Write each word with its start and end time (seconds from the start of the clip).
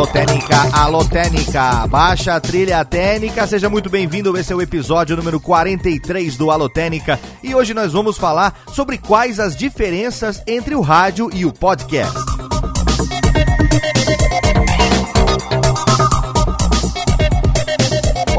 Alô 0.00 0.06
Técnica, 0.06 0.56
alô 0.72 1.04
Técnica, 1.04 1.86
baixa 1.86 2.34
a 2.34 2.40
trilha 2.40 2.82
técnica, 2.86 3.46
seja 3.46 3.68
muito 3.68 3.90
bem-vindo, 3.90 4.34
esse 4.38 4.50
é 4.50 4.56
o 4.56 4.62
episódio 4.62 5.14
número 5.14 5.38
43 5.38 6.38
do 6.38 6.50
Alô 6.50 6.70
Técnica. 6.70 7.20
E 7.42 7.54
hoje 7.54 7.74
nós 7.74 7.92
vamos 7.92 8.16
falar 8.16 8.62
sobre 8.68 8.96
quais 8.96 9.38
as 9.38 9.54
diferenças 9.54 10.42
entre 10.46 10.74
o 10.74 10.80
rádio 10.80 11.28
e 11.34 11.44
o 11.44 11.52
podcast. 11.52 12.29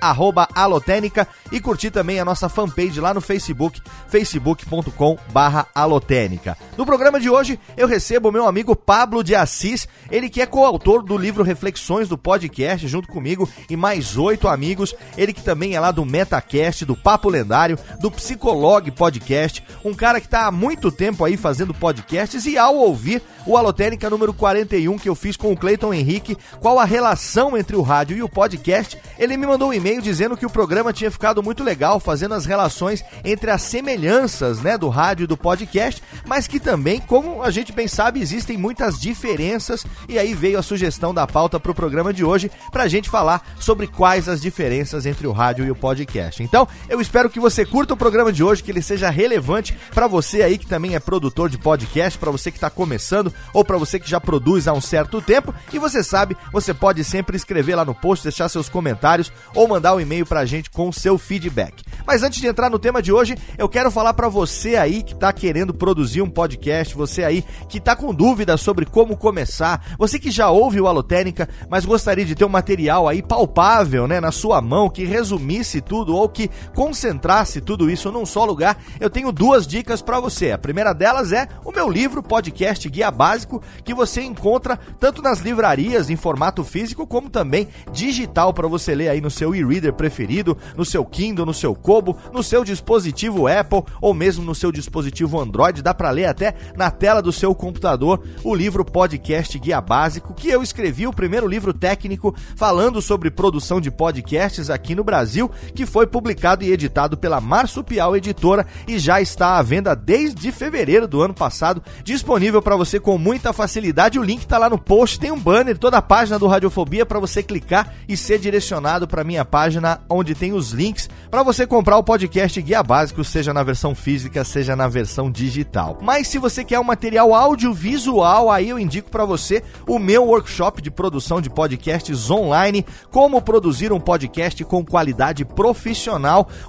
@alotênica 0.55 1.27
e 1.51 1.59
curtir 1.59 1.91
também 1.91 2.21
a 2.21 2.25
nossa 2.25 2.49
fanpage 2.49 3.01
lá 3.01 3.13
no 3.13 3.21
Facebook, 3.21 3.83
facebook.com/alotênica. 4.07 6.57
No 6.79 6.87
programa 6.87 7.19
de 7.19 7.29
hoje, 7.29 7.59
eu 7.77 7.89
recebo 7.89 8.29
o 8.29 8.33
meu 8.33 8.47
amigo 8.47 8.77
Pablo 8.77 9.25
de 9.25 9.35
Assis, 9.35 9.89
ele 10.09 10.31
que 10.31 10.41
é 10.41 10.47
coautor 10.47 11.03
do 11.03 11.19
livro 11.19 11.43
Reflexões 11.43 12.09
do 12.09 12.17
Podcast, 12.17 12.87
junto 12.87 13.09
comigo 13.09 13.51
e 13.69 13.77
mais 13.77 14.17
oito 14.17 14.47
amigos. 14.47 14.95
Ele 15.19 15.33
que 15.33 15.43
também 15.43 15.75
é 15.75 15.81
lá 15.81 15.91
do 15.91 16.07
MetaCast, 16.53 16.85
do 16.85 16.95
Papo 16.95 17.31
Lendário, 17.31 17.79
do 17.99 18.11
Psicolog 18.11 18.91
Podcast, 18.91 19.65
um 19.83 19.95
cara 19.95 20.21
que 20.21 20.27
está 20.27 20.47
há 20.47 20.53
muito 20.53 20.93
tempo 20.93 21.25
aí 21.25 21.37
fazendo 21.37 21.73
podcasts 21.73 22.45
e 22.45 22.59
ao 22.59 22.77
ouvir 22.77 23.23
o 23.47 23.57
Alotênica 23.57 24.11
número 24.11 24.35
41 24.35 24.99
que 24.99 25.09
eu 25.09 25.15
fiz 25.15 25.37
com 25.37 25.53
o 25.53 25.57
Cleiton 25.57 25.95
Henrique, 25.95 26.37
qual 26.61 26.79
a 26.79 26.85
relação 26.85 27.57
entre 27.57 27.75
o 27.75 27.83
rádio 27.83 28.17
e 28.17 28.23
o 28.23 28.29
podcast, 28.29 28.99
ele 29.19 29.37
me 29.37 29.47
mandou 29.47 29.71
um 29.71 29.73
e-mail 29.73 30.03
dizendo 30.03 30.37
que 30.37 30.47
o 30.47 30.51
programa 30.51 30.93
tinha 30.93 31.11
ficado 31.11 31.43
muito 31.43 31.65
legal, 31.65 31.99
fazendo 31.99 32.35
as 32.35 32.45
relações 32.45 33.05
entre 33.25 33.51
as 33.51 33.63
semelhanças, 33.63 34.61
né, 34.61 34.77
do 34.77 34.89
rádio 34.89 35.25
e 35.25 35.27
do 35.27 35.37
podcast, 35.37 36.03
mas 36.27 36.47
que 36.47 36.61
também, 36.61 37.01
como 37.01 37.43
a 37.43 37.51
gente 37.51 37.73
bem 37.73 37.89
sabe, 37.89 38.21
existem 38.21 38.57
muitas 38.57 39.01
diferenças 39.01 39.87
e 40.09 40.19
aí 40.19 40.35
veio 40.35 40.59
a 40.59 40.63
sugestão 40.63 41.15
da 41.15 41.27
pauta 41.27 41.59
para 41.59 41.73
o 41.73 41.75
programa 41.75 42.13
de 42.13 42.25
hoje 42.25 42.51
para 42.71 42.85
a 42.85 42.89
gente 42.89 43.09
falar 43.09 43.47
sobre 43.59 43.87
quais 43.87 44.29
as 44.29 44.41
diferenças 44.41 45.07
entre 45.07 45.27
o 45.27 45.33
rádio 45.33 45.65
e 45.65 45.71
o 45.71 45.75
podcast. 45.75 46.42
Então, 46.43 46.67
eu 46.89 47.01
espero 47.01 47.31
que 47.31 47.41
você 47.41 47.65
curta 47.65 47.95
o 47.95 47.97
programa 47.97 48.33
de 48.33 48.43
hoje, 48.43 48.63
que 48.63 48.71
ele 48.71 48.83
seja 48.83 49.11
relevante 49.11 49.77
para 49.95 50.07
você 50.07 50.43
aí 50.43 50.59
que 50.59 50.67
também 50.67 50.95
é 50.95 51.01
produtor 51.01 51.49
de 51.49 51.59
podcast, 51.59 52.19
para 52.19 52.31
você 52.31 52.51
que 52.51 52.57
está 52.57 52.71
começando 52.71 53.33
ou 53.53 53.65
para 53.65 53.79
você 53.79 53.99
que 53.99 54.09
já 54.09 54.21
produz 54.21 54.67
há 54.69 54.73
um 54.73 54.81
certo 54.81 55.21
tempo. 55.21 55.55
E 55.73 55.79
você 55.79 56.03
sabe, 56.03 56.37
você 56.53 56.75
pode 56.75 57.05
sempre 57.05 57.37
escrever 57.37 57.77
lá 57.77 57.85
no 57.85 57.95
post, 57.95 58.25
deixar 58.25 58.49
seus 58.49 58.69
comentários 58.69 59.33
ou 59.55 59.69
mandar 59.69 59.95
um 59.95 60.01
e-mail 60.01 60.27
para 60.27 60.41
a 60.41 60.47
gente 60.47 60.71
com 60.71 60.91
seu 60.93 61.17
feedback. 61.19 61.83
Mas 62.07 62.23
antes 62.23 62.41
de 62.41 62.47
entrar 62.47 62.71
no 62.71 62.79
tema 62.79 63.01
de 63.01 63.13
hoje, 63.13 63.37
eu 63.57 63.69
quero 63.69 63.91
falar 63.91 64.15
para 64.15 64.29
você 64.29 64.77
aí 64.77 65.03
que 65.03 65.15
está 65.15 65.33
querendo 65.33 65.73
produzir 65.73 66.23
um 66.23 66.31
podcast, 66.31 66.95
você 66.95 67.25
aí 67.25 67.45
que 67.69 67.79
está 67.79 67.95
com 67.95 68.13
dúvidas 68.15 68.61
sobre 68.61 68.85
como 68.87 69.17
começar, 69.17 69.95
você 69.99 70.19
que 70.19 70.31
já 70.31 70.51
ouve 70.51 70.81
o 70.81 70.87
Alotênica, 70.87 71.49
mas 71.71 71.85
gostaria 71.85 72.25
de 72.25 72.35
ter 72.35 72.45
um 72.45 72.49
material 72.49 73.09
aí 73.09 73.23
palpável, 73.23 74.07
né, 74.07 74.21
na 74.21 74.33
sua 74.33 74.61
mão, 74.61 74.91
que 74.91 75.05
resumisse 75.05 75.81
tudo 75.81 76.17
ou 76.17 76.29
que 76.33 76.51
concentrasse 76.75 77.61
tudo 77.61 77.91
isso 77.91 78.11
num 78.11 78.27
só 78.27 78.45
lugar, 78.45 78.79
eu 78.99 79.11
tenho 79.11 79.31
duas 79.31 79.67
dicas 79.67 80.03
para 80.03 80.21
você. 80.21 80.53
A 80.53 80.59
primeira 80.59 80.93
delas 80.93 81.33
é 81.33 81.47
o 81.65 81.73
meu 81.73 81.89
livro 81.89 82.23
Podcast 82.23 82.89
Guia 82.89 83.11
Básico, 83.11 83.63
que 83.85 83.95
você 83.95 84.23
encontra 84.23 84.79
tanto 84.99 85.23
nas 85.23 85.41
livrarias 85.41 86.11
em 86.11 86.17
formato 86.17 86.65
físico 86.65 87.07
como 87.07 87.29
também 87.29 87.69
digital 87.93 88.53
para 88.53 88.69
você 88.69 88.95
ler 88.95 89.09
aí 89.09 89.21
no 89.21 89.31
seu 89.31 89.55
e-reader 89.55 89.93
preferido, 89.93 90.57
no 90.77 90.85
seu 90.85 91.05
Kindle, 91.05 91.47
no 91.47 91.55
seu 91.55 91.75
Kobo, 91.75 92.17
no 92.33 92.43
seu 92.43 92.65
dispositivo 92.65 93.47
Apple 93.47 93.83
ou 94.01 94.15
mesmo 94.15 94.45
no 94.45 94.55
seu 94.55 94.73
dispositivo 94.73 95.41
Android, 95.41 95.83
dá 95.83 95.93
para 95.93 96.11
ler 96.11 96.27
até 96.27 96.55
na 96.77 96.91
tela 96.91 97.21
do 97.21 97.33
seu 97.33 97.55
computador 97.55 98.23
o 98.43 98.55
livro 98.55 98.85
Podcast 98.85 99.59
Guia 99.59 99.81
Básico, 99.81 100.35
que 100.35 100.49
eu 100.49 100.63
escrevi 100.63 101.07
o 101.07 101.13
primeiro 101.13 101.47
livro 101.47 101.75
técnico 101.75 102.35
falando 102.57 103.03
sobre 103.03 103.31
produção 103.31 103.81
de 103.81 103.91
podcasts 103.91 104.71
aqui 104.71 104.95
no 104.95 105.05
Brasil, 105.05 105.51
que 105.75 105.87
foi 105.87 106.07
publicado 106.13 106.63
e 106.63 106.71
editado 106.71 107.17
pela 107.17 107.41
Marsupial 107.41 108.15
Editora 108.15 108.67
e 108.87 108.99
já 108.99 109.21
está 109.21 109.57
à 109.57 109.63
venda 109.63 109.97
desde 109.97 110.53
fevereiro 110.53 111.09
do 111.09 111.23
ano 111.23 111.33
passado, 111.33 111.83
disponível 112.05 112.61
para 112.61 112.77
você 112.77 113.01
com 113.01 113.17
muita 113.17 113.53
facilidade. 113.53 114.19
O 114.19 114.23
link 114.23 114.43
está 114.43 114.59
lá 114.59 114.69
no 114.69 114.79
post, 114.79 115.19
tem 115.19 115.33
um 115.33 115.41
banner 115.41 115.79
toda 115.79 115.97
a 115.97 116.03
página 116.03 116.39
do 116.39 116.47
Radiofobia 116.47 117.07
para 117.07 117.19
você 117.19 117.43
clicar 117.43 117.95
e 118.07 118.17
ser 118.17 118.39
direcionado 118.39 119.09
para 119.09 119.25
minha 119.25 119.45
página 119.45 120.03
onde 120.09 120.35
tem 120.35 120.53
os 120.53 120.71
links 120.73 121.09
para 121.31 121.43
você 121.43 121.67
comprar 121.67 121.97
o 121.97 122.05
podcast 122.05 122.61
Guia 122.61 122.83
Básico, 122.83 123.25
seja 123.25 123.55
na 123.55 123.63
versão 123.63 123.95
física, 123.95 124.45
seja 124.45 124.77
na 124.77 124.87
versão 124.87 125.31
digital. 125.31 125.99
Mas 126.03 126.29
se 126.29 126.37
você 126.37 126.63
quer 126.63 126.79
um 126.79 126.85
material 126.85 127.35
audiovisual, 127.35 128.51
aí 128.51 128.69
eu 128.69 128.79
indico 128.79 129.11
para 129.11 129.25
você 129.25 129.63
o 129.87 129.99
meu 129.99 130.25
workshop 130.27 130.83
de 130.83 130.91
produção 130.91 131.41
de 131.41 131.49
podcasts 131.49 132.31
online, 132.31 132.85
como 133.11 133.41
produzir 133.41 133.93
um 133.93 134.01
podcast 134.01 134.63
com 134.65 134.85
qualidade 134.85 135.45
profissional, 135.45 136.02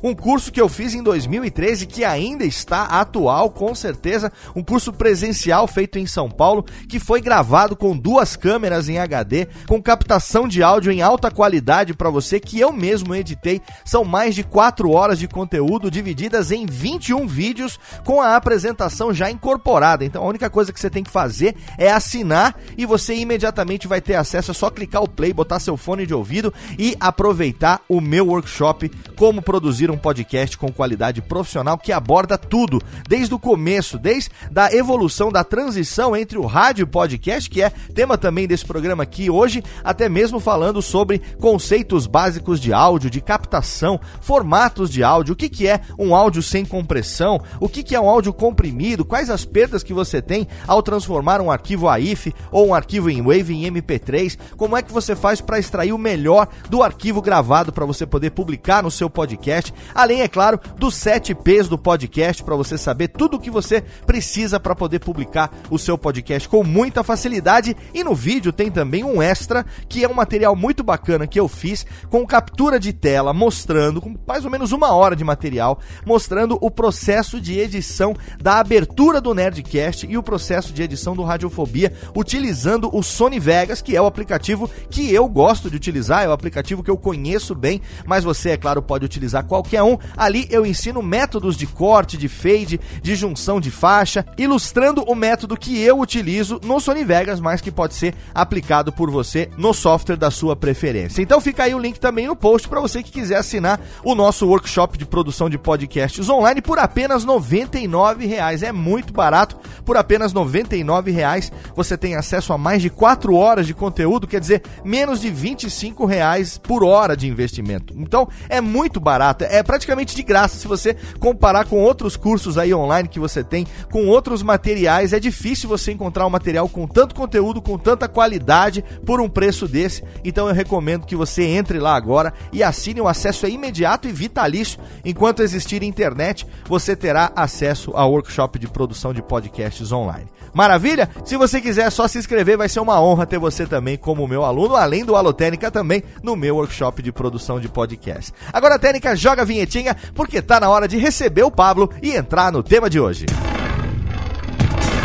um 0.03 0.13
curso 0.13 0.51
que 0.51 0.61
eu 0.61 0.69
fiz 0.69 0.93
em 0.93 1.01
2013 1.01 1.85
que 1.85 2.03
ainda 2.03 2.45
está 2.45 2.83
atual, 2.83 3.49
com 3.49 3.73
certeza, 3.73 4.31
um 4.55 4.63
curso 4.63 4.91
presencial 4.91 5.67
feito 5.67 5.97
em 5.97 6.05
São 6.05 6.29
Paulo, 6.29 6.65
que 6.87 6.99
foi 6.99 7.21
gravado 7.21 7.75
com 7.75 7.97
duas 7.97 8.35
câmeras 8.35 8.89
em 8.89 8.97
HD, 8.97 9.47
com 9.67 9.81
captação 9.81 10.47
de 10.47 10.61
áudio 10.61 10.91
em 10.91 11.01
alta 11.01 11.31
qualidade 11.31 11.93
para 11.93 12.09
você, 12.09 12.39
que 12.39 12.59
eu 12.59 12.71
mesmo 12.71 13.15
editei. 13.15 13.61
São 13.85 14.03
mais 14.03 14.35
de 14.35 14.43
4 14.43 14.89
horas 14.91 15.17
de 15.17 15.27
conteúdo 15.27 15.89
divididas 15.89 16.51
em 16.51 16.65
21 16.65 17.27
vídeos 17.27 17.79
com 18.05 18.21
a 18.21 18.35
apresentação 18.35 19.13
já 19.13 19.29
incorporada. 19.29 20.05
Então 20.05 20.23
a 20.23 20.27
única 20.27 20.49
coisa 20.49 20.71
que 20.71 20.79
você 20.79 20.89
tem 20.89 21.03
que 21.03 21.11
fazer 21.11 21.55
é 21.77 21.91
assinar 21.91 22.55
e 22.77 22.85
você 22.85 23.15
imediatamente 23.15 23.87
vai 23.87 24.01
ter 24.01 24.15
acesso, 24.15 24.51
é 24.51 24.53
só 24.53 24.69
clicar 24.69 25.03
o 25.03 25.09
play, 25.09 25.33
botar 25.33 25.59
seu 25.59 25.77
fone 25.77 26.05
de 26.05 26.13
ouvido 26.13 26.53
e 26.77 26.95
aproveitar 26.99 27.81
o 27.87 28.01
meu 28.01 28.27
workshop 28.27 28.89
como 29.23 29.41
produzir 29.41 29.89
um 29.89 29.97
podcast 29.97 30.57
com 30.57 30.69
qualidade 30.69 31.21
profissional 31.21 31.77
que 31.77 31.93
aborda 31.93 32.37
tudo, 32.37 32.81
desde 33.07 33.33
o 33.33 33.39
começo, 33.39 33.97
desde 33.97 34.29
da 34.51 34.69
evolução 34.73 35.31
da 35.31 35.45
transição 35.45 36.13
entre 36.13 36.37
o 36.37 36.45
rádio 36.45 36.83
e 36.83 36.85
podcast, 36.85 37.49
que 37.49 37.61
é 37.61 37.69
tema 37.69 38.17
também 38.17 38.45
desse 38.45 38.65
programa 38.65 39.03
aqui 39.03 39.29
hoje, 39.29 39.63
até 39.81 40.09
mesmo 40.09 40.41
falando 40.41 40.81
sobre 40.81 41.19
conceitos 41.39 42.05
básicos 42.05 42.59
de 42.59 42.73
áudio, 42.73 43.09
de 43.09 43.21
captação, 43.21 43.97
formatos 44.19 44.89
de 44.89 45.05
áudio, 45.05 45.31
o 45.31 45.37
que, 45.37 45.47
que 45.47 45.69
é 45.69 45.79
um 45.97 46.13
áudio 46.13 46.43
sem 46.43 46.65
compressão, 46.65 47.39
o 47.61 47.69
que, 47.69 47.81
que 47.81 47.95
é 47.95 48.01
um 48.01 48.09
áudio 48.09 48.33
comprimido, 48.33 49.05
quais 49.05 49.29
as 49.29 49.45
perdas 49.45 49.83
que 49.83 49.93
você 49.93 50.21
tem 50.21 50.49
ao 50.67 50.83
transformar 50.83 51.39
um 51.39 51.49
arquivo 51.49 51.87
AIF 51.87 52.35
ou 52.51 52.67
um 52.67 52.73
arquivo 52.73 53.09
em 53.09 53.21
Wave 53.21 53.53
em 53.53 53.71
MP3, 53.71 54.37
como 54.57 54.75
é 54.75 54.81
que 54.81 54.91
você 54.91 55.15
faz 55.15 55.39
para 55.39 55.59
extrair 55.59 55.93
o 55.93 55.97
melhor 55.97 56.49
do 56.69 56.83
arquivo 56.83 57.21
gravado 57.21 57.71
para 57.71 57.85
você 57.85 58.05
poder 58.05 58.31
publicar 58.31 58.83
no 58.83 58.91
seu 58.91 59.12
podcast, 59.13 59.73
além, 59.93 60.21
é 60.21 60.27
claro, 60.27 60.59
dos 60.77 60.95
7 60.95 61.35
P's 61.35 61.69
do 61.69 61.77
podcast 61.77 62.43
para 62.43 62.55
você 62.55 62.77
saber 62.77 63.09
tudo 63.09 63.37
o 63.37 63.39
que 63.39 63.51
você 63.51 63.81
precisa 64.05 64.59
para 64.59 64.75
poder 64.75 64.99
publicar 64.99 65.51
o 65.69 65.77
seu 65.77 65.97
podcast 65.97 66.49
com 66.49 66.63
muita 66.63 67.03
facilidade. 67.03 67.77
E 67.93 68.03
no 68.03 68.15
vídeo 68.15 68.51
tem 68.51 68.71
também 68.71 69.03
um 69.03 69.21
extra, 69.21 69.65
que 69.87 70.03
é 70.03 70.09
um 70.09 70.13
material 70.13 70.55
muito 70.55 70.83
bacana 70.83 71.27
que 71.27 71.39
eu 71.39 71.47
fiz 71.47 71.85
com 72.09 72.25
captura 72.25 72.79
de 72.79 72.91
tela 72.91 73.33
mostrando, 73.33 74.01
com 74.01 74.15
mais 74.27 74.43
ou 74.43 74.51
menos 74.51 74.71
uma 74.71 74.93
hora 74.93 75.15
de 75.15 75.23
material, 75.23 75.79
mostrando 76.05 76.57
o 76.59 76.71
processo 76.71 77.39
de 77.39 77.59
edição 77.59 78.15
da 78.41 78.59
abertura 78.59 79.21
do 79.21 79.33
Nerdcast 79.33 80.07
e 80.09 80.17
o 80.17 80.23
processo 80.23 80.73
de 80.73 80.81
edição 80.81 81.15
do 81.15 81.23
Radiofobia, 81.23 81.93
utilizando 82.15 82.89
o 82.95 83.03
Sony 83.03 83.39
Vegas, 83.39 83.81
que 83.81 83.95
é 83.95 84.01
o 84.01 84.05
aplicativo 84.05 84.69
que 84.89 85.13
eu 85.13 85.27
gosto 85.27 85.69
de 85.69 85.75
utilizar, 85.75 86.23
é 86.23 86.27
o 86.27 86.31
aplicativo 86.31 86.83
que 86.83 86.89
eu 86.89 86.97
conheço 86.97 87.53
bem, 87.53 87.81
mas 88.05 88.23
você, 88.23 88.51
é 88.51 88.57
claro, 88.57 88.81
pode 88.81 89.02
utilizar 89.05 89.45
qualquer 89.45 89.83
um. 89.83 89.97
Ali 90.15 90.47
eu 90.49 90.65
ensino 90.65 91.01
métodos 91.01 91.55
de 91.55 91.67
corte, 91.67 92.17
de 92.17 92.27
fade, 92.27 92.79
de 93.01 93.15
junção 93.15 93.59
de 93.59 93.71
faixa, 93.71 94.25
ilustrando 94.37 95.03
o 95.03 95.15
método 95.15 95.57
que 95.57 95.79
eu 95.81 95.99
utilizo 95.99 96.59
no 96.63 96.79
Sony 96.79 97.03
Vegas, 97.03 97.39
mas 97.39 97.61
que 97.61 97.71
pode 97.71 97.93
ser 97.93 98.15
aplicado 98.33 98.91
por 98.91 99.09
você 99.09 99.49
no 99.57 99.73
software 99.73 100.17
da 100.17 100.31
sua 100.31 100.55
preferência. 100.55 101.21
Então 101.21 101.41
fica 101.41 101.63
aí 101.63 101.75
o 101.75 101.79
link 101.79 101.99
também 101.99 102.27
no 102.27 102.35
post 102.35 102.67
para 102.67 102.81
você 102.81 103.03
que 103.03 103.11
quiser 103.11 103.37
assinar 103.37 103.79
o 104.03 104.15
nosso 104.15 104.47
workshop 104.47 104.97
de 104.97 105.05
produção 105.05 105.49
de 105.49 105.57
podcasts 105.57 106.29
online 106.29 106.61
por 106.61 106.79
apenas 106.79 107.23
R$ 107.23 107.31
99,00. 107.31 108.63
É 108.63 108.71
muito 108.71 109.13
barato. 109.13 109.57
Por 109.85 109.97
apenas 109.97 110.33
R$ 110.33 110.39
99,00 110.39 111.51
você 111.75 111.97
tem 111.97 112.15
acesso 112.15 112.53
a 112.53 112.57
mais 112.57 112.81
de 112.81 112.89
4 112.89 113.35
horas 113.35 113.67
de 113.67 113.73
conteúdo, 113.73 114.27
quer 114.27 114.39
dizer, 114.39 114.63
menos 114.83 115.21
de 115.21 115.29
R$ 115.29 115.55
25,00 115.55 116.59
por 116.59 116.83
hora 116.83 117.15
de 117.15 117.27
investimento. 117.27 117.93
Então 117.97 118.27
é 118.49 118.61
muito 118.61 118.92
barato, 118.99 119.43
é 119.43 119.61
praticamente 119.63 120.15
de 120.15 120.23
graça 120.23 120.57
se 120.57 120.67
você 120.67 120.95
comparar 121.19 121.65
com 121.65 121.81
outros 121.81 122.15
cursos 122.15 122.57
aí 122.57 122.73
online 122.73 123.09
que 123.09 123.19
você 123.19 123.43
tem, 123.43 123.65
com 123.91 124.07
outros 124.07 124.41
materiais. 124.41 125.13
É 125.13 125.19
difícil 125.19 125.69
você 125.69 125.91
encontrar 125.91 126.25
um 126.25 126.29
material 126.29 126.67
com 126.69 126.87
tanto 126.87 127.15
conteúdo, 127.15 127.61
com 127.61 127.77
tanta 127.77 128.07
qualidade 128.07 128.83
por 129.05 129.19
um 129.21 129.29
preço 129.29 129.67
desse. 129.67 130.03
Então 130.23 130.47
eu 130.47 130.53
recomendo 130.53 131.05
que 131.05 131.15
você 131.15 131.43
entre 131.43 131.79
lá 131.79 131.95
agora 131.95 132.33
e 132.51 132.63
assine 132.63 133.01
o 133.01 133.07
acesso 133.07 133.45
é 133.45 133.49
imediato 133.49 134.07
e 134.07 134.11
vitalício. 134.11 134.79
Enquanto 135.03 135.43
existir 135.43 135.83
internet, 135.83 136.45
você 136.67 136.95
terá 136.95 137.31
acesso 137.35 137.91
ao 137.93 138.11
workshop 138.11 138.59
de 138.59 138.67
produção 138.67 139.13
de 139.13 139.21
podcasts 139.21 139.91
online. 139.91 140.27
Maravilha? 140.53 141.09
Se 141.25 141.35
você 141.35 141.59
quiser 141.59 141.89
só 141.89 142.07
se 142.07 142.19
inscrever, 142.19 142.57
vai 142.57 142.69
ser 142.69 142.79
uma 142.79 143.01
honra 143.01 143.25
ter 143.25 143.39
você 143.39 143.65
também 143.65 143.97
como 143.97 144.27
meu 144.27 144.43
aluno, 144.43 144.75
além 144.75 145.03
do 145.03 145.15
Alotênica 145.15 145.71
também 145.71 146.03
no 146.21 146.35
meu 146.35 146.57
workshop 146.57 147.01
de 147.01 147.11
produção 147.11 147.59
de 147.59 147.67
podcast. 147.67 148.31
Agora, 148.51 148.77
Técnica, 148.83 149.15
joga 149.15 149.43
a 149.43 149.45
vinhetinha, 149.45 149.95
porque 150.13 150.41
tá 150.41 150.59
na 150.59 150.69
hora 150.69 150.89
de 150.89 150.97
receber 150.97 151.43
o 151.43 151.49
Pablo 151.49 151.89
e 152.01 152.11
entrar 152.11 152.51
no 152.51 152.61
tema 152.61 152.89
de 152.89 152.99
hoje. 152.99 153.25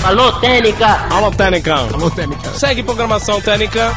Alô, 0.02 0.32
Técnica! 0.40 1.06
Alô, 1.08 1.30
Técnica! 1.30 1.74
Alô, 1.76 2.10
Técnica! 2.10 2.50
Segue 2.54 2.82
programação 2.82 3.40
Técnica! 3.40 3.92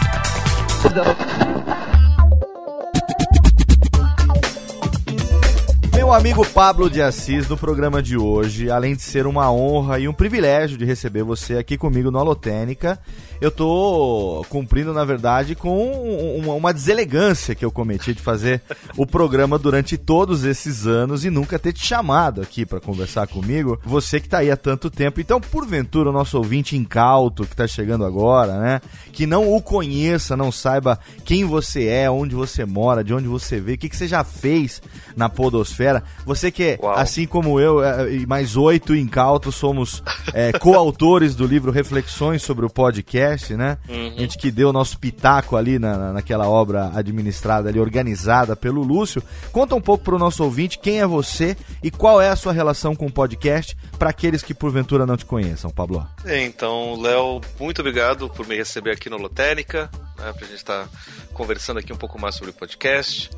Meu 5.96 6.14
amigo 6.14 6.46
Pablo 6.46 6.88
de 6.88 7.02
Assis, 7.02 7.48
no 7.48 7.58
programa 7.58 8.04
de 8.04 8.16
hoje, 8.16 8.70
além 8.70 8.96
de 8.96 9.02
ser 9.02 9.26
uma 9.26 9.52
honra 9.52 9.98
e 9.98 10.08
um 10.08 10.14
privilégio 10.14 10.78
de 10.78 10.86
receber 10.86 11.24
você 11.24 11.58
aqui 11.58 11.76
comigo 11.76 12.12
no 12.12 12.20
Alotênica, 12.20 13.00
eu 13.42 13.50
tô 13.50 14.46
cumprindo, 14.50 14.94
na 14.94 15.04
verdade, 15.04 15.56
com 15.56 16.38
uma, 16.38 16.54
uma, 16.54 16.72
deselegância 16.72 17.56
que 17.56 17.66
eu 17.66 17.72
cometi 17.72 18.14
de 18.14 18.22
fazer 18.22 18.62
o 18.96 19.04
programa 19.04 19.58
durante 19.58 19.98
todos 19.98 20.46
esses 20.46 20.86
anos 20.86 21.26
e 21.26 21.32
nunca 21.32 21.58
ter 21.58 21.74
te 21.74 21.84
chamado 21.84 22.40
aqui 22.40 22.68
para 22.68 22.80
conversar 22.80 23.26
comigo. 23.26 23.80
Você 23.84 24.20
que 24.20 24.30
tá 24.30 24.38
aí 24.38 24.52
há 24.52 24.56
tanto 24.56 24.92
tempo. 24.92 25.20
Então, 25.20 25.42
porventura, 25.42 26.12
o 26.12 26.14
nosso 26.14 26.38
ouvinte 26.38 26.78
incauto 26.78 27.48
que 27.48 27.56
tá 27.56 27.66
chegando 27.66 28.06
agora, 28.06 28.60
né? 28.60 28.82
Que 29.12 29.26
não 29.26 29.52
o 29.52 29.60
conheça, 29.60 30.38
não 30.38 30.52
saiba 30.52 31.00
quem 31.26 31.44
você 31.44 31.88
é, 31.88 32.12
onde 32.12 32.36
você 32.36 32.64
mora, 32.64 33.04
de 33.04 33.12
onde 33.12 33.28
você 33.28 33.60
veio, 33.60 33.76
o 33.76 33.80
que, 33.80 33.90
que 33.90 33.98
você 33.98 34.08
já 34.08 34.24
fez 34.24 34.84
na 35.16 35.28
Podosfera. 35.28 36.04
Você 36.28 36.52
que, 36.52 36.78
Uau. 36.80 36.94
assim 36.96 37.26
como 37.26 37.60
eu 37.60 37.84
é, 37.84 38.14
e 38.14 38.28
mais 38.28 38.56
oito 38.56 38.96
incautos, 38.96 39.56
somos 39.56 40.04
é, 40.32 40.52
coautores 40.54 41.34
do 41.34 41.48
livro 41.48 41.72
Reflexões 41.72 42.44
sobre 42.44 42.68
o 42.68 42.70
Podcast 42.70 43.31
podcast, 43.32 43.56
né? 43.56 43.78
Uhum. 43.88 44.14
A 44.16 44.20
gente 44.20 44.38
que 44.38 44.52
deu 44.52 44.70
o 44.70 44.74
nosso 44.74 44.98
pitaco 44.98 45.56
ali 45.56 45.80
na, 45.80 46.14
naquela 46.14 46.48
obra 46.48 46.92
administrada 46.94 47.70
ali, 47.70 47.80
organizada 47.80 48.56
pelo 48.56 48.82
Lúcio. 48.82 49.24
Conta 49.52 49.76
um 49.76 49.82
pouco 49.82 50.04
para 50.04 50.16
o 50.16 50.20
nosso 50.20 50.44
ouvinte 50.44 50.80
quem 50.80 51.00
é 51.00 51.08
você 51.08 51.56
e 51.84 51.90
qual 51.90 52.22
é 52.22 52.30
a 52.30 52.36
sua 52.36 52.54
relação 52.54 52.96
com 52.96 53.06
o 53.06 53.12
podcast 53.12 53.78
para 53.98 54.10
aqueles 54.10 54.42
que 54.42 54.54
porventura 54.54 55.06
não 55.06 55.18
te 55.18 55.26
conheçam, 55.26 55.72
Pablo. 55.72 56.06
É, 56.26 56.44
então, 56.44 57.00
Léo, 57.00 57.42
muito 57.60 57.80
obrigado 57.80 58.30
por 58.30 58.48
me 58.48 58.56
receber 58.56 58.92
aqui 58.92 59.10
no 59.10 59.18
Lotérica, 59.18 59.90
né, 60.18 60.32
para 60.34 60.46
a 60.46 60.50
gente 60.50 60.56
estar 60.56 60.84
tá 60.84 60.90
conversando 61.34 61.80
aqui 61.80 61.94
um 61.94 61.98
pouco 61.98 62.20
mais 62.20 62.36
sobre 62.36 62.52
o 62.52 62.54
podcast. 62.54 63.30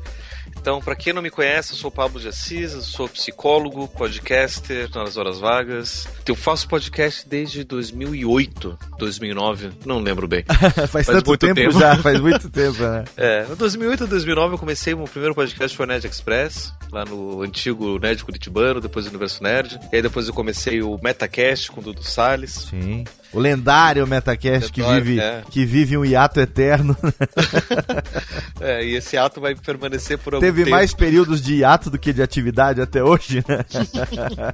Então, 0.48 0.80
para 0.80 0.96
quem 0.96 1.12
não 1.12 1.20
me 1.20 1.30
conhece, 1.30 1.72
eu 1.72 1.76
sou 1.76 1.88
o 1.88 1.92
Pablo 1.92 2.20
de 2.20 2.28
Assis, 2.28 2.72
sou 2.84 3.08
psicólogo, 3.08 3.86
podcaster 3.88 4.88
nas 4.94 5.16
horas 5.16 5.38
vagas. 5.38 6.08
Eu 6.26 6.34
faço 6.34 6.68
podcast 6.68 7.28
desde 7.28 7.64
2008, 7.64 8.78
2009, 8.98 9.70
não 9.84 10.00
lembro 10.00 10.26
bem. 10.26 10.44
faz, 10.88 10.90
faz 10.90 11.06
tanto 11.06 11.28
muito 11.28 11.40
tempo, 11.40 11.54
tempo, 11.54 11.78
já, 11.78 11.96
faz 12.02 12.20
muito 12.20 12.48
tempo, 12.48 12.82
né? 12.82 13.04
É, 13.16 13.46
em 13.50 13.54
2008 13.54 14.06
2009 14.06 14.54
eu 14.54 14.58
comecei, 14.58 14.94
o 14.94 15.04
primeiro 15.04 15.34
podcast 15.34 15.76
foi 15.76 15.86
o 15.86 15.88
Nerd 15.88 16.06
Express, 16.06 16.72
lá 16.90 17.04
no 17.04 17.42
antigo 17.42 17.98
Nerd 17.98 18.24
Curitibano, 18.24 18.80
depois 18.80 19.04
do 19.04 19.10
Universo 19.10 19.42
Nerd. 19.42 19.78
E 19.92 19.96
aí 19.96 20.02
depois 20.02 20.28
eu 20.28 20.34
comecei 20.34 20.82
o 20.82 20.98
Metacast 21.02 21.70
com 21.70 21.80
o 21.80 21.84
Dudu 21.84 22.02
Salles. 22.02 22.68
Sim. 22.70 23.04
O 23.34 23.40
lendário 23.40 24.06
Metacast 24.06 24.72
que 24.72 24.80
vive, 24.80 25.20
é. 25.20 25.42
que 25.50 25.64
vive 25.64 25.98
um 25.98 26.04
hiato 26.04 26.40
eterno. 26.40 26.96
é, 28.60 28.84
e 28.84 28.94
esse 28.94 29.16
ato 29.16 29.40
vai 29.40 29.56
permanecer 29.56 30.18
por 30.18 30.34
algum 30.34 30.46
Teve 30.46 30.64
tempo. 30.64 30.76
mais 30.76 30.94
períodos 30.94 31.42
de 31.42 31.56
hiato 31.56 31.90
do 31.90 31.98
que 31.98 32.12
de 32.12 32.22
atividade 32.22 32.80
até 32.80 33.02
hoje, 33.02 33.44
né? 33.48 33.64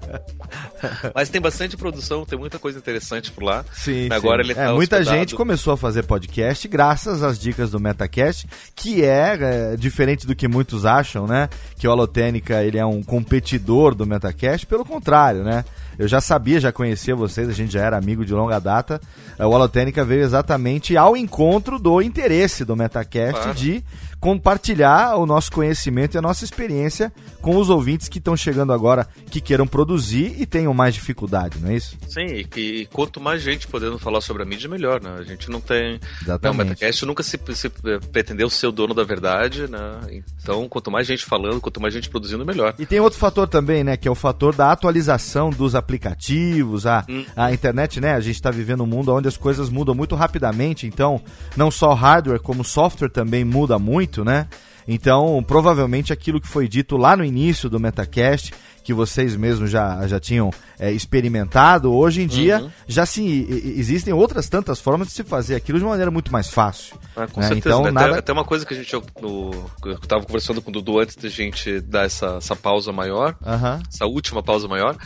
Mas 1.15 1.29
tem 1.29 1.41
bastante 1.41 1.77
produção, 1.77 2.25
tem 2.25 2.38
muita 2.38 2.59
coisa 2.59 2.79
interessante 2.79 3.31
por 3.31 3.44
lá. 3.44 3.65
Sim, 3.73 4.09
Agora 4.11 4.43
sim. 4.43 4.50
ele 4.50 4.59
é, 4.59 4.65
tá 4.65 4.71
é, 4.71 4.73
Muita 4.73 4.97
hospedado. 4.97 5.19
gente 5.19 5.35
começou 5.35 5.75
a 5.75 5.77
fazer 5.77 6.05
podcast 6.05 6.67
graças 6.67 7.23
às 7.23 7.38
dicas 7.38 7.71
do 7.71 7.79
Metacast, 7.79 8.49
que 8.75 9.05
é, 9.05 9.38
é, 9.41 9.77
diferente 9.77 10.27
do 10.27 10.35
que 10.35 10.49
muitos 10.49 10.87
acham, 10.87 11.27
né? 11.27 11.50
Que 11.79 11.87
o 11.87 11.91
Alotênica 11.91 12.65
ele 12.65 12.79
é 12.79 12.87
um 12.87 13.03
competidor 13.03 13.94
do 13.94 14.06
Metacast, 14.06 14.67
pelo 14.67 14.87
contrário, 14.87 15.44
né? 15.44 15.65
Eu 16.00 16.08
já 16.08 16.19
sabia, 16.19 16.58
já 16.58 16.73
conhecia 16.73 17.14
vocês, 17.14 17.47
a 17.47 17.52
gente 17.52 17.75
já 17.75 17.85
era 17.85 17.94
amigo 17.94 18.25
de 18.25 18.32
longa 18.32 18.58
data. 18.58 18.99
O 19.38 19.55
Alotênica 19.55 20.02
veio 20.02 20.23
exatamente 20.23 20.97
ao 20.97 21.14
encontro 21.14 21.79
do 21.79 22.00
interesse 22.00 22.64
do 22.64 22.75
Metacast 22.75 23.35
claro. 23.35 23.55
de 23.55 23.85
compartilhar 24.20 25.17
o 25.17 25.25
nosso 25.25 25.50
conhecimento 25.50 26.14
e 26.14 26.19
a 26.19 26.22
nossa 26.22 26.44
experiência 26.44 27.11
com 27.40 27.56
os 27.56 27.70
ouvintes 27.70 28.06
que 28.06 28.19
estão 28.19 28.37
chegando 28.37 28.70
agora, 28.70 29.08
que 29.31 29.40
queiram 29.40 29.67
produzir 29.67 30.34
e 30.38 30.44
tenham 30.44 30.75
mais 30.75 30.94
dificuldade, 30.94 31.58
não 31.58 31.70
é 31.70 31.77
isso? 31.77 31.96
Sim, 32.06 32.27
e, 32.27 32.60
e 32.60 32.86
quanto 32.86 33.19
mais 33.19 33.41
gente 33.41 33.67
podendo 33.67 33.98
falar 33.98 34.20
sobre 34.20 34.43
a 34.43 34.46
mídia, 34.46 34.69
melhor, 34.69 35.03
né? 35.03 35.17
A 35.19 35.22
gente 35.22 35.50
não 35.50 35.60
tem. 35.60 35.98
Exatamente. 36.20 36.43
Não, 36.43 36.50
o 36.53 36.69
Metacast 36.69 37.06
nunca 37.06 37.22
se, 37.22 37.41
se 37.55 37.69
eh, 37.69 37.98
pretendeu 38.12 38.50
ser 38.50 38.67
o 38.67 38.72
dono 38.72 38.93
da 38.93 39.05
verdade, 39.05 39.67
né? 39.67 40.22
Então, 40.43 40.69
quanto 40.69 40.91
mais 40.91 41.06
gente 41.06 41.24
falando, 41.24 41.60
quanto 41.60 41.81
mais 41.81 41.94
gente 41.94 42.10
produzindo, 42.10 42.44
melhor. 42.44 42.74
E 42.79 42.84
tem 42.84 43.00
outro 43.00 43.19
fator 43.19 43.48
também, 43.48 43.82
né? 43.82 43.96
Que 43.96 44.06
é 44.06 44.10
o 44.10 44.15
fator 44.15 44.55
da 44.55 44.70
atualização 44.70 45.48
dos 45.48 45.74
aplicativos, 45.74 46.86
a, 46.86 47.06
hum. 47.08 47.24
a 47.34 47.53
internet, 47.53 48.00
né? 48.00 48.12
A 48.12 48.20
gente 48.20 48.34
está 48.34 48.50
vivendo 48.50 48.82
um 48.82 48.86
mundo 48.86 49.15
onde 49.15 49.29
as 49.29 49.39
coisas 49.39 49.70
mudam 49.70 49.94
muito 49.94 50.15
rapidamente, 50.15 50.86
então, 50.86 51.22
não 51.56 51.70
só 51.70 51.94
hardware, 51.94 52.41
como 52.41 52.62
software 52.62 53.08
também 53.08 53.44
muda 53.44 53.79
muito 53.79 54.09
muito, 54.10 54.24
né? 54.24 54.48
Então, 54.88 55.43
provavelmente 55.46 56.12
aquilo 56.12 56.40
que 56.40 56.48
foi 56.48 56.67
dito 56.67 56.96
lá 56.96 57.17
no 57.17 57.24
início 57.24 57.70
do 57.70 57.79
Metacast, 57.79 58.52
que 58.82 58.93
vocês 58.93 59.36
mesmos 59.36 59.70
já, 59.70 60.05
já 60.08 60.19
tinham 60.19 60.50
é, 60.81 60.91
experimentado, 60.91 61.93
hoje 61.93 62.22
em 62.22 62.27
dia 62.27 62.60
uhum. 62.60 62.70
já 62.89 63.06
se 63.06 63.46
existem 63.77 64.13
outras 64.13 64.49
tantas 64.49 64.81
formas 64.81 65.08
de 65.08 65.15
se 65.15 65.22
fazer 65.22 65.55
aquilo 65.55 65.79
de 65.79 65.84
uma 65.84 65.91
maneira 65.91 66.10
muito 66.10 66.32
mais 66.32 66.49
fácil. 66.49 66.96
Ah, 67.15 67.27
com 67.27 67.41
né? 67.41 67.49
certeza. 67.49 67.77
Então, 67.77 67.82
até, 67.82 67.93
nada... 67.93 68.19
até 68.19 68.32
uma 68.32 68.44
coisa 68.44 68.67
que 68.67 68.75
a 68.75 68.77
gente 68.77 68.93
no, 69.20 69.70
eu 69.84 69.93
estava 69.93 70.25
conversando 70.25 70.60
com 70.60 70.70
o 70.70 70.72
Dudu 70.72 70.99
antes 70.99 71.17
da 71.17 71.29
gente 71.29 71.81
dar 71.81 72.06
essa, 72.06 72.37
essa 72.39 72.56
pausa 72.56 72.93
maior, 72.93 73.37
uhum. 73.44 73.82
essa 73.93 74.06
última 74.06 74.43
pausa 74.43 74.67
maior, 74.67 74.96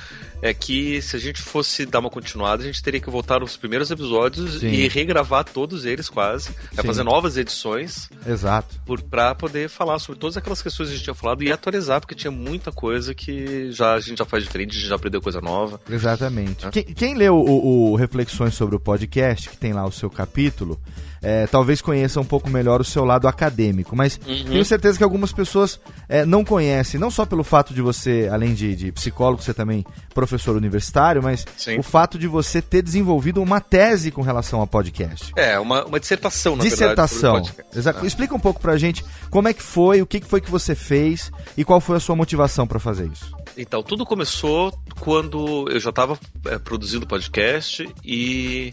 é 0.41 0.55
que 0.55 1.03
se 1.03 1.17
a 1.17 1.19
gente 1.19 1.43
fosse 1.43 1.85
dar 1.85 1.99
uma 1.99 2.11
continuada, 2.11 2.63
a 2.63 2.67
gente 2.67 2.83
teria 2.83 3.01
que 3.01 3.11
voltar 3.11 3.43
aos 3.43 3.57
primeiros 3.57 3.91
episódios 3.91 4.61
Sim. 4.61 4.69
e 4.69 4.89
regravar 4.89 5.45
todos 5.45 5.85
eles 5.85 6.09
quase, 6.09 6.51
é 6.77 6.83
fazer 6.83 7.03
novas 7.03 7.37
edições. 7.37 8.09
Exato. 8.27 8.81
Por, 8.85 9.01
pra 9.03 9.35
poder 9.35 9.69
falar 9.69 9.99
sobre 9.99 10.21
todas 10.21 10.37
aquelas 10.37 10.63
questões 10.63 10.89
que 10.89 10.95
a 10.95 10.97
gente 10.97 11.05
tinha 11.05 11.15
falado 11.15 11.43
e 11.43 11.51
atualizar, 11.51 12.01
porque 12.01 12.15
tinha 12.15 12.31
muita 12.31 12.71
coisa 12.71 13.15
que 13.15 13.25
que 13.25 13.73
já 13.73 13.95
a 13.95 14.01
gente 14.01 14.19
já 14.19 14.25
faz 14.25 14.45
diferente, 14.45 14.71
a 14.71 14.79
gente 14.79 14.89
já 14.89 14.97
aprendeu 14.97 15.21
coisa 15.21 15.41
nova. 15.41 15.64
Exatamente. 15.91 16.69
Quem, 16.71 16.83
quem 16.85 17.15
leu 17.15 17.37
o, 17.37 17.93
o 17.93 17.97
Reflexões 17.97 18.55
sobre 18.55 18.77
o 18.77 18.81
podcast, 18.81 19.49
que 19.51 19.57
tem 19.57 19.73
lá 19.73 19.85
o 19.87 19.93
seu 19.93 20.09
capítulo, 20.11 20.79
é, 21.23 21.47
talvez 21.47 21.81
conheça 21.81 22.21
um 22.21 22.25
pouco 22.25 22.51
melhor 22.51 22.81
o 22.81 22.85
seu 22.85 23.05
lado 23.05 23.27
acadêmico. 23.27 23.97
Mas 23.97 24.19
Uhum. 24.27 24.45
tenho 24.45 24.65
certeza 24.65 24.99
que 24.99 25.05
algumas 25.05 25.33
pessoas 25.33 25.81
é, 26.09 26.25
não 26.27 26.45
conhecem, 26.45 27.01
não 27.01 27.11
só 27.11 27.25
pelo 27.25 27.43
fato 27.43 27.73
de 27.73 27.81
você, 27.81 28.29
além 28.31 28.53
de, 28.55 28.77
de 28.77 28.93
psicólogo, 28.93 29.43
ser 29.43 29.55
também 29.55 29.85
professor 30.13 30.55
universitário, 30.57 31.23
mas 31.23 31.47
Sim. 31.57 31.79
o 31.79 31.83
fato 31.83 32.19
de 32.19 32.27
você 32.29 32.61
ter 32.61 32.83
desenvolvido 32.83 33.43
uma 33.43 33.61
tese 33.61 34.11
com 34.11 34.21
relação 34.23 34.61
ao 34.61 34.67
podcast. 34.67 35.33
É, 35.37 35.59
uma, 35.59 35.85
uma 35.87 35.99
dissertação, 35.99 36.57
na 36.57 36.63
Dissertação. 36.65 37.33
verdade. 37.35 37.49
sobre 37.49 37.63
o 37.63 37.65
podcast. 37.65 37.79
Exa- 37.79 38.07
Explica 38.07 38.35
um 38.35 38.41
pouco 38.41 38.61
pra 38.61 38.77
gente 38.77 39.05
como 39.31 39.49
é 39.49 39.55
que 39.55 39.63
foi, 39.63 40.03
o 40.03 40.07
que 40.07 40.21
que 40.21 40.27
foi 40.27 40.41
que 40.41 40.51
você 40.51 40.75
fez 40.75 41.33
e 41.57 41.65
qual 41.65 41.81
foi 41.81 41.97
a 41.97 42.01
sua 42.01 42.15
motivação 42.15 42.67
pra 42.67 42.79
fazer 42.79 43.09
isso. 43.11 43.33
Então, 43.57 43.83
tudo 43.83 44.05
começou 44.05 44.73
quando 44.99 45.69
eu 45.71 45.79
já 45.79 45.91
estava 45.91 46.19
produzindo 46.65 47.07
podcast 47.07 47.89
e 48.05 48.73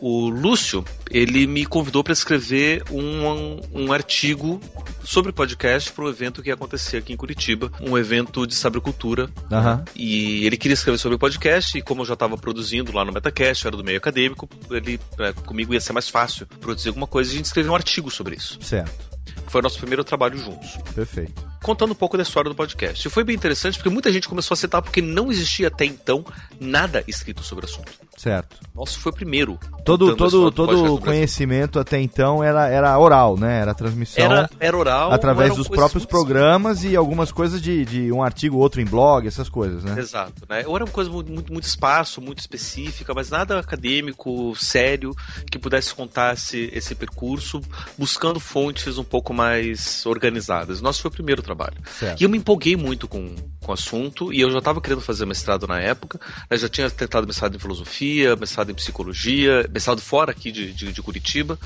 o 0.00 0.28
Lúcio, 0.28 0.84
ele 1.10 1.46
me 1.46 1.64
convidou 1.64 2.02
para 2.02 2.12
escrever 2.12 2.82
um, 2.90 3.60
um 3.72 3.92
artigo 3.92 4.60
sobre 5.02 5.32
podcast 5.32 5.92
para 5.92 6.04
um 6.04 6.08
evento 6.08 6.42
que 6.42 6.48
ia 6.48 6.54
acontecer 6.54 6.98
aqui 6.98 7.12
em 7.12 7.16
Curitiba, 7.16 7.70
um 7.80 7.96
evento 7.96 8.46
de 8.46 8.54
sabricultura. 8.54 9.30
Aham. 9.50 9.84
E 9.94 10.44
ele 10.46 10.56
queria 10.56 10.74
escrever 10.74 10.98
sobre 10.98 11.18
podcast, 11.18 11.78
e 11.78 11.82
como 11.82 12.02
eu 12.02 12.06
já 12.06 12.14
estava 12.14 12.36
produzindo 12.36 12.92
lá 12.92 13.04
no 13.04 13.12
Metacast, 13.12 13.66
era 13.66 13.76
do 13.76 13.84
meio 13.84 13.98
acadêmico, 13.98 14.48
ele 14.70 14.98
é, 15.18 15.32
comigo 15.32 15.72
ia 15.72 15.80
ser 15.80 15.92
mais 15.92 16.08
fácil 16.08 16.46
produzir 16.60 16.88
alguma 16.88 17.06
coisa 17.06 17.30
e 17.30 17.34
a 17.34 17.36
gente 17.36 17.46
escreveu 17.46 17.72
um 17.72 17.76
artigo 17.76 18.10
sobre 18.10 18.36
isso. 18.36 18.58
Certo. 18.60 19.14
Foi 19.46 19.60
o 19.60 19.62
nosso 19.62 19.78
primeiro 19.78 20.04
trabalho 20.04 20.36
juntos 20.36 20.76
Perfeito. 20.94 21.53
Contando 21.64 21.92
um 21.92 21.94
pouco 21.94 22.16
da 22.16 22.22
história 22.22 22.50
do 22.50 22.54
podcast. 22.54 23.08
E 23.08 23.10
foi 23.10 23.24
bem 23.24 23.34
interessante 23.34 23.78
porque 23.78 23.88
muita 23.88 24.12
gente 24.12 24.28
começou 24.28 24.54
a 24.54 24.58
citar 24.58 24.82
porque 24.82 25.00
não 25.00 25.32
existia 25.32 25.68
até 25.68 25.86
então 25.86 26.22
nada 26.60 27.02
escrito 27.08 27.42
sobre 27.42 27.64
o 27.64 27.68
assunto. 27.68 27.90
Certo. 28.16 28.56
Nosso 28.74 29.00
foi 29.00 29.10
o 29.10 29.14
primeiro. 29.14 29.58
Todo, 29.84 30.14
todo, 30.14 30.50
todo 30.52 30.98
conhecimento 30.98 31.78
até 31.78 32.00
então 32.00 32.42
era, 32.44 32.68
era 32.68 32.98
oral, 32.98 33.36
né? 33.36 33.60
Era 33.60 33.74
transmissão 33.74 34.24
era, 34.24 34.50
era 34.60 34.76
oral. 34.76 35.12
através 35.12 35.54
dos 35.54 35.68
próprios 35.68 36.04
programas 36.04 36.84
e 36.84 36.94
algumas 36.94 37.32
coisas 37.32 37.60
de, 37.60 37.84
de 37.84 38.12
um 38.12 38.22
artigo, 38.22 38.58
outro 38.58 38.80
em 38.80 38.84
blog, 38.84 39.26
essas 39.26 39.48
coisas, 39.48 39.82
né? 39.82 39.98
Exato, 39.98 40.42
né? 40.48 40.64
Ou 40.66 40.76
era 40.76 40.84
uma 40.84 40.90
coisa 40.90 41.10
muito, 41.10 41.30
muito, 41.30 41.52
muito 41.52 41.64
espaço, 41.64 42.20
muito 42.20 42.38
específica, 42.38 43.12
mas 43.14 43.30
nada 43.30 43.58
acadêmico, 43.58 44.54
sério, 44.56 45.14
que 45.50 45.58
pudesse 45.58 45.94
contar 45.94 46.34
esse, 46.34 46.70
esse 46.72 46.94
percurso, 46.94 47.60
buscando 47.98 48.38
fontes 48.38 48.96
um 48.96 49.04
pouco 49.04 49.34
mais 49.34 50.04
organizadas. 50.06 50.80
Nosso 50.80 51.02
foi 51.02 51.10
o 51.10 51.12
primeiro 51.12 51.42
trabalho. 51.42 51.53
Certo. 51.98 52.20
E 52.20 52.24
eu 52.24 52.28
me 52.30 52.38
empolguei 52.38 52.76
muito 52.76 53.06
com, 53.08 53.34
com 53.60 53.70
o 53.70 53.74
assunto, 53.74 54.32
e 54.32 54.40
eu 54.40 54.50
já 54.50 54.58
estava 54.58 54.80
querendo 54.80 55.00
fazer 55.00 55.26
mestrado 55.26 55.66
na 55.66 55.80
época, 55.80 56.20
né? 56.50 56.56
já 56.56 56.68
tinha 56.68 56.90
tentado 56.90 57.26
mestrado 57.26 57.54
em 57.56 57.58
filosofia, 57.58 58.36
mestrado 58.36 58.70
em 58.70 58.74
psicologia, 58.74 59.68
mestrado 59.72 60.00
fora 60.00 60.30
aqui 60.32 60.50
de, 60.52 60.72
de, 60.72 60.92
de 60.92 61.02
Curitiba, 61.02 61.58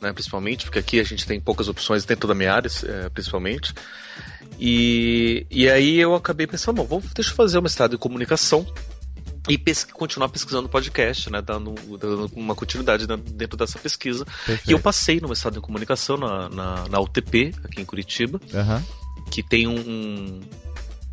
né? 0.00 0.12
principalmente, 0.12 0.64
porque 0.64 0.78
aqui 0.78 1.00
a 1.00 1.04
gente 1.04 1.26
tem 1.26 1.40
poucas 1.40 1.68
opções 1.68 2.04
dentro 2.04 2.26
da 2.28 2.34
minha 2.34 2.52
área, 2.52 2.70
eh, 2.84 3.08
principalmente. 3.10 3.72
E, 4.58 5.46
e 5.50 5.68
aí 5.68 5.98
eu 5.98 6.14
acabei 6.14 6.46
pensando, 6.46 6.76
bom, 6.76 6.84
vou, 6.86 7.02
deixa 7.14 7.30
eu 7.30 7.34
fazer 7.34 7.58
o 7.58 7.62
mestrado 7.62 7.94
em 7.94 7.98
comunicação 7.98 8.66
e 9.48 9.58
pes- 9.58 9.84
continuar 9.84 10.28
pesquisando 10.28 10.68
podcast, 10.68 11.30
né, 11.30 11.42
dando, 11.42 11.74
dando 11.98 12.30
uma 12.34 12.54
continuidade 12.54 13.06
dentro- 13.06 13.56
dessa 13.58 13.78
pesquisa. 13.78 14.24
Perfeito. 14.46 14.70
E 14.70 14.72
eu 14.72 14.78
passei 14.78 15.20
no 15.20 15.28
mestrado 15.28 15.58
em 15.58 15.60
comunicação 15.60 16.16
na, 16.16 16.48
na, 16.48 16.88
na 16.88 17.00
UTP, 17.00 17.54
aqui 17.64 17.80
em 17.80 17.84
Curitiba, 17.84 18.40
Aham. 18.54 18.82
Que 19.30 19.42
tem 19.42 19.66
um, 19.66 20.40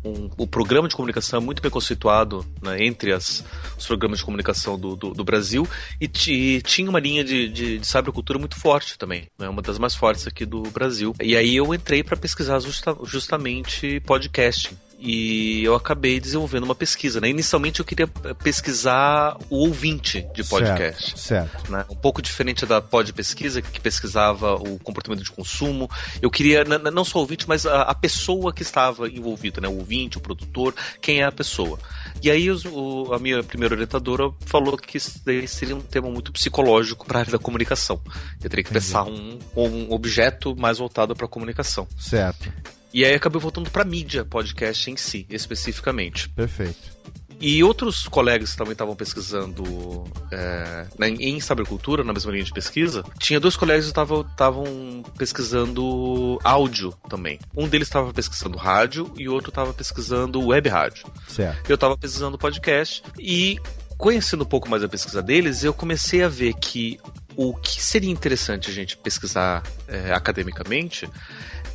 um, 0.04 0.30
o 0.36 0.46
programa 0.46 0.88
de 0.88 0.94
comunicação 0.96 1.38
é 1.38 1.42
muito 1.42 1.62
bem 1.62 1.70
conceituado 1.70 2.44
né, 2.60 2.84
entre 2.84 3.12
as, 3.12 3.44
os 3.78 3.86
programas 3.86 4.18
de 4.18 4.24
comunicação 4.24 4.78
do, 4.78 4.96
do, 4.96 5.10
do 5.12 5.24
Brasil 5.24 5.66
e, 6.00 6.10
e 6.28 6.62
tinha 6.62 6.90
uma 6.90 7.00
linha 7.00 7.22
de, 7.24 7.48
de, 7.48 7.78
de 7.78 7.86
cybercultura 7.86 8.38
muito 8.38 8.58
forte 8.58 8.98
também, 8.98 9.26
né, 9.38 9.48
uma 9.48 9.62
das 9.62 9.78
mais 9.78 9.94
fortes 9.94 10.26
aqui 10.26 10.44
do 10.44 10.62
Brasil. 10.62 11.14
E 11.22 11.36
aí 11.36 11.54
eu 11.54 11.72
entrei 11.72 12.02
para 12.02 12.16
pesquisar 12.16 12.58
justa- 12.60 12.96
justamente 13.04 14.00
podcasting. 14.00 14.76
E 15.04 15.64
eu 15.64 15.74
acabei 15.74 16.20
desenvolvendo 16.20 16.62
uma 16.62 16.74
pesquisa. 16.76 17.20
Né? 17.20 17.28
Inicialmente 17.28 17.80
eu 17.80 17.84
queria 17.84 18.06
pesquisar 18.06 19.36
o 19.50 19.56
ouvinte 19.56 20.24
de 20.34 20.44
podcast 20.44 21.18
Certo. 21.18 21.50
certo. 21.50 21.72
né? 21.72 21.84
Um 21.90 21.96
pouco 21.96 22.22
diferente 22.22 22.64
da 22.64 22.80
pod 22.80 23.12
pesquisa, 23.12 23.60
que 23.60 23.80
pesquisava 23.80 24.54
o 24.54 24.78
comportamento 24.78 25.24
de 25.24 25.30
consumo. 25.30 25.90
Eu 26.20 26.30
queria, 26.30 26.62
não 26.64 27.04
só 27.04 27.18
o 27.18 27.22
ouvinte, 27.22 27.48
mas 27.48 27.66
a, 27.66 27.82
a 27.82 27.94
pessoa 27.94 28.52
que 28.52 28.62
estava 28.62 29.08
envolvida, 29.08 29.60
né? 29.60 29.66
O 29.68 29.78
ouvinte, 29.78 30.18
o 30.18 30.20
produtor, 30.20 30.74
quem 31.00 31.20
é 31.20 31.24
a 31.24 31.32
pessoa. 31.32 31.78
E 32.22 32.30
aí 32.30 32.48
os- 32.50 32.64
o- 32.64 33.12
a 33.12 33.18
minha 33.18 33.42
primeira 33.42 33.74
orientadora 33.74 34.30
falou 34.46 34.76
que 34.76 34.96
isso 34.98 35.20
seria 35.48 35.74
um 35.74 35.80
tema 35.80 36.08
muito 36.08 36.30
psicológico 36.32 37.04
para 37.06 37.18
a 37.18 37.20
área 37.22 37.32
da 37.32 37.38
comunicação. 37.38 38.00
Eu 38.42 38.48
teria 38.48 38.62
que 38.62 38.70
Entendi. 38.70 38.86
pensar 38.86 39.04
um, 39.04 39.38
um 39.56 39.92
objeto 39.92 40.54
mais 40.56 40.78
voltado 40.78 41.16
para 41.16 41.26
a 41.26 41.28
comunicação. 41.28 41.88
Certo. 41.98 42.52
E 42.92 43.04
aí 43.04 43.14
acabei 43.14 43.40
voltando 43.40 43.70
para 43.70 43.84
mídia 43.84 44.24
podcast 44.24 44.90
em 44.90 44.96
si, 44.96 45.26
especificamente. 45.30 46.28
Perfeito. 46.30 47.02
E 47.44 47.64
outros 47.64 48.06
colegas 48.06 48.52
que 48.52 48.56
também 48.56 48.70
estavam 48.72 48.94
pesquisando 48.94 50.04
é, 50.30 50.86
na- 50.96 51.08
em 51.08 51.40
sabercultura, 51.40 52.04
na 52.04 52.12
mesma 52.12 52.30
linha 52.30 52.44
de 52.44 52.52
pesquisa, 52.52 53.02
tinha 53.18 53.40
dois 53.40 53.56
colegas 53.56 53.84
que 53.86 53.90
estavam 53.90 54.20
estavam 54.20 55.02
pesquisando 55.18 56.38
áudio 56.44 56.94
também. 57.08 57.40
Um 57.56 57.66
deles 57.66 57.88
estava 57.88 58.12
pesquisando 58.12 58.56
rádio 58.56 59.12
e 59.16 59.28
o 59.28 59.32
outro 59.32 59.48
estava 59.48 59.72
pesquisando 59.72 60.46
web 60.46 60.68
rádio. 60.68 61.04
Certo. 61.26 61.68
Eu 61.68 61.74
estava 61.74 61.96
pesquisando 61.98 62.38
podcast 62.38 63.02
e 63.18 63.58
conhecendo 63.98 64.42
um 64.44 64.46
pouco 64.46 64.68
mais 64.68 64.84
a 64.84 64.88
pesquisa 64.88 65.20
deles, 65.20 65.64
eu 65.64 65.74
comecei 65.74 66.22
a 66.22 66.28
ver 66.28 66.54
que 66.54 67.00
o 67.34 67.54
que 67.56 67.82
seria 67.82 68.10
interessante 68.10 68.70
a 68.70 68.72
gente 68.72 68.96
pesquisar 68.96 69.62
é, 69.88 70.12
academicamente 70.12 71.08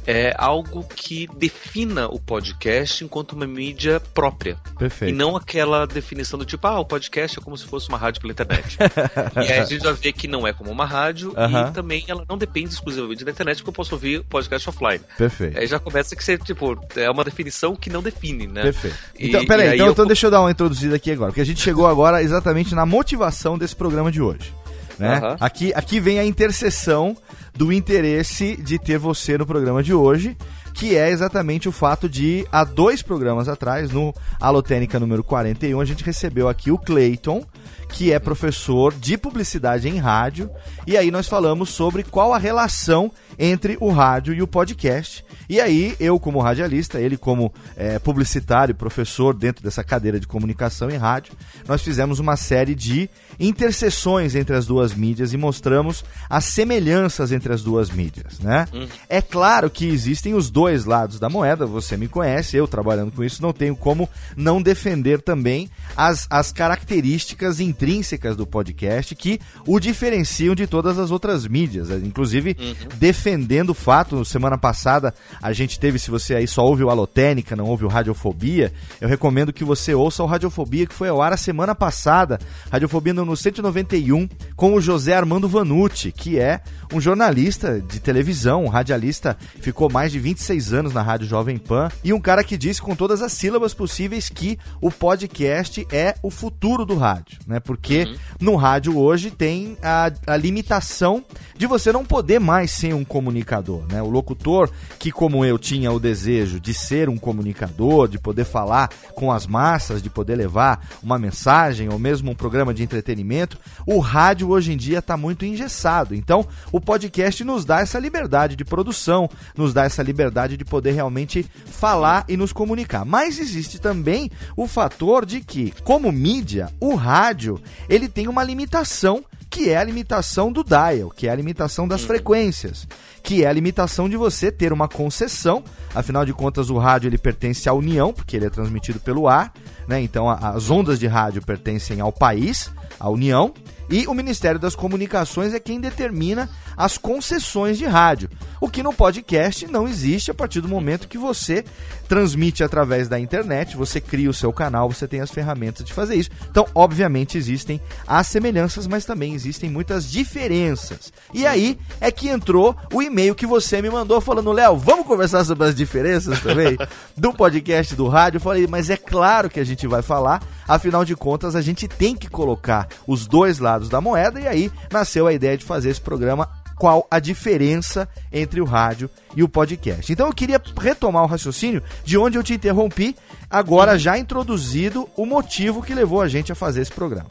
é 0.07 0.33
algo 0.37 0.83
que 0.95 1.27
defina 1.37 2.07
o 2.07 2.17
podcast 2.19 3.03
enquanto 3.03 3.33
uma 3.33 3.45
mídia 3.45 3.99
própria. 4.13 4.57
Perfeito. 4.79 5.13
E 5.13 5.15
não 5.15 5.35
aquela 5.35 5.85
definição 5.85 6.39
do 6.39 6.45
tipo, 6.45 6.65
ah, 6.65 6.79
o 6.79 6.85
podcast 6.85 7.37
é 7.37 7.41
como 7.41 7.57
se 7.57 7.65
fosse 7.65 7.89
uma 7.89 7.97
rádio 7.97 8.21
pela 8.21 8.31
internet. 8.31 8.77
e 9.35 9.51
aí 9.51 9.59
a 9.59 9.65
gente 9.65 9.83
já 9.83 9.91
vê 9.91 10.13
que 10.13 10.27
não 10.27 10.47
é 10.47 10.53
como 10.53 10.71
uma 10.71 10.85
rádio 10.85 11.33
Aham. 11.35 11.67
e 11.69 11.73
também 11.73 12.05
ela 12.07 12.23
não 12.27 12.37
depende 12.37 12.69
exclusivamente 12.69 13.25
da 13.25 13.31
internet, 13.31 13.57
porque 13.57 13.69
eu 13.69 13.73
posso 13.73 13.93
ouvir 13.95 14.23
podcast 14.23 14.69
offline. 14.69 15.01
Perfeito. 15.17 15.59
Aí 15.59 15.67
já 15.67 15.77
começa 15.79 16.15
que 16.15 16.23
ser, 16.23 16.39
tipo, 16.39 16.79
é 16.95 17.09
uma 17.11 17.23
definição 17.25 17.75
que 17.75 17.89
não 17.89 18.01
define, 18.01 18.47
né? 18.47 18.61
Perfeito. 18.63 18.95
E- 19.19 19.27
Então, 19.27 19.45
peraí, 19.45 19.67
aí 19.69 19.75
então, 19.75 19.87
eu- 19.87 19.91
então 19.91 20.05
deixa 20.07 20.27
eu 20.27 20.31
dar 20.31 20.39
uma 20.39 20.51
introduzida 20.51 20.95
aqui 20.95 21.11
agora, 21.11 21.31
porque 21.31 21.41
a 21.41 21.45
gente 21.45 21.61
chegou 21.61 21.85
agora 21.85 22.23
exatamente 22.23 22.73
na 22.73 22.85
motivação 22.85 23.57
desse 23.57 23.75
programa 23.75 24.09
de 24.09 24.21
hoje. 24.21 24.53
Né? 24.97 25.17
Aham. 25.17 25.37
Aqui, 25.39 25.71
aqui 25.75 25.99
vem 25.99 26.19
a 26.19 26.25
interseção 26.25 27.15
do 27.55 27.71
interesse 27.71 28.55
de 28.55 28.77
ter 28.77 28.97
você 28.97 29.37
no 29.37 29.45
programa 29.45 29.81
de 29.81 29.93
hoje, 29.93 30.37
que 30.73 30.95
é 30.95 31.09
exatamente 31.09 31.67
o 31.67 31.71
fato 31.71 32.07
de, 32.07 32.45
há 32.51 32.63
dois 32.63 33.01
programas 33.01 33.49
atrás, 33.49 33.91
no 33.91 34.13
Alotênica 34.39 34.99
número 34.99 35.23
41, 35.23 35.79
a 35.79 35.85
gente 35.85 36.03
recebeu 36.03 36.47
aqui 36.47 36.71
o 36.71 36.77
Clayton, 36.77 37.43
que 37.89 38.11
é 38.11 38.19
professor 38.19 38.93
de 38.93 39.17
publicidade 39.17 39.87
em 39.87 39.97
rádio, 39.97 40.49
e 40.85 40.97
aí 40.97 41.11
nós 41.11 41.27
falamos 41.27 41.69
sobre 41.69 42.03
qual 42.03 42.33
a 42.33 42.37
relação 42.37 43.11
entre 43.39 43.77
o 43.79 43.89
rádio 43.89 44.33
e 44.33 44.41
o 44.41 44.47
podcast. 44.47 45.23
E 45.49 45.61
aí, 45.61 45.95
eu 45.99 46.19
como 46.19 46.41
radialista, 46.41 46.99
ele 46.99 47.17
como 47.17 47.53
eh, 47.77 47.99
publicitário, 47.99 48.75
professor 48.75 49.33
dentro 49.33 49.63
dessa 49.63 49.83
cadeira 49.83 50.19
de 50.19 50.27
comunicação 50.27 50.89
em 50.89 50.97
rádio, 50.97 51.33
nós 51.67 51.81
fizemos 51.81 52.19
uma 52.19 52.35
série 52.35 52.75
de 52.75 53.09
interseções 53.39 54.35
entre 54.35 54.55
as 54.55 54.65
duas 54.65 54.93
mídias 54.93 55.31
e 55.33 55.37
mostramos 55.37 56.03
as 56.29 56.45
semelhanças 56.45 57.31
entre 57.31 57.53
as 57.53 57.63
duas 57.63 57.89
mídias, 57.89 58.39
né? 58.39 58.67
É 59.07 59.21
claro 59.21 59.69
que 59.69 59.87
existem 59.87 60.33
os 60.33 60.49
dois 60.49 60.85
lados 60.85 61.19
da 61.19 61.29
moeda, 61.29 61.65
você 61.65 61.95
me 61.95 62.07
conhece, 62.07 62.57
eu 62.57 62.67
trabalhando 62.67 63.11
com 63.11 63.23
isso 63.23 63.41
não 63.41 63.53
tenho 63.53 63.75
como 63.75 64.09
não 64.35 64.61
defender 64.61 65.21
também 65.21 65.69
as, 65.95 66.27
as 66.29 66.51
características 66.51 67.59
intrínsecas 67.77 68.35
do 68.35 68.47
podcast 68.47 69.15
que 69.15 69.39
o 69.65 69.79
diferenciam 69.79 70.55
de 70.55 70.65
todas 70.65 70.97
as 70.97 71.11
outras 71.11 71.47
mídias, 71.47 71.89
inclusive 71.91 72.55
defendendo 72.95 73.69
o 73.69 73.73
fato, 73.75 74.25
semana 74.25 74.57
passada 74.57 75.13
a 75.41 75.53
gente 75.53 75.79
teve, 75.79 75.99
se 75.99 76.09
você 76.09 76.35
aí 76.35 76.47
só 76.47 76.65
ouve 76.65 76.83
o 76.83 76.89
Alotênica, 76.89 77.55
não 77.55 77.65
ouve 77.65 77.85
o 77.85 77.87
Radiofobia, 77.87 78.73
eu 78.99 79.07
recomendo 79.07 79.53
que 79.53 79.63
você 79.63 79.93
ouça 79.93 80.23
o 80.23 80.25
Radiofobia 80.25 80.87
que 80.87 80.93
foi 80.93 81.09
ao 81.09 81.21
ar 81.21 81.33
a 81.33 81.37
semana 81.37 81.75
passada, 81.75 82.39
Radiofobia 82.71 83.13
no 83.13 83.37
191, 83.37 84.27
com 84.55 84.73
o 84.73 84.81
José 84.81 85.13
Armando 85.13 85.47
Vanucci, 85.47 86.11
que 86.11 86.39
é 86.39 86.61
um 86.91 86.99
jornalista 86.99 87.79
de 87.79 87.99
televisão, 87.99 88.65
um 88.65 88.69
radialista, 88.69 89.37
ficou 89.61 89.89
mais 89.89 90.11
de 90.11 90.19
26 90.19 90.47
16 90.47 90.73
anos 90.73 90.93
na 90.93 91.01
Rádio 91.01 91.27
Jovem 91.27 91.57
Pan 91.57 91.89
e 92.03 92.13
um 92.13 92.19
cara 92.19 92.43
que 92.43 92.57
disse 92.57 92.81
com 92.81 92.95
todas 92.95 93.21
as 93.21 93.33
sílabas 93.33 93.73
possíveis 93.73 94.29
que 94.29 94.57
o 94.81 94.89
podcast 94.89 95.85
é 95.91 96.15
o 96.23 96.31
futuro 96.31 96.85
do 96.85 96.95
rádio, 96.95 97.39
né? 97.45 97.59
Porque 97.67 98.05
uhum. 98.05 98.15
no 98.39 98.55
rádio 98.55 98.97
hoje 98.97 99.29
tem 99.29 99.77
a, 99.83 100.09
a 100.25 100.37
limitação 100.37 101.23
de 101.57 101.67
você 101.67 101.91
não 101.91 102.05
poder 102.05 102.39
mais 102.39 102.71
ser 102.71 102.95
um 102.95 103.03
comunicador, 103.03 103.83
né? 103.91 104.01
O 104.01 104.09
locutor 104.09 104.71
que, 104.97 105.11
como 105.11 105.43
eu, 105.43 105.59
tinha 105.59 105.91
o 105.91 105.99
desejo 105.99 106.61
de 106.61 106.73
ser 106.73 107.09
um 107.09 107.17
comunicador, 107.17 108.07
de 108.07 108.17
poder 108.17 108.45
falar 108.45 108.89
com 109.13 109.31
as 109.31 109.45
massas, 109.45 110.01
de 110.01 110.09
poder 110.09 110.35
levar 110.35 110.87
uma 111.03 111.19
mensagem 111.19 111.89
ou 111.89 111.99
mesmo 111.99 112.31
um 112.31 112.35
programa 112.35 112.73
de 112.73 112.83
entretenimento, 112.83 113.59
o 113.85 113.99
rádio 113.99 114.49
hoje 114.49 114.71
em 114.71 114.77
dia 114.77 114.99
está 114.99 115.17
muito 115.17 115.43
engessado. 115.43 116.15
Então, 116.15 116.47
o 116.71 116.79
podcast 116.79 117.43
nos 117.43 117.65
dá 117.65 117.81
essa 117.81 117.99
liberdade 117.99 118.55
de 118.55 118.63
produção, 118.63 119.29
nos 119.57 119.73
dá 119.73 119.83
essa 119.83 120.01
liberdade 120.01 120.55
de 120.55 120.63
poder 120.63 120.91
realmente 120.91 121.45
falar 121.65 122.23
e 122.29 122.37
nos 122.37 122.53
comunicar. 122.53 123.03
Mas 123.03 123.39
existe 123.39 123.77
também 123.77 124.31
o 124.55 124.67
fator 124.67 125.25
de 125.25 125.41
que, 125.41 125.73
como 125.83 126.11
mídia, 126.13 126.69
o 126.79 126.95
rádio 126.95 127.56
ele 127.89 128.07
tem 128.07 128.27
uma 128.27 128.43
limitação 128.43 129.23
que 129.49 129.69
é 129.69 129.77
a 129.77 129.83
limitação 129.83 130.51
do 130.51 130.63
dial, 130.63 131.09
que 131.09 131.27
é 131.27 131.31
a 131.31 131.35
limitação 131.35 131.87
das 131.87 132.01
uhum. 132.01 132.07
frequências, 132.07 132.87
que 133.23 133.43
é 133.43 133.47
a 133.47 133.53
limitação 133.53 134.09
de 134.09 134.17
você 134.17 134.51
ter 134.51 134.73
uma 134.73 134.87
concessão. 134.87 135.63
Afinal 135.95 136.25
de 136.25 136.33
contas, 136.33 136.69
o 136.69 136.77
rádio 136.77 137.07
ele 137.07 137.17
pertence 137.17 137.67
à 137.69 137.73
União, 137.73 138.13
porque 138.13 138.35
ele 138.35 138.45
é 138.45 138.49
transmitido 138.49 138.99
pelo 138.99 139.27
ar, 139.27 139.53
né? 139.87 140.01
Então 140.01 140.29
a, 140.29 140.49
as 140.49 140.69
ondas 140.69 140.99
de 140.99 141.07
rádio 141.07 141.41
pertencem 141.41 142.01
ao 142.01 142.11
país, 142.11 142.69
à 142.99 143.09
União, 143.09 143.53
e 143.89 144.05
o 144.05 144.13
Ministério 144.13 144.59
das 144.59 144.75
Comunicações 144.75 145.53
é 145.53 145.59
quem 145.59 145.79
determina 145.79 146.49
as 146.77 146.97
concessões 146.97 147.77
de 147.77 147.85
rádio. 147.85 148.29
O 148.61 148.69
que 148.69 148.83
no 148.83 148.93
podcast 148.93 149.67
não 149.67 149.87
existe 149.87 150.31
a 150.31 150.33
partir 150.33 150.61
do 150.61 150.67
momento 150.67 151.07
que 151.07 151.17
você 151.17 151.63
transmite 152.07 152.63
através 152.63 153.07
da 153.07 153.19
internet, 153.19 153.75
você 153.75 153.99
cria 153.99 154.29
o 154.29 154.33
seu 154.33 154.53
canal, 154.53 154.91
você 154.91 155.07
tem 155.07 155.21
as 155.21 155.31
ferramentas 155.31 155.85
de 155.85 155.93
fazer 155.93 156.15
isso. 156.15 156.29
Então, 156.49 156.65
obviamente, 156.73 157.37
existem 157.37 157.81
as 158.05 158.27
semelhanças, 158.27 158.87
mas 158.87 159.05
também 159.05 159.33
existem 159.33 159.69
muitas 159.69 160.09
diferenças. 160.09 161.11
E 161.33 161.45
aí 161.45 161.77
é 161.99 162.11
que 162.11 162.29
entrou 162.29 162.75
o 162.93 163.01
e-mail 163.01 163.35
que 163.35 163.45
você 163.45 163.81
me 163.81 163.89
mandou 163.89 164.21
falando, 164.21 164.51
Léo, 164.51 164.77
vamos 164.77 165.05
conversar 165.05 165.43
sobre 165.43 165.67
as 165.67 165.75
diferenças 165.75 166.39
também 166.39 166.77
do 167.17 167.33
podcast 167.33 167.95
do 167.95 168.07
rádio. 168.07 168.37
Eu 168.37 168.41
falei, 168.41 168.67
mas 168.67 168.89
é 168.89 168.97
claro 168.97 169.49
que 169.49 169.59
a 169.59 169.65
gente 169.65 169.87
vai 169.87 170.01
falar, 170.01 170.41
afinal 170.67 171.03
de 171.03 171.15
contas, 171.15 171.55
a 171.55 171.61
gente 171.61 171.87
tem 171.87 172.15
que 172.15 172.29
colocar 172.29 172.87
os 173.05 173.27
dois 173.27 173.59
lados 173.59 173.77
lados 173.77 173.89
da 173.89 174.01
moeda, 174.01 174.39
e 174.39 174.47
aí 174.47 174.71
nasceu 174.91 175.27
a 175.27 175.33
ideia 175.33 175.57
de 175.57 175.63
fazer 175.63 175.89
esse 175.89 176.01
programa 176.01 176.49
qual 176.77 177.07
a 177.09 177.19
diferença 177.19 178.07
entre 178.31 178.61
o 178.61 178.65
rádio 178.65 179.09
e 179.35 179.43
o 179.43 179.49
podcast. 179.49 180.11
Então 180.11 180.27
eu 180.27 180.33
queria 180.33 180.61
retomar 180.79 181.23
o 181.23 181.27
raciocínio 181.27 181.83
de 182.03 182.17
onde 182.17 182.37
eu 182.37 182.43
te 182.43 182.53
interrompi, 182.53 183.15
agora 183.49 183.97
já 183.97 184.17
introduzido 184.17 185.09
o 185.15 185.25
motivo 185.25 185.81
que 185.81 185.93
levou 185.93 186.21
a 186.21 186.27
gente 186.27 186.51
a 186.51 186.55
fazer 186.55 186.81
esse 186.81 186.91
programa. 186.91 187.29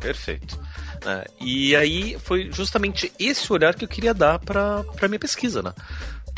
Perfeito. 0.00 0.58
É, 1.06 1.24
e 1.40 1.76
aí 1.76 2.18
foi 2.18 2.50
justamente 2.50 3.12
esse 3.18 3.52
olhar 3.52 3.74
que 3.74 3.84
eu 3.84 3.88
queria 3.88 4.12
dar 4.12 4.38
para 4.38 4.84
a 5.00 5.08
minha 5.08 5.18
pesquisa, 5.18 5.62
né? 5.62 5.72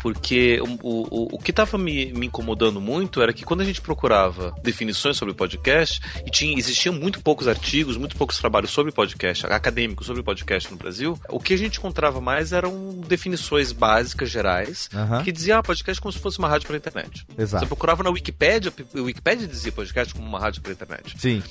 Porque 0.01 0.59
o, 0.61 0.77
o, 0.81 1.35
o 1.35 1.37
que 1.37 1.51
estava 1.51 1.77
me, 1.77 2.11
me, 2.13 2.27
incomodando 2.27 2.81
muito 2.81 3.21
era 3.21 3.31
que 3.31 3.43
quando 3.43 3.61
a 3.61 3.65
gente 3.65 3.81
procurava 3.81 4.53
definições 4.63 5.15
sobre 5.15 5.33
podcast, 5.33 6.01
e 6.25 6.29
tinha, 6.29 6.57
existiam 6.57 6.93
muito 6.93 7.21
poucos 7.21 7.47
artigos, 7.47 7.97
muito 7.97 8.15
poucos 8.15 8.37
trabalhos 8.37 8.71
sobre 8.71 8.91
podcast, 8.91 9.45
acadêmicos 9.45 10.07
sobre 10.07 10.23
podcast 10.23 10.69
no 10.71 10.77
Brasil, 10.77 11.19
o 11.29 11.39
que 11.39 11.53
a 11.53 11.57
gente 11.57 11.77
encontrava 11.77 12.19
mais 12.19 12.51
eram 12.51 12.99
definições 13.07 13.71
básicas, 13.71 14.29
gerais, 14.29 14.89
uhum. 14.93 15.23
que 15.23 15.31
diziam 15.31 15.59
ah, 15.59 15.63
podcast 15.63 16.01
como 16.01 16.11
se 16.11 16.19
fosse 16.19 16.39
uma 16.39 16.47
rádio 16.47 16.67
pela 16.67 16.77
internet. 16.77 17.25
Exato. 17.37 17.63
Você 17.63 17.67
procurava 17.67 18.03
na 18.03 18.09
Wikipedia, 18.09 18.73
a 18.95 19.01
Wikipedia 19.01 19.47
dizia 19.47 19.71
podcast 19.71 20.13
como 20.13 20.27
uma 20.27 20.39
rádio 20.39 20.61
pela 20.61 20.73
internet. 20.73 21.15
Sim. 21.17 21.43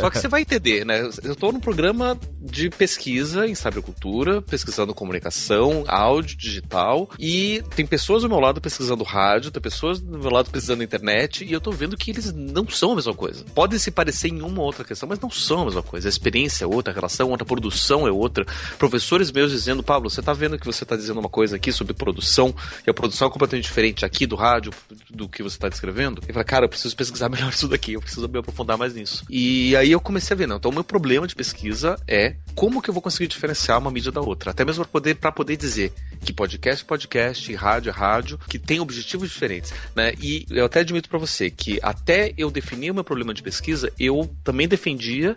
Só 0.00 0.08
que 0.08 0.18
você 0.18 0.28
vai 0.28 0.42
entender, 0.42 0.84
né? 0.84 1.00
Eu 1.22 1.32
estou 1.32 1.52
num 1.52 1.60
programa 1.60 2.18
de 2.40 2.70
pesquisa 2.70 3.46
em 3.46 3.54
sabercultura, 3.54 4.40
pesquisando 4.40 4.94
comunicação, 4.94 5.84
áudio, 5.86 6.36
digital, 6.36 7.10
e 7.18 7.62
tem 7.74 7.86
pessoas 7.86 7.97
pessoas 7.98 8.22
do 8.22 8.28
meu 8.28 8.38
lado 8.38 8.60
pesquisando 8.60 9.02
rádio, 9.02 9.50
tem 9.50 9.60
pessoas 9.60 10.00
do 10.00 10.16
meu 10.16 10.30
lado 10.30 10.48
pesquisando 10.50 10.84
internet, 10.84 11.44
e 11.44 11.52
eu 11.52 11.60
tô 11.60 11.72
vendo 11.72 11.96
que 11.96 12.12
eles 12.12 12.32
não 12.32 12.68
são 12.68 12.92
a 12.92 12.94
mesma 12.94 13.12
coisa. 13.12 13.44
Podem 13.52 13.76
se 13.76 13.90
parecer 13.90 14.28
em 14.28 14.40
uma 14.40 14.60
ou 14.60 14.66
outra 14.66 14.84
questão, 14.84 15.08
mas 15.08 15.18
não 15.18 15.28
são 15.28 15.62
a 15.62 15.64
mesma 15.64 15.82
coisa. 15.82 16.06
A 16.06 16.08
experiência 16.08 16.62
é 16.62 16.66
outra, 16.68 16.92
a 16.92 16.94
relação 16.94 17.26
é 17.26 17.30
outra, 17.30 17.42
a 17.42 17.46
produção 17.46 18.06
é 18.06 18.10
outra. 18.12 18.46
Professores 18.78 19.32
meus 19.32 19.50
dizendo, 19.50 19.82
Pablo, 19.82 20.08
você 20.08 20.22
tá 20.22 20.32
vendo 20.32 20.56
que 20.56 20.64
você 20.64 20.84
tá 20.84 20.94
dizendo 20.94 21.18
uma 21.18 21.28
coisa 21.28 21.56
aqui 21.56 21.72
sobre 21.72 21.92
produção, 21.92 22.54
e 22.86 22.88
a 22.88 22.94
produção 22.94 23.26
é 23.26 23.30
completamente 23.32 23.64
diferente 23.64 24.04
aqui 24.04 24.26
do 24.26 24.36
rádio, 24.36 24.72
do 25.10 25.28
que 25.28 25.42
você 25.42 25.58
tá 25.58 25.68
descrevendo. 25.68 26.22
E 26.28 26.32
fala, 26.32 26.44
cara, 26.44 26.64
eu 26.66 26.68
preciso 26.68 26.94
pesquisar 26.94 27.28
melhor 27.28 27.50
isso 27.50 27.66
daqui, 27.66 27.94
eu 27.94 28.00
preciso 28.00 28.28
me 28.28 28.38
aprofundar 28.38 28.78
mais 28.78 28.94
nisso. 28.94 29.24
E 29.28 29.74
aí 29.74 29.90
eu 29.90 30.00
comecei 30.00 30.34
a 30.34 30.38
ver, 30.38 30.46
não, 30.46 30.58
então 30.58 30.70
o 30.70 30.74
meu 30.74 30.84
problema 30.84 31.26
de 31.26 31.34
pesquisa 31.34 32.00
é 32.06 32.36
como 32.54 32.80
que 32.80 32.90
eu 32.90 32.94
vou 32.94 33.02
conseguir 33.02 33.26
diferenciar 33.26 33.76
uma 33.76 33.90
mídia 33.90 34.12
da 34.12 34.20
outra, 34.20 34.52
até 34.52 34.64
mesmo 34.64 34.84
para 34.84 34.92
poder, 34.92 35.14
pra 35.16 35.32
poder 35.32 35.56
dizer 35.56 35.92
que 36.24 36.32
podcast 36.32 36.84
podcast, 36.84 37.52
rádio 37.54 37.87
é 37.88 37.92
rádio, 37.92 38.38
que 38.48 38.58
tem 38.58 38.80
objetivos 38.80 39.30
diferentes, 39.30 39.72
né? 39.94 40.12
E 40.20 40.46
eu 40.50 40.64
até 40.64 40.80
admito 40.80 41.08
para 41.08 41.18
você 41.18 41.50
que 41.50 41.78
até 41.82 42.32
eu 42.36 42.50
definir 42.50 42.90
o 42.90 42.94
meu 42.94 43.04
problema 43.04 43.34
de 43.34 43.42
pesquisa, 43.42 43.92
eu 43.98 44.30
também 44.44 44.68
defendia 44.68 45.36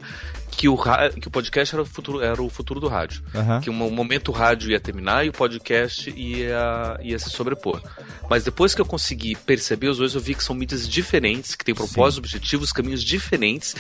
que 0.51 0.67
o, 0.67 0.77
que 1.19 1.27
o 1.27 1.31
podcast 1.31 1.73
era 1.73 1.81
o 1.81 1.85
futuro, 1.85 2.21
era 2.21 2.41
o 2.41 2.49
futuro 2.49 2.79
do 2.79 2.87
rádio. 2.87 3.23
Uhum. 3.33 3.61
Que 3.61 3.69
um 3.69 3.73
momento 3.73 4.29
o 4.29 4.31
rádio 4.31 4.71
ia 4.71 4.79
terminar 4.79 5.25
e 5.25 5.29
o 5.29 5.31
podcast 5.31 6.13
ia, 6.15 6.99
ia 7.01 7.17
se 7.17 7.29
sobrepor. 7.29 7.81
Mas 8.29 8.43
depois 8.43 8.75
que 8.75 8.81
eu 8.81 8.85
consegui 8.85 9.35
perceber 9.35 9.87
os 9.87 9.97
dois, 9.97 10.13
eu 10.13 10.21
vi 10.21 10.35
que 10.35 10.43
são 10.43 10.55
mídias 10.55 10.87
diferentes, 10.87 11.55
que 11.55 11.65
têm 11.65 11.73
propósitos, 11.73 12.29
Sim. 12.29 12.37
objetivos, 12.37 12.71
caminhos 12.71 13.03
diferentes. 13.03 13.75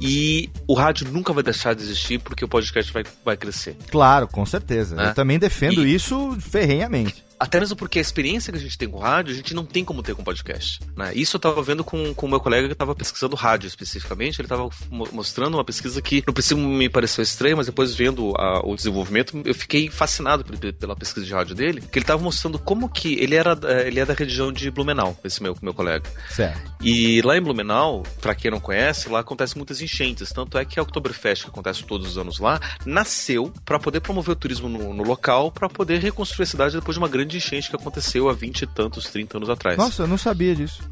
E 0.00 0.48
o 0.66 0.74
rádio 0.74 1.08
nunca 1.10 1.32
vai 1.32 1.42
deixar 1.42 1.74
de 1.74 1.82
existir 1.82 2.18
porque 2.20 2.44
o 2.44 2.48
podcast 2.48 2.92
vai, 2.92 3.04
vai 3.24 3.36
crescer. 3.36 3.76
Claro, 3.90 4.26
com 4.26 4.44
certeza. 4.46 5.00
É. 5.00 5.08
Eu 5.08 5.14
também 5.14 5.38
defendo 5.38 5.86
e... 5.86 5.94
isso 5.94 6.36
ferrenhamente. 6.40 7.24
Até 7.42 7.58
mesmo 7.58 7.74
porque 7.74 7.98
a 7.98 8.02
experiência 8.02 8.52
que 8.52 8.58
a 8.58 8.62
gente 8.62 8.78
tem 8.78 8.88
com 8.88 9.00
rádio, 9.00 9.32
a 9.32 9.36
gente 9.36 9.52
não 9.52 9.64
tem 9.64 9.84
como 9.84 10.00
ter 10.00 10.14
com 10.14 10.22
podcast. 10.22 10.78
Né? 10.96 11.10
Isso 11.12 11.34
eu 11.34 11.38
estava 11.38 11.60
vendo 11.60 11.82
com 11.82 12.14
o 12.16 12.28
meu 12.28 12.38
colega 12.38 12.68
que 12.68 12.72
estava 12.72 12.94
pesquisando 12.94 13.34
rádio 13.34 13.66
especificamente. 13.66 14.40
Ele 14.40 14.46
estava 14.46 14.70
mostrando 14.88 15.54
uma 15.54 15.64
pesquisa 15.64 16.00
que, 16.00 16.22
no 16.24 16.32
princípio, 16.32 16.62
me 16.62 16.88
pareceu 16.88 17.20
estranha, 17.20 17.56
mas 17.56 17.66
depois 17.66 17.96
vendo 17.96 18.32
a, 18.36 18.60
o 18.64 18.76
desenvolvimento, 18.76 19.42
eu 19.44 19.56
fiquei 19.56 19.90
fascinado 19.90 20.44
pela 20.74 20.94
pesquisa 20.94 21.26
de 21.26 21.32
rádio 21.32 21.56
dele, 21.56 21.80
que 21.80 21.98
ele 21.98 22.04
estava 22.04 22.22
mostrando 22.22 22.60
como 22.60 22.88
que 22.88 23.14
ele 23.14 23.34
era 23.34 23.58
eh, 23.64 23.88
ele 23.88 23.98
é 23.98 24.06
da 24.06 24.14
região 24.14 24.52
de 24.52 24.70
Blumenau, 24.70 25.18
esse 25.24 25.42
meu, 25.42 25.56
meu 25.60 25.74
colega. 25.74 26.08
Certo. 26.30 26.60
E 26.80 27.22
lá 27.22 27.36
em 27.36 27.40
Blumenau, 27.40 28.04
para 28.20 28.36
quem 28.36 28.52
não 28.52 28.60
conhece, 28.60 29.08
lá 29.08 29.18
acontecem 29.18 29.56
muitas 29.56 29.80
enchentes. 29.80 30.30
Tanto 30.30 30.56
é 30.58 30.64
que 30.64 30.78
a 30.78 30.82
Oktoberfest, 30.84 31.42
que 31.42 31.50
acontece 31.50 31.82
todos 31.82 32.06
os 32.06 32.18
anos 32.18 32.38
lá, 32.38 32.60
nasceu 32.86 33.52
para 33.64 33.80
poder 33.80 33.98
promover 33.98 34.30
o 34.30 34.36
turismo 34.36 34.68
no, 34.68 34.94
no 34.94 35.02
local, 35.02 35.50
para 35.50 35.68
poder 35.68 35.98
reconstruir 35.98 36.44
a 36.44 36.46
cidade 36.46 36.76
depois 36.76 36.94
de 36.94 37.00
uma 37.00 37.08
grande 37.08 37.31
de 37.32 37.38
enchente 37.38 37.68
que 37.68 37.76
aconteceu 37.76 38.28
há 38.28 38.32
20 38.32 38.62
e 38.62 38.66
tantos, 38.66 39.04
30 39.06 39.38
anos 39.38 39.50
atrás. 39.50 39.76
Nossa, 39.76 40.02
eu 40.02 40.06
não 40.06 40.18
sabia 40.18 40.54
disso. 40.54 40.82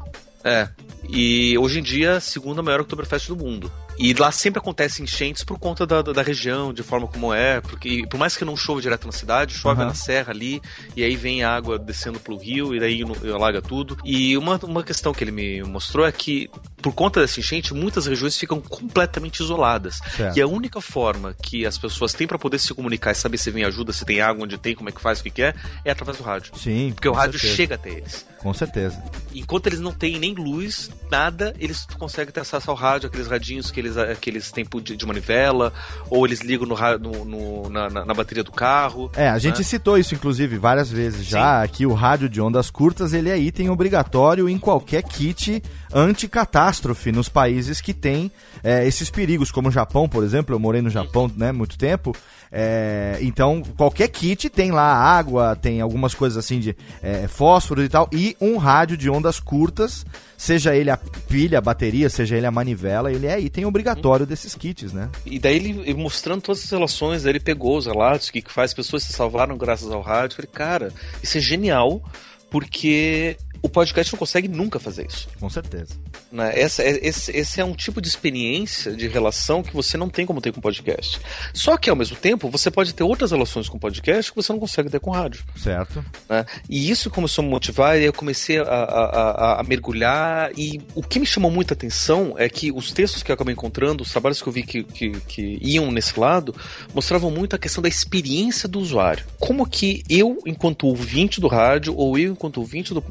É. 0.43 0.67
E 1.09 1.57
hoje 1.57 1.79
em 1.79 1.83
dia, 1.83 2.17
a 2.17 2.19
segunda 2.19 2.61
maior 2.61 2.81
Oktoberfest 2.81 3.27
do 3.27 3.35
mundo. 3.35 3.71
E 3.97 4.13
lá 4.13 4.31
sempre 4.31 4.59
acontece 4.59 5.03
enchentes 5.03 5.43
por 5.43 5.59
conta 5.59 5.85
da, 5.85 6.01
da, 6.01 6.11
da, 6.11 6.21
região, 6.21 6.73
de 6.73 6.83
forma 6.83 7.07
como 7.07 7.33
é, 7.33 7.61
porque 7.61 8.05
por 8.09 8.17
mais 8.17 8.35
que 8.35 8.43
não 8.43 8.55
chova 8.55 8.81
direto 8.81 9.05
na 9.05 9.11
cidade, 9.11 9.53
chove 9.53 9.81
uhum. 9.81 9.87
na 9.87 9.93
serra 9.93 10.31
ali, 10.31 10.61
e 10.95 11.03
aí 11.03 11.15
vem 11.15 11.43
a 11.43 11.53
água 11.55 11.77
descendo 11.77 12.19
pro 12.19 12.37
rio, 12.37 12.75
e 12.75 12.79
daí 12.79 13.03
alaga 13.33 13.61
tudo. 13.61 13.97
E 14.03 14.37
uma, 14.37 14.59
uma 14.63 14.83
questão 14.83 15.13
que 15.13 15.23
ele 15.23 15.31
me 15.31 15.63
mostrou 15.63 16.05
é 16.05 16.11
que, 16.11 16.49
por 16.81 16.93
conta 16.93 17.21
dessa 17.21 17.39
enchente, 17.39 17.73
muitas 17.73 18.07
regiões 18.07 18.37
ficam 18.37 18.59
completamente 18.59 19.41
isoladas. 19.41 19.99
Certo. 20.15 20.37
E 20.37 20.41
a 20.41 20.47
única 20.47 20.81
forma 20.81 21.35
que 21.41 21.65
as 21.65 21.77
pessoas 21.77 22.13
têm 22.13 22.27
para 22.27 22.39
poder 22.39 22.59
se 22.59 22.73
comunicar 22.73 23.11
e 23.11 23.15
saber 23.15 23.37
se 23.37 23.51
vem 23.51 23.63
ajuda, 23.63 23.93
se 23.93 24.05
tem 24.05 24.21
água, 24.21 24.43
onde 24.43 24.57
tem, 24.57 24.75
como 24.75 24.89
é 24.89 24.91
que 24.91 25.01
faz, 25.01 25.19
o 25.19 25.23
que, 25.23 25.29
que 25.29 25.43
é, 25.43 25.53
é 25.85 25.91
através 25.91 26.17
do 26.17 26.23
rádio. 26.23 26.53
Sim. 26.57 26.91
Porque 26.93 27.07
o 27.07 27.13
rádio 27.13 27.39
certeza. 27.39 27.55
chega 27.55 27.75
até 27.75 27.89
eles. 27.89 28.25
Com 28.41 28.53
certeza. 28.53 29.01
Enquanto 29.35 29.67
eles 29.67 29.79
não 29.79 29.91
têm 29.91 30.17
nem 30.17 30.33
luz, 30.33 30.89
nada, 31.11 31.53
eles 31.59 31.85
conseguem 31.99 32.33
ter 32.33 32.39
acesso 32.39 32.71
ao 32.71 32.75
rádio, 32.75 33.07
aqueles 33.07 33.27
radinhos 33.27 33.69
que 33.69 33.79
eles 33.81 33.91
eles, 33.91 33.97
aqueles 33.97 34.51
tempos 34.51 34.83
de, 34.83 34.95
de 34.95 35.05
manivela, 35.05 35.73
ou 36.09 36.25
eles 36.25 36.41
ligam 36.41 36.67
no, 36.67 36.75
no, 36.97 37.25
no 37.25 37.69
na, 37.69 37.89
na, 37.89 38.13
bateria 38.13 38.43
do 38.43 38.51
carro. 38.51 39.11
É, 39.15 39.29
a 39.29 39.37
gente 39.37 39.59
né? 39.59 39.63
citou 39.63 39.97
isso, 39.97 40.15
inclusive, 40.15 40.57
várias 40.57 40.89
vezes 40.89 41.25
já, 41.25 41.65
Sim. 41.65 41.73
que 41.73 41.85
o 41.85 41.93
rádio 41.93 42.29
de 42.29 42.41
ondas 42.41 42.69
curtas, 42.69 43.13
ele 43.13 43.29
é 43.29 43.37
item 43.37 43.69
obrigatório 43.69 44.47
em 44.47 44.57
qualquer 44.57 45.03
kit 45.03 45.61
anti-catástrofe 45.93 47.11
nos 47.11 47.29
países 47.29 47.81
que 47.81 47.93
têm 47.93 48.31
é, 48.63 48.85
esses 48.85 49.09
perigos, 49.09 49.51
como 49.51 49.69
o 49.69 49.71
Japão, 49.71 50.07
por 50.07 50.23
exemplo, 50.23 50.55
eu 50.55 50.59
morei 50.59 50.81
no 50.81 50.89
Japão, 50.89 51.31
né, 51.35 51.51
muito 51.51 51.77
tempo, 51.77 52.15
é, 52.53 53.17
então, 53.21 53.63
qualquer 53.77 54.09
kit 54.09 54.49
tem 54.49 54.71
lá 54.71 54.83
água, 54.83 55.55
tem 55.55 55.79
algumas 55.79 56.13
coisas 56.13 56.37
assim 56.37 56.59
de 56.59 56.75
é, 57.01 57.25
fósforo 57.27 57.81
e 57.81 57.87
tal, 57.87 58.09
e 58.11 58.35
um 58.41 58.57
rádio 58.57 58.97
de 58.97 59.09
ondas 59.09 59.39
curtas, 59.39 60.05
seja 60.37 60.75
ele 60.75 60.89
a 60.89 60.97
pilha, 60.97 61.59
a 61.59 61.61
bateria, 61.61 62.09
seja 62.09 62.35
ele 62.35 62.45
a 62.45 62.51
manivela, 62.51 63.11
ele 63.11 63.25
é 63.25 63.39
item 63.39 63.65
obrigatório 63.65 64.25
desses 64.25 64.53
kits, 64.53 64.91
né? 64.91 65.09
E 65.25 65.39
daí 65.39 65.55
ele 65.55 65.93
mostrando 65.93 66.41
todas 66.41 66.65
as 66.65 66.69
relações, 66.69 67.25
ele 67.25 67.39
pegou 67.39 67.77
os 67.77 67.85
relatos, 67.85 68.27
o 68.27 68.33
que, 68.33 68.41
que 68.41 68.51
faz, 68.51 68.73
pessoas 68.73 69.03
se 69.03 69.13
salvaram 69.13 69.57
graças 69.57 69.89
ao 69.89 70.01
rádio. 70.01 70.33
Eu 70.33 70.43
falei, 70.43 70.51
cara, 70.51 70.93
isso 71.23 71.37
é 71.37 71.41
genial, 71.41 72.03
porque 72.49 73.37
o 73.61 73.69
podcast 73.69 74.13
não 74.13 74.19
consegue 74.19 74.47
nunca 74.47 74.79
fazer 74.79 75.05
isso. 75.07 75.27
Com 75.39 75.49
certeza. 75.49 75.95
Né? 76.31 76.59
Essa, 76.59 76.81
é, 76.81 76.99
esse, 77.05 77.31
esse 77.35 77.61
é 77.61 77.65
um 77.65 77.73
tipo 77.73 78.01
de 78.01 78.07
experiência 78.07 78.95
de 78.95 79.07
relação 79.07 79.61
que 79.61 79.73
você 79.73 79.97
não 79.97 80.09
tem 80.09 80.25
como 80.25 80.41
ter 80.41 80.51
com 80.51 80.59
podcast. 80.59 81.19
Só 81.53 81.77
que, 81.77 81.89
ao 81.89 81.95
mesmo 81.95 82.15
tempo, 82.15 82.49
você 82.49 82.71
pode 82.71 82.93
ter 82.93 83.03
outras 83.03 83.31
relações 83.31 83.69
com 83.69 83.77
podcast 83.77 84.31
que 84.31 84.35
você 84.35 84.51
não 84.51 84.59
consegue 84.59 84.89
ter 84.89 84.99
com 84.99 85.11
rádio. 85.11 85.43
Certo. 85.55 86.03
Né? 86.27 86.45
E 86.69 86.89
isso 86.89 87.09
começou 87.09 87.43
a 87.43 87.45
me 87.45 87.51
motivar 87.51 87.99
e 87.99 88.05
eu 88.05 88.13
comecei 88.13 88.57
a, 88.57 88.63
a, 88.63 89.05
a, 89.05 89.59
a, 89.59 89.63
mergulhar. 89.63 90.51
E 90.57 90.81
o 90.95 91.03
que 91.03 91.19
me 91.19 91.25
chamou 91.25 91.51
muita 91.51 91.73
atenção 91.73 92.35
é 92.37 92.49
que 92.49 92.71
os 92.71 92.91
textos 92.91 93.21
que 93.21 93.31
eu 93.31 93.35
acabei 93.35 93.53
encontrando, 93.53 94.03
os 94.03 94.11
trabalhos 94.11 94.41
que 94.41 94.47
eu 94.47 94.53
vi 94.53 94.63
que, 94.63 94.83
que, 94.83 95.11
que 95.21 95.59
iam 95.61 95.91
nesse 95.91 96.19
lado, 96.19 96.55
mostravam 96.93 97.29
muito 97.29 97.55
a 97.55 97.59
questão 97.59 97.81
da 97.81 97.89
experiência 97.89 98.67
do 98.67 98.79
usuário. 98.79 99.25
Como 99.39 99.67
que 99.67 100.03
eu, 100.09 100.39
enquanto 100.45 100.87
ouvinte 100.87 101.39
do 101.39 101.47
rádio, 101.47 101.95
ou 101.95 102.17
eu, 102.17 102.31
enquanto 102.33 102.57
ouvinte 102.57 102.93
do. 102.93 103.03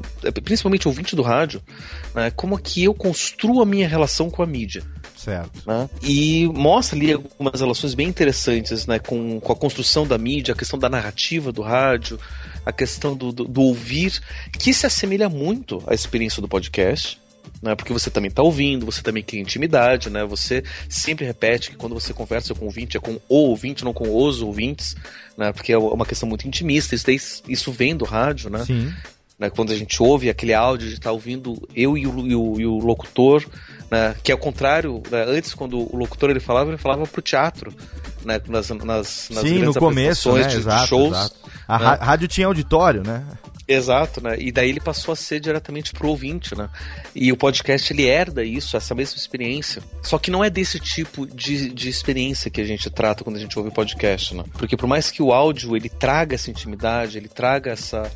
Principalmente 0.43 0.87
ouvinte 0.87 1.15
do 1.15 1.21
rádio, 1.21 1.61
né, 2.13 2.31
como 2.31 2.57
que 2.57 2.83
eu 2.83 2.93
construo 2.93 3.61
a 3.61 3.65
minha 3.65 3.87
relação 3.87 4.29
com 4.29 4.41
a 4.41 4.45
mídia. 4.45 4.83
Certo. 5.15 5.61
Né? 5.67 5.87
E 6.01 6.47
mostra 6.47 6.97
ali 6.97 7.13
algumas 7.13 7.61
relações 7.61 7.93
bem 7.93 8.07
interessantes 8.07 8.87
né, 8.87 8.97
com, 8.97 9.39
com 9.39 9.53
a 9.53 9.55
construção 9.55 10.05
da 10.07 10.17
mídia, 10.17 10.53
a 10.53 10.57
questão 10.57 10.79
da 10.79 10.89
narrativa 10.89 11.51
do 11.51 11.61
rádio, 11.61 12.19
a 12.65 12.71
questão 12.71 13.15
do, 13.15 13.31
do, 13.31 13.45
do 13.45 13.61
ouvir, 13.61 14.19
que 14.57 14.73
se 14.73 14.85
assemelha 14.85 15.29
muito 15.29 15.83
à 15.85 15.93
experiência 15.93 16.41
do 16.41 16.47
podcast. 16.47 17.21
Né, 17.61 17.75
porque 17.75 17.93
você 17.93 18.09
também 18.09 18.29
está 18.29 18.41
ouvindo, 18.41 18.87
você 18.87 19.03
também 19.03 19.21
cria 19.21 19.39
intimidade, 19.39 20.09
né? 20.09 20.25
Você 20.25 20.63
sempre 20.89 21.25
repete 21.25 21.69
que 21.69 21.75
quando 21.75 21.93
você 21.93 22.11
conversa 22.11 22.55
com 22.55 22.61
o 22.61 22.65
ouvinte 22.65 22.97
é 22.97 22.99
com 22.99 23.19
o 23.29 23.35
ouvinte, 23.35 23.83
não 23.83 23.93
com 23.93 24.15
os 24.15 24.41
ouvintes, 24.41 24.95
né? 25.37 25.51
Porque 25.51 25.71
é 25.71 25.77
uma 25.77 26.05
questão 26.05 26.27
muito 26.27 26.47
intimista, 26.47 26.95
isso, 26.95 27.43
isso 27.47 27.71
vem 27.71 27.95
do 27.95 28.03
rádio, 28.03 28.49
né? 28.49 28.65
Sim. 28.65 28.91
Né, 29.41 29.49
quando 29.49 29.71
a 29.71 29.75
gente 29.75 30.03
ouve 30.03 30.29
aquele 30.29 30.53
áudio 30.53 30.87
de 30.87 30.93
estar 30.93 31.09
tá 31.09 31.11
ouvindo 31.11 31.67
eu 31.75 31.97
e 31.97 32.05
o, 32.05 32.27
e 32.27 32.35
o, 32.35 32.61
e 32.61 32.65
o 32.67 32.77
locutor, 32.77 33.43
né, 33.89 34.13
que 34.21 34.31
é 34.31 34.35
o 34.35 34.37
contrário, 34.37 35.01
né, 35.09 35.25
antes 35.27 35.55
quando 35.55 35.79
o 35.79 35.97
locutor 35.97 36.29
ele 36.29 36.39
falava, 36.39 36.69
ele 36.69 36.77
falava 36.77 37.07
pro 37.07 37.23
teatro, 37.23 37.73
né, 38.23 38.39
nas, 38.47 38.69
nas, 38.69 39.29
nas 39.31 39.41
Sim, 39.41 39.63
no 39.63 39.73
começo, 39.73 40.31
né, 40.33 40.43
de, 40.43 40.57
exato, 40.57 40.83
de 40.83 40.87
shows. 40.87 41.17
Exato. 41.17 41.35
A 41.67 41.79
né? 41.79 41.97
rádio 41.99 42.27
tinha 42.27 42.45
auditório, 42.45 43.01
né? 43.01 43.25
Exato, 43.67 44.21
né? 44.21 44.35
E 44.37 44.51
daí 44.51 44.69
ele 44.69 44.79
passou 44.79 45.11
a 45.11 45.15
ser 45.15 45.39
diretamente 45.39 45.91
pro 45.93 46.09
ouvinte, 46.09 46.55
né? 46.55 46.69
E 47.15 47.31
o 47.31 47.37
podcast 47.37 47.91
ele 47.91 48.05
herda 48.05 48.43
isso, 48.43 48.77
essa 48.77 48.93
mesma 48.93 49.17
experiência. 49.17 49.81
Só 50.03 50.19
que 50.19 50.29
não 50.29 50.43
é 50.43 50.49
desse 50.51 50.79
tipo 50.79 51.25
de, 51.25 51.69
de 51.71 51.89
experiência 51.89 52.51
que 52.51 52.61
a 52.61 52.65
gente 52.65 52.89
trata 52.89 53.23
quando 53.23 53.37
a 53.37 53.39
gente 53.39 53.57
ouve 53.57 53.71
podcast, 53.71 54.35
né? 54.35 54.43
Porque 54.53 54.77
por 54.77 54.87
mais 54.87 55.09
que 55.09 55.23
o 55.23 55.31
áudio 55.31 55.75
ele 55.75 55.89
traga 55.89 56.35
essa 56.35 56.51
intimidade, 56.51 57.17
ele 57.17 57.29
traga 57.29 57.71
essa 57.71 58.11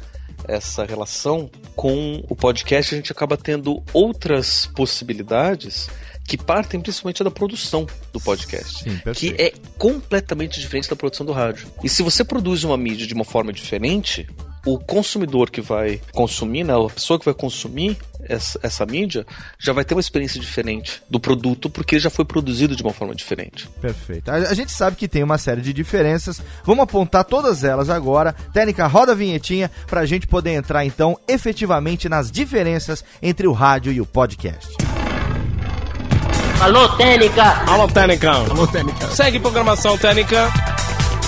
essa 0.48 0.86
relação 0.86 1.50
com 1.76 2.24
o 2.30 2.36
podcast, 2.36 2.94
a 2.94 2.98
gente 2.98 3.12
acaba 3.12 3.38
tendo 3.38 3.84
outras 3.94 4.66
possibilidades 4.68 5.90
que 6.28 6.38
partem 6.38 6.80
principalmente 6.80 7.24
da 7.24 7.30
produção 7.30 7.86
do 8.12 8.20
podcast, 8.20 8.84
Sim, 8.84 9.00
que 9.14 9.36
é 9.38 9.54
completamente 9.78 10.60
diferente 10.60 10.90
da 10.90 10.96
produção 10.96 11.26
do 11.26 11.32
rádio. 11.32 11.68
E 11.84 11.90
se 11.90 12.02
você 12.02 12.24
produz 12.24 12.64
uma 12.64 12.78
mídia 12.78 13.06
de 13.06 13.14
uma 13.14 13.24
forma 13.24 13.54
diferente, 13.54 14.28
o 14.66 14.80
consumidor 14.80 15.52
que 15.52 15.62
vai 15.62 16.02
consumir, 16.12 16.64
né, 16.64 16.74
a 16.74 16.90
pessoa 16.90 17.20
que 17.20 17.26
vai 17.26 17.34
consumir 17.34 17.98
essa, 18.28 18.60
essa, 18.64 18.86
mídia, 18.86 19.26
já 19.60 19.72
vai 19.72 19.86
ter 19.86 19.94
uma 19.94 20.02
experiência 20.02 20.40
diferente 20.40 21.04
do 21.08 21.20
produto, 21.20 21.70
porque 21.70 22.00
já 22.00 22.10
foi 22.10 22.26
produzido 22.26 22.76
de 22.76 22.82
uma 22.82 22.92
forma 22.92 23.14
diferente. 23.14 23.70
Perfeito. 23.80 24.30
A, 24.30 24.36
a 24.36 24.54
gente 24.56 24.72
sabe 24.72 24.96
que 24.96 25.08
tem 25.08 25.24
uma 25.24 25.38
série 25.38 25.62
de 25.62 25.72
diferenças. 25.72 26.42
Vamos 26.64 26.84
apontar 26.84 27.24
todas 27.24 27.64
elas 27.64 27.90
agora. 27.90 28.34
Técnica, 28.52 28.88
roda 28.88 29.12
a 29.12 29.16
vinhetinha 29.16 29.70
para 29.86 30.02
a 30.02 30.06
gente 30.06 30.26
poder 30.26 30.52
entrar 30.52 30.84
então 30.84 31.20
efetivamente 31.28 32.10
nas 32.10 32.32
diferenças 32.32 33.06
entre 33.22 33.48
o 33.48 33.54
rádio 33.54 33.92
e 33.92 34.02
o 34.02 34.06
podcast. 34.06 34.76
Alô, 36.60 36.90
Técnica! 36.98 37.44
Alô, 37.70 37.88
Técnica! 37.88 38.32
Alô, 38.32 38.66
Técnica! 38.66 39.08
Segue 39.10 39.40
programação 39.40 39.98
Técnica! 39.98 40.52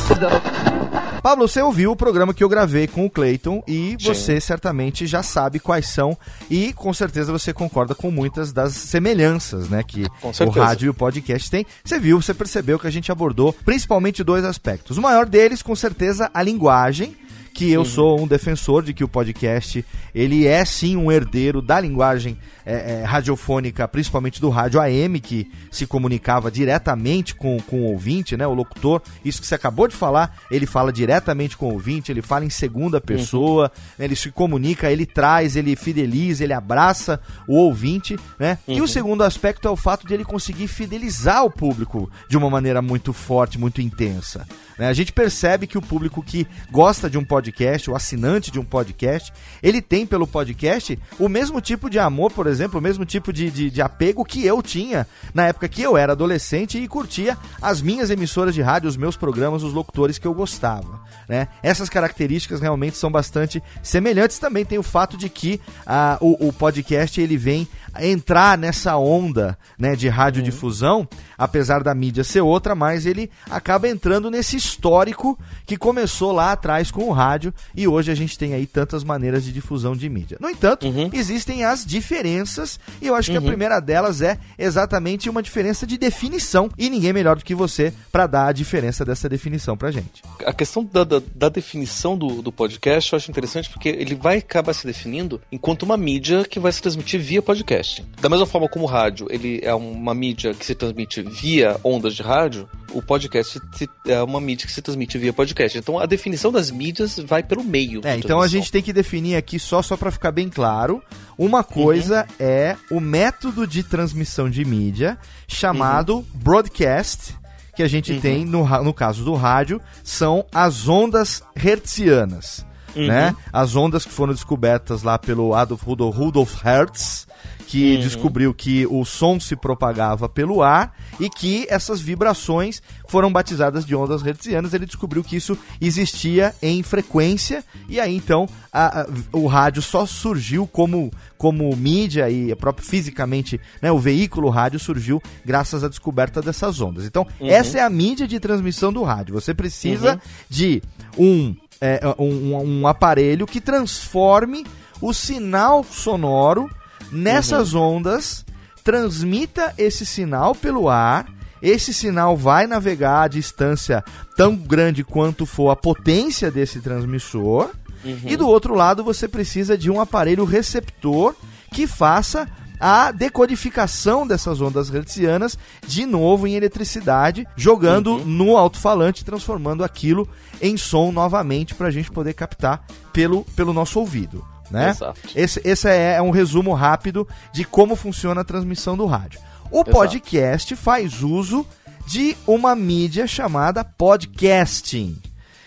Pablo, 1.22 1.48
você 1.48 1.62
ouviu 1.62 1.92
o 1.92 1.96
programa 1.96 2.34
que 2.34 2.44
eu 2.44 2.48
gravei 2.48 2.88
com 2.88 3.06
o 3.06 3.10
Clayton 3.10 3.62
e 3.68 3.90
Sim. 3.90 3.98
você 4.00 4.40
certamente 4.40 5.06
já 5.06 5.22
sabe 5.22 5.60
quais 5.60 5.88
são 5.88 6.18
e 6.50 6.72
com 6.72 6.94
certeza 6.94 7.32
você 7.32 7.54
concorda 7.54 7.94
com 7.94 8.10
muitas 8.10 8.54
das 8.54 8.74
semelhanças, 8.74 9.68
né, 9.68 9.84
que 9.84 10.06
o 10.24 10.50
rádio 10.50 10.86
e 10.86 10.90
o 10.90 10.94
podcast 10.94 11.52
têm. 11.52 11.66
Você 11.84 12.00
viu, 12.00 12.22
você 12.22 12.34
percebeu 12.34 12.80
que 12.80 12.88
a 12.88 12.92
gente 12.92 13.12
abordou 13.12 13.52
principalmente 13.52 14.24
dois 14.24 14.46
aspectos. 14.46 14.98
O 14.98 15.02
maior 15.02 15.26
deles, 15.26 15.62
com 15.62 15.76
certeza, 15.76 16.32
a 16.34 16.42
linguagem 16.42 17.16
que 17.58 17.72
eu 17.72 17.80
uhum. 17.80 17.86
sou 17.86 18.22
um 18.22 18.28
defensor 18.28 18.84
de 18.84 18.94
que 18.94 19.04
o 19.04 19.08
podcast 19.08 19.84
ele 20.14 20.46
é 20.46 20.64
sim 20.64 20.96
um 20.96 21.12
herdeiro 21.12 21.60
da 21.60 21.80
linguagem 21.80 22.38
é, 22.64 23.00
é, 23.00 23.04
radiofônica, 23.04 23.88
principalmente 23.88 24.40
do 24.40 24.50
rádio 24.50 24.80
AM, 24.80 25.20
que 25.20 25.50
se 25.72 25.88
comunicava 25.88 26.52
diretamente 26.52 27.34
com, 27.34 27.58
com 27.62 27.82
o 27.82 27.86
ouvinte, 27.86 28.38
né, 28.38 28.46
o 28.46 28.54
locutor. 28.54 29.02
Isso 29.26 29.42
que 29.42 29.48
você 29.48 29.56
acabou 29.56 29.88
de 29.88 29.96
falar, 29.96 30.38
ele 30.52 30.68
fala 30.68 30.94
diretamente 30.94 31.58
com 31.58 31.70
o 31.70 31.74
ouvinte, 31.74 32.12
ele 32.12 32.22
fala 32.22 32.46
em 32.46 32.50
segunda 32.52 33.02
pessoa, 33.02 33.64
uhum. 33.64 33.82
né, 33.98 34.06
ele 34.06 34.16
se 34.16 34.30
comunica, 34.30 34.92
ele 34.92 35.08
traz, 35.08 35.56
ele 35.56 35.76
fideliza, 35.76 36.44
ele 36.44 36.54
abraça 36.54 37.20
o 37.48 37.56
ouvinte, 37.56 38.20
né? 38.38 38.60
Uhum. 38.68 38.76
E 38.76 38.78
o 38.78 38.82
uhum. 38.82 38.88
segundo 38.88 39.24
aspecto 39.24 39.68
é 39.68 39.72
o 39.72 39.76
fato 39.76 40.06
de 40.06 40.14
ele 40.14 40.24
conseguir 40.24 40.68
fidelizar 40.68 41.44
o 41.44 41.50
público 41.50 42.08
de 42.30 42.38
uma 42.38 42.52
maneira 42.52 42.84
muito 42.84 43.14
forte, 43.14 43.58
muito 43.58 43.82
intensa. 43.82 44.46
Né? 44.78 44.88
A 44.88 44.94
gente 44.94 45.12
percebe 45.12 45.68
que 45.68 45.78
o 45.78 45.82
público 45.82 46.24
que 46.24 46.48
gosta 46.72 47.10
de 47.10 47.18
um 47.18 47.24
podcast, 47.24 47.90
o 47.90 47.96
assinante 47.96 48.52
de 48.52 48.60
um 48.60 48.66
podcast, 48.66 49.34
ele 49.62 49.82
tem 49.82 50.06
pelo 50.06 50.28
podcast 50.28 50.98
o 51.20 51.28
mesmo 51.28 51.60
tipo 51.60 51.90
de 51.90 52.00
amor, 52.00 52.32
por 52.32 52.48
exemplo, 52.48 52.80
o 52.80 52.82
mesmo 52.82 53.06
tipo 53.06 53.34
de, 53.34 53.50
de, 53.50 53.70
de 53.70 53.82
apego 53.82 54.24
que 54.24 54.46
eu 54.46 54.62
tinha 54.62 55.08
na 55.34 55.48
época 55.48 55.68
que 55.68 55.82
eu 55.82 55.98
era 55.98 56.14
adolescente 56.14 56.78
e 56.78 56.88
curtia 56.88 57.38
as 57.62 57.82
minhas 57.82 58.10
emissoras 58.10 58.54
de 58.54 58.62
rádio, 58.62 58.90
os 58.90 58.98
meus 58.98 59.18
programas, 59.18 59.64
os 59.64 59.74
locutores 59.74 60.18
que 60.18 60.28
eu 60.28 60.34
gostava. 60.34 61.02
Né? 61.28 61.48
Essas 61.62 61.90
características 61.90 62.62
realmente 62.62 62.98
são 62.98 63.12
bastante 63.12 63.62
semelhantes. 63.84 64.40
Também 64.40 64.64
tem 64.64 64.78
o 64.78 64.84
fato 64.84 65.18
de 65.18 65.30
que 65.30 65.60
ah, 65.86 66.18
o, 66.22 66.48
o 66.48 66.54
podcast 66.54 67.20
ele 67.20 67.38
vem 67.38 67.68
entrar 68.02 68.58
nessa 68.58 68.98
onda 68.98 69.58
né, 69.78 69.96
de 69.96 70.08
radiodifusão, 70.08 71.00
uhum. 71.00 71.08
apesar 71.38 71.84
da 71.84 71.94
mídia 71.94 72.24
ser 72.24 72.42
outra, 72.42 72.76
mas 72.76 73.06
ele 73.06 73.30
acaba 73.50 73.88
entrando 73.88 74.30
nesse 74.30 74.56
histórico 74.56 75.38
que 75.66 75.78
começou 75.78 76.32
lá 76.32 76.52
atrás 76.52 76.92
com 76.92 77.06
o 77.06 77.12
rádio 77.12 77.54
e 77.76 77.88
hoje 77.88 78.12
a 78.12 78.16
gente 78.16 78.38
tem 78.38 78.54
aí 78.54 78.66
tantas 78.66 79.04
maneiras 79.04 79.44
de 79.44 79.52
difusão 79.52 79.96
de 79.96 80.10
mídia. 80.10 80.38
No 80.40 80.50
entanto, 80.50 80.88
uhum. 80.88 81.10
existem 81.14 81.64
as 81.64 81.86
diferenças 81.86 82.80
e 83.02 83.08
eu 83.08 83.16
acho 83.16 83.32
que 83.32 83.38
uhum. 83.38 83.44
a 83.44 83.48
primeira 83.48 83.80
delas 83.80 84.22
é 84.22 84.38
exatamente 84.58 85.30
uma 85.30 85.44
diferença 85.44 85.86
de 85.86 85.98
definição 85.98 86.70
e 86.78 86.90
ninguém 86.90 87.14
melhor 87.14 87.36
do 87.38 87.44
que 87.44 87.56
você 87.56 87.94
para 88.12 88.28
dar 88.28 88.48
a 88.48 88.52
diferença 88.52 89.06
dessa 89.06 89.30
definição 89.30 89.78
pra 89.78 89.92
gente. 89.92 90.22
A 90.46 90.54
questão 90.54 90.84
da, 90.84 91.04
da, 91.04 91.22
da 91.34 91.50
definição 91.50 92.18
do, 92.18 92.42
do 92.42 92.52
podcast 92.52 93.14
eu 93.14 93.18
acho 93.18 93.32
interessante 93.32 93.70
porque 93.70 93.90
ele 93.90 94.16
vai 94.16 94.38
acabar 94.38 94.74
se 94.74 94.86
definindo 94.86 95.42
enquanto 95.52 95.84
uma 95.84 95.98
mídia 95.98 96.44
que 96.44 96.60
vai 96.60 96.72
se 96.72 96.82
transmitir 96.82 97.20
via 97.20 97.42
podcast 97.42 97.87
Da 98.20 98.30
mesma 98.30 98.46
forma 98.46 98.68
como 98.68 98.86
o 98.86 98.88
rádio, 98.88 99.28
ele 99.30 99.60
é 99.64 99.74
uma 99.74 100.14
mídia 100.14 100.54
que 100.54 100.66
se 100.66 100.76
transmite 100.76 101.22
via 101.22 101.80
ondas 101.84 102.16
de 102.16 102.22
rádio, 102.22 102.68
o 102.94 103.02
podcast 103.02 103.60
é 104.08 104.22
uma 104.22 104.40
mídia 104.40 104.66
que 104.66 104.74
se 104.74 104.82
transmite 104.82 105.18
via 105.18 105.34
podcast. 105.34 105.78
Então 105.78 106.00
a 106.00 106.06
definição 106.06 106.52
das 106.52 106.72
mídias 106.72 107.18
vai 107.20 107.44
pelo 107.44 107.64
meio. 107.64 108.02
É, 108.04 108.16
então 108.16 108.42
a 108.42 108.48
gente 108.48 108.72
tem 108.72 108.82
que 108.82 108.94
definir 108.94 109.36
aqui 109.36 109.60
só 109.60 109.82
só 109.82 109.96
para 109.98 110.12
ficar 110.12 110.32
bem 110.32 110.50
claro, 110.50 111.02
uma 111.38 111.64
coisa 111.64 112.28
uhum. 112.40 112.46
é 112.46 112.78
o 112.90 113.00
método 113.00 113.68
de 113.68 113.84
transmissão 113.84 114.50
de 114.50 114.64
mídia 114.66 115.18
chamado 115.48 116.18
uhum. 116.18 116.26
broadcast 116.34 117.36
que 117.76 117.84
a 117.84 117.88
gente 117.88 118.14
uhum. 118.14 118.20
tem 118.20 118.44
no, 118.44 118.66
no 118.84 118.94
caso 118.94 119.24
do 119.24 119.36
rádio 119.36 119.80
são 120.04 120.46
as 120.52 120.88
ondas 120.88 121.44
hertzianas. 121.56 122.66
Uhum. 122.96 123.06
Né? 123.06 123.36
As 123.54 123.76
ondas 123.76 124.04
que 124.04 124.12
foram 124.12 124.34
descobertas 124.34 125.04
lá 125.04 125.20
pelo 125.20 125.54
Adolf 125.54 125.84
Rudolf 125.84 126.56
Hertz, 126.64 127.28
que 127.68 127.96
uhum. 127.96 128.00
descobriu 128.00 128.54
que 128.54 128.88
o 128.88 129.04
som 129.04 129.38
se 129.42 129.54
propagava 129.54 130.30
pelo 130.30 130.64
ar 130.64 130.96
e 131.20 131.30
que 131.30 131.68
essas 131.70 132.00
vibrações 132.00 132.82
foram 133.10 133.30
batizadas 133.30 133.86
de 133.86 133.94
ondas 133.94 134.26
hertzianas. 134.26 134.74
Ele 134.74 134.86
descobriu 134.86 135.22
que 135.22 135.36
isso 135.36 135.58
existia 135.82 136.56
em 136.62 136.82
frequência 136.82 137.64
e 137.90 138.00
aí 138.00 138.16
então 138.16 138.48
a, 138.72 139.02
a, 139.02 139.08
o 139.34 139.48
rádio 139.48 139.82
só 139.82 140.06
surgiu 140.06 140.66
como, 140.66 141.12
como 141.38 141.76
mídia 141.76 142.30
e 142.30 142.56
próprio 142.56 142.88
fisicamente, 142.88 143.60
né, 143.82 143.92
o 143.92 144.00
veículo 144.00 144.50
rádio 144.50 144.80
surgiu 144.80 145.22
graças 145.46 145.84
à 145.84 145.90
descoberta 145.90 146.42
dessas 146.42 146.80
ondas. 146.80 147.06
Então, 147.06 147.28
uhum. 147.38 147.48
essa 147.50 147.80
é 147.80 147.82
a 147.82 147.90
mídia 147.90 148.26
de 148.26 148.40
transmissão 148.40 148.94
do 148.94 149.04
rádio. 149.04 149.34
Você 149.34 149.54
precisa 149.54 150.14
uhum. 150.14 150.20
de 150.50 150.82
um, 151.18 151.56
é, 151.82 152.00
um, 152.18 152.80
um 152.80 152.88
aparelho 152.88 153.46
que 153.46 153.60
transforme 153.60 154.66
o 155.02 155.14
sinal 155.14 155.84
sonoro 155.84 156.70
nessas 157.12 157.74
uhum. 157.74 157.98
ondas, 157.98 158.46
transmita 158.84 159.74
esse 159.78 160.06
sinal 160.06 160.56
pelo 160.56 160.90
ar. 160.90 161.28
Esse 161.62 161.94
sinal 161.94 162.38
vai 162.38 162.68
navegar 162.68 163.24
a 163.24 163.28
distância 163.28 164.04
tão 164.36 164.56
grande 164.56 165.04
quanto 165.04 165.46
for 165.46 165.72
a 165.72 165.76
potência 165.76 166.52
desse 166.52 166.80
transmissor. 166.80 167.72
Uhum. 168.06 168.20
E 168.26 168.38
do 168.38 168.48
outro 168.48 168.76
lado, 168.76 169.04
você 169.04 169.28
precisa 169.28 169.78
de 169.78 169.90
um 169.90 170.00
aparelho 170.00 170.46
receptor 170.46 171.36
que 171.74 171.88
faça 171.88 172.48
a 172.80 173.12
decodificação 173.12 174.26
dessas 174.26 174.62
ondas 174.62 174.94
hertzianas 174.94 175.58
de 175.86 176.06
novo 176.06 176.48
em 176.48 176.56
eletricidade, 176.56 177.48
jogando 177.56 178.14
uhum. 178.14 178.26
no 178.26 178.58
alto-falante, 178.58 179.26
transformando 179.26 179.84
aquilo 179.84 180.30
em 180.62 180.78
som 180.78 181.12
novamente 181.12 181.74
para 181.74 181.88
a 181.88 181.92
gente 181.92 182.12
poder 182.12 182.34
captar 182.34 182.86
pelo, 183.12 183.44
pelo 183.56 183.74
nosso 183.74 184.00
ouvido. 184.00 184.46
Né? 184.70 184.90
Exato. 184.90 185.20
Esse, 185.36 185.62
esse 185.64 185.90
é, 185.90 186.16
é 186.16 186.22
um 186.22 186.30
resumo 186.30 186.74
rápido 186.74 187.28
de 187.52 187.64
como 187.64 187.96
funciona 187.96 188.42
a 188.42 188.46
transmissão 188.46 188.98
do 188.98 189.06
rádio. 189.06 189.40
O 189.72 189.78
Exato. 189.78 189.92
podcast 189.92 190.76
faz 190.76 191.22
uso 191.24 191.66
de 192.06 192.36
uma 192.46 192.76
mídia 192.76 193.28
chamada 193.28 193.84
podcasting. 193.84 195.18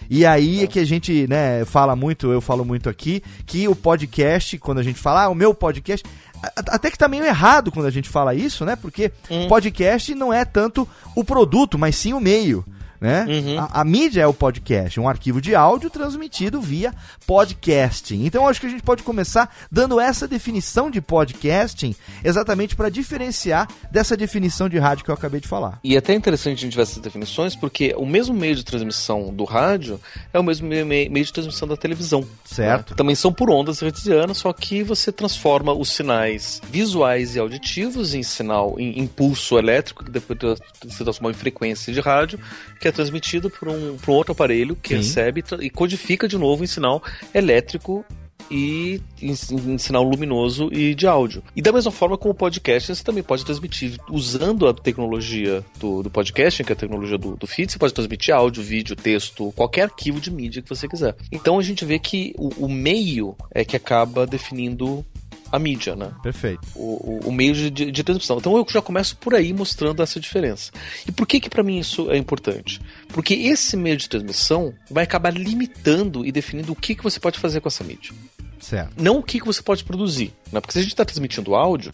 E 0.08 0.26
aí 0.26 0.64
é 0.64 0.66
que 0.66 0.80
a 0.80 0.84
gente, 0.84 1.26
né, 1.28 1.64
fala 1.64 1.94
muito, 1.94 2.32
eu 2.32 2.40
falo 2.40 2.64
muito 2.64 2.88
aqui, 2.88 3.22
que 3.46 3.68
o 3.68 3.76
podcast, 3.76 4.58
quando 4.58 4.78
a 4.78 4.82
gente 4.82 4.98
fala, 4.98 5.24
ah, 5.24 5.28
o 5.28 5.34
meu 5.34 5.54
podcast, 5.54 6.04
até 6.42 6.90
que 6.90 6.98
tá 6.98 7.06
meio 7.06 7.24
errado 7.24 7.70
quando 7.70 7.86
a 7.86 7.90
gente 7.90 8.08
fala 8.08 8.34
isso, 8.34 8.64
né? 8.64 8.74
Porque 8.74 9.12
hum. 9.30 9.46
podcast 9.46 10.12
não 10.14 10.32
é 10.32 10.44
tanto 10.44 10.88
o 11.14 11.22
produto, 11.22 11.78
mas 11.78 11.94
sim 11.94 12.12
o 12.12 12.20
meio 12.20 12.64
né? 13.00 13.24
Uhum. 13.28 13.58
A, 13.58 13.80
a, 13.80 13.84
mídia 13.84 14.22
é 14.22 14.26
o 14.26 14.34
podcast, 14.34 15.00
um 15.00 15.08
arquivo 15.08 15.40
de 15.40 15.54
áudio 15.54 15.88
transmitido 15.88 16.60
via 16.60 16.92
podcasting. 17.26 18.24
Então 18.26 18.46
acho 18.46 18.60
que 18.60 18.66
a 18.66 18.70
gente 18.70 18.82
pode 18.82 19.02
começar 19.02 19.54
dando 19.70 19.98
essa 19.98 20.28
definição 20.28 20.90
de 20.90 21.00
podcasting 21.00 21.94
exatamente 22.22 22.76
para 22.76 22.90
diferenciar 22.90 23.68
dessa 23.90 24.16
definição 24.16 24.68
de 24.68 24.78
rádio 24.78 25.04
que 25.04 25.10
eu 25.10 25.14
acabei 25.14 25.40
de 25.40 25.48
falar. 25.48 25.78
E 25.82 25.94
é 25.94 25.98
até 25.98 26.12
interessante 26.12 26.58
a 26.58 26.60
gente 26.60 26.76
ver 26.76 26.82
essas 26.82 26.98
definições 26.98 27.56
porque 27.56 27.94
o 27.96 28.04
mesmo 28.04 28.34
meio 28.34 28.54
de 28.54 28.64
transmissão 28.64 29.32
do 29.32 29.44
rádio 29.44 29.98
é 30.32 30.38
o 30.38 30.42
mesmo 30.42 30.68
meio, 30.68 30.86
meio 30.86 31.24
de 31.24 31.32
transmissão 31.32 31.66
da 31.66 31.76
televisão. 31.76 32.26
Certo. 32.44 32.90
Né? 32.90 32.96
Também 32.96 33.14
são 33.14 33.32
por 33.32 33.50
ondas 33.50 33.80
hertzianas, 33.80 34.38
só 34.38 34.52
que 34.52 34.82
você 34.82 35.10
transforma 35.10 35.72
os 35.72 35.90
sinais 35.90 36.60
visuais 36.70 37.34
e 37.36 37.38
auditivos 37.38 38.14
em 38.14 38.22
sinal, 38.22 38.74
em 38.78 39.00
impulso 39.00 39.58
elétrico, 39.58 40.04
que 40.04 40.10
depois 40.10 40.58
se 40.88 41.02
transforma 41.02 41.30
em 41.30 41.34
frequência 41.34 41.92
de 41.92 42.00
rádio, 42.00 42.38
que 42.80 42.88
é 42.88 42.89
transmitido 42.92 43.50
por 43.50 43.68
um, 43.68 43.96
por 43.96 44.10
um 44.10 44.14
outro 44.14 44.32
aparelho 44.32 44.76
que 44.76 44.90
Sim. 44.90 44.96
recebe 44.96 45.44
e 45.60 45.70
codifica 45.70 46.28
de 46.28 46.38
novo 46.38 46.64
em 46.64 46.66
sinal 46.66 47.02
elétrico 47.34 48.04
e 48.50 49.00
em, 49.22 49.30
em, 49.30 49.78
sinal 49.78 50.02
luminoso 50.02 50.68
e 50.72 50.94
de 50.94 51.06
áudio. 51.06 51.42
E 51.54 51.62
da 51.62 51.72
mesma 51.72 51.92
forma 51.92 52.18
como 52.18 52.32
o 52.32 52.36
podcast, 52.36 52.94
você 52.94 53.04
também 53.04 53.22
pode 53.22 53.44
transmitir 53.44 53.96
usando 54.10 54.66
a 54.66 54.74
tecnologia 54.74 55.64
do, 55.78 56.02
do 56.02 56.10
podcast, 56.10 56.62
que 56.64 56.72
é 56.72 56.74
a 56.74 56.76
tecnologia 56.76 57.16
do, 57.16 57.36
do 57.36 57.46
feed, 57.46 57.70
você 57.70 57.78
pode 57.78 57.94
transmitir 57.94 58.34
áudio, 58.34 58.62
vídeo, 58.62 58.96
texto, 58.96 59.52
qualquer 59.52 59.82
arquivo 59.82 60.20
de 60.20 60.30
mídia 60.30 60.62
que 60.62 60.68
você 60.68 60.88
quiser. 60.88 61.14
Então 61.30 61.58
a 61.58 61.62
gente 61.62 61.84
vê 61.84 61.98
que 61.98 62.34
o, 62.36 62.66
o 62.66 62.68
meio 62.68 63.36
é 63.52 63.64
que 63.64 63.76
acaba 63.76 64.26
definindo 64.26 65.04
a 65.50 65.58
mídia, 65.58 65.96
né? 65.96 66.12
Perfeito. 66.22 66.60
O, 66.74 67.20
o, 67.26 67.28
o 67.28 67.32
meio 67.32 67.54
de, 67.54 67.70
de, 67.70 67.90
de, 67.90 68.04
transmissão. 68.04 68.38
Então 68.38 68.56
eu 68.56 68.66
já 68.68 68.80
começo 68.80 69.16
por 69.16 69.34
aí 69.34 69.52
mostrando 69.52 70.02
essa 70.02 70.20
diferença. 70.20 70.70
E 71.06 71.12
por 71.12 71.26
que 71.26 71.40
que 71.40 71.50
para 71.50 71.62
mim 71.62 71.78
isso 71.78 72.10
é 72.10 72.16
importante? 72.16 72.80
Porque 73.08 73.34
esse 73.34 73.76
meio 73.76 73.96
de 73.96 74.08
transmissão 74.08 74.72
vai 74.90 75.04
acabar 75.04 75.32
limitando 75.32 76.24
e 76.24 76.32
definindo 76.32 76.72
o 76.72 76.76
que 76.76 76.94
que 76.94 77.02
você 77.02 77.18
pode 77.18 77.38
fazer 77.38 77.60
com 77.60 77.68
essa 77.68 77.84
mídia. 77.84 78.12
Certo. 78.60 78.92
Não 79.02 79.18
o 79.18 79.22
que 79.22 79.40
que 79.40 79.46
você 79.46 79.62
pode 79.62 79.84
produzir. 79.84 80.32
Né? 80.52 80.60
Porque 80.60 80.72
se 80.72 80.78
a 80.78 80.82
gente 80.82 80.92
está 80.92 81.04
transmitindo 81.04 81.54
áudio, 81.54 81.92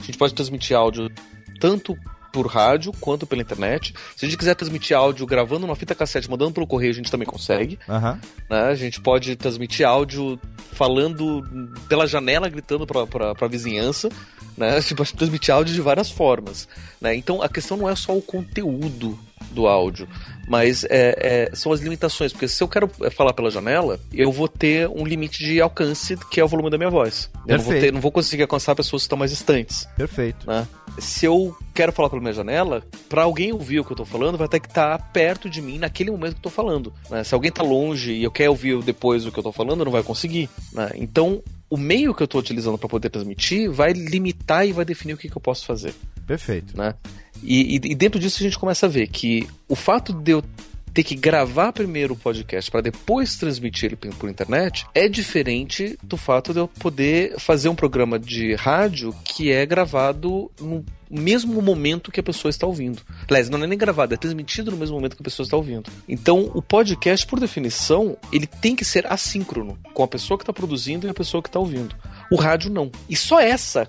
a 0.00 0.02
gente 0.02 0.18
pode 0.18 0.34
transmitir 0.34 0.76
áudio 0.76 1.10
tanto 1.60 1.96
por 2.32 2.46
rádio 2.46 2.92
quanto 3.00 3.26
pela 3.26 3.42
internet. 3.42 3.94
Se 4.16 4.24
a 4.24 4.28
gente 4.28 4.38
quiser 4.38 4.54
transmitir 4.54 4.96
áudio 4.96 5.26
gravando 5.26 5.66
uma 5.66 5.76
fita 5.76 5.94
cassete, 5.94 6.30
mandando 6.30 6.52
pelo 6.52 6.66
correio, 6.66 6.90
a 6.90 6.94
gente 6.94 7.10
também 7.10 7.26
consegue. 7.26 7.78
Uhum. 7.88 8.18
Né? 8.50 8.62
A 8.70 8.74
gente 8.74 9.00
pode 9.00 9.34
transmitir 9.36 9.86
áudio 9.86 10.38
falando 10.72 11.42
pela 11.88 12.06
janela, 12.06 12.48
gritando 12.48 12.86
pra, 12.86 13.06
pra, 13.06 13.34
pra 13.34 13.48
vizinhança. 13.48 14.08
Né? 14.56 14.76
A 14.76 14.80
gente 14.80 14.94
pode 14.94 15.14
transmitir 15.14 15.54
áudio 15.54 15.74
de 15.74 15.80
várias 15.80 16.10
formas. 16.10 16.68
Né? 17.00 17.14
Então 17.14 17.42
a 17.42 17.48
questão 17.48 17.76
não 17.76 17.88
é 17.88 17.94
só 17.94 18.16
o 18.16 18.22
conteúdo 18.22 19.18
do 19.50 19.66
áudio, 19.66 20.08
mas 20.48 20.84
é, 20.84 21.48
é, 21.50 21.50
são 21.54 21.72
as 21.72 21.80
limitações, 21.80 22.32
porque 22.32 22.48
se 22.48 22.62
eu 22.62 22.68
quero 22.68 22.88
falar 23.10 23.32
pela 23.32 23.50
janela, 23.50 24.00
eu 24.12 24.32
vou 24.32 24.48
ter 24.48 24.88
um 24.88 25.04
limite 25.04 25.44
de 25.44 25.60
alcance, 25.60 26.16
que 26.30 26.40
é 26.40 26.44
o 26.44 26.48
volume 26.48 26.70
da 26.70 26.78
minha 26.78 26.90
voz. 26.90 27.30
Eu 27.46 27.58
não 27.58 27.64
vou, 27.64 27.74
ter, 27.74 27.92
não 27.92 28.00
vou 28.00 28.10
conseguir 28.10 28.42
alcançar 28.42 28.74
pessoas 28.74 29.02
que 29.02 29.06
estão 29.06 29.18
mais 29.18 29.30
distantes. 29.30 29.86
Perfeito. 29.96 30.46
Né? 30.46 30.66
Se 30.98 31.26
eu 31.26 31.56
quero 31.74 31.92
falar 31.92 32.08
pela 32.08 32.20
minha 32.20 32.32
janela, 32.32 32.82
para 33.08 33.22
alguém 33.22 33.52
ouvir 33.52 33.80
o 33.80 33.84
que 33.84 33.92
eu 33.92 33.96
tô 33.96 34.04
falando, 34.04 34.38
vai 34.38 34.48
ter 34.48 34.58
que 34.58 34.68
estar 34.68 34.98
tá 34.98 35.04
perto 35.04 35.48
de 35.50 35.60
mim 35.60 35.78
naquele 35.78 36.10
momento 36.10 36.32
que 36.32 36.38
eu 36.38 36.42
tô 36.44 36.50
falando. 36.50 36.92
Né? 37.10 37.22
Se 37.22 37.34
alguém 37.34 37.52
tá 37.52 37.62
longe 37.62 38.12
e 38.12 38.24
eu 38.24 38.30
quero 38.30 38.50
ouvir 38.50 38.82
depois 38.82 39.26
o 39.26 39.32
que 39.32 39.38
eu 39.38 39.42
tô 39.42 39.52
falando, 39.52 39.84
não 39.84 39.92
vai 39.92 40.02
conseguir. 40.02 40.48
Né? 40.72 40.90
Então, 40.96 41.42
o 41.70 41.76
meio 41.76 42.14
que 42.14 42.22
eu 42.22 42.26
estou 42.26 42.40
utilizando 42.40 42.78
para 42.78 42.88
poder 42.88 43.10
transmitir 43.10 43.70
vai 43.70 43.92
limitar 43.92 44.66
e 44.66 44.72
vai 44.72 44.84
definir 44.84 45.12
o 45.12 45.18
que, 45.18 45.28
que 45.28 45.36
eu 45.36 45.40
posso 45.40 45.66
fazer. 45.66 45.94
Perfeito. 46.28 46.76
Né? 46.76 46.94
E, 47.42 47.76
e, 47.76 47.80
e, 47.92 47.94
dentro 47.94 48.20
disso 48.20 48.40
a 48.40 48.44
gente 48.44 48.58
começa 48.58 48.86
a 48.86 48.88
ver 48.88 49.08
que 49.08 49.48
o 49.66 49.74
fato 49.74 50.12
de 50.12 50.32
eu 50.32 50.44
ter 50.92 51.02
que 51.02 51.14
gravar 51.14 51.72
primeiro 51.72 52.14
o 52.14 52.16
podcast 52.16 52.70
para 52.70 52.80
depois 52.80 53.36
transmitir 53.36 53.86
ele 53.86 53.96
por 53.96 54.28
internet 54.28 54.86
é 54.94 55.08
diferente 55.08 55.98
do 56.02 56.16
fato 56.16 56.52
de 56.52 56.58
eu 56.58 56.66
poder 56.66 57.38
fazer 57.38 57.68
um 57.68 57.74
programa 57.74 58.18
de 58.18 58.54
rádio 58.54 59.14
que 59.24 59.52
é 59.52 59.64
gravado 59.64 60.50
no 60.60 60.84
mesmo 61.10 61.62
momento 61.62 62.10
que 62.10 62.20
a 62.20 62.22
pessoa 62.22 62.50
está 62.50 62.66
ouvindo. 62.66 63.00
Aliás, 63.28 63.48
não 63.48 63.62
é 63.62 63.66
nem 63.66 63.78
gravado, 63.78 64.12
é 64.12 64.16
transmitido 64.16 64.70
no 64.70 64.76
mesmo 64.76 64.96
momento 64.96 65.16
que 65.16 65.22
a 65.22 65.24
pessoa 65.24 65.44
está 65.44 65.56
ouvindo. 65.56 65.90
Então, 66.08 66.50
o 66.54 66.60
podcast, 66.60 67.26
por 67.26 67.40
definição, 67.40 68.16
ele 68.32 68.46
tem 68.46 68.74
que 68.74 68.84
ser 68.84 69.10
assíncrono 69.10 69.78
com 69.94 70.02
a 70.02 70.08
pessoa 70.08 70.36
que 70.36 70.42
está 70.42 70.52
produzindo 70.52 71.06
e 71.06 71.10
a 71.10 71.14
pessoa 71.14 71.42
que 71.42 71.48
está 71.48 71.58
ouvindo. 71.58 71.94
O 72.30 72.36
rádio 72.36 72.70
não. 72.70 72.90
E 73.08 73.16
só 73.16 73.40
essa 73.40 73.88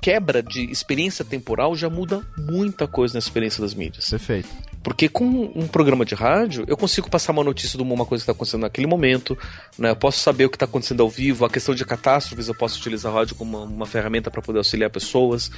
quebra 0.00 0.42
de 0.42 0.70
experiência 0.70 1.24
temporal 1.24 1.76
já 1.76 1.90
muda 1.90 2.22
muita 2.36 2.86
coisa 2.86 3.14
na 3.14 3.18
experiência 3.18 3.60
das 3.60 3.74
mídias. 3.74 4.08
Perfeito. 4.08 4.48
Porque 4.82 5.10
com 5.10 5.24
um 5.54 5.68
programa 5.68 6.06
de 6.06 6.14
rádio, 6.14 6.64
eu 6.66 6.76
consigo 6.76 7.10
passar 7.10 7.32
uma 7.32 7.44
notícia 7.44 7.76
de 7.76 7.82
uma 7.82 8.06
coisa 8.06 8.22
que 8.22 8.30
está 8.30 8.32
acontecendo 8.32 8.62
naquele 8.62 8.86
momento, 8.86 9.36
né? 9.78 9.90
eu 9.90 9.96
posso 9.96 10.20
saber 10.20 10.46
o 10.46 10.50
que 10.50 10.56
está 10.56 10.64
acontecendo 10.64 11.02
ao 11.02 11.10
vivo, 11.10 11.44
a 11.44 11.50
questão 11.50 11.74
de 11.74 11.84
catástrofes, 11.84 12.48
eu 12.48 12.54
posso 12.54 12.78
utilizar 12.78 13.12
a 13.12 13.16
rádio 13.16 13.34
como 13.34 13.58
uma, 13.58 13.66
uma 13.66 13.86
ferramenta 13.86 14.30
para 14.30 14.40
poder 14.40 14.58
auxiliar 14.58 14.88
pessoas. 14.88 15.50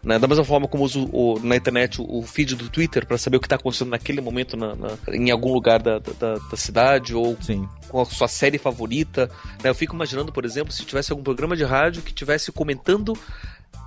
Né? 0.00 0.16
Da 0.16 0.28
mesma 0.28 0.44
forma 0.44 0.68
como 0.68 0.84
uso 0.84 1.08
o, 1.12 1.40
na 1.42 1.56
internet 1.56 2.00
o, 2.00 2.18
o 2.18 2.22
feed 2.22 2.54
do 2.54 2.68
Twitter 2.68 3.04
para 3.04 3.18
saber 3.18 3.38
o 3.38 3.40
que 3.40 3.46
está 3.46 3.56
acontecendo 3.56 3.90
naquele 3.90 4.20
momento 4.20 4.56
na, 4.56 4.76
na, 4.76 4.90
em 5.08 5.32
algum 5.32 5.52
lugar 5.52 5.82
da, 5.82 5.98
da, 5.98 6.34
da 6.36 6.56
cidade 6.56 7.16
ou 7.16 7.36
Sim. 7.40 7.68
com 7.88 8.00
a 8.00 8.04
sua 8.04 8.28
série 8.28 8.58
favorita. 8.58 9.28
Né? 9.60 9.70
Eu 9.70 9.74
fico 9.74 9.96
imaginando, 9.96 10.32
por 10.32 10.44
exemplo, 10.44 10.72
se 10.72 10.84
tivesse 10.84 11.10
algum 11.10 11.24
programa 11.24 11.56
de 11.56 11.64
rádio 11.64 12.00
que 12.00 12.14
tivesse 12.14 12.52
comentando 12.52 13.18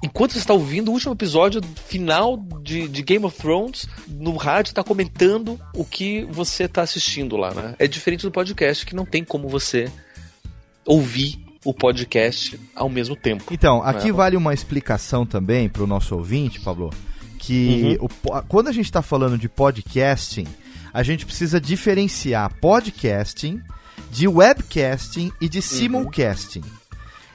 enquanto 0.03 0.33
você 0.33 0.39
está 0.39 0.53
ouvindo 0.53 0.89
o 0.89 0.93
último 0.93 1.13
episódio 1.13 1.61
final 1.87 2.37
de, 2.61 2.87
de 2.87 3.01
Game 3.01 3.25
of 3.25 3.37
Thrones, 3.37 3.87
no 4.07 4.35
rádio 4.35 4.71
está 4.71 4.83
comentando 4.83 5.59
o 5.75 5.85
que 5.85 6.25
você 6.25 6.63
está 6.63 6.81
assistindo 6.81 7.37
lá, 7.37 7.53
né? 7.53 7.75
É 7.77 7.87
diferente 7.87 8.23
do 8.23 8.31
podcast 8.31 8.85
que 8.85 8.95
não 8.95 9.05
tem 9.05 9.23
como 9.23 9.47
você 9.47 9.91
ouvir 10.85 11.39
o 11.63 11.73
podcast 11.73 12.59
ao 12.75 12.89
mesmo 12.89 13.15
tempo. 13.15 13.45
Então, 13.51 13.83
aqui 13.83 14.07
né? 14.07 14.13
vale 14.13 14.35
uma 14.35 14.53
explicação 14.53 15.25
também 15.25 15.69
para 15.69 15.83
o 15.83 15.87
nosso 15.87 16.15
ouvinte, 16.15 16.59
Pablo, 16.59 16.89
que 17.37 17.97
uhum. 17.99 18.07
o, 18.07 18.41
quando 18.43 18.67
a 18.67 18.71
gente 18.71 18.85
está 18.85 19.01
falando 19.01 19.37
de 19.37 19.47
podcasting, 19.47 20.47
a 20.93 21.03
gente 21.03 21.25
precisa 21.25 21.61
diferenciar 21.61 22.51
podcasting 22.59 23.61
de 24.09 24.27
webcasting 24.27 25.31
e 25.39 25.47
de 25.47 25.59
uhum. 25.59 25.61
simulcasting. 25.61 26.63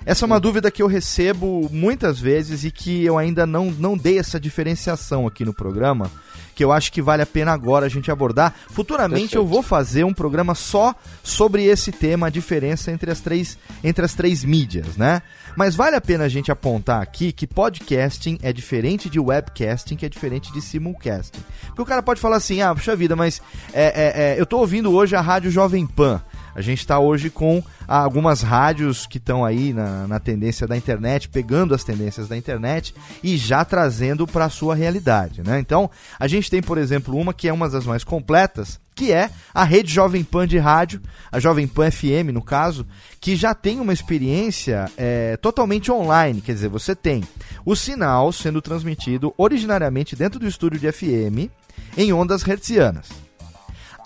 Essa 0.06 0.24
é 0.24 0.26
uma 0.26 0.38
dúvida 0.38 0.70
que 0.70 0.80
eu 0.80 0.86
recebo 0.86 1.68
muitas 1.72 2.20
vezes 2.20 2.62
e 2.62 2.70
que 2.70 3.04
eu 3.04 3.18
ainda 3.18 3.44
não, 3.44 3.72
não 3.72 3.98
dei 3.98 4.20
essa 4.20 4.38
diferenciação 4.38 5.26
aqui 5.26 5.44
no 5.44 5.52
programa, 5.52 6.08
que 6.54 6.62
eu 6.62 6.70
acho 6.70 6.92
que 6.92 7.02
vale 7.02 7.22
a 7.22 7.26
pena 7.26 7.52
agora 7.52 7.86
a 7.86 7.88
gente 7.88 8.08
abordar. 8.08 8.54
Futuramente 8.70 9.30
Perfeito. 9.30 9.38
eu 9.38 9.44
vou 9.44 9.64
fazer 9.64 10.04
um 10.04 10.14
programa 10.14 10.54
só 10.54 10.94
sobre 11.24 11.64
esse 11.64 11.90
tema, 11.90 12.28
a 12.28 12.30
diferença 12.30 12.92
entre 12.92 13.10
as 13.10 13.20
três, 13.20 13.58
entre 13.82 14.04
as 14.04 14.14
três 14.14 14.44
mídias, 14.44 14.96
né? 14.96 15.22
Mas 15.56 15.74
vale 15.74 15.96
a 15.96 16.00
pena 16.00 16.22
a 16.22 16.28
gente 16.28 16.52
apontar 16.52 17.02
aqui 17.02 17.32
que 17.32 17.44
podcasting 17.44 18.38
é 18.42 18.52
diferente 18.52 19.10
de 19.10 19.18
webcasting, 19.18 19.96
que 19.96 20.06
é 20.06 20.08
diferente 20.08 20.52
de 20.52 20.62
simulcasting. 20.62 21.42
Porque 21.66 21.82
o 21.82 21.86
cara 21.86 22.00
pode 22.00 22.20
falar 22.20 22.36
assim, 22.36 22.62
ah, 22.62 22.72
puxa 22.72 22.94
vida, 22.94 23.16
mas 23.16 23.42
é, 23.72 23.86
é, 23.86 24.22
é, 24.34 24.38
eu 24.38 24.44
estou 24.44 24.60
ouvindo 24.60 24.92
hoje 24.92 25.16
a 25.16 25.20
rádio 25.20 25.50
Jovem 25.50 25.84
Pan. 25.84 26.22
A 26.56 26.62
gente 26.62 26.78
está 26.78 26.98
hoje 26.98 27.28
com 27.28 27.62
algumas 27.86 28.40
rádios 28.40 29.06
que 29.06 29.18
estão 29.18 29.44
aí 29.44 29.74
na, 29.74 30.06
na, 30.06 30.18
tendência 30.18 30.66
da 30.66 30.74
internet, 30.74 31.28
pegando 31.28 31.74
as 31.74 31.84
tendências 31.84 32.28
da 32.28 32.36
internet 32.36 32.94
e 33.22 33.36
já 33.36 33.62
trazendo 33.62 34.26
para 34.26 34.46
a 34.46 34.48
sua 34.48 34.74
realidade. 34.74 35.42
Né? 35.42 35.60
Então, 35.60 35.90
a 36.18 36.26
gente 36.26 36.50
tem, 36.50 36.62
por 36.62 36.78
exemplo, 36.78 37.14
uma 37.14 37.34
que 37.34 37.46
é 37.46 37.52
uma 37.52 37.68
das 37.68 37.84
mais 37.84 38.02
completas, 38.02 38.80
que 38.94 39.12
é 39.12 39.28
a 39.52 39.64
rede 39.64 39.92
Jovem 39.92 40.24
Pan 40.24 40.48
de 40.48 40.56
rádio, 40.56 41.02
a 41.30 41.38
Jovem 41.38 41.68
Pan 41.68 41.90
FM, 41.90 42.32
no 42.32 42.40
caso, 42.40 42.86
que 43.20 43.36
já 43.36 43.54
tem 43.54 43.78
uma 43.78 43.92
experiência 43.92 44.90
é, 44.96 45.36
totalmente 45.36 45.92
online. 45.92 46.40
Quer 46.40 46.54
dizer, 46.54 46.68
você 46.70 46.96
tem 46.96 47.22
o 47.66 47.76
sinal 47.76 48.32
sendo 48.32 48.62
transmitido 48.62 49.34
originariamente 49.36 50.16
dentro 50.16 50.40
do 50.40 50.48
estúdio 50.48 50.80
de 50.80 50.90
FM 50.90 51.52
em 51.98 52.14
ondas 52.14 52.42
hertzianas. 52.42 53.25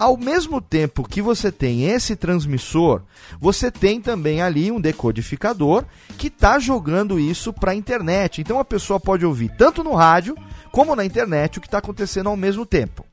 Ao 0.00 0.16
mesmo 0.16 0.62
tempo 0.62 1.06
que 1.06 1.20
você 1.20 1.52
tem 1.52 1.84
esse 1.84 2.16
transmissor, 2.16 3.02
você 3.38 3.70
tem 3.70 4.00
também 4.00 4.40
ali 4.40 4.72
um 4.72 4.80
decodificador 4.80 5.84
que 6.16 6.28
está 6.28 6.58
jogando 6.58 7.20
isso 7.20 7.52
para 7.52 7.72
a 7.72 7.74
internet. 7.74 8.40
Então 8.40 8.58
a 8.58 8.64
pessoa 8.64 8.98
pode 8.98 9.26
ouvir 9.26 9.50
tanto 9.58 9.84
no 9.84 9.94
rádio 9.94 10.34
como 10.72 10.96
na 10.96 11.04
internet 11.04 11.58
o 11.58 11.60
que 11.60 11.66
está 11.66 11.78
acontecendo 11.78 12.30
ao 12.30 12.36
mesmo 12.36 12.64
tempo. 12.64 13.04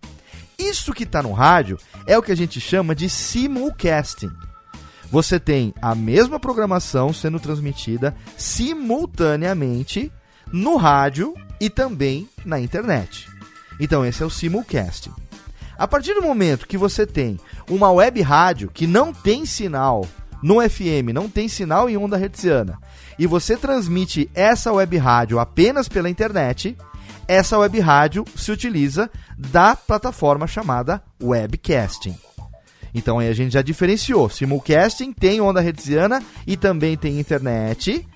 Isso 0.57 0.93
que 0.93 1.03
está 1.03 1.21
no 1.21 1.33
rádio 1.33 1.77
é 2.05 2.17
o 2.17 2.23
que 2.23 2.31
a 2.31 2.37
gente 2.37 2.61
chama 2.61 2.95
de 2.95 3.09
simulcasting. 3.09 4.31
Você 5.11 5.41
tem 5.41 5.73
a 5.81 5.93
mesma 5.93 6.39
programação 6.39 7.11
sendo 7.11 7.37
transmitida 7.37 8.15
simultaneamente 8.37 10.09
no 10.53 10.77
rádio 10.77 11.33
e 11.59 11.69
também 11.69 12.29
na 12.45 12.61
internet. 12.61 13.27
Então 13.77 14.05
esse 14.05 14.23
é 14.23 14.25
o 14.25 14.29
simulcasting. 14.29 15.26
A 15.77 15.87
partir 15.87 16.13
do 16.13 16.21
momento 16.21 16.67
que 16.67 16.77
você 16.77 17.05
tem 17.05 17.39
uma 17.69 17.91
web 17.91 18.21
rádio 18.21 18.69
que 18.73 18.87
não 18.87 19.13
tem 19.13 19.45
sinal 19.45 20.05
no 20.41 20.61
FM, 20.61 21.13
não 21.13 21.29
tem 21.29 21.47
sinal 21.47 21.89
em 21.89 21.97
onda 21.97 22.17
hertziana, 22.17 22.79
e 23.17 23.25
você 23.25 23.57
transmite 23.57 24.29
essa 24.33 24.71
web 24.71 24.97
rádio 24.97 25.39
apenas 25.39 25.87
pela 25.87 26.09
internet, 26.09 26.77
essa 27.27 27.57
web 27.57 27.79
rádio 27.79 28.23
se 28.35 28.51
utiliza 28.51 29.09
da 29.37 29.75
plataforma 29.75 30.47
chamada 30.47 31.01
webcasting. 31.21 32.17
Então 32.93 33.19
aí 33.19 33.27
a 33.27 33.33
gente 33.33 33.53
já 33.53 33.61
diferenciou. 33.61 34.29
Simulcasting 34.29 35.11
tem 35.11 35.41
onda 35.41 35.61
hertziana 35.61 36.23
e 36.45 36.55
também 36.57 36.97
tem 36.97 37.19
internet 37.19 38.07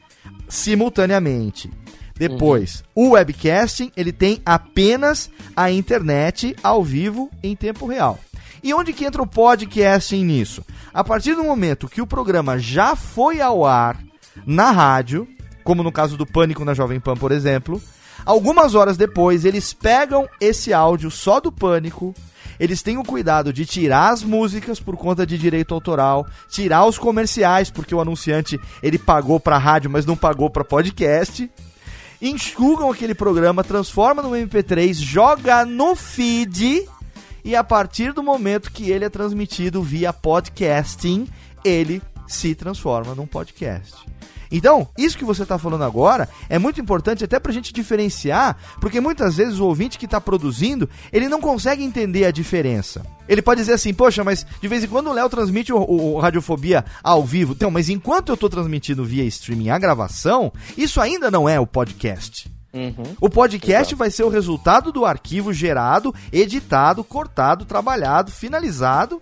simultaneamente. 0.48 1.70
Depois, 2.16 2.84
uhum. 2.96 3.08
o 3.08 3.10
webcasting, 3.12 3.92
ele 3.96 4.12
tem 4.12 4.42
apenas 4.46 5.30
a 5.56 5.72
internet 5.72 6.56
ao 6.64 6.84
vivo 6.84 7.30
em 7.42 7.56
tempo 7.56 7.86
real. 7.86 8.20
E 8.64 8.74
onde 8.74 8.94
que 8.94 9.06
entra 9.06 9.22
o 9.22 9.28
podcasting 9.28 10.24
nisso? 10.24 10.64
A 10.94 11.04
partir 11.04 11.34
do 11.34 11.44
momento 11.44 11.88
que 11.88 12.02
o 12.02 12.08
programa 12.08 12.60
já 12.60 12.96
foi 12.96 13.42
ao 13.42 13.66
ar 13.66 14.00
na 14.46 14.70
rádio, 14.72 15.28
como 15.64 15.82
no 15.82 15.92
caso 15.92 16.16
do 16.16 16.26
Pânico 16.26 16.64
na 16.64 16.74
Jovem 16.74 17.00
Pan, 17.00 17.16
por 17.16 17.32
exemplo, 17.32 17.82
algumas 18.26 18.76
horas 18.76 18.98
depois 18.98 19.46
eles 19.46 19.74
pegam 19.74 20.28
esse 20.40 20.74
áudio 20.74 21.10
só 21.10 21.40
do 21.40 21.52
Pânico, 21.52 22.14
eles 22.60 22.84
têm 22.84 23.00
o 23.00 23.04
cuidado 23.04 23.52
de 23.52 23.66
tirar 23.66 24.12
as 24.12 24.22
músicas 24.22 24.80
por 24.80 24.96
conta 24.96 25.26
de 25.26 25.38
direito 25.38 25.74
autoral, 25.74 26.28
tirar 26.48 26.86
os 26.86 27.00
comerciais 27.00 27.72
porque 27.72 27.96
o 27.96 28.00
anunciante 28.00 28.60
ele 28.84 29.00
pagou 29.00 29.40
para 29.40 29.58
rádio, 29.58 29.90
mas 29.90 30.06
não 30.06 30.16
pagou 30.16 30.50
para 30.50 30.64
podcast 30.64 31.50
enxugam 32.22 32.92
aquele 32.92 33.16
programa, 33.16 33.64
transforma 33.64 34.22
no 34.22 34.32
MP3, 34.32 34.94
joga 34.94 35.66
no 35.66 35.96
feed 35.96 36.88
e 37.44 37.56
a 37.56 37.64
partir 37.64 38.14
do 38.14 38.22
momento 38.22 38.72
que 38.72 38.92
ele 38.92 39.06
é 39.06 39.10
transmitido 39.10 39.82
via 39.82 40.14
podcasting, 40.14 41.28
ele 41.66 42.02
se 42.28 42.54
transforma 42.54 43.16
num 43.16 43.26
podcast. 43.26 43.96
Então, 44.52 44.88
isso 44.98 45.18
que 45.18 45.24
você 45.24 45.44
está 45.44 45.58
falando 45.58 45.84
agora 45.84 46.28
é 46.50 46.60
muito 46.60 46.82
importante 46.82 47.24
até 47.24 47.40
para 47.40 47.52
a 47.52 47.54
gente 47.54 47.72
diferenciar, 47.72 48.58
porque 48.80 49.00
muitas 49.00 49.38
vezes 49.38 49.60
o 49.60 49.66
ouvinte 49.66 49.98
que 49.98 50.06
está 50.06 50.20
produzindo, 50.20 50.90
ele 51.12 51.30
não 51.30 51.40
consegue 51.40 51.84
entender 51.84 52.26
a 52.26 52.32
diferença. 52.32 53.06
Ele 53.28 53.42
pode 53.42 53.62
dizer 53.62 53.74
assim, 53.74 53.94
poxa, 53.94 54.24
mas 54.24 54.46
de 54.62 54.68
vez 54.68 54.84
em 54.84 54.88
quando 54.88 55.10
o 55.10 55.14
Léo 55.14 55.30
transmite 55.30 55.72
o, 55.72 55.78
o, 55.78 56.16
o, 56.16 56.20
Radiofobia 56.20 56.84
ao 57.02 57.24
vivo. 57.24 57.54
Então, 57.54 57.72
mas 57.72 57.88
enquanto 57.88 58.30
eu 58.30 58.34
estou 58.34 58.50
transmitindo 58.50 59.06
via 59.06 59.24
streaming 59.24 59.70
a 59.70 59.80
gravação, 59.80 60.52
isso 60.78 61.00
ainda 61.00 61.32
não 61.32 61.48
é 61.48 61.60
o 61.60 61.66
podcast. 61.66 62.52
Uhum. 62.74 63.16
O 63.20 63.30
podcast 63.30 63.94
Exato. 63.94 63.96
vai 63.98 64.10
ser 64.10 64.24
o 64.24 64.30
resultado 64.30 64.92
do 64.92 65.06
arquivo 65.06 65.54
gerado, 65.54 66.14
editado, 66.32 67.04
cortado, 67.04 67.66
trabalhado, 67.66 68.32
finalizado, 68.32 69.20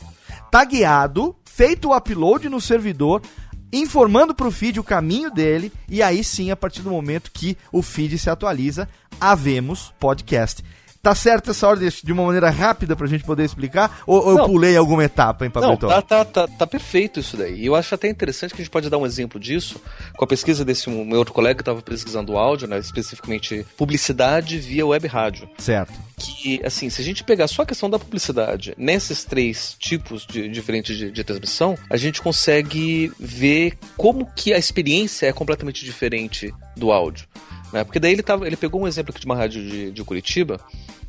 tagueado, 0.52 1.36
feito 1.44 1.90
o 1.90 1.96
upload 1.96 2.48
no 2.48 2.62
servidor, 2.62 3.22
informando 3.72 4.34
para 4.34 4.48
o 4.48 4.52
feed 4.52 4.80
o 4.80 4.84
caminho 4.84 5.32
dele, 5.32 5.72
e 5.88 6.02
aí 6.02 6.24
sim, 6.24 6.52
a 6.52 6.56
partir 6.56 6.82
do 6.82 6.90
momento 6.90 7.32
que 7.32 7.58
o 7.72 7.82
feed 7.82 8.18
se 8.18 8.30
atualiza, 8.30 8.88
havemos 9.20 9.94
podcast. 10.00 10.64
Tá 11.02 11.16
certo 11.16 11.52
essa 11.52 11.66
ordem 11.68 11.90
de 12.04 12.12
uma 12.12 12.26
maneira 12.26 12.50
rápida 12.50 12.94
pra 12.94 13.08
gente 13.08 13.24
poder 13.24 13.46
explicar? 13.46 14.02
Ou, 14.06 14.22
ou 14.22 14.38
eu 14.38 14.46
pulei 14.46 14.76
alguma 14.76 15.04
etapa, 15.04 15.46
hein, 15.46 15.52
Pablo? 15.52 15.70
Não, 15.70 15.78
tá, 15.78 16.02
tá, 16.02 16.26
tá, 16.26 16.48
tá, 16.48 16.68
perfeito 16.68 17.22
isso 17.22 17.38
daí. 17.38 17.62
E 17.62 17.66
eu 17.66 17.76
acho 17.76 17.96
até 17.96 18.10
interessante 18.10 18.54
que 18.54 18.62
a 18.62 18.64
gente 18.64 18.72
pode 18.72 18.90
dar 18.90 18.98
um 18.98 19.06
exemplo 19.06 19.40
disso 19.40 19.80
com 20.18 20.26
a 20.26 20.28
pesquisa 20.28 20.66
desse 20.66 20.90
meu 20.90 21.18
outro 21.18 21.34
colega 21.34 21.56
que 21.56 21.62
estava 21.62 21.82
pesquisando 21.82 22.38
áudio, 22.38 22.68
né, 22.68 22.78
especificamente 22.80 23.66
publicidade 23.78 24.60
via 24.60 24.86
web 24.86 25.08
rádio. 25.08 25.50
Certo. 25.58 25.94
Que, 26.18 26.60
assim, 26.66 26.90
se 26.90 27.02
a 27.02 27.06
gente 27.06 27.24
pegar 27.24 27.48
só 27.48 27.62
a 27.62 27.66
questão 27.66 27.90
da 27.90 27.98
publicidade 27.98 28.74
nesses 28.78 29.24
três 29.24 29.78
tipos 29.80 30.26
de, 30.26 30.50
diferentes 30.50 30.98
de, 30.98 31.12
de 31.12 31.24
transmissão, 31.24 31.78
a 31.90 31.96
gente 31.96 32.22
consegue 32.22 33.10
ver 33.18 33.78
como 33.96 34.26
que 34.36 34.54
a 34.54 34.58
experiência 34.58 35.28
é 35.28 35.32
completamente 35.32 35.86
diferente 35.86 36.54
do 36.76 36.92
áudio. 36.92 37.26
Né? 37.72 37.84
Porque 37.84 38.00
daí 38.00 38.12
ele, 38.12 38.24
tava, 38.24 38.48
ele 38.48 38.58
pegou 38.58 38.82
um 38.82 38.88
exemplo 38.88 39.12
aqui 39.12 39.20
de 39.20 39.26
uma 39.26 39.36
rádio 39.36 39.64
de, 39.64 39.92
de 39.92 40.04
Curitiba 40.04 40.60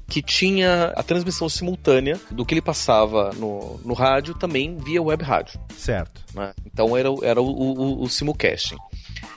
que 0.09 0.21
tinha 0.21 0.93
a 0.97 1.03
transmissão 1.05 1.49
simultânea 1.49 2.21
do 2.33 2.45
que 2.45 2.53
ele 2.53 2.61
passava 2.61 3.33
no, 3.37 3.81
no 3.85 3.95
rádio 3.95 4.35
também 4.35 4.77
via 4.77 5.01
web 5.01 5.23
rádio. 5.23 5.61
Certo. 5.77 6.21
Né? 6.35 6.53
Então 6.67 6.97
era, 6.97 7.09
era 7.23 7.41
o, 7.41 7.47
o, 7.47 8.03
o 8.03 8.09
simulcasting. 8.09 8.77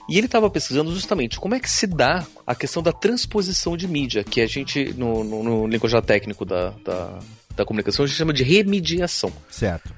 E 0.10 0.18
ele 0.18 0.26
estava 0.26 0.50
pesquisando 0.50 0.94
justamente 0.94 1.40
como 1.40 1.56
é 1.56 1.60
que 1.60 1.70
se 1.70 1.88
dá 1.88 2.26
a 2.46 2.56
questão 2.56 2.82
da 2.82 2.92
transposição 2.92 3.78
de 3.78 3.88
mídia, 3.88 4.24
que 4.24 4.42
a 4.42 4.48
gente, 4.48 4.94
no, 4.98 5.24
no, 5.24 5.44
no 5.44 5.68
linguajar 5.68 6.02
técnico 6.02 6.44
da, 6.44 6.72
da, 6.84 7.20
da 7.56 7.66
comunicação, 7.66 8.04
a 8.04 8.08
gente 8.08 8.18
chama 8.18 8.34
de 8.34 8.44
remediação. 8.44 9.32
Certo. 9.50 9.94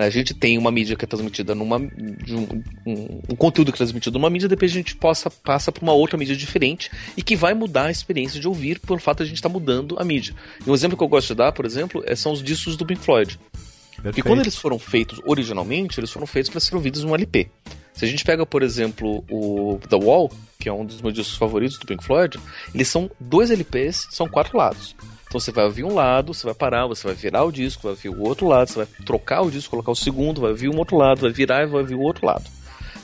Né? 0.00 0.06
A 0.06 0.10
gente 0.10 0.32
tem 0.32 0.56
uma 0.56 0.70
mídia 0.70 0.96
que 0.96 1.04
é 1.04 1.08
transmitida 1.08 1.54
numa. 1.54 1.76
Um, 1.76 2.62
um, 2.86 3.20
um, 3.28 3.36
conteúdo 3.36 3.70
que 3.70 3.76
é 3.76 3.84
transmitido 3.84 4.18
numa 4.18 4.30
mídia, 4.30 4.48
depois 4.48 4.70
a 4.70 4.74
gente 4.74 4.96
possa, 4.96 5.30
passa 5.30 5.70
para 5.70 5.82
uma 5.82 5.92
outra 5.92 6.16
mídia 6.16 6.34
diferente 6.34 6.90
e 7.14 7.22
que 7.22 7.36
vai 7.36 7.52
mudar 7.52 7.84
a 7.84 7.90
experiência 7.90 8.40
de 8.40 8.48
ouvir 8.48 8.80
pelo 8.80 8.98
fato 8.98 9.18
de 9.18 9.24
a 9.24 9.26
gente 9.26 9.36
estar 9.36 9.50
tá 9.50 9.52
mudando 9.52 9.96
a 9.98 10.04
mídia. 10.04 10.34
E 10.66 10.70
um 10.70 10.72
exemplo 10.72 10.96
que 10.96 11.04
eu 11.04 11.08
gosto 11.08 11.28
de 11.28 11.34
dar, 11.34 11.52
por 11.52 11.66
exemplo, 11.66 12.02
é, 12.06 12.16
são 12.16 12.32
os 12.32 12.42
discos 12.42 12.78
do 12.78 12.86
Pink 12.86 13.02
Floyd. 13.02 13.38
Perfeito. 13.38 14.02
Porque 14.02 14.22
quando 14.22 14.40
eles 14.40 14.56
foram 14.56 14.78
feitos 14.78 15.20
originalmente, 15.26 16.00
eles 16.00 16.10
foram 16.10 16.26
feitos 16.26 16.50
para 16.50 16.60
ser 16.60 16.74
ouvidos 16.74 17.04
num 17.04 17.14
LP. 17.14 17.50
Se 17.92 18.06
a 18.06 18.08
gente 18.08 18.24
pega, 18.24 18.46
por 18.46 18.62
exemplo, 18.62 19.22
o 19.30 19.78
The 19.86 19.96
Wall, 19.96 20.32
que 20.58 20.66
é 20.66 20.72
um 20.72 20.86
dos 20.86 21.02
meus 21.02 21.12
discos 21.12 21.36
favoritos 21.36 21.78
do 21.78 21.84
Pink 21.84 22.02
Floyd, 22.02 22.40
eles 22.74 22.88
são 22.88 23.10
dois 23.20 23.50
LPs, 23.50 24.08
são 24.10 24.26
quatro 24.26 24.56
lados. 24.56 24.96
Então 25.30 25.38
você 25.38 25.52
vai 25.52 25.64
ouvir 25.64 25.84
um 25.84 25.94
lado, 25.94 26.34
você 26.34 26.44
vai 26.44 26.54
parar, 26.54 26.88
você 26.88 27.06
vai 27.06 27.14
virar 27.14 27.44
o 27.44 27.52
disco, 27.52 27.84
vai 27.84 27.92
ouvir 27.92 28.08
o 28.08 28.20
outro 28.20 28.48
lado, 28.48 28.68
você 28.68 28.78
vai 28.78 28.86
trocar 29.06 29.42
o 29.42 29.50
disco, 29.50 29.70
colocar 29.70 29.92
o 29.92 29.94
segundo, 29.94 30.40
vai 30.40 30.50
ouvir 30.50 30.68
um 30.68 30.76
outro 30.76 30.96
lado, 30.96 31.20
vai 31.20 31.30
virar 31.30 31.62
e 31.62 31.66
vai 31.66 31.82
ouvir 31.82 31.94
o 31.94 32.00
outro 32.00 32.26
lado. 32.26 32.50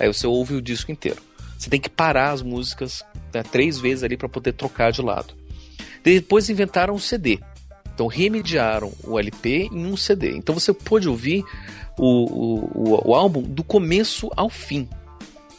Aí 0.00 0.08
você 0.08 0.26
ouve 0.26 0.54
o 0.54 0.60
disco 0.60 0.90
inteiro. 0.90 1.22
Você 1.56 1.70
tem 1.70 1.80
que 1.80 1.88
parar 1.88 2.32
as 2.32 2.42
músicas 2.42 3.04
né, 3.32 3.44
três 3.44 3.78
vezes 3.78 4.02
ali 4.02 4.16
para 4.16 4.28
poder 4.28 4.54
trocar 4.54 4.90
de 4.90 5.00
lado. 5.02 5.34
Depois 6.02 6.50
inventaram 6.50 6.96
o 6.96 6.98
CD. 6.98 7.38
Então 7.94 8.08
remediaram 8.08 8.92
o 9.04 9.20
LP 9.20 9.68
em 9.70 9.86
um 9.86 9.96
CD. 9.96 10.36
Então 10.36 10.52
você 10.52 10.72
pode 10.72 11.08
ouvir 11.08 11.44
o, 11.96 13.04
o, 13.04 13.10
o 13.10 13.14
álbum 13.14 13.40
do 13.40 13.62
começo 13.62 14.28
ao 14.34 14.50
fim 14.50 14.88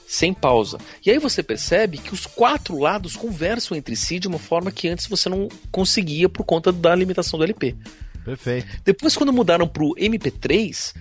sem 0.08 0.34
pausa. 0.34 0.78
E 1.06 1.12
aí 1.12 1.20
você 1.20 1.44
percebe 1.44 1.98
que 1.98 2.14
os 2.14 2.26
quatro 2.26 2.80
lados 2.80 3.18
conversam 3.18 3.78
entre 3.78 3.96
si 3.96 4.20
de 4.20 4.28
uma 4.28 4.40
forma 4.40 4.72
que 4.72 4.88
antes 4.88 5.06
você 5.06 5.28
não 5.28 5.50
conseguia 5.70 6.30
por 6.30 6.46
conta 6.46 6.72
da 6.72 6.96
limitação 6.96 7.38
do 7.38 7.44
LP. 7.44 7.76
Perfeito. 8.24 8.68
Depois, 8.84 9.16
quando 9.16 9.34
mudaram 9.34 9.68
para 9.68 9.84
o 9.84 9.94
MP3, 9.96 10.94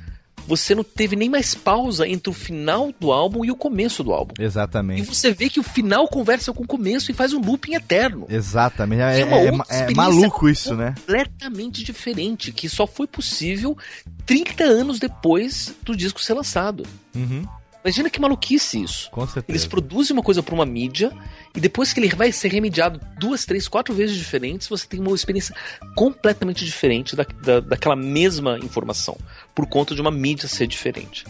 você 0.46 0.74
não 0.74 0.84
teve 0.84 1.16
nem 1.16 1.28
mais 1.28 1.54
pausa 1.54 2.06
entre 2.06 2.30
o 2.30 2.32
final 2.32 2.92
do 2.98 3.12
álbum 3.12 3.44
e 3.44 3.50
o 3.50 3.56
começo 3.56 4.02
do 4.04 4.12
álbum. 4.12 4.34
Exatamente. 4.38 5.02
E 5.02 5.04
você 5.04 5.32
vê 5.32 5.48
que 5.48 5.58
o 5.58 5.62
final 5.62 6.06
conversa 6.08 6.52
com 6.52 6.62
o 6.62 6.66
começo 6.66 7.10
e 7.10 7.14
faz 7.14 7.32
um 7.32 7.40
looping 7.40 7.74
eterno. 7.74 8.26
Exatamente. 8.28 9.02
É, 9.02 9.20
é, 9.20 9.50
é, 9.70 9.90
é 9.90 9.94
maluco 9.94 10.48
isso, 10.48 10.74
né? 10.74 10.94
Completamente 11.00 11.82
diferente, 11.82 12.52
que 12.52 12.68
só 12.68 12.86
foi 12.86 13.06
possível 13.06 13.76
30 14.24 14.64
anos 14.64 14.98
depois 14.98 15.74
do 15.82 15.96
disco 15.96 16.20
ser 16.20 16.34
lançado. 16.34 16.84
Uhum. 17.14 17.44
Imagina 17.86 18.10
que 18.10 18.20
maluquice 18.20 18.82
isso. 18.82 19.08
Com 19.12 19.24
certeza. 19.24 19.44
Eles 19.48 19.64
produzem 19.64 20.12
uma 20.12 20.22
coisa 20.22 20.42
para 20.42 20.52
uma 20.52 20.66
mídia 20.66 21.12
e 21.54 21.60
depois 21.60 21.92
que 21.92 22.00
ele 22.00 22.08
vai 22.08 22.32
ser 22.32 22.48
remediado 22.48 23.00
duas, 23.16 23.44
três, 23.44 23.68
quatro 23.68 23.94
vezes 23.94 24.16
diferentes, 24.16 24.66
você 24.66 24.88
tem 24.88 24.98
uma 24.98 25.14
experiência 25.14 25.54
completamente 25.94 26.64
diferente 26.64 27.14
da, 27.14 27.24
da, 27.44 27.60
daquela 27.60 27.94
mesma 27.94 28.58
informação, 28.58 29.16
por 29.54 29.68
conta 29.68 29.94
de 29.94 30.00
uma 30.00 30.10
mídia 30.10 30.48
ser 30.48 30.66
diferente. 30.66 31.24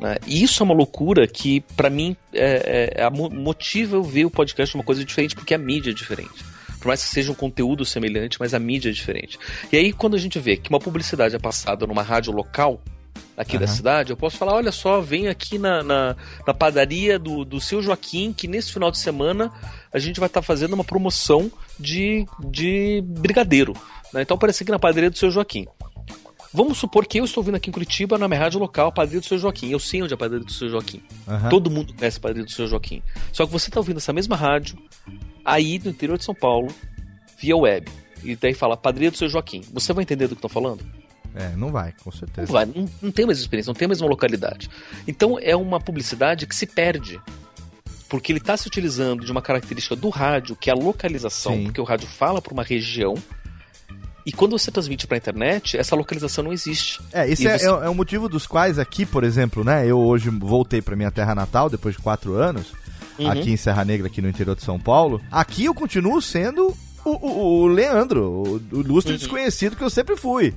Né? 0.00 0.16
E 0.26 0.42
isso 0.42 0.60
é 0.60 0.64
uma 0.64 0.74
loucura 0.74 1.28
que, 1.28 1.60
para 1.76 1.88
mim, 1.88 2.16
é, 2.32 2.96
é, 2.98 3.04
é 3.04 3.10
motiva 3.10 3.94
eu 3.94 4.02
ver 4.02 4.24
o 4.24 4.30
podcast 4.30 4.74
uma 4.74 4.82
coisa 4.82 5.04
diferente, 5.04 5.36
porque 5.36 5.54
a 5.54 5.58
mídia 5.58 5.92
é 5.92 5.94
diferente 5.94 6.54
por 6.80 6.88
mais 6.88 7.02
que 7.02 7.08
seja 7.08 7.32
um 7.32 7.34
conteúdo 7.34 7.82
semelhante, 7.82 8.36
mas 8.38 8.52
a 8.52 8.58
mídia 8.58 8.90
é 8.90 8.92
diferente. 8.92 9.38
E 9.72 9.76
aí, 9.78 9.90
quando 9.90 10.16
a 10.16 10.18
gente 10.18 10.38
vê 10.38 10.54
que 10.54 10.68
uma 10.68 10.78
publicidade 10.78 11.34
é 11.34 11.38
passada 11.38 11.86
numa 11.86 12.02
rádio 12.02 12.30
local, 12.30 12.78
aqui 13.36 13.56
uhum. 13.56 13.60
da 13.60 13.66
cidade, 13.66 14.10
eu 14.10 14.16
posso 14.16 14.36
falar, 14.36 14.54
olha 14.54 14.72
só, 14.72 15.00
vem 15.00 15.28
aqui 15.28 15.58
na, 15.58 15.82
na, 15.82 16.16
na, 16.46 16.54
padaria 16.54 17.18
do, 17.18 17.44
do 17.44 17.60
seu 17.60 17.82
Joaquim, 17.82 18.32
que 18.32 18.46
nesse 18.46 18.72
final 18.72 18.90
de 18.90 18.98
semana 18.98 19.52
a 19.92 19.98
gente 19.98 20.20
vai 20.20 20.28
estar 20.28 20.40
tá 20.40 20.46
fazendo 20.46 20.74
uma 20.74 20.84
promoção 20.84 21.50
de, 21.78 22.26
de 22.40 23.02
brigadeiro. 23.06 23.72
Né? 24.12 24.22
Então 24.22 24.36
aparece 24.36 24.62
aqui 24.62 24.70
na 24.70 24.78
padaria 24.78 25.10
do 25.10 25.18
seu 25.18 25.30
Joaquim. 25.30 25.66
Vamos 26.52 26.78
supor 26.78 27.04
que 27.04 27.18
eu 27.18 27.24
estou 27.24 27.42
vindo 27.42 27.56
aqui 27.56 27.68
em 27.68 27.72
Curitiba, 27.72 28.16
na 28.16 28.28
minha 28.28 28.38
rádio 28.38 28.60
local, 28.60 28.86
a 28.86 28.92
padaria 28.92 29.18
do 29.18 29.26
seu 29.26 29.36
Joaquim. 29.36 29.70
Eu 29.70 29.80
sei 29.80 30.00
onde 30.04 30.12
é 30.12 30.14
a 30.14 30.18
padaria 30.18 30.44
do 30.44 30.52
seu 30.52 30.68
Joaquim. 30.68 31.02
Aham. 31.26 31.48
Todo 31.48 31.68
mundo 31.68 31.92
conhece 31.92 32.18
a 32.18 32.20
padaria 32.20 32.44
do 32.44 32.50
seu 32.52 32.68
Joaquim. 32.68 33.02
Só 33.32 33.44
que 33.44 33.50
você 33.50 33.68
está 33.68 33.80
ouvindo 33.80 33.96
essa 33.96 34.12
mesma 34.12 34.36
rádio 34.36 34.78
aí 35.44 35.80
no 35.82 35.90
interior 35.90 36.16
de 36.16 36.24
São 36.24 36.34
Paulo, 36.34 36.72
via 37.40 37.56
web. 37.56 37.90
E 38.22 38.36
daí 38.36 38.54
fala 38.54 38.76
padaria 38.76 39.10
do 39.10 39.16
seu 39.16 39.28
Joaquim. 39.28 39.62
Você 39.72 39.92
vai 39.92 40.02
entender 40.02 40.28
do 40.28 40.36
que 40.36 40.42
tô 40.42 40.48
falando? 40.48 40.84
É, 41.34 41.50
não 41.56 41.72
vai, 41.72 41.92
com 41.92 42.10
Não 42.10 42.16
certeza. 42.18 42.52
vai, 42.52 42.64
não, 42.64 42.88
não 43.02 43.10
tem 43.10 43.26
mais 43.26 43.38
experiência, 43.38 43.68
não 43.70 43.74
tem 43.74 43.86
a 43.86 43.88
mesma 43.88 44.06
localidade. 44.06 44.70
Então 45.06 45.36
é 45.40 45.56
uma 45.56 45.80
publicidade 45.80 46.46
que 46.46 46.54
se 46.54 46.66
perde. 46.66 47.20
Porque 48.08 48.30
ele 48.30 48.38
está 48.38 48.56
se 48.56 48.66
utilizando 48.68 49.24
de 49.24 49.32
uma 49.32 49.42
característica 49.42 49.96
do 49.96 50.08
rádio, 50.10 50.54
que 50.54 50.70
é 50.70 50.72
a 50.72 50.76
localização, 50.76 51.54
Sim. 51.54 51.64
porque 51.64 51.80
o 51.80 51.84
rádio 51.84 52.06
fala 52.06 52.40
para 52.40 52.52
uma 52.52 52.62
região. 52.62 53.14
E 54.26 54.32
quando 54.32 54.52
você 54.58 54.70
transmite 54.70 55.06
para 55.06 55.16
a 55.16 55.18
internet, 55.18 55.76
essa 55.76 55.94
localização 55.96 56.44
não 56.44 56.52
existe. 56.52 57.00
É, 57.12 57.28
esse 57.28 57.46
é, 57.46 57.58
você- 57.58 57.66
é, 57.66 57.68
é 57.68 57.90
um 57.90 57.94
motivo 57.94 58.28
dos 58.28 58.46
quais 58.46 58.78
aqui, 58.78 59.04
por 59.04 59.22
exemplo, 59.24 59.62
né? 59.64 59.86
Eu 59.86 59.98
hoje 59.98 60.30
voltei 60.30 60.80
pra 60.80 60.96
minha 60.96 61.10
terra 61.10 61.34
natal 61.34 61.68
depois 61.68 61.96
de 61.96 62.00
quatro 62.02 62.34
anos, 62.34 62.72
Uhum. 63.18 63.28
aqui 63.30 63.50
em 63.50 63.56
Serra 63.56 63.84
Negra, 63.84 64.06
aqui 64.06 64.22
no 64.22 64.28
interior 64.28 64.54
de 64.56 64.62
São 64.62 64.78
Paulo. 64.78 65.20
Aqui 65.30 65.64
eu 65.66 65.74
continuo 65.74 66.22
sendo 66.22 66.74
o, 67.04 67.10
o- 67.10 67.62
o 67.62 67.66
Leandro, 67.66 68.22
o, 68.22 68.76
o 68.76 68.80
ilustre 68.80 69.12
Uhum. 69.12 69.18
desconhecido 69.18 69.76
que 69.76 69.82
eu 69.84 69.90
sempre 69.90 70.16
fui. 70.16 70.54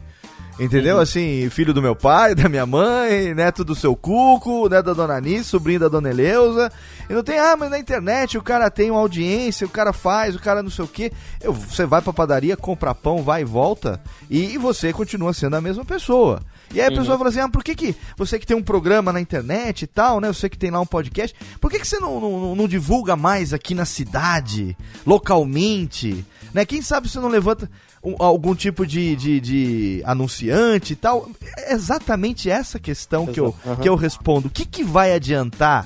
Entendeu? 0.59 0.99
Assim, 0.99 1.49
filho 1.51 1.73
do 1.73 1.81
meu 1.81 1.95
pai, 1.95 2.33
da 2.35 2.49
minha 2.49 2.65
mãe, 2.65 3.33
neto 3.33 3.63
do 3.63 3.75
seu 3.75 3.95
Cuco, 3.95 4.67
neto 4.67 4.85
da 4.85 4.93
dona 4.93 5.17
Anice, 5.17 5.43
sobrinho 5.43 5.79
da 5.79 5.87
dona 5.87 6.09
Eleusa. 6.09 6.71
E 7.09 7.13
não 7.13 7.23
tem, 7.23 7.37
ah, 7.39 7.55
mas 7.55 7.69
na 7.69 7.77
internet 7.79 8.37
o 8.37 8.41
cara 8.41 8.69
tem 8.69 8.89
uma 8.89 8.99
audiência, 8.99 9.67
o 9.67 9.69
cara 9.69 9.93
faz, 9.93 10.35
o 10.35 10.39
cara 10.39 10.63
não 10.63 10.69
sei 10.69 10.85
o 10.85 10.87
quê. 10.87 11.11
Eu, 11.41 11.53
você 11.53 11.85
vai 11.85 12.01
pra 12.01 12.11
padaria, 12.11 12.57
compra 12.57 12.95
pão, 12.95 13.21
vai 13.21 13.41
e 13.41 13.45
volta, 13.45 14.01
e 14.29 14.57
você 14.57 14.91
continua 14.91 15.33
sendo 15.33 15.55
a 15.55 15.61
mesma 15.61 15.85
pessoa. 15.85 16.41
E 16.73 16.81
aí 16.81 16.87
a 16.87 16.97
pessoa 16.97 17.17
fala 17.17 17.29
assim, 17.29 17.39
ah, 17.39 17.47
por 17.47 17.63
que 17.63 17.75
que 17.75 17.95
você 18.17 18.37
que 18.37 18.45
tem 18.45 18.57
um 18.57 18.63
programa 18.63 19.13
na 19.13 19.21
internet 19.21 19.83
e 19.83 19.87
tal, 19.87 20.19
né, 20.19 20.27
você 20.27 20.49
que 20.49 20.57
tem 20.57 20.69
lá 20.69 20.81
um 20.81 20.85
podcast, 20.85 21.35
por 21.61 21.71
que 21.71 21.79
que 21.79 21.87
você 21.87 21.99
não, 21.99 22.19
não, 22.19 22.55
não 22.55 22.67
divulga 22.67 23.15
mais 23.15 23.53
aqui 23.53 23.73
na 23.73 23.85
cidade, 23.85 24.75
localmente, 25.05 26.25
né? 26.53 26.65
Quem 26.65 26.81
sabe 26.81 27.07
você 27.07 27.19
não 27.19 27.29
levanta 27.29 27.69
um- 28.11 28.15
algum 28.23 28.53
tipo 28.55 28.85
de, 28.85 29.15
de, 29.15 29.39
de 29.39 30.01
anunciante 30.05 30.93
e 30.93 30.95
tal. 30.95 31.29
É 31.57 31.73
exatamente 31.73 32.49
essa 32.49 32.79
questão 32.79 33.25
que 33.27 33.39
eu. 33.39 33.53
Aham. 33.65 33.75
que 33.77 33.89
eu 33.89 33.95
respondo. 33.95 34.47
O 34.47 34.51
que, 34.51 34.65
que 34.65 34.83
vai 34.83 35.13
adiantar? 35.13 35.85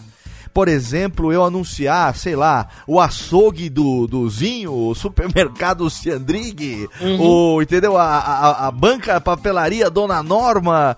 Por 0.54 0.68
exemplo, 0.68 1.32
eu 1.32 1.46
anunciar, 1.46 2.14
sei 2.18 2.36
lá, 2.36 2.68
o 2.86 3.00
açougue 3.00 3.70
do, 3.70 4.06
do 4.06 4.30
Zinho, 4.30 4.74
o 4.74 4.94
supermercado 4.94 5.90
Ciandrig, 5.90 6.90
o, 7.22 7.62
entendeu? 7.62 7.98
A, 7.98 8.04
a, 8.18 8.68
a 8.68 8.72
banca, 8.72 9.16
a 9.16 9.22
papelaria 9.22 9.90
Dona 9.90 10.22
Norma, 10.22 10.98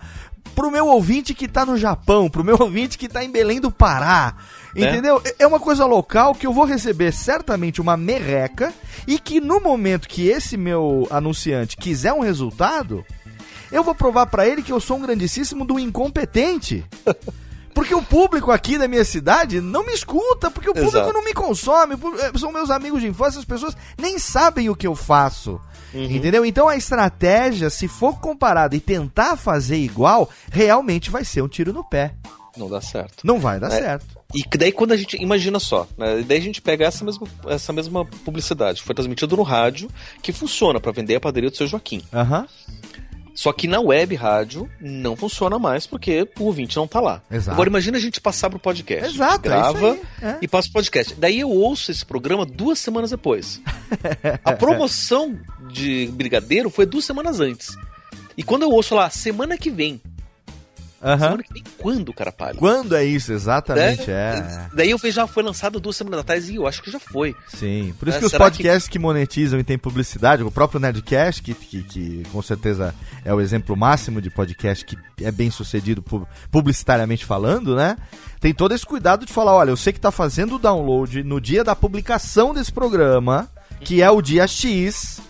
pro 0.55 0.71
meu 0.71 0.88
ouvinte 0.88 1.36
que 1.36 1.47
tá 1.47 1.67
no 1.67 1.78
Japão, 1.78 2.32
pro 2.32 2.43
meu 2.43 2.57
ouvinte 2.59 2.97
que 2.97 3.07
tá 3.07 3.24
em 3.24 3.32
Belém 3.32 3.61
do 3.61 3.69
Pará. 3.69 4.34
Né? 4.76 4.89
Entendeu? 4.89 5.21
É 5.38 5.45
uma 5.45 5.59
coisa 5.59 5.86
local 5.86 6.34
que 6.34 6.47
eu 6.47 6.53
vou 6.53 6.65
receber 6.65 7.11
certamente 7.13 7.80
uma 7.80 7.95
merreca 7.95 8.74
e 9.07 9.19
que 9.19 9.39
no 9.39 9.59
momento 9.59 10.07
que 10.07 10.28
esse 10.28 10.57
meu 10.57 11.07
anunciante 11.11 11.78
quiser 11.78 12.13
um 12.13 12.21
resultado, 12.21 13.05
eu 13.71 13.84
vou 13.84 13.93
provar 13.93 14.26
pra 14.28 14.47
ele 14.47 14.63
que 14.63 14.71
eu 14.71 14.80
sou 14.80 14.97
um 14.97 15.01
grandíssimo 15.01 15.65
do 15.65 15.80
incompetente. 15.80 16.84
Porque 17.74 17.95
o 17.95 18.03
público 18.03 18.51
aqui 18.51 18.78
da 18.78 18.88
minha 18.88 19.03
cidade 19.03 19.59
não 19.59 19.84
me 19.84 19.93
escuta, 19.93 20.51
porque 20.51 20.69
o 20.69 20.76
público 20.76 20.95
Exato. 20.95 21.11
não 21.11 21.26
me 21.26 21.34
consome, 21.34 21.95
eh, 22.19 22.38
são 22.38 22.51
meus 22.51 22.69
amigos 22.69 23.01
de 23.01 23.07
infância, 23.07 23.39
as 23.39 23.45
pessoas 23.45 23.76
nem 23.97 24.19
sabem 24.19 24.69
o 24.69 24.76
que 24.76 24.86
eu 24.86 24.95
faço. 24.95 25.59
Entendeu? 25.91 26.45
Então 26.45 26.67
a 26.67 26.76
estratégia, 26.76 27.69
se 27.69 27.88
for 27.88 28.19
comparada 28.19 28.76
e 28.76 28.80
tentar 28.80 29.36
fazer 29.36 29.78
igual, 29.78 30.30
realmente 30.51 31.09
vai 31.09 31.24
ser 31.26 31.41
um 31.41 31.47
tiro 31.47 31.74
no 31.74 31.84
pé. 31.84 32.13
Não 32.57 32.69
dá 32.69 32.80
certo. 32.82 33.26
Não 33.26 33.39
vai 33.39 33.59
dar 33.59 33.71
É. 33.71 33.80
certo. 33.80 34.22
E 34.34 34.44
que 34.44 34.58
daí 34.58 34.72
quando 34.72 34.94
a 34.94 34.98
gente. 34.98 35.16
Imagina 35.22 35.60
só, 35.60 35.88
né? 35.98 36.24
Daí 36.28 36.38
a 36.38 36.42
gente 36.42 36.62
pega 36.62 36.86
essa 36.86 37.06
mesma, 37.06 37.28
essa 37.48 37.72
mesma 37.72 38.06
publicidade, 38.06 38.80
que 38.82 38.86
foi 38.86 38.96
transmitida 38.96 39.36
no 39.36 39.44
rádio, 39.44 39.90
que 40.22 40.32
funciona 40.32 40.80
para 40.80 40.92
vender 40.92 41.16
a 41.16 41.20
padaria 41.20 41.50
do 41.50 41.56
seu 41.56 41.68
Joaquim. 41.68 42.02
Aham. 42.12 42.48
Só 43.36 43.52
que 43.52 43.68
na 43.68 43.80
web 43.80 44.14
rádio 44.16 44.70
não 44.80 45.16
funciona 45.16 45.58
mais 45.58 45.88
porque 45.88 46.28
o 46.40 46.44
ouvinte 46.44 46.76
não 46.76 46.88
tá 46.88 47.00
lá. 47.00 47.22
Exato. 47.32 47.52
Agora 47.52 47.68
imagina 47.68 47.98
a 47.98 48.00
gente 48.00 48.22
passar 48.22 48.50
pro 48.50 48.60
podcast. 48.60 49.16
Exato, 49.16 49.48
é 49.48 49.50
grava 49.50 49.78
isso 49.78 50.08
aí, 50.22 50.30
é. 50.30 50.38
e 50.42 50.48
passa 50.48 50.68
pro 50.68 50.74
podcast. 50.76 51.16
Daí 51.16 51.40
eu 51.40 51.50
ouço 51.50 51.90
esse 51.90 52.06
programa 52.06 52.46
duas 52.46 52.78
semanas 52.78 53.10
depois. 53.10 53.60
a 54.46 54.54
promoção 54.54 55.40
de 55.72 56.12
Brigadeiro 56.14 56.70
foi 56.70 56.86
duas 56.86 57.06
semanas 57.06 57.40
antes. 57.40 57.76
E 58.38 58.44
quando 58.44 58.64
eu 58.64 58.70
ouço 58.70 58.94
lá, 58.94 59.10
semana 59.10 59.58
que 59.58 59.72
vem. 59.72 60.00
Aham. 61.04 61.18
Semana 61.20 61.43
que 61.43 61.54
vem 61.54 61.64
quando, 61.78 62.14
cara 62.14 62.32
palha? 62.32 62.56
Quando 62.58 62.95
é 62.95 63.04
isso, 63.04 63.34
exatamente, 63.34 64.08
Né? 64.10 64.14
é. 64.38 64.76
Daí 64.76 64.89
eu 64.91 64.97
vejo, 64.97 65.16
já 65.16 65.28
foi 65.28 65.43
lançado 65.43 65.80
duas 65.80 65.95
semanas 65.95 66.22
atrás 66.22 66.49
e 66.49 66.56
eu 66.56 66.66
acho 66.66 66.82
que 66.82 66.89
já 66.89 66.99
foi. 66.99 67.36
Sim, 67.49 67.93
por 67.99 68.08
isso 68.08 68.18
É, 68.18 68.20
que 68.22 68.26
os 68.28 68.34
podcasts 68.34 68.88
que... 68.88 68.97
monetizam 68.97 69.60
e 69.60 69.64
tem 69.64 69.78
publicidade, 69.78 70.41
o 70.43 70.49
próprio 70.51 70.80
Nerdcast, 70.80 71.41
que, 71.43 71.54
que, 71.54 71.84
que 71.84 72.24
com 72.32 72.41
certeza 72.41 72.95
é 73.26 73.34
o 73.34 73.41
exemplo 73.41 73.76
máximo 73.76 74.22
de 74.22 74.30
podcast 74.30 74.86
que 74.86 74.97
é 75.22 75.32
bem 75.32 75.51
sucedido 75.51 76.01
pu- 76.01 76.28
publicitariamente 76.49 77.26
falando, 77.26 77.76
né? 77.76 77.97
Tem 78.39 78.54
todo 78.54 78.74
esse 78.74 78.86
cuidado 78.86 79.26
de 79.26 79.32
falar, 79.34 79.54
olha, 79.56 79.70
eu 79.72 79.78
sei 79.78 79.91
que 79.93 79.99
tá 79.99 80.12
fazendo 80.12 80.56
o 80.56 80.60
download 80.60 81.24
no 81.24 81.39
dia 81.41 81.64
da 81.64 81.76
publicação 81.76 82.54
desse 82.54 82.72
programa, 82.72 83.49
que 83.82 84.01
é 84.01 84.10
o 84.10 84.22
dia 84.22 84.47
X, 84.47 85.22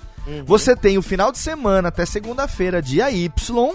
você 0.45 0.75
tem 0.75 0.97
o 0.97 1.01
final 1.01 1.31
de 1.31 1.37
semana 1.37 1.89
até 1.89 2.05
segunda-feira, 2.05 2.81
dia 2.81 3.11
Y, 3.11 3.73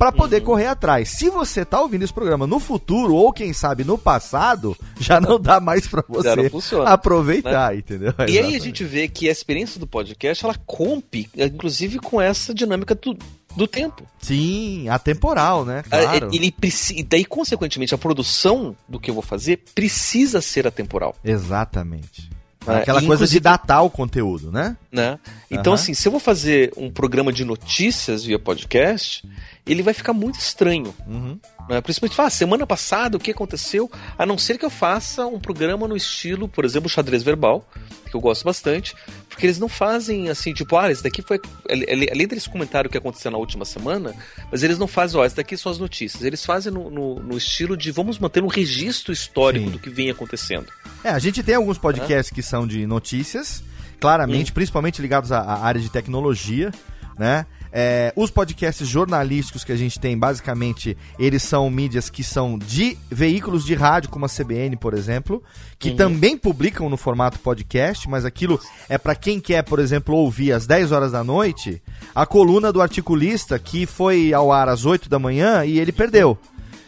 para 0.00 0.10
poder 0.12 0.40
correr 0.40 0.66
atrás. 0.66 1.10
Se 1.10 1.28
você 1.28 1.62
tá 1.62 1.78
ouvindo 1.78 2.02
esse 2.02 2.12
programa 2.12 2.46
no 2.46 2.58
futuro, 2.58 3.14
ou 3.14 3.34
quem 3.34 3.52
sabe 3.52 3.84
no 3.84 3.98
passado, 3.98 4.74
já 4.98 5.20
não 5.20 5.38
dá 5.38 5.60
mais 5.60 5.86
para 5.86 6.02
você 6.08 6.48
funciona, 6.48 6.88
aproveitar, 6.88 7.76
entendeu? 7.76 8.14
E 8.20 8.22
aí 8.22 8.28
a 8.28 8.32
Exatamente. 8.40 8.64
gente 8.64 8.82
vê 8.84 9.08
que 9.08 9.28
a 9.28 9.32
experiência 9.32 9.78
do 9.78 9.86
podcast, 9.86 10.42
ela 10.42 10.54
compe, 10.64 11.28
inclusive 11.36 11.98
com 11.98 12.18
essa 12.18 12.54
dinâmica 12.54 12.94
do, 12.94 13.14
do 13.54 13.66
tempo. 13.66 14.02
Sim, 14.18 14.88
atemporal, 14.88 15.66
né? 15.66 15.82
Ah, 15.90 15.98
Claro. 16.00 16.30
Ele 16.32 16.50
precisa, 16.50 16.98
e 16.98 17.02
daí, 17.02 17.24
consequentemente, 17.26 17.94
a 17.94 17.98
produção 17.98 18.74
do 18.88 18.98
que 18.98 19.10
eu 19.10 19.14
vou 19.14 19.22
fazer 19.22 19.58
precisa 19.74 20.40
ser 20.40 20.66
atemporal. 20.66 21.14
Exatamente. 21.22 22.30
Ah, 22.66 22.78
Aquela 22.78 23.02
coisa 23.02 23.26
de 23.26 23.40
datar 23.40 23.84
o 23.84 23.90
conteúdo, 23.90 24.52
né? 24.52 24.76
Né? 24.92 25.18
Então, 25.50 25.72
Aham. 25.72 25.82
assim, 25.82 25.94
se 25.94 26.06
eu 26.06 26.12
vou 26.12 26.20
fazer 26.20 26.72
um 26.76 26.90
programa 26.90 27.32
de 27.32 27.44
notícias 27.44 28.24
via 28.24 28.38
podcast, 28.38 29.26
ele 29.66 29.82
vai 29.82 29.94
ficar 29.94 30.12
muito 30.12 30.38
estranho. 30.38 30.94
Uhum. 31.06 31.38
Né? 31.68 31.80
Principalmente, 31.80 32.16
fala, 32.16 32.28
ah, 32.28 32.30
semana 32.30 32.66
passada 32.66 33.16
o 33.16 33.20
que 33.20 33.30
aconteceu? 33.30 33.90
A 34.18 34.26
não 34.26 34.36
ser 34.36 34.58
que 34.58 34.64
eu 34.64 34.70
faça 34.70 35.26
um 35.26 35.40
programa 35.40 35.88
no 35.88 35.96
estilo, 35.96 36.48
por 36.48 36.64
exemplo, 36.64 36.88
xadrez 36.88 37.22
verbal, 37.22 37.66
que 38.10 38.14
eu 38.14 38.20
gosto 38.20 38.44
bastante, 38.44 38.94
porque 39.40 39.46
eles 39.46 39.58
não 39.58 39.70
fazem 39.70 40.28
assim, 40.28 40.52
tipo, 40.52 40.76
ah, 40.76 40.90
esse 40.92 41.02
daqui 41.02 41.22
foi. 41.22 41.40
Além 41.66 42.26
deles 42.28 42.46
comentarem 42.46 42.88
o 42.88 42.92
que 42.92 42.98
aconteceu 42.98 43.30
na 43.30 43.38
última 43.38 43.64
semana, 43.64 44.14
mas 44.52 44.62
eles 44.62 44.78
não 44.78 44.86
fazem, 44.86 45.18
ó, 45.18 45.24
esse 45.24 45.34
daqui 45.34 45.56
são 45.56 45.72
as 45.72 45.78
notícias. 45.78 46.22
Eles 46.22 46.44
fazem 46.44 46.70
no, 46.70 46.90
no- 46.90 47.14
no 47.20 47.38
estilo 47.38 47.74
de 47.74 47.90
vamos 47.90 48.18
manter 48.18 48.42
um 48.44 48.48
registro 48.48 49.14
histórico 49.14 49.64
Sim. 49.64 49.70
do 49.72 49.78
que 49.78 49.88
vem 49.88 50.10
acontecendo. 50.10 50.66
É, 51.02 51.08
a 51.08 51.18
gente 51.18 51.42
tem 51.42 51.54
alguns 51.54 51.78
podcasts 51.78 52.30
que 52.30 52.42
são 52.42 52.66
de 52.66 52.86
notícias, 52.86 53.64
claramente, 53.98 54.52
principalmente 54.52 55.00
ligados 55.00 55.32
à, 55.32 55.38
à 55.40 55.64
área 55.64 55.80
de 55.80 55.88
tecnologia, 55.90 56.70
né? 57.18 57.46
É, 57.72 58.12
os 58.16 58.30
podcasts 58.30 58.86
jornalísticos 58.86 59.64
que 59.64 59.72
a 59.72 59.76
gente 59.76 59.98
tem, 59.98 60.18
basicamente, 60.18 60.96
eles 61.18 61.42
são 61.42 61.70
mídias 61.70 62.10
que 62.10 62.24
são 62.24 62.58
de 62.58 62.98
veículos 63.10 63.64
de 63.64 63.74
rádio, 63.74 64.10
como 64.10 64.24
a 64.24 64.28
CBN, 64.28 64.76
por 64.76 64.94
exemplo, 64.94 65.42
que 65.78 65.92
também 65.92 66.36
publicam 66.36 66.88
no 66.88 66.96
formato 66.96 67.38
podcast, 67.38 68.08
mas 68.08 68.24
aquilo 68.24 68.60
é 68.88 68.98
para 68.98 69.14
quem 69.14 69.40
quer, 69.40 69.62
por 69.62 69.78
exemplo, 69.78 70.14
ouvir 70.14 70.52
às 70.52 70.66
10 70.66 70.92
horas 70.92 71.12
da 71.12 71.24
noite 71.24 71.80
a 72.14 72.26
coluna 72.26 72.72
do 72.72 72.82
articulista 72.82 73.58
que 73.58 73.86
foi 73.86 74.32
ao 74.32 74.52
ar 74.52 74.68
às 74.68 74.84
8 74.84 75.08
da 75.08 75.18
manhã 75.18 75.64
e 75.64 75.78
ele 75.78 75.92
perdeu. 75.92 76.38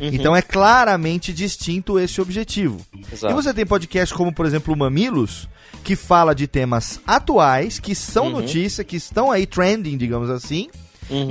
Então 0.03 0.35
é 0.35 0.43
claramente 0.43 1.33
distinto 1.33 1.99
esse 1.99 2.21
objetivo. 2.21 2.81
Exato. 3.13 3.33
E 3.33 3.37
você 3.37 3.55
tem 3.55 3.65
podcast 3.65 4.13
como, 4.15 4.33
por 4.33 4.47
exemplo, 4.47 4.75
o 4.75 4.77
Mamilos, 4.77 5.49
que 5.85 5.95
fala 5.95 6.35
de 6.35 6.47
temas 6.47 7.01
atuais, 7.07 7.79
que 7.79 7.95
são 7.95 8.31
notícia, 8.31 8.83
que 8.83 8.97
estão 8.97 9.31
aí 9.31 9.47
trending, 9.47 9.97
digamos 9.97 10.31
assim, 10.31 10.69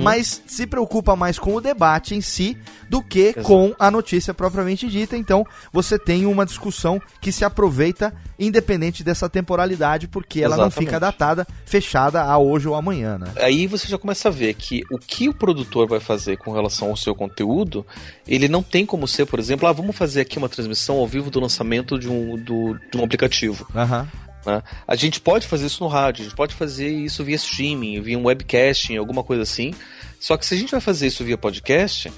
mas 0.00 0.42
se 0.46 0.66
preocupa 0.66 1.16
mais 1.16 1.38
com 1.38 1.54
o 1.54 1.60
debate 1.60 2.14
em 2.14 2.20
si 2.20 2.56
do 2.88 3.02
que 3.02 3.28
Exato. 3.28 3.42
com 3.42 3.74
a 3.78 3.90
notícia 3.90 4.34
propriamente 4.34 4.88
dita. 4.88 5.16
Então 5.16 5.46
você 5.72 5.98
tem 5.98 6.26
uma 6.26 6.44
discussão 6.44 7.00
que 7.20 7.32
se 7.32 7.44
aproveita 7.44 8.14
independente 8.38 9.04
dessa 9.04 9.28
temporalidade, 9.28 10.08
porque 10.08 10.40
ela 10.40 10.56
não 10.56 10.66
Exatamente. 10.66 10.88
fica 10.88 11.00
datada, 11.00 11.46
fechada 11.64 12.22
a 12.22 12.38
hoje 12.38 12.68
ou 12.68 12.74
amanhã, 12.74 13.18
né? 13.18 13.32
Aí 13.36 13.66
você 13.66 13.86
já 13.88 13.96
começa 13.96 14.28
a 14.28 14.32
ver 14.32 14.54
que 14.54 14.82
o 14.90 14.98
que 14.98 15.28
o 15.28 15.34
produtor 15.34 15.88
vai 15.88 16.00
fazer 16.00 16.36
com 16.36 16.52
relação 16.52 16.90
ao 16.90 16.96
seu 16.96 17.14
conteúdo, 17.14 17.86
ele 18.26 18.48
não 18.48 18.62
tem 18.62 18.84
como 18.84 19.06
ser, 19.06 19.26
por 19.26 19.38
exemplo, 19.38 19.66
ah, 19.68 19.72
vamos 19.72 19.96
fazer 19.96 20.22
aqui 20.22 20.38
uma 20.38 20.48
transmissão 20.48 20.96
ao 20.96 21.06
vivo 21.06 21.30
do 21.30 21.40
lançamento 21.40 21.98
de 21.98 22.08
um, 22.08 22.36
do, 22.36 22.78
de 22.90 22.98
um 22.98 23.04
aplicativo. 23.04 23.66
Aham. 23.74 24.08
Né? 24.44 24.62
A 24.86 24.94
gente 24.96 25.20
pode 25.20 25.46
fazer 25.46 25.66
isso 25.66 25.82
no 25.82 25.88
rádio, 25.88 26.22
a 26.22 26.24
gente 26.24 26.36
pode 26.36 26.54
fazer 26.54 26.88
isso 26.88 27.22
via 27.24 27.36
streaming, 27.36 28.00
via 28.00 28.18
um 28.18 28.24
webcasting, 28.26 28.96
alguma 28.96 29.22
coisa 29.22 29.42
assim. 29.42 29.72
Só 30.20 30.36
que 30.36 30.46
se 30.46 30.54
a 30.54 30.56
gente 30.58 30.70
vai 30.70 30.80
fazer 30.80 31.06
isso 31.08 31.24
via 31.24 31.36
podcast, 31.38 32.12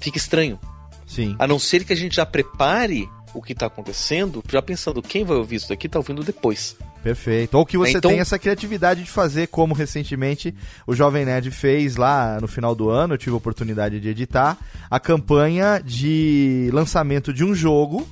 fica 0.00 0.18
estranho. 0.18 0.58
Sim. 1.06 1.34
A 1.38 1.46
não 1.46 1.58
ser 1.58 1.84
que 1.84 1.92
a 1.92 1.96
gente 1.96 2.16
já 2.16 2.26
prepare 2.26 3.08
o 3.34 3.40
que 3.42 3.52
está 3.52 3.66
acontecendo, 3.66 4.42
já 4.50 4.60
pensando 4.60 5.00
quem 5.02 5.24
vai 5.24 5.36
ouvir 5.36 5.56
isso 5.56 5.68
daqui 5.68 5.86
está 5.86 5.98
ouvindo 5.98 6.22
depois. 6.22 6.76
Perfeito. 7.02 7.56
Ou 7.56 7.64
que 7.64 7.78
você 7.78 7.92
Então- 7.96 8.10
tem 8.10 8.20
essa 8.20 8.38
criatividade 8.38 9.02
de 9.02 9.10
fazer, 9.10 9.46
como 9.48 9.72
recentemente 9.72 10.54
o 10.86 10.94
Jovem 10.94 11.24
Nerd 11.24 11.50
fez 11.50 11.96
lá 11.96 12.38
no 12.40 12.46
final 12.48 12.74
do 12.74 12.90
ano, 12.90 13.14
eu 13.14 13.18
tive 13.18 13.32
a 13.32 13.36
oportunidade 13.36 13.98
de 14.00 14.08
editar, 14.08 14.58
a 14.90 15.00
campanha 15.00 15.80
de 15.84 16.68
lançamento 16.72 17.32
de 17.32 17.44
um 17.44 17.54
jogo. 17.54 18.06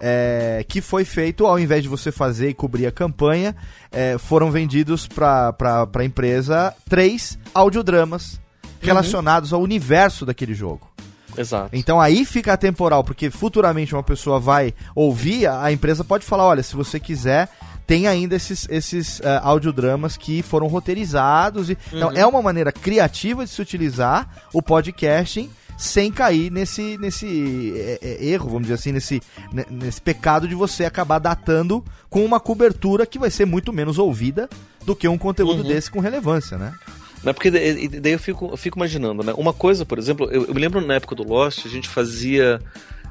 É, 0.00 0.64
que 0.68 0.80
foi 0.80 1.04
feito, 1.04 1.46
ao 1.46 1.58
invés 1.58 1.82
de 1.82 1.88
você 1.88 2.12
fazer 2.12 2.50
e 2.50 2.54
cobrir 2.54 2.86
a 2.86 2.92
campanha, 2.92 3.54
é, 3.90 4.18
foram 4.18 4.50
vendidos 4.50 5.06
para 5.06 5.54
a 5.94 6.04
empresa 6.04 6.74
três 6.88 7.38
audiodramas 7.54 8.40
relacionados 8.80 9.52
ao 9.52 9.60
universo 9.60 10.26
daquele 10.26 10.54
jogo. 10.54 10.90
Exato. 11.36 11.70
Então 11.72 12.00
aí 12.00 12.24
fica 12.24 12.52
atemporal, 12.52 13.02
porque 13.02 13.30
futuramente 13.30 13.94
uma 13.94 14.02
pessoa 14.02 14.38
vai 14.38 14.72
ouvir, 14.94 15.46
a 15.46 15.72
empresa 15.72 16.04
pode 16.04 16.24
falar, 16.24 16.44
olha, 16.44 16.62
se 16.62 16.76
você 16.76 17.00
quiser, 17.00 17.48
tem 17.86 18.06
ainda 18.06 18.36
esses, 18.36 18.66
esses 18.70 19.20
eh, 19.20 19.40
audiodramas 19.42 20.16
que 20.16 20.42
foram 20.42 20.66
roteirizados. 20.66 21.70
E, 21.70 21.78
Então 21.92 22.10
é 22.12 22.26
uma 22.26 22.40
maneira 22.40 22.72
criativa 22.72 23.44
de 23.44 23.50
se 23.50 23.60
utilizar 23.60 24.28
o 24.52 24.62
podcasting 24.62 25.50
sem 25.76 26.10
cair 26.10 26.50
nesse, 26.50 26.96
nesse 26.98 27.72
eh, 27.76 27.98
eh, 28.00 28.26
erro, 28.26 28.46
vamos 28.46 28.62
dizer 28.62 28.74
assim, 28.74 28.92
nesse, 28.92 29.22
ne- 29.52 29.66
nesse 29.70 30.00
pecado 30.00 30.46
de 30.46 30.54
você 30.54 30.84
acabar 30.84 31.18
datando 31.18 31.84
com 32.08 32.24
uma 32.24 32.38
cobertura 32.38 33.06
que 33.06 33.18
vai 33.18 33.30
ser 33.30 33.44
muito 33.44 33.72
menos 33.72 33.98
ouvida 33.98 34.48
do 34.84 34.94
que 34.94 35.08
um 35.08 35.18
conteúdo 35.18 35.62
desse 35.64 35.90
com 35.90 36.00
relevância, 36.00 36.56
né? 36.56 36.72
Não 37.22 37.30
é 37.30 37.32
porque 37.32 37.50
daí 37.50 37.88
daí 37.88 38.12
eu 38.12 38.18
fico, 38.18 38.50
eu 38.52 38.56
fico 38.56 38.78
imaginando, 38.78 39.22
né? 39.22 39.32
Uma 39.36 39.52
coisa, 39.52 39.84
por 39.86 39.98
exemplo, 39.98 40.28
eu, 40.30 40.44
eu 40.44 40.54
me 40.54 40.60
lembro 40.60 40.80
na 40.80 40.94
época 40.94 41.14
do 41.14 41.26
Lost, 41.26 41.64
a 41.64 41.68
gente 41.70 41.88
fazia 41.88 42.60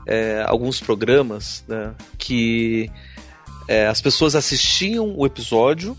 é, 0.06 0.44
alguns 0.48 0.80
programas 0.80 1.64
né, 1.68 1.94
que 2.18 2.92
é, 3.68 3.88
as 3.88 4.02
pessoas 4.02 4.36
assistiam 4.36 5.14
o 5.18 5.26
episódio 5.26 5.98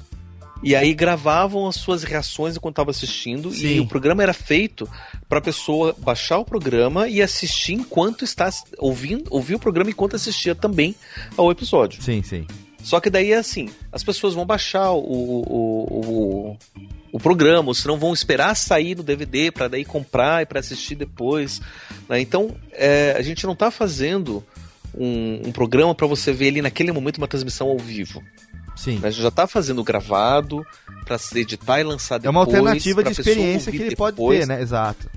e 0.63 0.75
aí 0.75 0.95
gravavam 0.95 1.67
as 1.67 1.77
suas 1.77 2.05
reações 2.05 2.57
enquanto 2.57 2.75
estava 2.75 2.91
assistindo 2.91 3.51
Sim. 3.51 3.67
e 3.67 3.81
o 3.81 3.87
programa 3.87 4.23
era 4.23 4.33
feito 4.33 4.89
para 5.29 5.39
a 5.39 5.43
pessoa 5.43 5.95
baixar 5.99 6.39
o 6.39 6.45
programa 6.45 7.09
e 7.09 7.21
assistir 7.21 7.75
enquanto 7.75 8.25
está 8.25 8.49
ouvindo, 8.79 9.25
ouvir 9.31 9.57
o 9.57 9.59
programa 9.59 9.91
enquanto 9.91 10.17
assistia 10.17 10.55
também 10.55 10.95
ao 11.37 11.51
episódio. 11.51 12.03
Sim, 12.03 12.23
sim. 12.23 12.47
Só 12.83 13.01
que 13.01 13.09
daí 13.09 13.33
é 13.33 13.37
assim, 13.37 13.71
as 13.91 14.05
pessoas 14.05 14.35
vão 14.35 14.45
baixar 14.45 14.93
o, 14.93 14.99
o, 14.99 16.51
o, 16.51 16.57
o 17.13 17.19
programa, 17.19 17.69
ou 17.69 17.75
se 17.75 17.87
não 17.87 17.99
vão 17.99 18.13
esperar 18.13 18.55
sair 18.55 18.95
no 18.95 19.03
DVD 19.03 19.51
para 19.51 19.69
daí 19.69 19.85
comprar 19.87 20.43
e 20.43 20.47
para 20.47 20.61
assistir 20.61 20.95
depois. 20.95 21.63
né? 22.09 22.21
Então, 22.21 22.55
é, 22.73 23.15
a 23.17 23.23
gente 23.23 23.47
não 23.47 23.57
tá 23.57 23.71
fazendo 23.71 24.45
um, 24.95 25.49
um 25.49 25.53
programa 25.53 25.95
para 25.95 26.07
você 26.07 26.33
ver 26.33 26.49
ali 26.49 26.61
naquele 26.61 26.93
momento 26.93 27.17
uma 27.17 27.29
transmissão 27.29 27.69
ao 27.69 27.79
vivo. 27.79 28.23
Sim. 28.77 28.99
né? 28.99 29.11
Gente 29.11 29.23
já 29.23 29.31
tá 29.31 29.47
fazendo 29.47 29.83
gravado 29.85 30.65
para 31.05 31.17
se 31.19 31.39
editar 31.39 31.81
e 31.81 31.85
lançar 31.85 32.17
É 32.17 32.19
depois. 32.21 32.35
uma 32.35 32.41
alternativa 32.43 33.03
de 33.05 33.13
experiência 33.13 33.71
que 33.73 33.83
ele 33.83 33.97
pode 33.97 34.17
depois, 34.17 34.41
ter, 34.41 34.47
né? 34.47 34.61
Exato. 34.61 35.09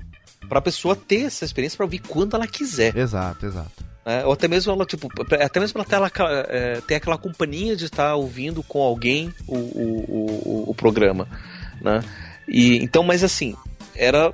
Pra 0.48 0.60
pessoa 0.60 0.96
ter 0.96 1.22
essa 1.26 1.44
experiência 1.44 1.76
para 1.76 1.84
ouvir 1.86 1.98
quando 2.00 2.34
ela 2.36 2.46
quiser. 2.46 2.96
Exato, 2.96 3.44
exato. 3.46 3.84
né? 4.06 4.24
Ou 4.24 4.32
até 4.32 4.48
mesmo 4.48 4.72
ela, 4.72 4.86
tipo, 4.86 5.08
pra- 5.26 5.44
até 5.44 5.60
mesmo 5.60 5.78
ela 5.78 5.84
ter, 5.84 5.96
ela, 5.96 6.10
é, 6.48 6.80
ter 6.86 6.94
aquela 6.94 7.18
companhia 7.18 7.76
de 7.76 7.84
estar 7.86 8.14
ouvindo 8.14 8.62
com 8.62 8.80
alguém 8.80 9.34
o, 9.46 9.56
o, 9.56 10.04
o, 10.08 10.70
o 10.70 10.74
programa, 10.74 11.28
né? 11.82 12.02
E, 12.48 12.76
então, 12.82 13.02
mas 13.02 13.22
assim, 13.22 13.54
era 13.94 14.32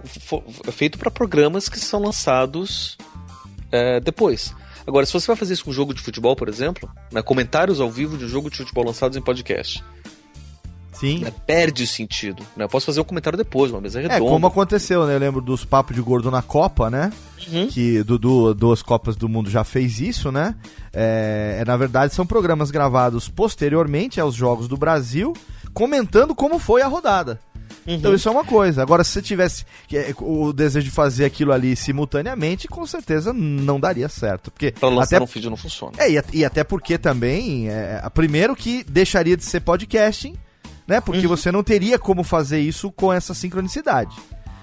feito 0.73 0.99
para 0.99 1.11
programas 1.11 1.69
que 1.69 1.81
são 1.81 2.01
lançados 2.01 2.97
é, 3.73 3.99
depois. 3.99 4.55
Agora, 4.87 5.07
se 5.07 5.13
você 5.13 5.27
vai 5.27 5.37
fazer 5.37 5.55
isso 5.55 5.65
com 5.65 5.73
jogo 5.73 5.95
de 5.95 6.01
futebol, 6.03 6.37
por 6.37 6.49
exemplo, 6.49 6.89
né, 7.11 7.23
comentários 7.23 7.81
ao 7.81 7.91
vivo 7.91 8.17
de 8.19 8.25
um 8.25 8.29
jogo 8.29 8.51
de 8.51 8.57
futebol 8.59 8.85
lançados 8.85 9.17
em 9.17 9.21
podcast, 9.23 9.83
Sim. 10.93 11.21
né, 11.21 11.33
perde 11.47 11.83
o 11.83 11.87
sentido. 11.87 12.43
Né? 12.57 12.65
Eu 12.65 12.69
posso 12.69 12.87
fazer 12.87 13.01
um 13.01 13.05
comentário 13.05 13.37
depois, 13.37 13.73
uma 13.73 13.81
mesa 13.81 13.99
É, 14.01 14.03
redonda. 14.03 14.31
como 14.31 14.47
aconteceu, 14.47 15.07
né? 15.07 15.15
Eu 15.15 15.19
lembro 15.19 15.41
dos 15.41 15.65
papos 15.65 15.97
de 15.97 16.01
gordo 16.03 16.31
na 16.31 16.41
Copa, 16.43 16.89
né? 16.91 17.13
Uhum. 17.51 17.67
Que 17.67 18.03
Dudu, 18.05 18.55
duas 18.55 18.83
Copas 18.83 19.17
do 19.17 19.29
Mundo 19.29 19.51
já 19.51 19.65
fez 19.65 20.01
isso, 20.01 20.31
né? 20.31 20.55
É, 20.93 21.59
é, 21.61 21.65
na 21.65 21.77
verdade, 21.77 22.15
são 22.15 22.25
programas 22.25 22.71
gravados 22.71 23.29
posteriormente 23.29 24.21
aos 24.21 24.35
Jogos 24.35 24.69
do 24.69 24.77
Brasil, 24.77 25.33
comentando 25.73 26.35
como 26.35 26.59
foi 26.59 26.81
a 26.83 26.87
rodada. 26.87 27.41
Uhum. 27.87 27.95
Então 27.95 28.15
isso 28.15 28.29
é 28.29 28.33
uma 28.33 28.45
coisa. 28.45 28.83
Agora, 28.83 29.05
se 29.05 29.11
você 29.11 29.23
tivesse 29.23 29.65
é, 29.93 30.15
o 30.19 30.53
desejo 30.53 30.85
de 30.85 30.91
fazer 30.91 31.25
aquilo 31.25 31.53
ali 31.53 31.77
simultaneamente, 31.77 32.67
com 32.69 32.87
certeza 32.87 33.33
não 33.33 33.79
daria 33.79 34.09
certo. 34.09 34.51
Porque 34.51 34.73
Pra 34.73 34.89
lançar 34.89 35.17
até 35.17 35.25
um 35.25 35.27
vídeo 35.27 35.51
não 35.51 35.57
funciona. 35.57 35.93
é, 35.99 36.11
e, 36.11 36.23
e 36.33 36.45
até 36.45 36.65
porque 36.65 36.97
também, 36.99 37.69
é, 37.69 38.03
primeiro 38.15 38.57
que 38.57 38.85
deixaria 38.85 39.37
de 39.37 39.45
ser 39.45 39.61
podcasting, 39.61 40.35
né? 40.87 41.01
Porque 41.01 41.27
você 41.27 41.51
não 41.51 41.63
teria 41.63 41.99
como 41.99 42.23
fazer 42.23 42.61
isso 42.61 42.91
com 42.93 43.13
essa 43.13 43.35
sincronicidade. 43.35 44.15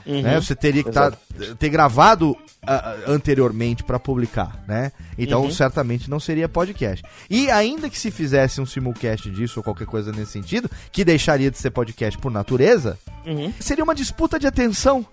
Uhum. 0.06 0.22
Né? 0.22 0.40
Você 0.40 0.56
teria 0.56 0.84
que 0.84 0.92
tá, 0.92 1.12
ter 1.60 1.70
gravado 1.70 2.36
ah, 2.66 2.96
anteriormente 3.08 3.84
para 3.84 3.98
publicar, 4.00 4.64
né? 4.68 4.92
Então 5.18 5.44
Uhum. 5.44 5.52
certamente 5.52 6.10
não 6.10 6.20
seria 6.20 6.48
podcast. 6.50 7.04
E 7.30 7.50
ainda 7.50 7.90
que 7.90 7.98
se 7.98 8.12
fizesse 8.12 8.62
um 8.62 8.66
simulcast 8.66 9.30
disso 9.32 9.60
ou 9.60 9.64
qualquer 9.64 9.88
coisa 9.88 10.12
nesse 10.12 10.32
sentido, 10.32 10.70
que 10.92 11.04
deixaria 11.04 11.50
de 11.50 11.58
ser 11.58 11.72
podcast 11.72 12.20
por 12.20 12.32
natureza, 12.32 12.98
Uhum. 13.26 13.52
seria 13.60 13.84
uma 13.84 13.96
disputa 13.96 14.38
de 14.40 14.48
atenção, 14.48 15.06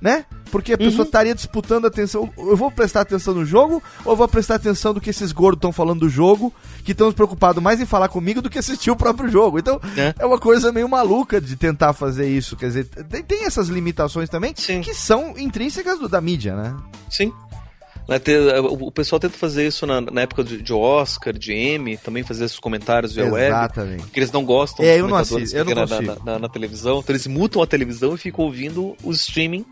né? 0.00 0.24
Porque 0.50 0.72
a 0.72 0.78
pessoa 0.78 1.04
estaria 1.04 1.34
disputando 1.34 1.84
a 1.84 1.88
atenção. 1.88 2.30
Eu 2.38 2.56
vou 2.56 2.70
prestar 2.70 3.00
atenção 3.00 3.34
no 3.34 3.44
jogo 3.44 3.82
ou 4.04 4.12
eu 4.12 4.16
vou 4.16 4.28
prestar 4.28 4.54
atenção 4.54 4.94
do 4.94 5.00
que 5.00 5.10
esses 5.10 5.32
gordos 5.32 5.58
estão 5.58 5.72
falando 5.72 6.00
do 6.00 6.08
jogo, 6.08 6.52
que 6.84 6.92
estão 6.92 7.10
preocupados 7.12 7.62
mais 7.62 7.80
em 7.80 7.86
falar 7.86 8.08
comigo 8.08 8.40
do 8.40 8.48
que 8.48 8.58
assistir 8.58 8.90
o 8.90 8.96
próprio 8.96 9.28
jogo. 9.28 9.58
Então 9.58 9.80
É. 9.96 10.14
é, 10.18 10.24
uma 10.26 10.38
coisa 10.38 10.70
meio 10.72 10.88
maluca 10.88 11.40
de 11.40 11.56
tentar 11.56 11.92
fazer 11.92 12.28
isso. 12.28 12.56
Quer 12.56 12.66
dizer, 12.68 12.84
tem, 12.84 13.22
tem 13.22 13.44
essas 13.44 13.68
limitações 13.68 14.28
também 14.28 14.54
Sim. 14.56 14.80
que 14.80 14.94
são 14.94 15.34
intrínsecas 15.36 15.98
do- 15.98 16.08
da 16.08 16.20
mídia, 16.20 16.54
né? 16.54 16.74
Sim. 17.10 17.32
Né, 18.08 18.18
ter- 18.20 18.40
o 18.60 18.90
pessoal 18.92 19.18
tenta 19.18 19.36
fazer 19.36 19.66
isso 19.66 19.84
na, 19.84 20.00
na 20.00 20.20
época 20.20 20.44
de, 20.44 20.62
de 20.62 20.72
Oscar, 20.72 21.32
de 21.36 21.52
Emmy, 21.52 21.96
também 21.96 22.22
fazer 22.22 22.44
esses 22.44 22.58
comentários 22.58 23.12
via 23.12 23.24
web. 23.32 23.48
Exatamente. 23.48 24.02
Porque 24.04 24.20
eles 24.20 24.30
não 24.30 24.44
gostam 24.44 24.84
É, 24.84 24.90
dos 24.92 24.98
eu 25.00 25.08
não 25.08 25.16
assisto, 25.16 25.56
eu 25.56 25.64
não 25.64 25.74
na, 25.74 26.00
na, 26.00 26.24
na- 26.24 26.38
na 26.38 26.48
televisão. 26.48 27.00
Então 27.00 27.12
eles 27.12 27.26
mutam 27.26 27.60
a 27.62 27.66
televisão 27.66 28.14
e 28.14 28.18
ficam 28.18 28.44
ouvindo 28.44 28.96
o 29.02 29.10
streaming. 29.10 29.64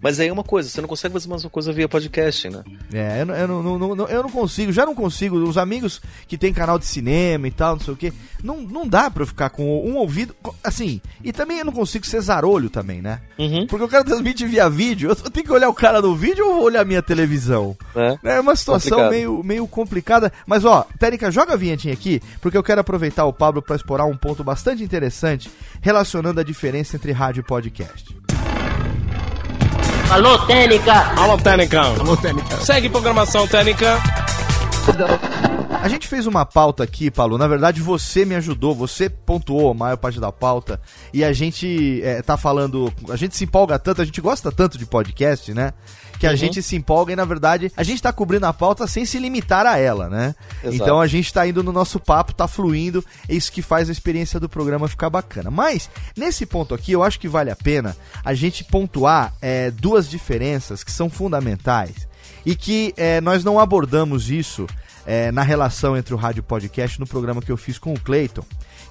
Mas 0.00 0.20
aí 0.20 0.28
é 0.28 0.32
uma 0.32 0.42
coisa, 0.44 0.68
você 0.68 0.80
não 0.80 0.88
consegue 0.88 1.12
fazer 1.12 1.28
a 1.28 1.34
mesma 1.34 1.50
coisa 1.50 1.72
via 1.72 1.88
podcast, 1.88 2.48
né? 2.50 2.62
É, 2.92 3.20
eu, 3.22 3.26
não- 3.26 3.34
eu, 3.34 3.48
não, 3.48 3.78
não- 3.78 3.94
não- 3.96 4.06
eu 4.08 4.22
não 4.22 4.30
consigo, 4.30 4.72
já 4.72 4.84
não 4.86 4.94
consigo. 4.94 5.36
Os 5.36 5.56
amigos 5.58 6.00
que 6.28 6.36
tem 6.38 6.52
canal 6.52 6.78
de 6.78 6.86
cinema 6.86 7.46
e 7.48 7.50
tal, 7.50 7.76
não 7.76 7.80
sei 7.84 7.94
o 7.94 7.96
que, 7.96 8.12
não, 8.42 8.60
não 8.62 8.86
dá 8.86 9.10
pra 9.10 9.22
eu 9.22 9.26
ficar 9.26 9.50
com 9.50 9.64
um 9.86 9.96
ouvido. 9.96 10.34
Assim, 10.62 11.00
e 11.24 11.32
também 11.32 11.58
eu 11.58 11.64
não 11.64 11.72
consigo 11.72 12.06
ser 12.06 12.20
zarolho 12.20 12.68
também, 12.70 13.00
né? 13.02 13.20
Uhum. 13.38 13.66
Porque 13.66 13.84
o 13.84 13.88
cara 13.88 14.04
transmite 14.04 14.46
via 14.46 14.68
vídeo, 14.68 15.10
eu 15.10 15.30
tenho 15.30 15.46
que 15.46 15.52
olhar 15.52 15.68
o 15.68 15.74
cara 15.74 16.00
no 16.02 16.14
vídeo 16.14 16.46
ou 16.46 16.54
vou 16.56 16.64
olhar 16.64 16.80
a 16.82 16.84
minha 16.84 17.02
televisão? 17.02 17.76
Né? 17.94 18.18
É 18.24 18.40
uma 18.40 18.54
situação 18.56 18.90
Complicado. 18.98 19.10
meio, 19.12 19.42
meio 19.44 19.66
complicada. 19.66 20.32
Mas 20.46 20.64
ó, 20.64 20.86
Técnica, 20.98 21.30
joga 21.30 21.54
a 21.54 21.56
vinhetinha 21.56 21.94
aqui, 21.94 22.20
porque 22.40 22.56
eu 22.56 22.62
quero 22.62 22.80
aproveitar 22.80 23.24
o 23.24 23.32
Pablo 23.32 23.62
pra 23.62 23.76
explorar 23.76 24.04
um 24.06 24.16
ponto 24.16 24.44
bastante 24.44 24.82
interessante 24.82 25.50
relacionando 25.80 26.40
a 26.40 26.44
diferença 26.44 26.96
entre 26.96 27.12
rádio 27.12 27.40
e 27.40 27.44
podcast. 27.44 28.16
Alô, 30.10 30.38
Técnica! 30.46 30.92
Alô, 31.16 31.36
Técnica. 31.36 31.80
Alô, 31.80 32.16
Técnica. 32.16 32.56
Segue 32.60 32.88
programação 32.88 33.46
Técnica. 33.46 34.00
A 35.82 35.88
gente 35.88 36.06
fez 36.06 36.26
uma 36.26 36.46
pauta 36.46 36.84
aqui, 36.84 37.10
Paulo. 37.10 37.36
Na 37.36 37.48
verdade, 37.48 37.82
você 37.82 38.24
me 38.24 38.36
ajudou, 38.36 38.74
você 38.74 39.10
pontuou 39.10 39.70
a 39.70 39.74
maior 39.74 39.96
parte 39.96 40.20
da 40.20 40.30
pauta. 40.30 40.80
E 41.12 41.24
a 41.24 41.32
gente 41.32 42.00
é, 42.04 42.22
tá 42.22 42.36
falando. 42.36 42.92
A 43.10 43.16
gente 43.16 43.36
se 43.36 43.44
empolga 43.44 43.78
tanto, 43.78 44.00
a 44.00 44.04
gente 44.04 44.20
gosta 44.20 44.52
tanto 44.52 44.78
de 44.78 44.86
podcast, 44.86 45.52
né? 45.52 45.72
Que 46.18 46.26
a 46.26 46.34
gente 46.34 46.62
se 46.62 46.76
empolga 46.76 47.12
e, 47.12 47.16
na 47.16 47.24
verdade, 47.24 47.72
a 47.76 47.82
gente 47.82 48.02
tá 48.02 48.12
cobrindo 48.12 48.46
a 48.46 48.52
pauta 48.52 48.86
sem 48.86 49.04
se 49.04 49.18
limitar 49.18 49.66
a 49.66 49.78
ela, 49.78 50.08
né? 50.08 50.34
Exato. 50.62 50.74
Então 50.74 51.00
a 51.00 51.06
gente 51.06 51.32
tá 51.32 51.46
indo 51.46 51.62
no 51.62 51.72
nosso 51.72 52.00
papo, 52.00 52.34
tá 52.34 52.48
fluindo, 52.48 53.04
é 53.28 53.34
isso 53.34 53.52
que 53.52 53.62
faz 53.62 53.88
a 53.88 53.92
experiência 53.92 54.40
do 54.40 54.48
programa 54.48 54.88
ficar 54.88 55.10
bacana. 55.10 55.50
Mas, 55.50 55.90
nesse 56.16 56.46
ponto 56.46 56.74
aqui, 56.74 56.92
eu 56.92 57.02
acho 57.02 57.20
que 57.20 57.28
vale 57.28 57.50
a 57.50 57.56
pena 57.56 57.96
a 58.24 58.34
gente 58.34 58.64
pontuar 58.64 59.34
é, 59.40 59.70
duas 59.70 60.08
diferenças 60.08 60.82
que 60.82 60.92
são 60.92 61.10
fundamentais 61.10 62.06
e 62.44 62.54
que 62.54 62.94
é, 62.96 63.20
nós 63.20 63.42
não 63.44 63.58
abordamos 63.58 64.30
isso 64.30 64.66
é, 65.04 65.30
na 65.30 65.42
relação 65.42 65.96
entre 65.96 66.14
o 66.14 66.16
rádio 66.16 66.38
e 66.38 66.40
o 66.40 66.44
podcast 66.44 66.98
no 66.98 67.06
programa 67.06 67.40
que 67.40 67.50
eu 67.50 67.56
fiz 67.56 67.78
com 67.78 67.92
o 67.92 68.00
Clayton, 68.00 68.44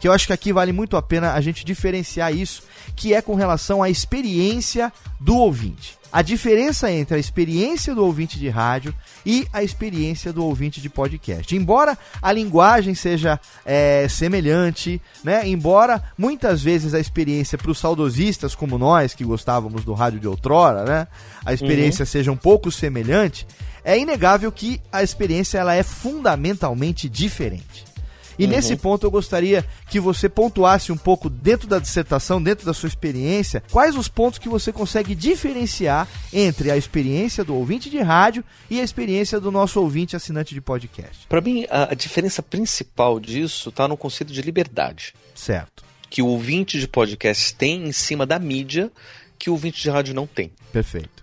que 0.06 0.08
eu 0.08 0.14
acho 0.14 0.28
que 0.28 0.34
aqui 0.34 0.54
vale 0.54 0.72
muito 0.72 0.96
a 0.96 1.02
pena 1.02 1.34
a 1.34 1.42
gente 1.42 1.66
diferenciar 1.66 2.32
isso, 2.32 2.62
que 2.96 3.12
é 3.12 3.24
com 3.24 3.34
relação 3.34 3.82
à 3.82 3.90
experiência 3.90 4.94
do 5.20 5.36
ouvinte. 5.36 5.98
A 6.14 6.22
diferença 6.22 6.92
entre 6.92 7.18
a 7.18 7.20
experiência 7.20 7.96
do 7.96 8.06
ouvinte 8.06 8.38
de 8.38 8.48
rádio 8.48 8.94
e 9.26 9.48
a 9.52 9.64
experiência 9.64 10.32
do 10.32 10.46
ouvinte 10.46 10.80
de 10.80 10.90
podcast. 10.90 11.56
Embora 11.56 11.98
a 12.22 12.32
linguagem 12.32 12.94
seja 12.94 13.40
é, 13.66 14.06
semelhante, 14.08 15.02
né? 15.24 15.48
embora 15.48 16.04
muitas 16.16 16.62
vezes 16.62 16.94
a 16.94 17.00
experiência 17.00 17.58
para 17.58 17.72
os 17.72 17.80
saudosistas 17.80 18.54
como 18.54 18.78
nós, 18.78 19.16
que 19.16 19.24
gostávamos 19.24 19.84
do 19.84 19.94
rádio 19.94 20.20
de 20.20 20.28
outrora, 20.28 20.84
né? 20.84 21.08
a 21.44 21.52
experiência 21.52 22.04
uhum. 22.04 22.08
seja 22.08 22.32
um 22.32 22.38
pouco 22.38 22.72
semelhante, 22.72 23.48
é 23.84 23.98
inegável 23.98 24.52
que 24.52 24.80
a 24.92 25.02
experiência 25.02 25.58
ela 25.58 25.74
é 25.74 25.82
fundamentalmente 25.82 27.10
diferente. 27.10 27.95
E 28.38 28.46
uhum. 28.46 28.52
nesse 28.52 28.76
ponto 28.76 29.06
eu 29.06 29.12
gostaria 29.12 29.66
que 29.90 30.00
você 30.00 30.28
pontuasse 30.28 30.92
um 30.92 30.98
pouco 30.98 31.30
dentro 31.30 31.68
da 31.68 31.80
dissertação, 31.80 32.42
dentro 32.42 32.66
da 32.66 32.74
sua 32.74 32.88
experiência, 32.88 33.64
quais 33.72 33.96
os 33.96 34.08
pontos 34.08 34.40
que 34.40 34.50
você 34.50 34.72
consegue 34.72 35.16
diferenciar 35.16 36.08
entre 36.34 36.72
a 36.72 36.78
experiência 36.78 37.44
do 37.44 37.56
ouvinte 37.56 37.90
de 37.90 38.00
rádio 38.00 38.44
e 38.70 38.80
a 38.80 38.84
experiência 38.84 39.40
do 39.40 39.52
nosso 39.52 39.80
ouvinte 39.80 40.16
assinante 40.16 40.54
de 40.54 40.62
podcast. 40.62 41.28
Para 41.28 41.42
mim, 41.42 41.66
a, 41.70 41.92
a 41.92 41.96
diferença 41.96 42.42
principal 42.42 43.20
disso 43.20 43.70
está 43.70 43.88
no 43.88 43.98
conceito 43.98 44.34
de 44.34 44.42
liberdade. 44.42 45.14
Certo. 45.34 45.84
Que 46.10 46.22
o 46.22 46.28
ouvinte 46.28 46.80
de 46.80 46.88
podcast 46.88 47.54
tem 47.56 47.88
em 47.88 47.92
cima 47.92 48.26
da 48.26 48.40
mídia 48.40 48.92
que 49.38 49.50
o 49.50 49.54
ouvinte 49.54 49.82
de 49.82 49.90
rádio 49.90 50.14
não 50.14 50.26
tem. 50.26 50.52
Perfeito. 50.72 51.15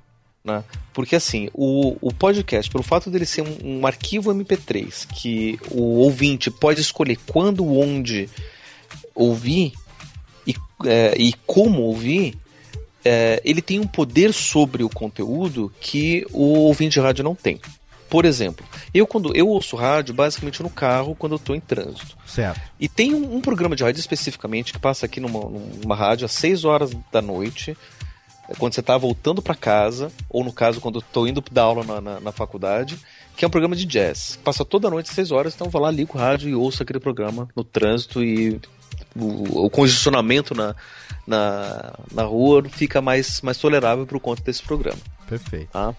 Né? 0.44 0.64
Porque 0.92 1.14
assim, 1.14 1.48
o, 1.54 1.96
o 2.00 2.12
podcast, 2.12 2.70
pelo 2.70 2.82
fato 2.82 3.10
dele 3.10 3.24
ser 3.24 3.42
um, 3.42 3.78
um, 3.78 3.86
arquivo 3.86 4.34
MP3, 4.34 5.06
que 5.14 5.58
o 5.70 5.98
ouvinte 6.00 6.50
pode 6.50 6.80
escolher 6.80 7.18
quando, 7.26 7.64
onde 7.66 8.28
ouvir 9.14 9.72
e, 10.46 10.54
é, 10.84 11.14
e 11.16 11.32
como 11.46 11.82
ouvir, 11.82 12.36
é, 13.04 13.40
ele 13.44 13.62
tem 13.62 13.78
um 13.78 13.86
poder 13.86 14.32
sobre 14.32 14.82
o 14.82 14.88
conteúdo 14.88 15.72
que 15.80 16.26
o 16.32 16.58
ouvinte 16.60 16.94
de 16.94 17.00
rádio 17.00 17.24
não 17.24 17.34
tem. 17.34 17.60
Por 18.12 18.26
exemplo, 18.26 18.66
eu 18.92 19.06
quando 19.06 19.34
eu 19.34 19.48
ouço 19.48 19.74
rádio 19.74 20.12
basicamente 20.12 20.62
no 20.62 20.68
carro 20.68 21.14
quando 21.14 21.32
eu 21.32 21.36
estou 21.36 21.56
em 21.56 21.60
trânsito. 21.60 22.14
Certo. 22.26 22.60
E 22.78 22.86
tem 22.86 23.14
um, 23.14 23.36
um, 23.36 23.40
programa 23.40 23.74
de 23.74 23.82
rádio 23.82 24.00
especificamente 24.00 24.72
que 24.72 24.78
passa 24.78 25.06
aqui 25.06 25.18
numa, 25.18 25.40
numa 25.40 25.96
rádio 25.96 26.26
às 26.26 26.32
6 26.32 26.64
horas 26.66 26.90
da 27.10 27.22
noite, 27.22 27.74
quando 28.58 28.74
você 28.74 28.80
está 28.80 28.96
voltando 28.96 29.40
para 29.40 29.54
casa, 29.54 30.10
ou 30.28 30.44
no 30.44 30.52
caso, 30.52 30.80
quando 30.80 30.96
eu 30.96 31.00
estou 31.00 31.26
indo 31.26 31.42
dar 31.50 31.62
aula 31.62 31.84
na, 31.84 32.00
na, 32.00 32.20
na, 32.20 32.32
faculdade, 32.32 32.98
que 33.36 33.44
é 33.44 33.48
um 33.48 33.50
programa 33.50 33.76
de 33.76 33.86
jazz. 33.86 34.38
Passa 34.42 34.64
toda 34.64 34.90
noite, 34.90 35.08
às 35.08 35.14
6 35.14 35.30
horas, 35.30 35.54
então 35.54 35.66
eu 35.66 35.70
vou 35.70 35.80
lá, 35.80 35.90
ligo 35.90 36.16
o 36.16 36.20
rádio 36.20 36.48
e 36.48 36.54
ouço 36.54 36.82
aquele 36.82 37.00
programa 37.00 37.48
no 37.54 37.64
trânsito 37.64 38.22
e 38.22 38.60
o, 39.16 39.66
o 39.66 39.70
congestionamento 39.70 40.54
na, 40.54 40.74
na, 41.26 41.92
na 42.12 42.22
rua 42.24 42.62
fica 42.68 43.00
mais, 43.00 43.40
mais 43.40 43.58
tolerável 43.58 44.06
por 44.06 44.18
conta 44.20 44.42
desse 44.42 44.62
programa. 44.62 45.00
Perfeito. 45.28 45.70
Tá? 45.70 45.94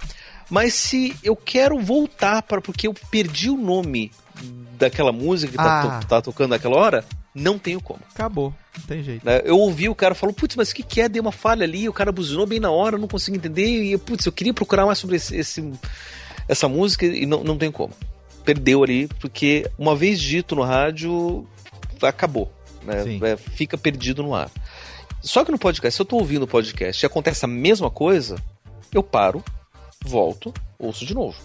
Mas 0.50 0.74
se 0.74 1.16
eu 1.24 1.36
quero 1.36 1.80
voltar 1.80 2.42
para 2.44 2.62
porque 2.62 2.88
eu 2.88 2.94
perdi 3.10 3.50
o 3.50 3.58
nome 3.58 4.12
daquela 4.78 5.12
música 5.12 5.52
que 5.52 5.58
tá 5.58 5.82
ah. 5.82 6.00
tá, 6.00 6.08
tá 6.08 6.22
tocando 6.22 6.52
naquela 6.52 6.76
hora, 6.76 7.06
não 7.34 7.58
tenho 7.58 7.82
como. 7.82 8.02
Acabou, 8.14 8.54
não 8.78 8.86
tem 8.86 9.04
jeito. 9.04 9.26
Né, 9.26 9.42
eu 9.46 9.58
ouvi 9.58 9.90
o 9.90 9.96
cara 9.96 10.16
falou, 10.16 10.34
putz, 10.34 10.56
mas 10.56 10.72
o 10.72 10.76
que, 10.76 10.84
que 10.84 11.02
é? 11.02 11.10
Deu 11.10 11.22
uma 11.22 11.32
falha 11.32 11.64
ali, 11.64 11.88
o 11.88 11.94
cara 11.94 12.12
buzinou 12.12 12.46
bem 12.46 12.60
na 12.60 12.72
hora, 12.72 12.98
não 12.98 13.08
consegui 13.08 13.38
entender, 13.38 13.66
e 13.66 13.98
putz, 13.98 14.26
eu 14.26 14.32
queria 14.32 14.54
procurar 14.54 14.86
mais 14.86 14.98
sobre 14.98 15.16
esse, 15.16 15.36
esse 15.36 15.72
essa 16.48 16.68
música 16.68 17.06
e 17.06 17.26
não, 17.26 17.44
não 17.44 17.58
tem 17.58 17.72
como. 17.72 17.94
Perdeu 18.44 18.84
ali, 18.84 19.08
porque 19.20 19.70
uma 19.78 19.96
vez 19.96 20.20
dito 20.20 20.56
no 20.56 20.64
rádio, 20.64 21.48
acabou. 22.02 22.52
Né? 22.84 23.20
É, 23.22 23.38
fica 23.38 23.78
perdido 23.78 24.22
no 24.22 24.36
ar. 24.36 24.52
Só 25.22 25.46
que 25.46 25.52
no 25.52 25.58
podcast, 25.58 25.96
se 25.96 26.02
eu 26.02 26.06
tô 26.06 26.18
ouvindo 26.18 26.44
o 26.44 26.48
podcast 26.48 27.04
e 27.04 27.08
acontece 27.08 27.46
a 27.46 27.48
mesma 27.48 27.90
coisa, 27.90 28.36
eu 28.92 29.02
paro, 29.02 29.44
volto, 30.04 30.54
ouço 30.78 31.06
de 31.06 31.14
novo. 31.14 31.38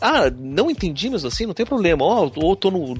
Ah, 0.00 0.30
não 0.30 0.70
entendi, 0.70 1.10
mas 1.10 1.24
assim, 1.24 1.46
não 1.46 1.54
tem 1.54 1.66
problema. 1.66 2.04
Ó, 2.04 2.26
oh, 2.26 2.44
ou 2.44 2.56
tô 2.56 2.70
no, 2.70 2.96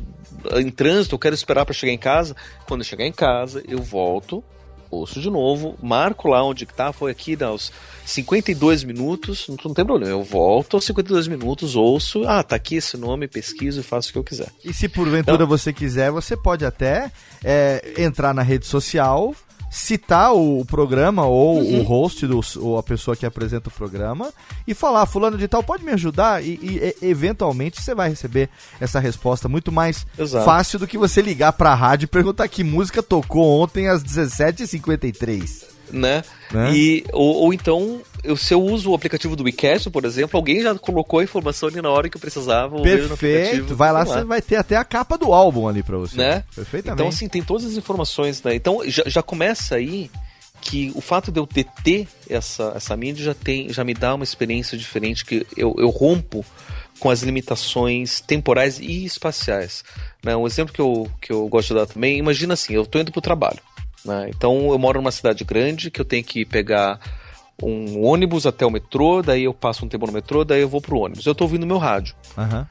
em 0.59 0.71
trânsito, 0.71 1.15
eu 1.15 1.19
quero 1.19 1.35
esperar 1.35 1.65
para 1.65 1.75
chegar 1.75 1.93
em 1.93 1.99
casa. 1.99 2.37
Quando 2.67 2.81
eu 2.81 2.85
chegar 2.85 3.07
em 3.07 3.13
casa, 3.13 3.63
eu 3.69 3.83
volto, 3.83 4.43
ouço 4.91 5.21
de 5.21 5.31
novo, 5.31 5.77
marco 5.83 6.29
lá 6.29 6.45
onde 6.45 6.67
tá, 6.67 6.93
foi 6.93 7.11
aqui 7.11 7.43
aos 7.43 7.73
52 8.05 8.85
minutos, 8.85 9.49
não, 9.49 9.57
não 9.65 9.75
tem 9.75 9.85
problema, 9.85 10.13
eu 10.13 10.23
volto 10.23 10.77
aos 10.77 10.85
52 10.85 11.29
minutos, 11.29 11.75
ouço, 11.75 12.25
ah, 12.27 12.43
tá 12.43 12.57
aqui 12.57 12.77
esse 12.77 12.97
nome, 12.97 13.27
pesquiso 13.27 13.81
e 13.81 13.83
faço 13.83 14.11
o 14.11 14.13
que 14.13 14.19
eu 14.19 14.25
quiser. 14.25 14.49
E 14.63 14.73
se 14.73 14.89
porventura 14.89 15.37
então, 15.37 15.47
você 15.47 15.73
quiser, 15.73 16.11
você 16.11 16.37
pode 16.37 16.65
até 16.65 17.11
é, 17.43 17.95
entrar 17.99 18.35
na 18.35 18.43
rede 18.43 18.67
social, 18.67 19.35
citar 19.73 20.35
o 20.35 20.63
programa 20.67 21.25
ou 21.25 21.59
uhum. 21.59 21.81
o 21.81 21.83
host 21.83 22.27
do, 22.27 22.41
ou 22.61 22.77
a 22.77 22.83
pessoa 22.83 23.17
que 23.17 23.25
apresenta 23.25 23.71
o 23.71 23.73
programa 23.73 24.31
e 24.67 24.75
falar, 24.75 25.07
fulano 25.07 25.39
de 25.39 25.49
tal, 25.49 25.63
pode 25.63 25.83
me 25.83 25.93
ajudar? 25.93 26.45
E, 26.45 26.95
e, 27.01 27.07
eventualmente 27.07 27.81
você 27.81 27.95
vai 27.95 28.11
receber 28.11 28.51
essa 28.79 29.01
resposta 29.01 29.49
muito 29.49 29.73
mais 29.73 30.07
Exato. 30.19 30.45
fácil 30.45 30.79
do 30.79 30.87
que 30.87 30.99
você 30.99 31.23
ligar 31.23 31.55
pra 31.55 31.75
rádio 31.75 32.05
e 32.05 32.09
perguntar 32.09 32.47
que 32.49 32.63
música 32.63 33.03
tocou 33.03 33.63
ontem 33.63 33.89
às 33.89 34.05
17h53 34.05 35.62
né? 35.93 36.23
né? 36.51 36.73
E, 36.75 37.05
ou, 37.13 37.37
ou, 37.37 37.53
então, 37.53 38.01
eu, 38.25 38.37
se 38.37 38.55
eu 38.55 38.63
uso 38.63 38.91
o 38.91 38.95
aplicativo 38.95 39.37
do 39.37 39.45
WeCast, 39.45 39.91
por 39.91 40.05
exemplo, 40.05 40.37
alguém 40.37 40.63
já 40.63 40.75
colocou 40.75 41.21
a 41.21 41.25
informação 41.25 41.69
ali 41.69 41.81
na 41.81 41.91
hora 41.91 42.09
que 42.09 42.17
eu 42.17 42.21
precisava. 42.21 42.81
Perfeito. 42.81 43.75
Vai 43.77 43.93
lá, 43.93 44.05
você 44.05 44.25
vai 44.25 44.43
ter 44.43 44.57
até 44.57 44.77
a 44.77 44.85
capa 44.85 45.17
do 45.17 45.33
álbum 45.33 45.69
ali 45.69 45.83
pra 45.83 45.99
você. 45.99 46.17
Né? 46.17 46.45
Perfeitamente. 46.55 47.01
Então, 47.01 47.09
assim, 47.09 47.29
tem 47.29 47.43
todas 47.43 47.65
as 47.67 47.77
informações, 47.77 48.43
né? 48.43 48.55
Então, 48.55 48.81
já, 48.87 49.03
já 49.07 49.23
começa 49.23 49.77
aí 49.77 50.11
que 50.61 50.93
o 50.95 51.01
fato 51.01 51.33
de 51.33 51.41
eu 51.41 51.47
ter 51.47 52.07
essa, 52.31 52.73
essa 52.77 52.97
mídia 52.97 53.25
já, 53.25 53.35
tem, 53.35 53.73
já 53.73 53.83
me 53.83 53.93
dá 53.93 54.15
uma 54.15 54.25
experiência 54.25 54.79
diferente, 54.79 55.25
que 55.25 55.45
eu, 55.57 55.75
eu 55.77 55.91
rompo 55.91 56.45
com 57.01 57.11
as 57.11 57.23
limitações 57.23 58.21
temporais 58.21 58.79
e 58.79 59.05
espaciais. 59.05 59.83
Né? 60.23 60.37
Um 60.37 60.47
exemplo 60.47 60.73
que 60.73 60.81
eu, 60.81 61.11
que 61.21 61.33
eu 61.33 61.49
gosto 61.49 61.75
de 61.75 61.81
dar 61.81 61.87
também, 61.87 62.17
imagina 62.17 62.55
assim, 62.55 62.75
eu 62.75 62.83
estou 62.83 63.01
indo 63.01 63.11
para 63.11 63.19
o 63.19 63.23
trabalho. 63.23 63.59
Né? 64.05 64.31
Então 64.31 64.71
eu 64.71 64.79
moro 64.79 65.01
numa 65.01 65.11
cidade 65.11 65.45
grande 65.45 65.91
que 65.91 66.01
eu 66.01 66.05
tenho 66.05 66.25
que 66.25 66.45
pegar 66.45 66.99
um 67.63 68.05
ônibus 68.05 68.47
até 68.47 68.67
o 68.67 68.71
metrô, 68.71 69.23
daí 69.23 69.45
eu 69.45 69.55
passo 69.55 69.85
um 69.85 69.89
tempo 69.89 70.07
no 70.07 70.13
metrô, 70.13 70.45
daí 70.45 70.63
eu 70.63 70.69
vou 70.69 70.81
pro 70.81 70.99
ônibus. 70.99 71.27
Eu 71.27 71.35
tô 71.35 71.45
ouvindo 71.45 71.67
meu 71.67 71.79
rádio. 71.79 72.15
Uhum. 72.37 72.67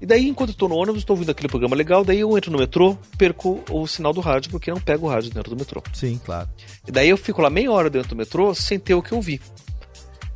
E 0.00 0.06
daí, 0.06 0.28
enquanto 0.28 0.48
eu 0.50 0.56
tô 0.56 0.66
no 0.66 0.74
ônibus, 0.74 1.04
tô 1.04 1.12
ouvindo 1.12 1.30
aquele 1.30 1.48
programa 1.48 1.76
legal, 1.76 2.04
daí 2.04 2.18
eu 2.18 2.36
entro 2.36 2.50
no 2.50 2.58
metrô, 2.58 2.98
perco 3.16 3.62
o 3.70 3.86
sinal 3.86 4.12
do 4.12 4.20
rádio, 4.20 4.50
porque 4.50 4.68
não 4.68 4.80
pego 4.80 5.06
o 5.06 5.08
rádio 5.08 5.30
dentro 5.30 5.50
do 5.50 5.56
metrô. 5.56 5.80
Sim, 5.92 6.20
claro. 6.24 6.48
E 6.86 6.90
daí 6.90 7.08
eu 7.08 7.16
fico 7.16 7.40
lá 7.40 7.48
meia 7.48 7.70
hora 7.70 7.88
dentro 7.88 8.08
do 8.08 8.16
metrô 8.16 8.52
sem 8.52 8.80
ter 8.80 8.94
o 8.94 9.02
que 9.02 9.14
ouvir. 9.14 9.40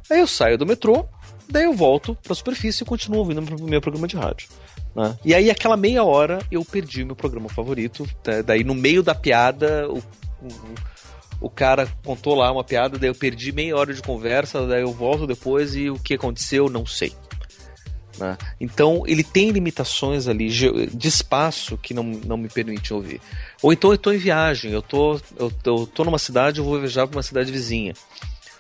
Aí 0.09 0.21
eu 0.21 0.27
saio 0.29 0.57
do 0.57 0.65
metrô, 0.65 1.05
daí 1.51 1.65
eu 1.65 1.73
volto 1.73 2.17
pra 2.23 2.33
superfície 2.33 2.85
e 2.85 2.87
continuo 2.87 3.19
ouvindo 3.19 3.43
meu 3.65 3.81
programa 3.81 4.07
de 4.07 4.17
rádio. 4.17 4.49
Né? 4.95 5.19
E 5.25 5.35
aí, 5.35 5.51
aquela 5.51 5.77
meia 5.77 6.05
hora, 6.05 6.39
eu 6.49 6.65
perdi 6.65 7.05
meu 7.05 7.17
programa 7.17 7.49
favorito. 7.49 8.09
Né? 8.25 8.45
Daí, 8.45 8.63
no 8.63 8.75
meio 8.75 9.03
da 9.03 9.17
piada, 9.17 9.89
o 9.91 10.01
o, 11.41 11.51
cara 11.51 11.89
contou 12.05 12.35
lá 12.35 12.51
uma 12.51 12.65
piada, 12.65 12.99
daí 12.99 13.09
eu 13.09 13.15
perdi 13.15 13.53
meia 13.53 13.77
hora 13.77 13.93
de 13.93 14.03
conversa, 14.03 14.67
daí 14.67 14.83
eu 14.83 14.93
volto 14.93 15.27
depois 15.27 15.75
e 15.75 15.91
o 15.91 15.99
que 15.99 16.15
aconteceu, 16.15 16.69
não 16.69 16.87
sei. 16.87 17.13
Né? 18.19 18.37
Então 18.61 19.03
ele 19.07 19.23
tem 19.23 19.51
limitações 19.51 20.27
ali 20.27 20.49
de 20.49 21.09
espaço 21.09 21.77
que 21.77 21.93
não, 21.93 22.03
não 22.03 22.37
me 22.37 22.49
permite 22.49 22.95
ouvir. 22.95 23.21
Ou 23.63 23.73
então 23.73 23.91
eu 23.91 23.97
estou 23.97 24.15
em 24.15 24.19
viagem, 24.19 24.73
eu 24.73 24.83
tô, 24.83 25.21
eu, 25.39 25.53
eu 25.65 25.87
tô 25.87 26.05
numa 26.05 26.19
cidade, 26.19 26.59
eu 26.59 26.65
vou 26.65 26.79
viajar 26.79 27.07
para 27.07 27.17
uma 27.17 27.23
cidade 27.23 27.53
vizinha. 27.53 27.95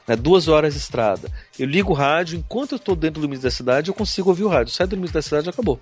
Né? 0.06 0.14
Duas 0.14 0.48
horas 0.48 0.74
de 0.74 0.80
estrada. 0.80 1.30
Eu 1.58 1.66
ligo 1.66 1.92
o 1.92 1.94
rádio, 1.94 2.38
enquanto 2.38 2.72
eu 2.72 2.76
estou 2.76 2.94
dentro 2.94 3.20
do 3.20 3.24
limite 3.24 3.42
da 3.42 3.50
cidade, 3.50 3.90
eu 3.90 3.94
consigo 3.94 4.28
ouvir 4.28 4.44
o 4.44 4.48
rádio. 4.48 4.72
Sai 4.72 4.86
do 4.86 4.94
limite 4.94 5.14
da 5.14 5.22
cidade, 5.22 5.48
acabou. 5.48 5.80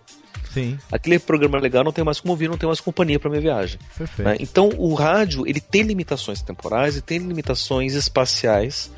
Sim. 0.54 0.78
Aquele 0.90 1.18
programa 1.18 1.58
legal 1.58 1.82
não 1.82 1.92
tem 1.92 2.04
mais 2.04 2.20
como 2.20 2.32
ouvir, 2.32 2.48
não 2.48 2.56
tem 2.56 2.66
mais 2.66 2.80
companhia 2.80 3.18
para 3.18 3.28
minha 3.28 3.42
viagem. 3.42 3.78
Perfeito. 3.98 4.28
Né? 4.28 4.36
Então 4.38 4.70
o 4.78 4.94
rádio 4.94 5.46
ele 5.46 5.60
tem 5.60 5.82
limitações 5.82 6.40
temporais 6.40 6.96
e 6.96 7.02
tem 7.02 7.18
limitações 7.18 7.94
espaciais 7.94 8.90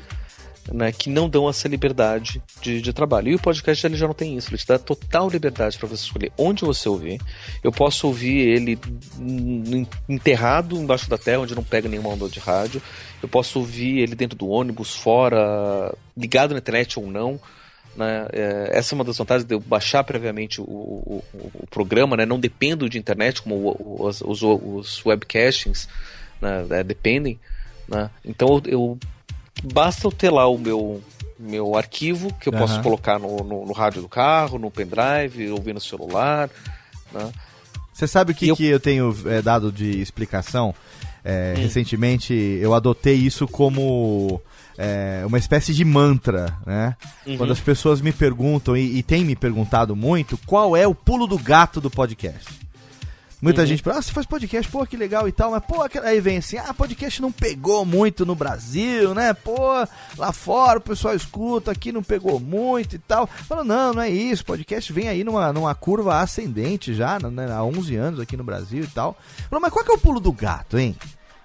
né, 0.71 0.91
que 0.91 1.09
não 1.09 1.29
dão 1.29 1.49
essa 1.49 1.67
liberdade 1.67 2.41
de, 2.61 2.81
de, 2.81 2.93
trabalho. 2.93 3.29
E 3.29 3.35
o 3.35 3.39
podcast 3.39 3.85
ele 3.85 3.95
já 3.95 4.07
não 4.07 4.13
tem 4.13 4.37
isso, 4.37 4.49
ele 4.49 4.57
te 4.57 4.67
dá 4.67 4.77
total 4.77 5.29
liberdade 5.29 5.77
para 5.77 5.87
você 5.87 6.03
escolher 6.03 6.31
onde 6.37 6.63
você 6.63 6.87
ouvir. 6.87 7.19
Eu 7.63 7.71
posso 7.71 8.07
ouvir 8.07 8.37
ele 8.49 8.79
enterrado 10.07 10.77
embaixo 10.77 11.09
da 11.09 11.17
terra, 11.17 11.39
onde 11.39 11.55
não 11.55 11.63
pega 11.63 11.89
nenhuma 11.89 12.09
onda 12.09 12.27
de 12.29 12.39
rádio. 12.39 12.81
Eu 13.21 13.29
posso 13.29 13.59
ouvir 13.59 13.99
ele 13.99 14.15
dentro 14.15 14.37
do 14.37 14.47
ônibus, 14.47 14.95
fora, 14.95 15.93
ligado 16.15 16.51
na 16.51 16.59
internet 16.59 16.99
ou 16.99 17.07
não. 17.09 17.39
Né? 17.97 18.27
É, 18.31 18.69
essa 18.73 18.93
é 18.93 18.95
uma 18.95 19.03
das 19.03 19.17
vantagens 19.17 19.43
de 19.43 19.55
eu 19.55 19.59
baixar 19.59 20.03
previamente 20.03 20.61
o, 20.61 20.63
o, 20.63 21.23
o 21.33 21.67
programa, 21.67 22.15
né? 22.15 22.25
não 22.25 22.39
dependo 22.39 22.87
de 22.87 22.99
internet, 22.99 23.41
como 23.41 23.75
os, 23.99 24.21
os, 24.21 24.43
os 24.43 25.03
webcastings 25.03 25.89
né? 26.39 26.65
é, 26.69 26.83
dependem. 26.83 27.39
Né? 27.87 28.09
Então 28.23 28.61
eu, 28.65 28.99
basta 29.63 30.05
eu 30.05 30.11
ter 30.11 30.29
lá 30.29 30.47
o 30.47 30.59
meu, 30.59 31.01
meu 31.39 31.75
arquivo 31.75 32.31
que 32.35 32.47
eu 32.49 32.53
uhum. 32.53 32.59
posso 32.59 32.79
colocar 32.81 33.17
no, 33.17 33.37
no, 33.37 33.65
no, 33.65 33.73
rádio 33.73 34.03
do 34.03 34.07
carro, 34.07 34.59
no 34.59 34.69
pendrive, 34.69 35.49
ouvir 35.49 35.73
no 35.73 35.81
celular. 35.81 36.51
Né? 37.11 37.31
Você 37.91 38.05
sabe 38.05 38.31
o 38.31 38.35
que 38.35 38.45
eu, 38.45 38.49
eu- 38.49 38.55
que 38.55 38.65
eu 38.65 38.79
tenho 38.79 39.15
é, 39.25 39.41
dado 39.41 39.71
de 39.71 39.99
explicação? 39.99 40.73
É, 41.25 41.55
Hum. 41.57 41.61
Recentemente 41.61 42.33
eu 42.61 42.73
adotei 42.73 43.15
isso 43.15 43.47
como 43.49 44.39
é, 44.77 45.23
uma 45.25 45.37
espécie 45.37 45.73
de 45.73 45.83
mantra, 45.83 46.55
né? 46.65 46.95
Uhum. 47.25 47.37
Quando 47.37 47.53
as 47.53 47.59
pessoas 47.59 47.99
me 47.99 48.11
perguntam, 48.11 48.77
e, 48.77 48.97
e 48.97 49.03
têm 49.03 49.25
me 49.25 49.35
perguntado 49.35 49.95
muito, 49.95 50.37
qual 50.45 50.75
é 50.75 50.87
o 50.87 50.93
pulo 50.93 51.25
do 51.25 51.37
gato 51.37 51.81
do 51.81 51.89
podcast? 51.89 52.67
Muita 53.39 53.61
Uhum. 53.61 53.67
gente 53.67 53.83
fala, 53.83 53.99
ah, 53.99 54.01
você 54.01 54.11
faz 54.11 54.25
podcast, 54.25 54.71
pô, 54.71 54.83
que 54.85 54.97
legal 54.97 55.27
e 55.27 55.31
tal, 55.31 55.51
mas 55.51 55.63
pô, 55.63 55.85
aí 56.03 56.19
vem 56.19 56.37
assim, 56.37 56.57
ah, 56.57 56.73
podcast 56.73 57.21
não 57.21 57.31
pegou 57.31 57.85
muito 57.85 58.25
no 58.25 58.33
Brasil, 58.33 59.13
né? 59.13 59.31
Pô, 59.31 59.55
lá 60.17 60.31
fora 60.31 60.79
o 60.79 60.81
pessoal 60.81 61.15
escuta, 61.15 61.71
aqui 61.71 61.91
não 61.91 62.01
pegou 62.01 62.39
muito 62.39 62.95
e 62.95 62.99
tal. 62.99 63.27
Fala, 63.27 63.63
não, 63.63 63.93
não 63.93 64.01
é 64.01 64.09
isso, 64.09 64.43
podcast 64.43 64.91
vem 64.91 65.07
aí 65.07 65.23
numa, 65.23 65.53
numa 65.53 65.75
curva 65.75 66.19
ascendente 66.19 66.95
já, 66.95 67.19
né, 67.19 67.51
há 67.51 67.63
11 67.63 67.95
anos 67.95 68.19
aqui 68.19 68.35
no 68.35 68.43
Brasil 68.43 68.83
e 68.83 68.87
tal. 68.87 69.15
Fala, 69.49 69.59
mas 69.59 69.71
qual 69.71 69.85
que 69.85 69.91
é 69.91 69.93
o 69.93 69.99
pulo 69.99 70.19
do 70.19 70.31
gato, 70.31 70.79
hein? 70.79 70.95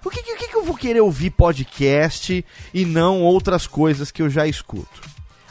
Por 0.03 0.11
que, 0.11 0.21
que, 0.21 0.49
que 0.49 0.55
eu 0.55 0.65
vou 0.65 0.75
querer 0.75 0.99
ouvir 0.99 1.29
podcast 1.29 2.45
e 2.73 2.85
não 2.85 3.21
outras 3.21 3.65
coisas 3.65 4.11
que 4.11 4.21
eu 4.21 4.29
já 4.29 4.45
escuto? 4.45 5.01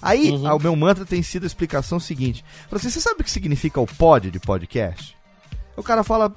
Aí, 0.01 0.31
Uhum. 0.31 0.47
ah, 0.47 0.55
o 0.55 0.61
meu 0.61 0.77
mantra 0.77 1.07
tem 1.07 1.23
sido 1.23 1.45
a 1.45 1.47
explicação 1.47 1.99
seguinte. 1.99 2.45
Assim, 2.71 2.91
você 2.91 3.01
sabe 3.01 3.23
o 3.23 3.25
que 3.25 3.31
significa 3.31 3.81
o 3.81 3.87
pod 3.87 4.31
de 4.31 4.39
podcast? 4.39 5.17
O 5.77 5.83
cara 5.83 6.05
fala, 6.05 6.35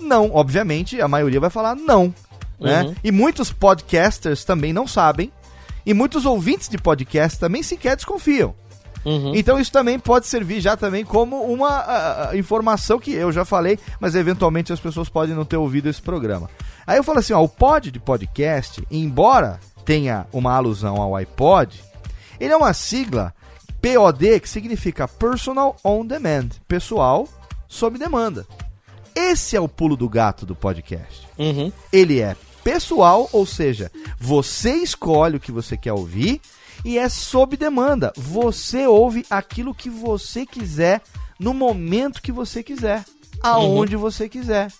não, 0.00 0.34
obviamente, 0.34 1.00
a 1.00 1.06
maioria 1.06 1.38
vai 1.38 1.50
falar 1.50 1.74
não. 1.76 2.14
Né? 2.58 2.82
Uhum. 2.82 2.94
E 3.04 3.12
muitos 3.12 3.52
podcasters 3.52 4.42
também 4.44 4.72
não 4.72 4.86
sabem. 4.86 5.30
E 5.84 5.92
muitos 5.92 6.24
ouvintes 6.24 6.68
de 6.68 6.78
podcast 6.78 7.38
também 7.38 7.62
sequer 7.62 7.96
desconfiam. 7.96 8.54
Uhum. 9.04 9.34
Então 9.34 9.58
isso 9.58 9.72
também 9.72 9.98
pode 9.98 10.26
servir 10.26 10.60
já 10.60 10.76
também 10.76 11.04
como 11.04 11.42
uma 11.42 11.68
ah, 11.68 12.30
ah, 12.30 12.36
informação 12.36 12.98
que 12.98 13.12
eu 13.12 13.32
já 13.32 13.44
falei, 13.44 13.78
mas 13.98 14.14
eventualmente 14.14 14.72
as 14.72 14.80
pessoas 14.80 15.08
podem 15.08 15.34
não 15.34 15.44
ter 15.44 15.56
ouvido 15.56 15.88
esse 15.88 16.02
programa. 16.02 16.50
Aí 16.86 16.96
eu 16.98 17.04
falo 17.04 17.18
assim, 17.18 17.32
ó, 17.32 17.42
o 17.42 17.48
pod 17.48 17.90
de 17.90 18.00
podcast, 18.00 18.82
embora 18.90 19.60
tenha 19.84 20.26
uma 20.32 20.54
alusão 20.54 20.96
ao 21.00 21.14
iPod, 21.16 21.82
ele 22.38 22.52
é 22.52 22.56
uma 22.56 22.72
sigla 22.72 23.34
POD 23.80 24.40
que 24.40 24.48
significa 24.48 25.08
Personal 25.08 25.76
On 25.84 26.04
Demand, 26.04 26.48
pessoal 26.68 27.28
sob 27.68 27.98
demanda. 27.98 28.46
Esse 29.14 29.56
é 29.56 29.60
o 29.60 29.68
pulo 29.68 29.96
do 29.96 30.08
gato 30.08 30.44
do 30.46 30.54
podcast 30.54 31.26
Uhum. 31.38 31.72
ele 31.92 32.20
é 32.20 32.36
pessoal, 32.62 33.28
ou 33.32 33.46
seja, 33.46 33.90
você 34.18 34.74
escolhe 34.74 35.36
o 35.36 35.40
que 35.40 35.50
você 35.50 35.76
quer 35.76 35.92
ouvir 35.94 36.40
e 36.84 36.98
é 36.98 37.08
sob 37.08 37.56
demanda. 37.56 38.12
Você 38.16 38.86
ouve 38.86 39.24
aquilo 39.30 39.74
que 39.74 39.88
você 39.88 40.44
quiser 40.44 41.00
no 41.38 41.54
momento 41.54 42.20
que 42.22 42.30
você 42.30 42.62
quiser, 42.62 43.02
aonde 43.42 43.96
você 43.96 44.28
quiser. 44.28 44.70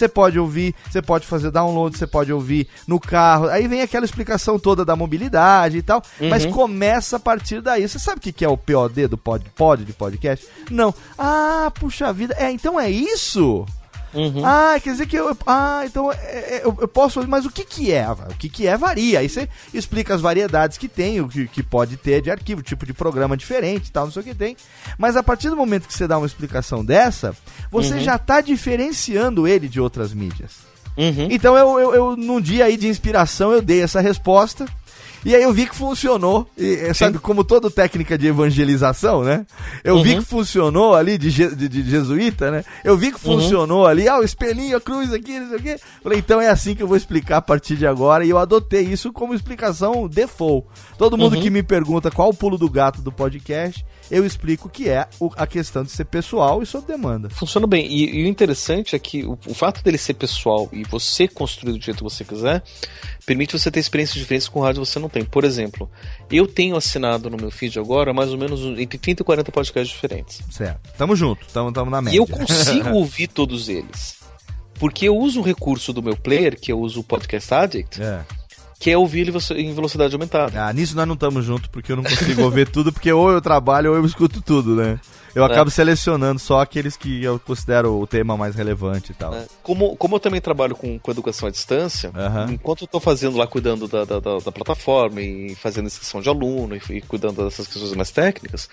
Você 0.00 0.08
pode 0.08 0.38
ouvir, 0.38 0.74
você 0.90 1.02
pode 1.02 1.26
fazer 1.26 1.50
download, 1.50 1.98
você 1.98 2.06
pode 2.06 2.32
ouvir 2.32 2.66
no 2.86 2.98
carro. 2.98 3.48
Aí 3.48 3.68
vem 3.68 3.82
aquela 3.82 4.06
explicação 4.06 4.58
toda 4.58 4.82
da 4.82 4.96
mobilidade 4.96 5.76
e 5.76 5.82
tal, 5.82 6.02
mas 6.30 6.46
começa 6.46 7.18
a 7.18 7.20
partir 7.20 7.60
daí. 7.60 7.86
Você 7.86 7.98
sabe 7.98 8.16
o 8.16 8.20
que 8.22 8.32
que 8.32 8.42
é 8.42 8.48
o 8.48 8.56
POD 8.56 9.08
do 9.08 9.18
pod, 9.18 9.44
pod 9.54 9.84
de 9.84 9.92
podcast? 9.92 10.48
Não. 10.70 10.94
Ah, 11.18 11.70
puxa 11.78 12.10
vida. 12.14 12.34
É, 12.38 12.50
então 12.50 12.80
é 12.80 12.90
isso? 12.90 13.66
Uhum. 14.12 14.44
Ah, 14.44 14.76
quer 14.82 14.90
dizer 14.90 15.06
que 15.06 15.16
eu. 15.16 15.36
Ah, 15.46 15.82
então 15.84 16.10
é, 16.10 16.16
é, 16.16 16.60
eu, 16.64 16.76
eu 16.80 16.88
posso. 16.88 17.26
Mas 17.28 17.44
o 17.44 17.50
que 17.50 17.64
que 17.64 17.92
é? 17.92 18.10
O 18.10 18.34
que 18.36 18.48
que 18.48 18.66
é 18.66 18.76
varia. 18.76 19.20
Aí 19.20 19.28
você 19.28 19.48
explica 19.72 20.14
as 20.14 20.20
variedades 20.20 20.76
que 20.76 20.88
tem, 20.88 21.20
o 21.20 21.28
que, 21.28 21.46
que 21.46 21.62
pode 21.62 21.96
ter 21.96 22.20
de 22.20 22.30
arquivo, 22.30 22.62
tipo 22.62 22.84
de 22.84 22.92
programa 22.92 23.36
diferente 23.36 23.88
e 23.88 23.92
tal, 23.92 24.06
não 24.06 24.12
sei 24.12 24.22
o 24.22 24.24
que 24.24 24.34
tem. 24.34 24.56
Mas 24.98 25.16
a 25.16 25.22
partir 25.22 25.48
do 25.48 25.56
momento 25.56 25.86
que 25.86 25.94
você 25.94 26.08
dá 26.08 26.18
uma 26.18 26.26
explicação 26.26 26.84
dessa, 26.84 27.36
você 27.70 28.00
já 28.00 28.18
tá 28.18 28.40
diferenciando 28.40 29.46
ele 29.46 29.68
de 29.68 29.80
outras 29.80 30.12
mídias. 30.12 30.70
Uhum. 30.96 31.28
Então 31.30 31.56
eu, 31.56 31.78
eu, 31.78 31.94
eu, 31.94 32.16
num 32.16 32.40
dia 32.40 32.64
aí 32.64 32.76
de 32.76 32.88
inspiração, 32.88 33.52
eu 33.52 33.62
dei 33.62 33.80
essa 33.80 34.00
resposta. 34.00 34.66
E 35.24 35.34
aí 35.34 35.42
eu 35.42 35.52
vi 35.52 35.66
que 35.66 35.76
funcionou. 35.76 36.48
E, 36.56 36.92
sabe, 36.94 37.18
como 37.18 37.44
toda 37.44 37.70
técnica 37.70 38.16
de 38.16 38.26
evangelização, 38.26 39.22
né? 39.22 39.44
Eu 39.84 40.02
vi 40.02 40.14
Uhum. 40.14 40.20
que 40.20 40.24
funcionou 40.28 40.94
ali 40.94 41.18
de, 41.18 41.30
je- 41.30 41.54
de, 41.54 41.68
de 41.68 41.82
jesuíta, 41.90 42.50
né? 42.50 42.64
Eu 42.84 42.96
vi 42.96 43.12
que 43.12 43.20
funcionou 43.20 43.86
ali, 43.86 44.08
ah, 44.08 44.18
o 44.18 44.22
espelhinho, 44.24 44.76
a 44.76 44.80
cruz 44.80 45.12
aqui, 45.12 45.38
não 45.38 45.48
sei 45.48 45.58
o 45.58 45.62
quê. 45.62 45.76
Falei, 46.02 46.18
então 46.18 46.40
é 46.40 46.48
assim 46.48 46.74
que 46.74 46.82
eu 46.82 46.88
vou 46.88 46.96
explicar 46.96 47.36
a 47.38 47.42
partir 47.42 47.76
de 47.76 47.86
agora. 47.86 48.24
E 48.24 48.30
eu 48.30 48.38
adotei 48.38 48.82
isso 48.82 49.12
como 49.12 49.34
explicação 49.34 50.08
default. 50.08 50.66
Todo 50.96 51.16
mundo 51.18 51.36
Uhum. 51.36 51.42
que 51.42 51.50
me 51.50 51.62
pergunta 51.62 52.10
qual 52.10 52.30
o 52.30 52.34
pulo 52.34 52.56
do 52.56 52.68
gato 52.70 53.02
do 53.02 53.12
podcast, 53.12 53.84
eu 54.10 54.26
explico 54.26 54.68
que 54.68 54.88
é 54.88 55.06
o- 55.20 55.30
a 55.36 55.46
questão 55.46 55.82
de 55.84 55.90
ser 55.90 56.04
pessoal 56.04 56.62
e 56.62 56.66
sob 56.66 56.86
demanda. 56.86 57.30
Funciona 57.30 57.66
bem. 57.66 57.86
E, 57.86 58.20
e 58.20 58.24
o 58.24 58.26
interessante 58.26 58.96
é 58.96 58.98
que 58.98 59.24
o, 59.24 59.38
o 59.46 59.54
fato 59.54 59.82
dele 59.82 59.98
ser 59.98 60.14
pessoal 60.14 60.68
e 60.72 60.82
você 60.84 61.28
construir 61.28 61.72
do 61.78 61.80
jeito 61.84 61.98
que 61.98 62.02
você 62.02 62.24
quiser, 62.24 62.62
permite 63.24 63.58
você 63.58 63.70
ter 63.70 63.80
experiências 63.80 64.18
diferentes 64.18 64.48
com 64.48 64.60
rádio 64.60 64.82
que 64.82 64.88
você 64.88 64.98
não 64.98 65.08
tem. 65.08 65.24
Por 65.24 65.44
exemplo, 65.44 65.90
eu 66.30 66.46
tenho 66.46 66.76
assinado 66.76 67.30
no 67.30 67.36
meu 67.36 67.50
feed 67.50 67.78
agora 67.78 68.12
mais 68.12 68.30
ou 68.30 68.38
menos 68.38 68.60
entre 68.78 68.98
30 68.98 69.22
e 69.22 69.24
40 69.24 69.52
podcasts 69.52 69.92
diferentes. 69.94 70.40
Certo. 70.50 70.90
Tamo 70.96 71.14
junto, 71.14 71.46
tamo, 71.52 71.72
tamo 71.72 71.90
na 71.90 72.02
média. 72.02 72.16
E 72.16 72.20
eu 72.20 72.26
consigo 72.26 72.90
ouvir 72.96 73.28
todos 73.28 73.68
eles. 73.68 74.18
Porque 74.78 75.06
eu 75.06 75.16
uso 75.16 75.40
um 75.40 75.42
recurso 75.42 75.92
do 75.92 76.02
meu 76.02 76.16
player, 76.16 76.58
que 76.58 76.72
eu 76.72 76.80
uso 76.80 77.00
o 77.00 77.04
Podcast 77.04 77.52
Addict, 77.52 78.00
É. 78.02 78.24
que 78.80 78.90
é 78.90 78.96
ouvir 78.96 79.20
ele 79.20 79.32
em 79.56 79.74
velocidade 79.74 80.14
aumentada. 80.14 80.66
Ah, 80.66 80.72
nisso 80.72 80.96
nós 80.96 81.06
não 81.06 81.12
estamos 81.14 81.44
juntos, 81.44 81.68
porque 81.70 81.92
eu 81.92 81.96
não 81.96 82.02
consigo 82.02 82.42
ouvir 82.42 82.66
tudo, 82.72 82.90
porque 82.92 83.12
ou 83.12 83.30
eu 83.30 83.40
trabalho 83.40 83.90
ou 83.90 83.96
eu 83.96 84.04
escuto 84.06 84.40
tudo, 84.40 84.74
né? 84.74 84.98
Eu 85.34 85.44
É. 85.44 85.46
acabo 85.46 85.70
selecionando 85.70 86.40
só 86.40 86.60
aqueles 86.60 86.96
que 86.96 87.22
eu 87.22 87.38
considero 87.38 88.00
o 88.00 88.06
tema 88.06 88.36
mais 88.36 88.54
relevante 88.56 89.12
e 89.12 89.14
tal. 89.14 89.30
né? 89.32 89.46
Como, 89.62 89.94
como 89.96 90.16
eu 90.16 90.20
também 90.20 90.40
trabalho 90.40 90.74
com, 90.74 90.98
com 90.98 91.10
educação 91.10 91.46
à 91.46 91.50
distância, 91.52 92.10
Aham. 92.16 92.48
enquanto 92.52 92.82
eu 92.82 92.88
tô 92.88 92.98
fazendo 92.98 93.36
lá, 93.36 93.46
cuidando 93.46 93.86
da, 93.86 94.04
da, 94.04 94.18
da- 94.18 94.38
da 94.38 94.50
plataforma 94.50 95.20
e 95.20 95.54
fazendo 95.54 95.86
inscrição 95.86 96.20
de 96.22 96.28
aluno 96.30 96.74
e, 96.74 96.80
e 96.96 97.00
cuidando 97.02 97.44
dessas 97.44 97.66
questões 97.68 97.92
mais 97.94 98.10
técnicas, 98.10 98.68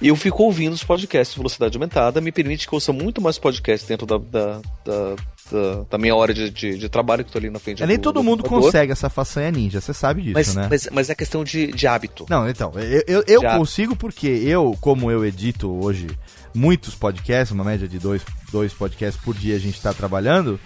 eu 0.00 0.14
fico 0.16 0.42
ouvindo 0.44 0.72
os 0.72 0.84
podcasts 0.84 1.34
de 1.34 1.38
velocidade 1.40 1.76
aumentada, 1.76 2.20
me 2.20 2.32
permite 2.32 2.66
que 2.66 2.72
eu 2.72 2.76
ouça 2.78 2.92
muito 2.94 3.20
mais 3.20 3.36
podcasts 3.38 3.86
dentro 3.86 4.06
da, 4.06 4.16
da, 4.16 4.60
da, 4.84 5.16
da- 5.50 5.84
da 5.90 5.98
minha 5.98 6.14
hora 6.14 6.32
de, 6.34 6.50
de, 6.50 6.78
de 6.78 6.88
trabalho 6.88 7.24
que 7.24 7.30
tô 7.32 7.38
ali 7.38 7.50
na 7.50 7.58
frente 7.58 7.82
É, 7.82 7.86
nem 7.86 7.96
do- 7.96 8.02
todo 8.02 8.14
do 8.16 8.22
mundo 8.24 8.42
computador. 8.42 8.64
consegue 8.66 8.92
essa 8.92 9.08
façanha 9.10 9.50
ninja, 9.50 9.80
você 9.80 9.92
sabe 9.92 10.22
disso, 10.22 10.34
Mas, 10.34 10.54
né? 10.54 10.66
mas, 10.70 10.88
mas 10.92 11.10
é 11.10 11.14
questão 11.14 11.42
de, 11.44 11.68
de 11.68 11.86
hábito. 11.86 12.26
Não, 12.28 12.48
então, 12.48 12.72
eu, 12.76 13.02
eu, 13.06 13.24
eu 13.26 13.42
consigo 13.58 13.94
porque 13.96 14.26
eu, 14.28 14.76
como 14.80 15.10
eu 15.10 15.24
edito 15.24 15.70
hoje 15.84 16.06
muitos 16.54 16.94
podcasts, 16.94 17.52
uma 17.52 17.64
média 17.64 17.86
de 17.86 17.98
dois, 17.98 18.22
dois 18.52 18.72
podcasts 18.72 19.22
por 19.22 19.34
dia 19.34 19.56
a 19.56 19.58
gente 19.58 19.76
está 19.76 19.92
trabalhando, 19.94 20.58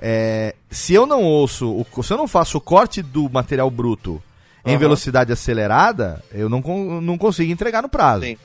é, 0.00 0.54
se 0.70 0.94
eu 0.94 1.06
não 1.06 1.22
ouço, 1.22 1.68
o- 1.70 2.02
se 2.02 2.12
eu 2.12 2.16
não 2.16 2.28
faço 2.28 2.58
o 2.58 2.60
corte 2.60 3.02
do 3.02 3.28
material 3.30 3.70
bruto 3.70 4.22
em 4.64 4.70
Aham. 4.72 4.78
velocidade 4.78 5.32
acelerada, 5.32 6.22
eu 6.32 6.48
não, 6.48 6.60
não 7.00 7.16
consigo 7.16 7.50
entregar 7.50 7.82
no 7.82 7.88
prazo. 7.88 8.24
Sim. 8.24 8.36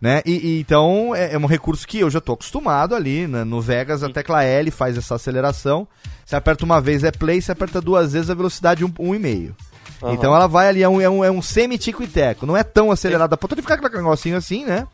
Né? 0.00 0.22
E, 0.26 0.32
e 0.32 0.60
então 0.60 1.14
é, 1.14 1.34
é 1.34 1.38
um 1.38 1.46
recurso 1.46 1.86
que 1.86 2.00
eu 2.00 2.10
já 2.10 2.20
tô 2.20 2.32
acostumado 2.32 2.94
ali, 2.94 3.26
né? 3.26 3.44
no 3.44 3.60
Vegas 3.60 4.02
a 4.02 4.10
tecla 4.10 4.44
L 4.44 4.70
faz 4.70 4.96
essa 4.96 5.14
aceleração, 5.14 5.88
você 6.24 6.36
aperta 6.36 6.64
uma 6.64 6.80
vez 6.80 7.02
é 7.02 7.10
play, 7.10 7.40
você 7.40 7.52
aperta 7.52 7.80
duas 7.80 8.12
vezes 8.12 8.28
a 8.28 8.34
velocidade 8.34 8.84
1,5. 8.84 8.94
Um, 8.98 9.08
um 9.08 9.14
e 9.14 9.18
meio. 9.18 9.56
Aham. 10.02 10.12
Então 10.12 10.34
ela 10.34 10.46
vai 10.46 10.68
ali, 10.68 10.82
é 10.82 10.88
um, 10.88 11.00
é 11.00 11.08
um, 11.08 11.24
é 11.24 11.30
um 11.30 11.40
semi-tico 11.40 12.02
e 12.02 12.06
teco. 12.06 12.44
Não 12.46 12.56
é 12.56 12.62
tão 12.62 12.90
acelerada 12.90 13.34
a 13.34 13.38
ponto 13.38 13.56
de 13.56 13.62
ficar 13.62 13.74
aquele 13.74 13.96
negocinho 13.96 14.36
assim, 14.36 14.64
né? 14.64 14.86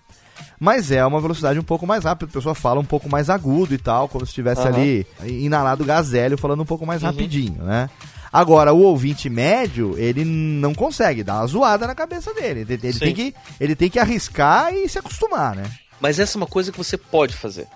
Mas 0.59 0.91
é 0.91 1.05
uma 1.05 1.21
velocidade 1.21 1.59
um 1.59 1.65
pouco 1.65 1.87
mais 1.87 2.05
rápida. 2.05 2.31
A 2.31 2.35
pessoa 2.35 2.55
fala 2.55 2.81
um 2.81 2.85
pouco 2.85 3.09
mais 3.09 3.29
agudo 3.31 3.75
e 3.75 3.79
tal, 3.79 4.09
como 4.09 4.25
se 4.25 4.31
estivesse 4.31 4.63
Aham. 4.63 4.71
ali 4.71 5.07
inalado 5.23 5.85
gazélio 5.85 6.39
falando 6.39 6.63
um 6.63 6.67
pouco 6.67 6.87
mais 6.87 7.03
rapidinho, 7.03 7.63
né? 7.63 7.89
Agora, 8.33 8.73
o 8.73 8.81
ouvinte 8.81 9.29
médio, 9.29 9.95
ele 9.99 10.25
não 10.25 10.75
consegue, 10.75 11.23
dá 11.23 11.35
uma 11.35 11.47
zoada 11.47 11.87
na 11.87 11.95
cabeça 11.95 12.33
dele. 12.33 12.61
Ele, 12.61 12.81
ele 12.83 12.99
tem 12.99 13.15
que, 13.15 13.35
ele 13.61 13.77
tem 13.77 13.91
que 13.91 13.99
arriscar 13.99 14.73
e 14.73 14.89
se 14.89 14.99
acostumar, 14.99 15.55
né? 15.55 15.71
Mas 16.01 16.19
essa 16.19 16.37
é 16.37 16.39
uma 16.39 16.47
coisa 16.47 16.73
que 16.73 16.79
você 16.79 16.97
pode 16.97 17.37
fazer. 17.37 17.69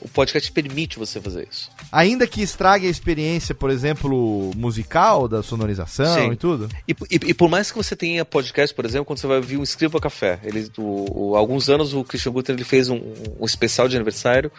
O 0.00 0.08
podcast 0.08 0.50
permite 0.52 0.98
você 0.98 1.20
fazer 1.20 1.46
isso. 1.50 1.70
Ainda 1.92 2.26
que 2.26 2.40
estrague 2.42 2.86
a 2.86 2.90
experiência, 2.90 3.54
por 3.54 3.70
exemplo, 3.70 4.50
musical, 4.56 5.28
da 5.28 5.42
sonorização 5.42 6.14
Sim. 6.14 6.32
e 6.32 6.36
tudo. 6.36 6.68
E, 6.88 6.92
e- 7.10 7.30
e 7.30 7.34
por 7.34 7.48
mais 7.50 7.70
que 7.70 7.76
você 7.76 7.94
tenha 7.94 8.24
podcast, 8.24 8.74
por 8.74 8.84
exemplo, 8.86 9.04
quando 9.04 9.18
você 9.18 9.26
vai 9.26 9.36
ouvir 9.36 9.56
um 9.58 9.62
Escriba 9.62 10.00
Café, 10.00 10.38
ele, 10.42 10.70
o, 10.78 11.30
o- 11.32 11.36
há 11.36 11.38
alguns 11.38 11.68
anos 11.68 11.92
o 11.92 12.02
Christian 12.02 12.32
Guter 12.32 12.54
ele 12.54 12.64
fez 12.64 12.88
um, 12.88 13.00
um 13.38 13.44
especial 13.44 13.88
de 13.88 13.96
aniversário 13.96 14.50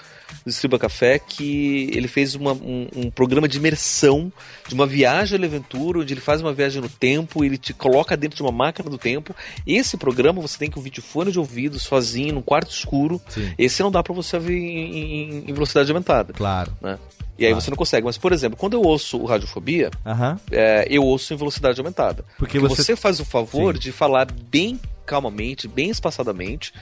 do 0.46 0.50
Escriba 0.50 0.78
Café 0.78 1.18
que 1.20 1.89
ele 1.94 2.08
fez 2.08 2.36
uma- 2.36 2.54
um, 2.54 2.88
um 2.96 3.10
programa 3.12 3.48
de 3.48 3.58
imersão 3.58 4.32
de 4.68 4.74
uma 4.76 4.86
viagem 4.86 5.42
à 5.42 5.46
aventura, 5.46 6.00
onde 6.00 6.14
ele 6.14 6.22
faz 6.22 6.39
uma 6.42 6.54
viagem 6.54 6.82
no 6.82 6.89
tempo, 6.89 7.44
ele 7.44 7.58
te 7.58 7.74
coloca 7.74 8.16
dentro 8.16 8.38
de 8.38 8.44
uma 8.44 8.52
máquina 8.52 8.89
do 8.89 8.98
tempo. 8.98 9.36
Esse 9.66 9.98
programa 9.98 10.42
você 10.42 10.58
tem 10.58 10.70
que 10.70 10.78
ouvir 10.78 10.92
de 10.92 11.02
fone 11.02 11.32
de 11.32 11.39
ouvido, 11.39 11.80
sozinho, 11.80 12.36
num 12.36 12.42
quarto 12.42 12.70
escuro. 12.72 13.20
Sim. 13.30 13.52
Esse 13.58 13.82
não 13.82 13.92
dá 13.92 14.02
pra 14.04 14.14
você 14.14 14.36
ouvir 14.36 14.54
em, 14.56 14.98
em- 14.98 15.31
em 15.38 15.54
velocidade 15.54 15.90
aumentada. 15.92 16.34
Claro. 16.34 16.72
Né? 16.82 16.98
E 17.40 17.46
aí 17.46 17.54
você 17.54 17.72
não 17.72 17.78
consegue. 17.78 18.06
Mas, 18.06 18.18
por 18.18 18.32
exemplo, 18.32 18.58
quando 18.58 18.74
eu 18.74 18.82
ouço 18.84 19.18
o 19.18 19.26
Radiofobia, 19.26 19.90
é, 20.52 20.86
eu 20.90 21.04
ouço 21.04 21.34
em 21.34 21.38
velocidade 21.38 21.80
aumentada. 21.80 22.24
Porque 22.38 22.60
Porque 22.60 22.60
você- 22.60 22.84
você... 22.84 22.96
faz 22.96 23.20
o 23.20 23.26
favor 23.26 23.74
Sim. 23.76 23.80
de 23.80 23.92
falar 23.92 24.28
bem 24.32 24.80
calmamente, 25.12 25.68
bem 25.68 25.89
espaçadamente. 25.89 26.74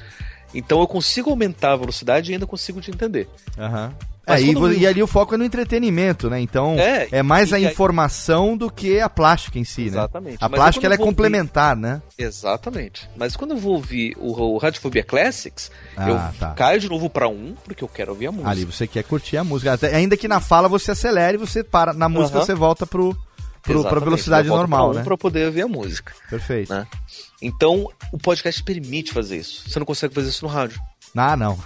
Então 0.53 0.80
eu 0.80 0.88
consigo 0.88 1.30
aumentar 1.32 1.73
a 1.73 1.77
velocidade 1.77 2.32
e 2.32 2.34
ainda 2.34 2.45
consigo 2.45 2.80
te 2.80 2.91
entender. 2.91 3.27
Aham. 3.57 3.91
É, 4.27 4.39
e, 4.39 4.53
eu- 4.53 4.71
e 4.73 4.86
ali 4.86 5.01
o 5.01 5.07
foco 5.07 5.34
é 5.34 5.38
no 5.39 5.43
entretenimento, 5.43 6.30
né? 6.30 6.39
Então 6.39 6.75
é, 6.77 7.07
É, 7.11 7.23
mais 7.23 7.51
a 7.51 7.55
aí- 7.55 7.65
informação 7.65 8.55
do 8.55 8.69
que 8.69 8.99
a 8.99 9.09
plástica 9.09 9.57
em 9.57 9.63
si, 9.63 9.82
né? 9.82 9.88
Exatamente. 9.88 10.38
A 10.39 10.47
Mas 10.47 10.59
plástica 10.59 10.86
ela 10.86 10.93
é 10.93 10.97
vou 10.97 11.07
complementar, 11.07 11.75
né? 11.75 11.99
Exatamente. 12.15 13.09
Mas 13.17 13.36
quando 13.36 13.51
eu 13.51 13.57
vou 13.57 13.73
ouvir 13.73 14.15
o, 14.19 14.32
o 14.39 14.57
Radiofobia 14.59 15.03
Classics, 15.03 15.71
Ah, 15.97 16.09
eu 16.09 16.39
tá. 16.39 16.51
caio 16.51 16.80
de 16.80 16.88
novo 16.88 17.09
pra 17.09 17.27
um, 17.27 17.55
porque 17.63 17.84
eu 17.84 17.88
quero 17.88 18.11
ouvir 18.11 18.27
a 18.27 18.32
música. 18.32 18.49
Ali 18.51 18.65
você 18.65 18.86
quer 18.86 19.03
curtir 19.03 19.38
a 19.38 19.43
música. 19.43 19.73
Até- 19.73 19.95
ainda 19.95 20.15
que 20.15 20.27
na 20.27 20.39
fala 20.39 20.69
você 20.69 20.91
acelere, 20.91 21.36
você 21.38 21.63
para. 21.63 21.91
Na 21.93 22.07
música 22.07 22.39
você 22.39 22.53
volta 22.53 22.86
pro, 22.86 23.17
pro, 23.62 23.84
pra 23.84 23.99
velocidade 23.99 24.47
normal, 24.47 24.89
pra 24.91 24.99
né? 24.99 25.03
Pra 25.05 25.18
poder 25.18 25.45
ouvir 25.47 25.62
a 25.62 25.68
música. 25.68 26.14
Perfeito. 26.30 26.74
né? 26.74 26.88
Então, 27.41 27.88
o 28.12 28.18
podcast 28.18 28.62
permite 28.64 29.12
fazer 29.12 29.38
isso. 29.38 29.70
Você 29.70 29.80
não 29.80 29.86
consegue 29.86 30.14
fazer 30.14 30.30
isso 30.30 30.45
no 30.45 30.51
rádio. 30.51 30.80
Ah, 31.16 31.36
não. 31.36 31.57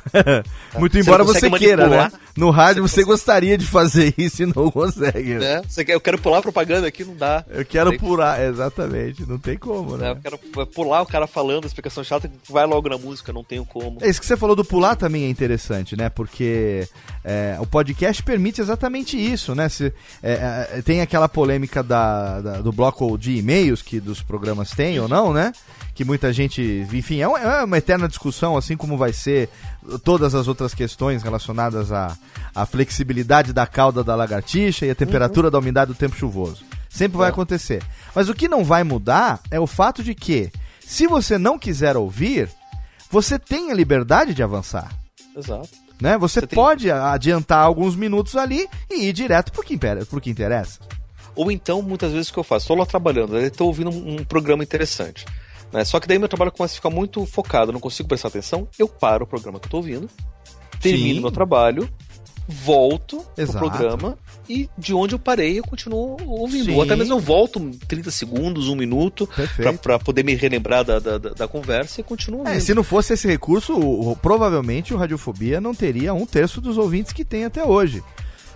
Muito 0.79 0.93
Você 0.93 0.99
embora 1.01 1.23
você 1.23 1.49
consegue 1.49 1.57
queira, 1.65 1.87
né? 1.87 1.97
manipular. 1.97 2.21
No 2.35 2.49
rádio 2.49 2.81
Você 2.81 2.95
você, 3.01 3.03
gostaria 3.03 3.57
de 3.57 3.65
fazer 3.65 4.11
isso 4.17 4.41
e 4.41 4.45
não 4.47 4.71
consegue. 4.71 5.35
Né? 5.35 5.61
Você 5.67 5.85
quer, 5.85 5.93
eu 5.93 6.01
quero 6.01 6.17
pular 6.17 6.39
a 6.39 6.41
propaganda 6.41 6.87
aqui, 6.87 7.03
não 7.03 7.15
dá. 7.15 7.43
Eu 7.49 7.63
quero 7.63 7.91
Tem- 7.91 7.99
pular, 7.99 8.41
exatamente. 8.43 9.23
Não 9.27 9.37
tem 9.37 9.55
como, 9.57 9.95
né? 9.97 10.05
né? 10.05 10.11
Eu 10.11 10.15
quero 10.15 10.65
pular 10.67 11.01
o 11.01 11.05
cara 11.05 11.27
falando, 11.27 11.65
explicação 11.67 12.03
chata, 12.03 12.31
vai 12.49 12.65
logo 12.65 12.89
na 12.89 12.97
música, 12.97 13.31
não 13.31 13.43
tenho 13.43 13.65
como. 13.65 13.99
É 14.01 14.09
isso 14.09 14.19
que 14.19 14.25
você 14.25 14.35
falou 14.37 14.55
do 14.55 14.65
pular 14.65 14.95
também 14.95 15.25
é 15.25 15.29
interessante, 15.29 15.95
né? 15.95 16.09
Porque 16.09 16.87
é, 17.23 17.57
o 17.59 17.67
podcast 17.67 18.23
permite 18.23 18.61
exatamente 18.61 19.15
isso, 19.17 19.53
né? 19.53 19.69
Se, 19.69 19.93
é, 20.23 20.67
é, 20.77 20.81
tem 20.81 21.01
aquela 21.01 21.29
polêmica 21.29 21.83
da, 21.83 22.41
da- 22.41 22.61
do 22.61 22.71
bloco 22.71 23.15
de 23.17 23.35
e-mails 23.37 23.81
que 23.83 23.99
dos 23.99 24.21
programas 24.21 24.71
têm 24.71 24.99
ou 24.99 25.07
não, 25.07 25.31
né? 25.31 25.51
Que 25.93 26.03
muita 26.03 26.33
gente, 26.33 26.87
enfim, 26.91 27.19
é, 27.19 27.23
é 27.25 27.63
uma 27.63 27.77
eterna 27.77 28.07
discussão, 28.07 28.57
assim 28.57 28.75
como 28.75 28.97
vai 28.97 29.13
ser 29.13 29.32
todas 30.03 30.33
as 30.35 30.47
outras 30.47 30.73
questões 30.73 31.23
relacionadas 31.23 31.91
à, 31.91 32.15
à 32.55 32.65
flexibilidade 32.65 33.51
da 33.53 33.65
cauda 33.67 34.03
da 34.03 34.15
lagartixa 34.15 34.85
e 34.85 34.89
a 34.91 34.95
temperatura 34.95 35.49
da 35.51 35.59
umidade 35.59 35.91
do 35.91 35.97
tempo 35.97 36.15
chuvoso. 36.15 36.63
Sempre 36.89 37.17
vai 37.17 37.27
É. 37.27 37.31
acontecer. 37.31 37.81
Mas 38.15 38.29
o 38.29 38.33
que 38.33 38.47
não 38.47 38.63
vai 38.63 38.83
mudar 38.83 39.39
é 39.49 39.59
o 39.59 39.65
fato 39.67 40.03
de 40.03 40.13
que, 40.13 40.51
se 40.79 41.07
você 41.07 41.37
não 41.37 41.57
quiser 41.57 41.97
ouvir, 41.97 42.49
você 43.09 43.37
tem 43.39 43.71
a 43.71 43.73
liberdade 43.75 44.33
de 44.33 44.43
avançar. 44.43 44.91
Exato. 45.35 45.69
Né? 46.01 46.17
Você, 46.17 46.39
Você 46.41 46.47
tem- 46.47 46.55
pode 46.55 46.91
adiantar 46.91 47.63
alguns 47.65 47.95
minutos 47.95 48.35
ali 48.35 48.67
e 48.91 49.05
ir 49.05 49.13
direto 49.13 49.51
pro 49.51 49.63
que, 49.63 49.77
pro 50.09 50.21
que 50.21 50.29
interessa. 50.29 50.79
Ou 51.35 51.51
então, 51.51 51.81
muitas 51.81 52.11
vezes, 52.11 52.29
o 52.29 52.33
que 52.33 52.39
eu 52.39 52.43
faço? 52.43 52.65
Estou 52.65 52.77
lá 52.77 52.85
trabalhando, 52.85 53.37
estou 53.39 53.67
ouvindo 53.67 53.89
um, 53.89 54.17
um 54.17 54.23
programa 54.25 54.61
interessante. 54.63 55.25
Né? 55.73 55.83
Só 55.83 55.99
que 55.99 56.07
daí 56.07 56.19
meu 56.19 56.29
trabalho 56.29 56.51
começa 56.51 56.73
a 56.73 56.75
ficar 56.75 56.89
muito 56.91 57.25
focado, 57.25 57.71
não 57.73 57.79
consigo 57.79 58.07
prestar 58.07 58.27
atenção, 58.29 58.67
eu 58.77 58.87
paro 58.87 59.23
o 59.25 59.27
programa 59.27 59.59
que 59.59 59.65
eu 59.65 59.67
estou 59.67 59.79
ouvindo, 59.79 60.07
termino 60.79 61.15
Sim. 61.15 61.21
meu 61.21 61.31
trabalho, 61.31 61.89
volto 62.47 63.25
Exato. 63.37 63.57
pro 63.59 63.69
programa 63.71 64.17
e 64.49 64.69
de 64.77 64.93
onde 64.93 65.15
eu 65.15 65.19
parei 65.19 65.57
eu 65.59 65.63
continuo 65.63 66.17
ouvindo. 66.27 66.65
Sim. 66.65 66.75
Ou 66.75 66.81
até 66.83 66.95
mesmo 66.95 67.13
eu 67.15 67.19
volto 67.19 67.59
30 67.87 68.11
segundos, 68.11 68.67
um 68.67 68.75
minuto, 68.75 69.27
para 69.81 69.97
poder 69.97 70.23
me 70.23 70.35
relembrar 70.35 70.83
da, 70.83 70.99
da, 70.99 71.17
da- 71.17 71.47
conversa 71.47 72.01
e 72.01 72.03
continuo 72.03 72.39
ouvindo. 72.41 72.53
É, 72.55 72.59
se 72.59 72.73
não 72.73 72.83
fosse 72.83 73.13
esse 73.13 73.27
recurso, 73.27 73.73
provavelmente 74.21 74.93
o 74.93 74.97
Radiofobia 74.97 75.61
não 75.61 75.73
teria 75.73 76.13
um 76.13 76.25
terço 76.25 76.59
dos 76.59 76.77
ouvintes 76.77 77.13
que 77.13 77.23
tem 77.23 77.45
até 77.45 77.63
hoje. 77.63 78.03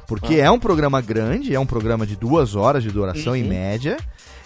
Porque 0.05 0.35
Ah. 0.35 0.45
é 0.45 0.51
um 0.51 0.59
programa 0.59 1.01
grande, 1.01 1.53
é 1.55 1.59
um 1.59 1.65
programa 1.65 2.05
de 2.05 2.15
duas 2.15 2.55
horas 2.55 2.83
de 2.83 2.89
duração 2.91 3.35
em 3.35 3.43
Uhum. 3.43 3.49
média, 3.49 3.97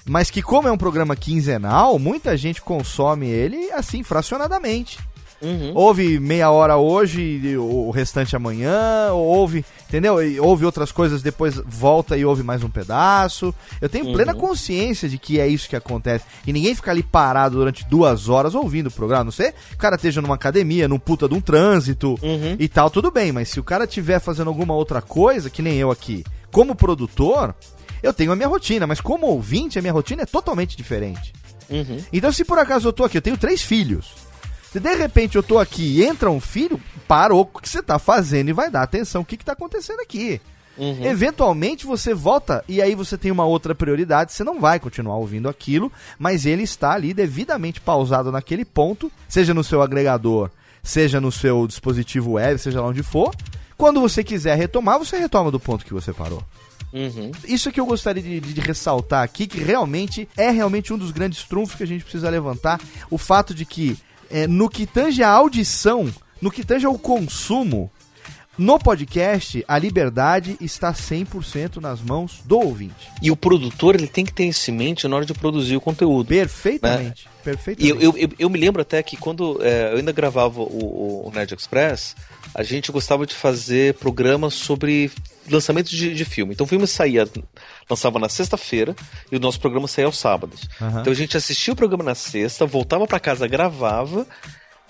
mas 0.05 0.29
que 0.29 0.41
como 0.41 0.67
é 0.67 0.71
um 0.71 0.77
programa 0.77 1.15
quinzenal, 1.15 1.97
muita 1.99 2.35
gente 2.37 2.61
consome 2.61 3.27
ele 3.27 3.71
assim, 3.71 4.03
fracionadamente. 4.03 4.97
Uhum. 5.43 5.71
Ouve 5.73 6.19
meia 6.19 6.51
hora 6.51 6.77
hoje 6.77 7.19
e 7.19 7.57
o 7.57 7.89
restante 7.89 8.35
amanhã, 8.35 9.09
ou 9.11 9.25
ouve, 9.25 9.65
entendeu? 9.89 10.21
E 10.21 10.39
ouve 10.39 10.65
outras 10.65 10.91
coisas, 10.91 11.23
depois 11.23 11.55
volta 11.65 12.15
e 12.15 12.23
ouve 12.23 12.43
mais 12.43 12.63
um 12.63 12.69
pedaço. 12.69 13.51
Eu 13.81 13.89
tenho 13.89 14.05
Uhum. 14.05 14.13
plena 14.13 14.35
consciência 14.35 15.09
de 15.09 15.17
que 15.17 15.39
é 15.39 15.47
isso 15.47 15.67
que 15.67 15.75
acontece. 15.75 16.25
E 16.45 16.53
ninguém 16.53 16.75
fica 16.75 16.91
ali 16.91 17.01
parado 17.01 17.57
durante 17.57 17.83
duas 17.89 18.29
horas 18.29 18.53
ouvindo 18.53 18.85
o 18.87 18.91
programa. 18.91 19.23
Não 19.23 19.31
sei, 19.31 19.51
o 19.73 19.77
cara 19.77 19.95
esteja 19.95 20.21
numa 20.21 20.35
academia, 20.35 20.87
num 20.87 20.99
puta 20.99 21.27
de 21.27 21.33
um 21.33 21.41
trânsito 21.41 22.19
Uhum. 22.21 22.55
e 22.59 22.67
tal, 22.67 22.91
tudo 22.91 23.09
bem. 23.09 23.31
Mas 23.31 23.49
se 23.49 23.59
o 23.59 23.63
cara 23.63 23.85
estiver 23.85 24.19
fazendo 24.19 24.49
alguma 24.49 24.75
outra 24.75 25.01
coisa, 25.01 25.49
que 25.49 25.63
nem 25.63 25.75
eu 25.77 25.89
aqui, 25.89 26.23
como 26.51 26.75
produtor, 26.75 27.55
eu 28.01 28.13
tenho 28.13 28.31
a 28.31 28.35
minha 28.35 28.47
rotina, 28.47 28.87
mas 28.87 29.01
como 29.01 29.27
ouvinte, 29.27 29.77
a 29.77 29.81
minha 29.81 29.93
rotina 29.93 30.23
é 30.23 30.25
totalmente 30.25 30.75
diferente. 30.75 31.33
Uhum. 31.69 32.03
Então, 32.11 32.31
se 32.31 32.43
por 32.43 32.59
acaso 32.59 32.87
eu 32.87 32.93
tô 32.93 33.03
aqui, 33.03 33.17
eu 33.17 33.21
tenho 33.21 33.37
três 33.37 33.61
filhos. 33.61 34.13
Se 34.71 34.79
de 34.79 34.95
repente 34.95 35.35
eu 35.35 35.43
tô 35.43 35.59
aqui 35.59 35.99
e 35.99 36.03
entra 36.03 36.31
um 36.31 36.39
filho, 36.39 36.79
parou 37.07 37.41
o 37.41 37.59
que 37.59 37.67
você 37.67 37.83
tá 37.83 37.99
fazendo 37.99 38.49
e 38.49 38.53
vai 38.53 38.69
dar 38.69 38.83
atenção. 38.83 39.21
O 39.21 39.25
que 39.25 39.35
que 39.35 39.43
tá 39.43 39.51
acontecendo 39.51 39.99
aqui? 39.99 40.39
Uhum. 40.77 41.05
Eventualmente 41.05 41.85
você 41.85 42.13
volta 42.13 42.63
e 42.67 42.81
aí 42.81 42.95
você 42.95 43.17
tem 43.17 43.31
uma 43.31 43.45
outra 43.45 43.75
prioridade, 43.75 44.31
você 44.31 44.43
não 44.43 44.59
vai 44.59 44.79
continuar 44.79 45.17
ouvindo 45.17 45.49
aquilo, 45.49 45.91
mas 46.17 46.45
ele 46.45 46.63
está 46.63 46.93
ali 46.93 47.13
devidamente 47.13 47.81
pausado 47.81 48.31
naquele 48.31 48.63
ponto, 48.63 49.11
seja 49.27 49.53
no 49.53 49.63
seu 49.63 49.81
agregador, 49.81 50.49
seja 50.81 51.19
no 51.19 51.31
seu 51.31 51.67
dispositivo 51.67 52.31
web, 52.31 52.57
seja 52.57 52.81
lá 52.81 52.87
onde 52.87 53.03
for. 53.03 53.35
Quando 53.81 53.99
você 53.99 54.23
quiser 54.23 54.55
retomar, 54.55 54.99
você 54.99 55.17
retoma 55.17 55.49
do 55.49 55.59
ponto 55.59 55.83
que 55.83 55.91
você 55.91 56.13
parou. 56.13 56.43
Uhum. 56.93 57.31
Isso 57.47 57.67
é 57.67 57.71
que 57.71 57.79
eu 57.79 57.85
gostaria 57.87 58.21
de, 58.21 58.39
de- 58.39 58.53
de 58.53 58.61
ressaltar 58.61 59.23
aqui, 59.23 59.47
que 59.47 59.57
realmente 59.59 60.29
é 60.37 60.51
realmente 60.51 60.93
um 60.93 60.99
dos 60.99 61.09
grandes 61.09 61.43
trunfos 61.45 61.75
que 61.75 61.81
a 61.81 61.87
gente 61.87 62.03
precisa 62.03 62.29
levantar. 62.29 62.79
O 63.09 63.17
fato 63.17 63.55
de 63.55 63.65
que, 63.65 63.97
é, 64.29 64.45
no 64.45 64.69
que 64.69 64.85
tange 64.85 65.23
a 65.23 65.29
audição, 65.29 66.13
no 66.39 66.51
que 66.51 66.63
tange 66.63 66.85
ao 66.85 66.95
consumo, 66.99 67.91
no 68.61 68.77
podcast, 68.77 69.65
a 69.67 69.79
liberdade 69.79 70.55
está 70.61 70.93
100% 70.93 71.77
nas 71.77 71.99
mãos 71.99 72.41
do 72.45 72.59
ouvinte. 72.59 73.09
E 73.19 73.31
o 73.31 73.35
produtor 73.35 73.95
ele 73.95 74.05
tem 74.05 74.23
que 74.23 74.31
ter 74.31 74.45
isso 74.45 74.69
em 74.69 74.73
mente 74.75 75.07
na 75.07 75.15
hora 75.15 75.25
de 75.25 75.33
produzir 75.33 75.75
o 75.75 75.81
conteúdo. 75.81 76.27
Perfeitamente. 76.27 77.27
E 77.27 77.43
Perfeitamente. 77.43 78.03
eu, 78.03 78.13
eu, 78.13 78.17
eu, 78.19 78.29
eu 78.37 78.49
me 78.51 78.59
lembro 78.59 78.79
até 78.79 79.01
que 79.01 79.17
quando 79.17 79.59
é, 79.63 79.91
eu 79.91 79.97
ainda 79.97 80.11
gravava 80.11 80.61
o, 80.61 81.25
o 81.27 81.31
Nerd 81.33 81.55
Express, 81.55 82.15
a 82.53 82.61
gente 82.61 82.91
gostava 82.91 83.25
de 83.25 83.33
fazer 83.33 83.95
programas 83.95 84.53
sobre 84.53 85.09
lançamentos 85.49 85.91
de, 85.91 86.13
de 86.13 86.23
filme. 86.23 86.53
Então 86.53 86.65
o 86.65 86.69
filme 86.69 86.85
saía, 86.85 87.27
lançava 87.89 88.19
na 88.19 88.29
sexta-feira 88.29 88.95
e 89.31 89.37
o 89.37 89.39
nosso 89.39 89.59
programa 89.59 89.87
saía 89.87 90.05
aos 90.05 90.19
sábados. 90.19 90.69
Aham. 90.79 91.01
Então 91.01 91.11
a 91.11 91.15
gente 91.15 91.35
assistia 91.35 91.73
o 91.73 91.75
programa 91.75 92.03
na 92.03 92.13
sexta, 92.13 92.63
voltava 92.67 93.07
para 93.07 93.19
casa, 93.19 93.47
gravava 93.47 94.27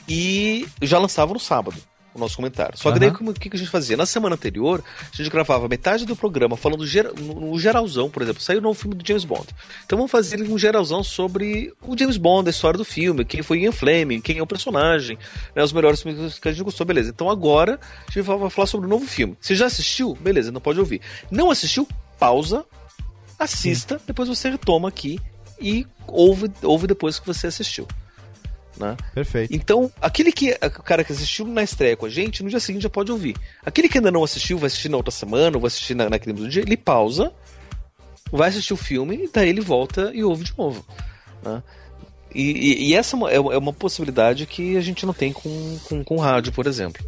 e 0.09 0.67
já 0.82 0.99
lançava 0.99 1.32
no 1.32 1.39
sábado 1.39 1.78
o 2.14 2.20
nosso 2.20 2.36
comentário. 2.36 2.78
Só 2.78 2.91
que 2.91 2.99
daí 2.99 3.09
o 3.09 3.34
que, 3.34 3.49
que 3.49 3.55
a 3.55 3.59
gente 3.59 3.70
fazia? 3.72 3.95
Na 3.95 4.05
semana 4.05 4.36
anterior, 4.36 4.84
a 5.12 5.16
gente 5.16 5.30
gravava 5.30 5.68
metade 5.68 6.05
do 6.05 6.16
programa 6.16 6.57
falando 6.57 6.86
gera- 6.86 7.14
no, 7.14 7.57
geralzão, 7.59 8.09
por 8.09 8.22
exemplo, 8.22 8.41
saiu 8.41 8.59
o 8.59 8.62
novo 8.62 8.78
filme 8.78 8.95
do 8.95 9.07
James 9.07 9.24
Bond. 9.24 9.47
Então 9.86 9.97
vamos 9.97 10.12
fazer 10.12 10.41
um 10.41 10.57
geralzão 10.57 11.03
sobre 11.03 11.74
o 11.82 11.97
James 11.97 12.18
Bond, 12.18 12.49
a 12.49 12.51
história 12.51 12.78
do 12.78 12.86
filme, 12.86 13.24
quem 13.24 13.41
foi 13.41 13.62
Ian 13.62 13.72
Fleming, 13.72 14.20
quem 14.22 14.38
é 14.39 14.41
o 14.41 14.47
personagem, 14.47 15.18
né, 15.55 15.64
os 15.64 15.72
melhores 15.74 16.01
filmes 16.01 16.38
que 16.39 16.47
a 16.47 16.51
gente 16.51 16.64
gostou, 16.64 16.86
beleza. 16.86 17.09
Então 17.09 17.30
agora 17.30 17.80
a 18.07 18.12
gente 18.12 18.22
vai 18.24 18.49
falar 18.49 18.68
sobre 18.68 18.88
o 18.88 18.89
novo 18.89 19.05
filme. 19.05 19.38
Você 19.39 19.55
já 19.55 19.66
assistiu? 19.68 20.16
Beleza, 20.16 20.51
não 20.51 20.62
pode 20.62 20.80
ouvir. 20.80 21.01
Não 21.30 21.49
assistiu? 21.49 21.88
Pausa, 22.20 22.66
assista, 23.39 23.99
depois 24.05 24.30
você 24.30 24.49
retoma 24.49 24.89
aqui 24.89 25.20
e 25.59 25.86
ouve, 26.07 26.51
ouve 26.62 26.88
depois 26.88 27.20
que 27.20 27.26
você 27.26 27.47
assistiu. 27.47 27.88
Né? 28.82 28.97
Perfeito. 29.13 29.53
Então, 29.55 29.91
aquele 30.01 30.32
que 30.32 30.57
o 30.63 30.82
cara 30.84 31.03
que 31.03 31.13
assistiu 31.13 31.45
na 31.45 31.61
estreia 31.61 31.95
com 31.95 32.07
a 32.07 32.09
gente, 32.09 32.41
no 32.41 32.49
dia 32.49 32.59
seguinte 32.59 32.82
já 32.82 32.89
pode 32.89 33.11
ouvir. 33.11 33.36
Aquele 33.63 33.88
que 33.88 33.99
ainda 33.99 34.09
não 34.09 34.23
assistiu, 34.23 34.57
vai 34.57 34.65
assistir 34.67 34.89
na 34.89 34.97
outra 34.97 35.11
semana, 35.11 35.55
ou 35.55 35.61
vai 35.61 35.67
assistir 35.67 35.93
na, 35.93 36.09
naquele 36.09 36.34
mesmo 36.34 36.49
dia, 36.49 36.63
ele 36.63 36.75
pausa, 36.75 37.32
vai 38.32 38.49
assistir 38.49 38.73
o 38.73 38.77
filme, 38.77 39.25
e 39.25 39.29
daí 39.32 39.49
ele 39.49 39.61
volta 39.61 40.09
e 40.15 40.23
ouve 40.23 40.43
de 40.45 40.53
novo. 40.57 40.84
né? 41.43 41.61
E, 42.34 42.41
e- 42.51 42.89
e 42.89 42.95
essa 42.95 43.15
é 43.15 43.17
uma, 43.17 43.29
é 43.32 43.39
uma- 43.39 43.69
é 43.69 43.73
possibilidade 43.73 44.45
que 44.47 44.75
a 44.77 44.82
gente 44.82 45.05
não 45.05 45.13
tem 45.13 45.32
com, 45.34 45.77
com, 45.88 46.03
com 46.03 46.17
rádio, 46.17 46.51
por 46.53 46.65
exemplo. 46.65 47.05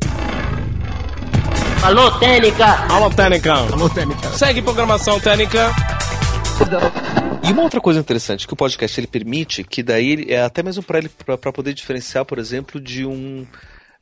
Alô, 1.82 2.11
Técnica! 2.19 2.65
Alô, 2.89 3.09
Técnica. 3.09 3.53
Alô, 3.53 3.89
Técnica. 3.89 4.30
Segue 4.32 4.61
programação 4.61 5.19
Técnica. 5.19 5.71
E 7.47 7.51
uma 7.51 7.62
outra 7.64 7.82
coisa 7.82 7.99
interessante 7.99 8.47
que 8.47 8.54
o 8.54 8.56
podcast 8.58 8.99
ele 8.99 9.08
permite, 9.08 9.64
que 9.64 9.84
daí 9.84 10.12
ele- 10.12 10.32
é 10.34 10.41
até 10.41 10.64
mesmo 10.64 10.82
para 10.84 10.99
ele 10.99 11.10
para 11.10 11.51
poder 11.51 11.74
diferenciar, 11.74 12.26
por 12.26 12.38
exemplo, 12.39 12.80
de 12.80 13.06
um 13.06 13.45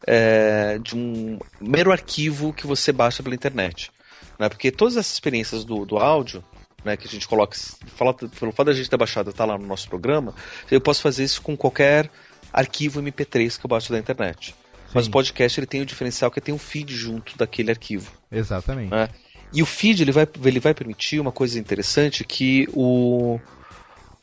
é, 0.08 0.80
de 0.80 0.96
um 0.96 1.38
mero 1.60 1.92
arquivo 1.92 2.52
que 2.54 2.66
você 2.66 2.92
baixa 2.92 3.22
pela 3.22 3.36
internet, 3.36 3.92
né? 4.40 4.50
Porque 4.50 4.72
todas 4.72 4.98
essas 4.98 5.14
experiências 5.14 5.64
do, 5.64 5.86
do 5.86 5.98
áudio, 5.98 6.44
né, 6.84 6.98
que 6.98 7.08
a 7.08 7.10
gente 7.10 7.28
coloca, 7.28 7.56
fala, 7.96 8.12
pelo 8.14 8.52
fato 8.52 8.66
da 8.66 8.74
gente 8.74 8.90
ter 8.90 8.98
baixado, 8.98 9.32
tá 9.32 9.46
lá 9.46 9.60
no 9.60 9.68
nosso 9.68 9.88
programa, 9.88 10.34
eu 10.72 10.82
posso 10.82 11.04
fazer 11.04 11.24
isso 11.24 11.40
com 11.44 11.56
qualquer 11.56 12.10
arquivo 12.52 13.00
MP3 13.00 13.60
que 13.60 13.66
eu 13.66 13.70
baixo 13.70 13.92
da 13.92 14.00
internet. 14.00 14.56
Mas 14.92 15.06
Sim. 15.06 15.10
o 15.12 15.14
podcast 15.14 15.60
ele 15.60 15.68
tem 15.68 15.82
o 15.82 15.86
diferencial 15.86 16.32
que 16.32 16.42
tem 16.42 16.54
um 16.54 16.58
feed 16.58 16.94
junto 16.96 17.38
daquele 17.38 17.70
arquivo. 17.70 18.12
Exatamente. 18.32 18.90
né? 18.90 19.08
E 19.54 19.62
o 19.62 19.66
feed 19.66 20.02
ele 20.02 20.12
vai, 20.12 20.28
ele 20.46 20.60
vai 20.60 20.74
permitir 20.74 21.20
uma 21.20 21.32
coisa 21.32 21.60
interessante 21.60 22.24
que 22.24 22.70
o, 22.74 23.40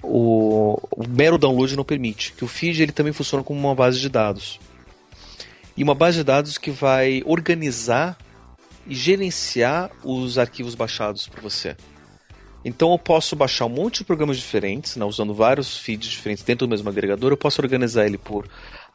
o, 0.03 0.79
o 0.91 1.09
mero 1.09 1.37
download 1.37 1.77
não 1.77 1.85
permite. 1.85 2.33
Que 2.33 2.45
o 2.45 2.49
feed 2.49 2.83
ele 2.83 2.93
também 2.93 3.13
funciona 3.13 3.45
como 3.45 3.61
uma 3.61 3.75
base 3.75 4.01
de 4.01 4.09
dados. 4.09 4.59
e 5.77 5.83
uma 5.83 5.95
base 5.95 6.19
de 6.19 6.25
dados 6.25 6.57
que 6.57 6.71
vai 6.71 7.23
organizar 7.27 8.17
e 8.87 8.95
gerenciar 8.95 9.91
os 10.03 10.39
arquivos 10.39 10.75
baixados 10.75 11.29
para 11.29 11.43
você. 11.43 11.77
Então 12.65 12.91
eu 12.91 12.99
posso 12.99 13.37
baixar 13.37 13.67
um 13.67 13.71
monte 13.71 13.99
de 13.99 14.05
programas 14.05 14.37
diferentes, 14.37 14.97
né, 14.97 15.05
usando 15.05 15.33
vários 15.35 15.79
feeds 15.79 16.09
diferentes 16.09 16.43
dentro 16.43 16.67
do 16.67 16.71
mesmo 16.71 16.89
agregador. 16.89 17.33
Eu 17.33 17.37
posso 17.37 17.61
organizar 17.61 18.07
ele 18.07 18.19
por 18.19 18.49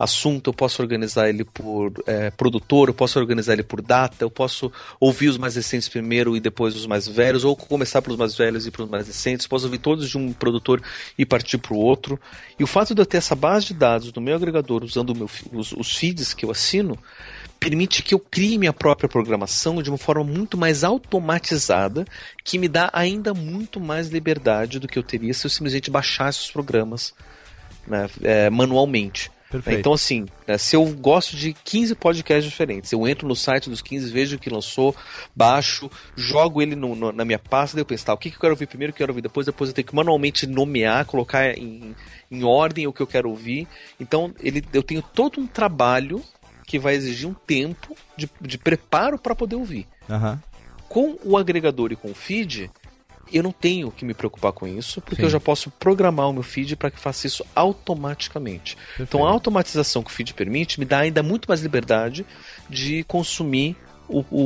assunto, 0.04 0.50
eu 0.50 0.54
posso 0.54 0.82
organizar 0.82 1.30
ele 1.30 1.44
por 1.44 1.92
é, 2.06 2.30
produtor, 2.32 2.90
eu 2.90 2.94
posso 2.94 3.18
organizar 3.20 3.54
ele 3.54 3.64
por 3.64 3.82
data, 3.82 4.24
eu 4.24 4.30
posso 4.30 4.72
ouvir 5.00 5.30
os 5.30 5.38
mais 5.38 5.56
recentes 5.56 5.90
primeiro 5.90 6.36
e 6.36 6.40
depois 6.40 6.76
os 6.76 6.86
mais 6.86 7.08
velhos, 7.08 7.44
ou 7.44 7.56
começar 7.56 8.02
pelos 8.02 8.18
mais 8.18 8.36
velhos 8.36 8.68
e 8.68 8.72
pelos 8.72 8.90
mais 8.90 9.08
recentes. 9.08 9.48
Posso 9.48 9.66
ouvir 9.66 9.80
todos 9.80 10.10
de 10.10 10.18
um 10.18 10.32
produtor 10.34 10.82
e 11.18 11.26
partir 11.26 11.58
para 11.58 11.74
o 11.74 11.78
outro. 11.78 12.20
E 12.60 12.64
o 12.64 12.68
fato 12.68 12.94
de 12.94 13.02
eu 13.02 13.06
ter 13.06 13.18
essa 13.18 13.36
base 13.36 13.68
de 13.68 13.74
dados 13.74 14.14
no 14.14 14.22
meu 14.22 14.36
agregador 14.36 14.84
usando 14.84 15.16
meu, 15.16 15.30
os, 15.52 15.72
os 15.72 15.96
feeds 15.96 16.34
que 16.34 16.46
eu 16.46 16.52
assino 16.52 16.98
permite 17.64 18.04
que 18.04 18.14
eu 18.14 18.20
crie 18.20 18.58
minha 18.58 18.74
própria 18.74 19.08
programação 19.08 19.82
de 19.82 19.90
uma 19.90 19.98
forma 19.98 20.24
muito 20.24 20.58
mais 20.58 20.84
automatizada, 20.84 22.06
que 22.44 22.58
me 22.58 22.68
dá 22.68 22.90
ainda 22.92 23.34
muito 23.34 23.80
mais 23.80 24.10
liberdade 24.10 24.80
do 24.80 24.88
que 24.88 25.00
eu 25.00 25.04
teria 25.04 25.34
se 25.34 25.46
eu 25.46 25.50
simplesmente 25.50 25.90
baixasse 25.90 26.40
os 26.40 26.52
programas 26.52 27.14
né, 27.88 28.10
é, 28.22 28.50
manualmente. 28.50 29.32
Perfeito. 29.54 29.80
Então, 29.82 29.94
assim, 29.94 30.26
né, 30.48 30.58
se 30.58 30.76
eu 30.76 30.84
gosto 30.96 31.36
de 31.36 31.54
15 31.54 31.94
podcasts 31.94 32.44
diferentes, 32.44 32.92
eu 32.92 33.08
entro 33.08 33.28
no 33.28 33.36
site 33.36 33.70
dos 33.70 33.84
15, 33.84 34.12
vejo 34.12 34.36
o 34.36 34.40
que 34.40 34.50
lançou, 34.50 34.96
baixo, 35.36 35.92
jogo 36.16 36.60
ele 36.60 36.76
no, 36.76 36.96
no, 36.96 37.12
na 37.12 37.24
minha 37.24 37.38
pasta, 37.38 37.76
daí 37.76 37.82
eu 37.82 37.86
penso, 37.86 38.04
tá, 38.04 38.14
o 38.16 38.18
que, 38.18 38.32
que 38.32 38.36
eu 38.36 38.42
quero 38.42 38.54
ouvir 38.54 38.66
primeiro, 38.66 38.90
o 38.90 38.96
que 38.96 39.04
eu 39.04 39.06
quero 39.06 39.12
ouvir 39.12 39.22
depois, 39.22 39.46
depois 39.46 39.70
eu 39.70 39.76
tenho 39.76 39.86
que 39.86 39.94
manualmente 39.94 40.48
nomear, 40.48 41.06
colocar 41.06 41.56
em, 41.56 41.96
em 42.32 42.44
ordem 42.44 42.88
o 42.88 42.94
que 42.94 43.02
eu 43.02 43.06
quero 43.06 43.30
ouvir. 43.30 43.68
Então, 44.00 44.34
ele, 44.40 44.64
eu 44.74 44.82
tenho 44.82 45.04
todo 45.04 45.40
um 45.40 45.46
trabalho 45.46 46.24
que 46.66 46.80
vai 46.80 46.96
exigir 46.96 47.30
um 47.30 47.36
tempo 47.36 47.96
de, 48.18 48.28
de 48.42 48.58
preparo 48.58 49.20
para 49.20 49.36
poder 49.36 49.56
ouvir. 49.56 49.86
Aham. 50.10 50.42
Com 50.90 51.16
o 51.24 51.38
agregador 51.38 51.92
e 51.92 51.96
com 51.96 52.10
o 52.10 52.16
feed, 52.16 52.72
eu 53.34 53.44
não 53.44 53.52
tenho 53.52 53.92
que 53.92 54.06
me 54.06 54.14
preocupar 54.14 54.52
com 54.52 54.68
isso, 54.68 55.02
porque 55.02 55.18
Sim. 55.18 55.24
eu 55.24 55.30
já 55.30 55.40
posso 55.40 55.70
programar 55.72 56.30
o 56.30 56.34
meu 56.34 56.44
feed 56.44 56.76
para 56.76 56.92
que 56.92 57.00
faça 57.00 57.26
isso 57.28 57.44
automaticamente. 57.56 58.78
Então 59.00 59.26
a 59.26 59.30
automatização 59.30 60.04
que 60.04 60.10
o 60.12 60.14
feed 60.14 60.34
permite 60.34 60.80
me 60.80 60.86
dá 60.86 61.00
ainda 61.00 61.22
muito 61.24 61.48
mais 61.48 61.62
liberdade 61.62 62.26
de 62.70 63.04
consumir 63.06 63.76
o, 64.08 64.20
o, 64.30 64.44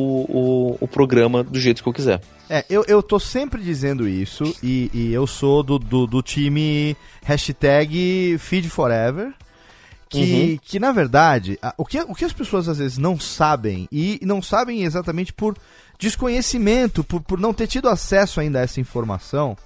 o, 0.76 0.78
o 0.82 0.88
programa 0.88 1.44
do 1.44 1.60
jeito 1.60 1.82
que 1.84 1.90
eu 1.90 1.94
quiser. 1.94 2.22
É, 2.50 2.64
eu, 2.70 2.86
eu 2.88 3.04
tô 3.04 3.20
sempre 3.20 3.62
dizendo 3.62 4.08
isso 4.08 4.56
e, 4.64 4.90
e 4.94 5.14
eu 5.14 5.28
sou 5.28 5.62
do, 5.64 5.78
do, 5.78 6.08
do 6.08 6.22
time 6.22 6.96
hashtag 7.24 8.38
FeedForever. 8.40 9.34
Que, 10.10 10.20
Uhum. 10.20 10.60
que 10.64 10.80
na 10.80 10.94
verdade, 10.94 11.60
a- 11.62 11.74
o 11.78 11.84
que, 11.84 12.00
o 12.00 12.16
que 12.16 12.24
as 12.24 12.32
pessoas 12.32 12.70
às 12.70 12.78
vezes 12.78 12.98
não 12.98 13.20
sabem, 13.20 13.90
e 13.92 14.18
não 14.24 14.42
sabem 14.42 14.84
exatamente 14.84 15.34
por 15.34 15.54
desconhecimento, 15.98 17.04
por, 17.04 17.22
por 17.22 17.40
não 17.40 17.54
ter 17.54 17.68
tido 17.68 17.88
acesso 17.90 18.40
ainda 18.40 18.60
a 18.60 18.64
essa 18.64 18.80
informação. 18.80 19.58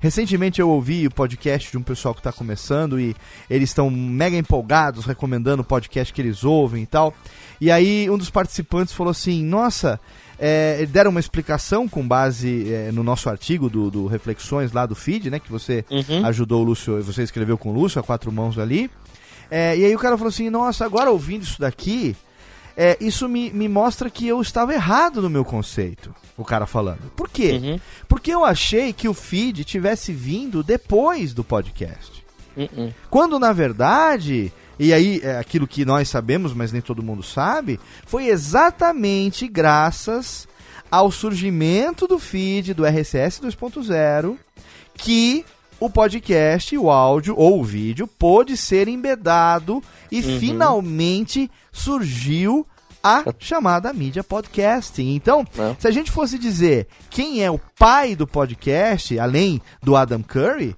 Recentemente 0.00 0.60
eu 0.60 0.68
ouvi 0.68 1.06
o 1.06 1.10
podcast 1.10 1.70
de 1.72 1.76
um 1.76 1.82
pessoal 1.82 2.14
que 2.14 2.20
está 2.20 2.32
começando 2.32 3.00
e 3.00 3.16
eles 3.50 3.70
estão 3.70 3.90
mega 3.90 4.36
empolgados, 4.36 5.04
recomendando 5.04 5.62
o 5.62 5.64
podcast 5.64 6.12
que 6.14 6.20
eles 6.22 6.44
ouvem 6.44 6.84
e 6.84 6.86
tal. 6.86 7.12
E 7.60 7.68
aí 7.70 8.08
um 8.08 8.16
dos 8.16 8.30
participantes 8.30 8.94
falou 8.94 9.10
assim: 9.10 9.42
Nossa, 9.42 9.98
é, 10.38 10.86
deram 10.86 11.10
uma 11.10 11.18
explicação 11.18 11.88
com 11.88 12.06
base 12.06 12.72
é, 12.72 12.92
no 12.92 13.02
nosso 13.02 13.28
artigo 13.28 13.68
do, 13.68 13.90
do 13.90 14.06
Reflexões 14.06 14.70
lá 14.70 14.86
do 14.86 14.94
feed, 14.94 15.30
né? 15.30 15.40
Que 15.40 15.50
você 15.50 15.84
Uhum. 15.90 16.24
ajudou 16.26 16.60
o 16.62 16.64
Lúcio, 16.64 17.02
você 17.02 17.24
escreveu 17.24 17.58
com 17.58 17.70
o 17.70 17.72
Lúcio, 17.72 17.98
a 17.98 18.04
quatro 18.04 18.30
mãos 18.30 18.56
ali. 18.56 18.88
É, 19.50 19.76
e 19.76 19.84
aí 19.84 19.96
o 19.96 19.98
cara 19.98 20.16
falou 20.16 20.28
assim: 20.28 20.48
Nossa, 20.48 20.84
agora 20.84 21.10
ouvindo 21.10 21.42
isso 21.42 21.58
daqui, 21.60 22.14
é, 22.80 22.96
isso 23.00 23.28
me, 23.28 23.50
me 23.50 23.68
mostra 23.68 24.08
que 24.08 24.28
eu 24.28 24.40
estava 24.40 24.72
errado 24.72 25.20
no 25.20 25.28
meu 25.28 25.44
conceito. 25.44 26.14
O 26.36 26.44
cara 26.44 26.64
falando. 26.64 27.10
Por 27.16 27.28
quê? 27.28 27.60
Uhum. 27.60 27.80
Porque 28.06 28.32
eu 28.32 28.44
achei 28.44 28.92
que 28.92 29.08
o 29.08 29.14
feed 29.14 29.64
tivesse 29.64 30.12
vindo 30.12 30.62
depois 30.62 31.34
do 31.34 31.42
podcast. 31.42 32.24
Uhum. 32.56 32.92
Quando 33.10 33.36
na 33.36 33.52
verdade, 33.52 34.52
e 34.78 34.92
aí 34.92 35.20
é 35.24 35.38
aquilo 35.38 35.66
que 35.66 35.84
nós 35.84 36.08
sabemos, 36.08 36.54
mas 36.54 36.70
nem 36.70 36.80
todo 36.80 37.02
mundo 37.02 37.20
sabe, 37.20 37.80
foi 38.06 38.28
exatamente 38.28 39.48
graças 39.48 40.46
ao 40.88 41.10
surgimento 41.10 42.06
do 42.06 42.20
feed 42.20 42.74
do 42.74 42.86
RSS 42.86 43.42
2.0 43.42 44.36
que 44.94 45.44
o 45.80 45.88
podcast, 45.88 46.76
o 46.76 46.90
áudio 46.90 47.34
ou 47.36 47.60
o 47.60 47.64
vídeo 47.64 48.06
pôde 48.06 48.56
ser 48.56 48.88
embedado 48.88 49.82
e 50.10 50.20
Uhum. 50.20 50.40
finalmente 50.40 51.50
surgiu 51.72 52.66
a 53.02 53.24
chamada 53.38 53.92
mídia 53.92 54.24
podcasting. 54.24 55.14
Então, 55.14 55.46
É. 55.56 55.76
se 55.78 55.86
a 55.86 55.90
gente 55.90 56.10
fosse 56.10 56.38
dizer 56.38 56.88
quem 57.10 57.42
é 57.44 57.50
o 57.50 57.60
pai 57.78 58.16
do 58.16 58.26
podcast, 58.26 59.18
além 59.18 59.60
do 59.82 59.94
Adam 59.94 60.22
Curry, 60.22 60.74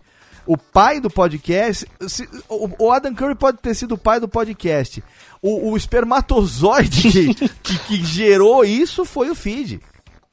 o 0.47 0.57
pai 0.59 1.01
do 1.01 1.09
podcast. 1.09 1.87
se- 2.09 2.29
o, 2.49 2.69
o 2.87 2.93
Adam 2.93 3.15
Curry 3.15 3.35
pode 3.37 3.59
ter 3.59 3.75
sido 3.75 3.95
o 3.95 3.99
pai 3.99 4.19
do 4.21 4.29
podcast. 4.29 5.03
O, 5.41 5.71
o 5.71 5.77
espermatozoide 5.77 7.11
que, 7.35 7.49
que- 7.63 7.79
que 7.79 8.05
gerou 8.05 8.65
isso 8.65 9.05
foi 9.05 9.31
o 9.31 9.35
feed. 9.35 9.81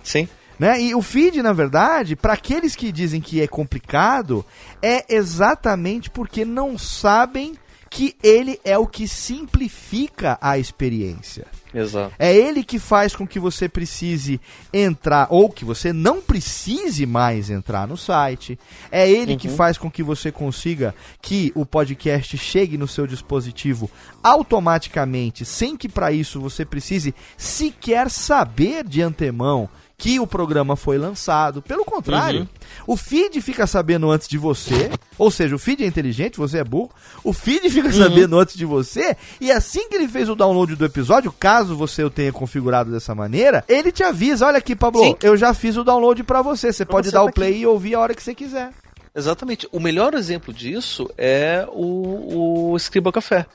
Sim. 0.04 0.28
Né? 0.60 0.82
E 0.82 0.96
o 0.96 1.02
feed, 1.02 1.42
na 1.42 1.54
verdade, 1.54 2.16
para 2.16 2.34
aqueles 2.34 2.76
que 2.76 2.92
dizem 2.92 3.22
que 3.22 3.42
é 3.42 3.48
complicado, 3.48 4.46
é 4.82 5.06
exatamente 5.14 6.10
porque 6.10 6.44
não 6.44 6.78
sabem 6.78 7.56
que 7.90 8.16
ele 8.22 8.60
é 8.64 8.78
o 8.78 8.86
que 8.86 9.08
simplifica 9.08 10.38
a 10.42 10.58
experiência. 10.58 11.48
Exato. 11.74 12.14
É 12.18 12.36
ele 12.36 12.64
que 12.64 12.80
faz 12.80 13.16
com 13.16 13.28
que 13.28 13.40
você 13.40 13.70
precise 13.70 14.40
entrar, 14.74 15.28
ou 15.30 15.50
que 15.50 15.64
você 15.64 15.94
não 15.94 16.22
precise 16.22 17.06
mais 17.06 17.50
entrar 17.50 17.88
no 17.88 17.98
site. 17.98 18.58
É 18.92 19.10
ele 19.10 19.38
que 19.38 19.48
faz 19.50 19.78
com 19.78 19.90
que 19.90 20.02
você 20.02 20.32
consiga 20.32 20.96
que 21.22 21.52
o 21.56 21.66
podcast 21.66 22.38
chegue 22.38 22.78
no 22.78 22.88
seu 22.88 23.06
dispositivo 23.06 23.90
automaticamente, 24.24 25.46
sem 25.46 25.78
que 25.78 25.88
para 25.88 26.12
isso 26.12 26.42
você 26.42 26.66
precise 26.66 27.14
sequer 27.38 28.10
saber 28.10 28.88
de 28.88 29.02
antemão 29.02 29.70
que 29.98 30.20
o 30.20 30.28
programa 30.28 30.76
foi 30.76 30.98
lançado. 30.98 31.62
Pelo 31.62 31.84
contrário, 31.84 32.48
o 32.86 32.96
feed 32.96 33.42
fica 33.42 33.66
sabendo 33.66 34.12
antes 34.12 34.28
de 34.28 34.38
você, 34.38 34.92
ou 35.18 35.32
seja, 35.32 35.56
o 35.56 35.60
feed 35.60 35.84
é 35.84 35.88
inteligente, 35.88 36.38
você 36.38 36.60
é 36.60 36.64
burro. 36.64 36.92
O 37.24 37.34
feed 37.34 37.68
fica 37.72 37.92
sabendo 37.92 38.38
antes 38.38 38.56
de 38.56 38.64
você, 38.64 39.18
e 39.42 39.52
assim 39.52 39.90
que 39.90 39.96
ele 39.96 40.08
fez 40.08 40.30
o 40.30 40.36
download 40.36 40.76
do 40.76 40.86
episódio, 40.86 41.32
caso 41.32 41.76
você 41.76 42.04
o 42.04 42.10
tenha 42.12 42.32
configurado 42.32 42.92
dessa 42.92 43.16
maneira, 43.16 43.66
ele 43.68 43.92
te 43.92 44.04
avisa: 44.04 44.46
olha 44.46 44.60
aqui, 44.60 44.76
Pablo, 44.76 45.04
Sim. 45.04 45.16
eu 45.24 45.36
já 45.36 45.54
fiz 45.54 45.76
o 45.78 45.84
download 45.84 46.24
pra 46.24 46.44
você. 46.44 46.72
Você 46.72 46.86
pode 46.86 47.08
você 47.08 47.14
dar 47.14 47.22
tá 47.22 47.26
o 47.26 47.34
play 47.34 47.62
e 47.62 47.66
ouvir 47.66 47.96
a 47.96 48.00
hora 48.00 48.14
que 48.14 48.22
você 48.22 48.36
quiser. 48.36 48.70
Exatamente. 49.16 49.68
O 49.72 49.80
melhor 49.80 50.14
exemplo 50.14 50.54
disso 50.54 51.10
é 51.18 51.68
o, 51.72 52.72
o 52.72 52.78
Escriba 52.78 53.12
Café. 53.12 53.48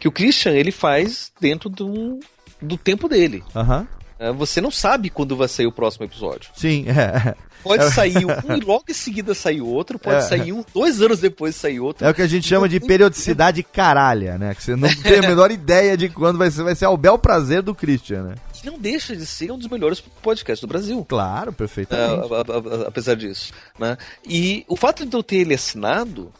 Que 0.00 0.08
o 0.08 0.12
Christian 0.12 0.52
ele 0.52 0.72
faz 0.72 1.30
dentro 1.40 1.68
do, 1.68 2.18
do 2.60 2.76
tempo 2.76 3.08
dele. 3.08 3.44
Aham. 3.54 3.86
É, 4.18 4.32
Você 4.32 4.60
não 4.60 4.70
sabe 4.70 5.10
quando 5.10 5.36
vai 5.36 5.48
sair 5.48 5.66
o 5.66 5.72
próximo 5.72 6.04
episódio. 6.04 6.50
Sim, 6.54 6.86
é. 6.88 7.34
Pode 7.62 7.92
sair 7.92 8.24
um 8.24 8.56
e 8.56 8.60
logo 8.60 8.84
em 8.88 8.92
seguida 8.94 9.34
sair 9.34 9.60
outro, 9.60 9.98
pode 9.98 10.18
É. 10.18 10.20
sair 10.20 10.52
um, 10.52 10.64
dois 10.72 11.02
anos 11.02 11.18
depois 11.18 11.56
sair 11.56 11.80
outro. 11.80 12.06
É 12.06 12.10
o 12.10 12.14
que 12.14 12.22
a 12.22 12.26
gente 12.26 12.46
chama 12.46 12.68
de 12.68 12.78
periodicidade 12.78 13.62
caralha, 13.64 14.38
né? 14.38 14.54
Que 14.54 14.62
você 14.62 14.76
não 14.76 14.88
tem 15.02 15.18
a 15.18 15.22
menor 15.22 15.50
ideia 15.50 15.96
de 15.96 16.08
quando 16.08 16.38
vai 16.38 16.50
ser. 16.50 16.62
Vai 16.62 16.74
ser 16.76 16.84
ao 16.84 16.96
bel 16.96 17.18
prazer 17.18 17.60
do 17.62 17.74
Christian, 17.74 18.22
né? 18.22 18.34
Que 18.52 18.64
não 18.66 18.78
deixa 18.78 19.14
de 19.16 19.26
ser 19.26 19.50
um 19.52 19.58
dos 19.58 19.68
melhores 19.68 20.00
podcasts 20.00 20.60
do 20.60 20.68
Brasil. 20.68 21.04
Claro, 21.08 21.50
É, 21.50 21.52
perfeitamente. 21.52 22.32
a- 22.32 22.36
a- 22.36 22.84
a- 22.84 22.88
apesar 22.88 23.14
disso. 23.16 23.52
Né? 23.78 23.96
E 24.26 24.64
o 24.68 24.76
fato 24.76 25.04
de 25.04 25.16
eu 25.16 25.22
ter 25.22 25.36
ele 25.38 25.54
assinado, 25.54 26.32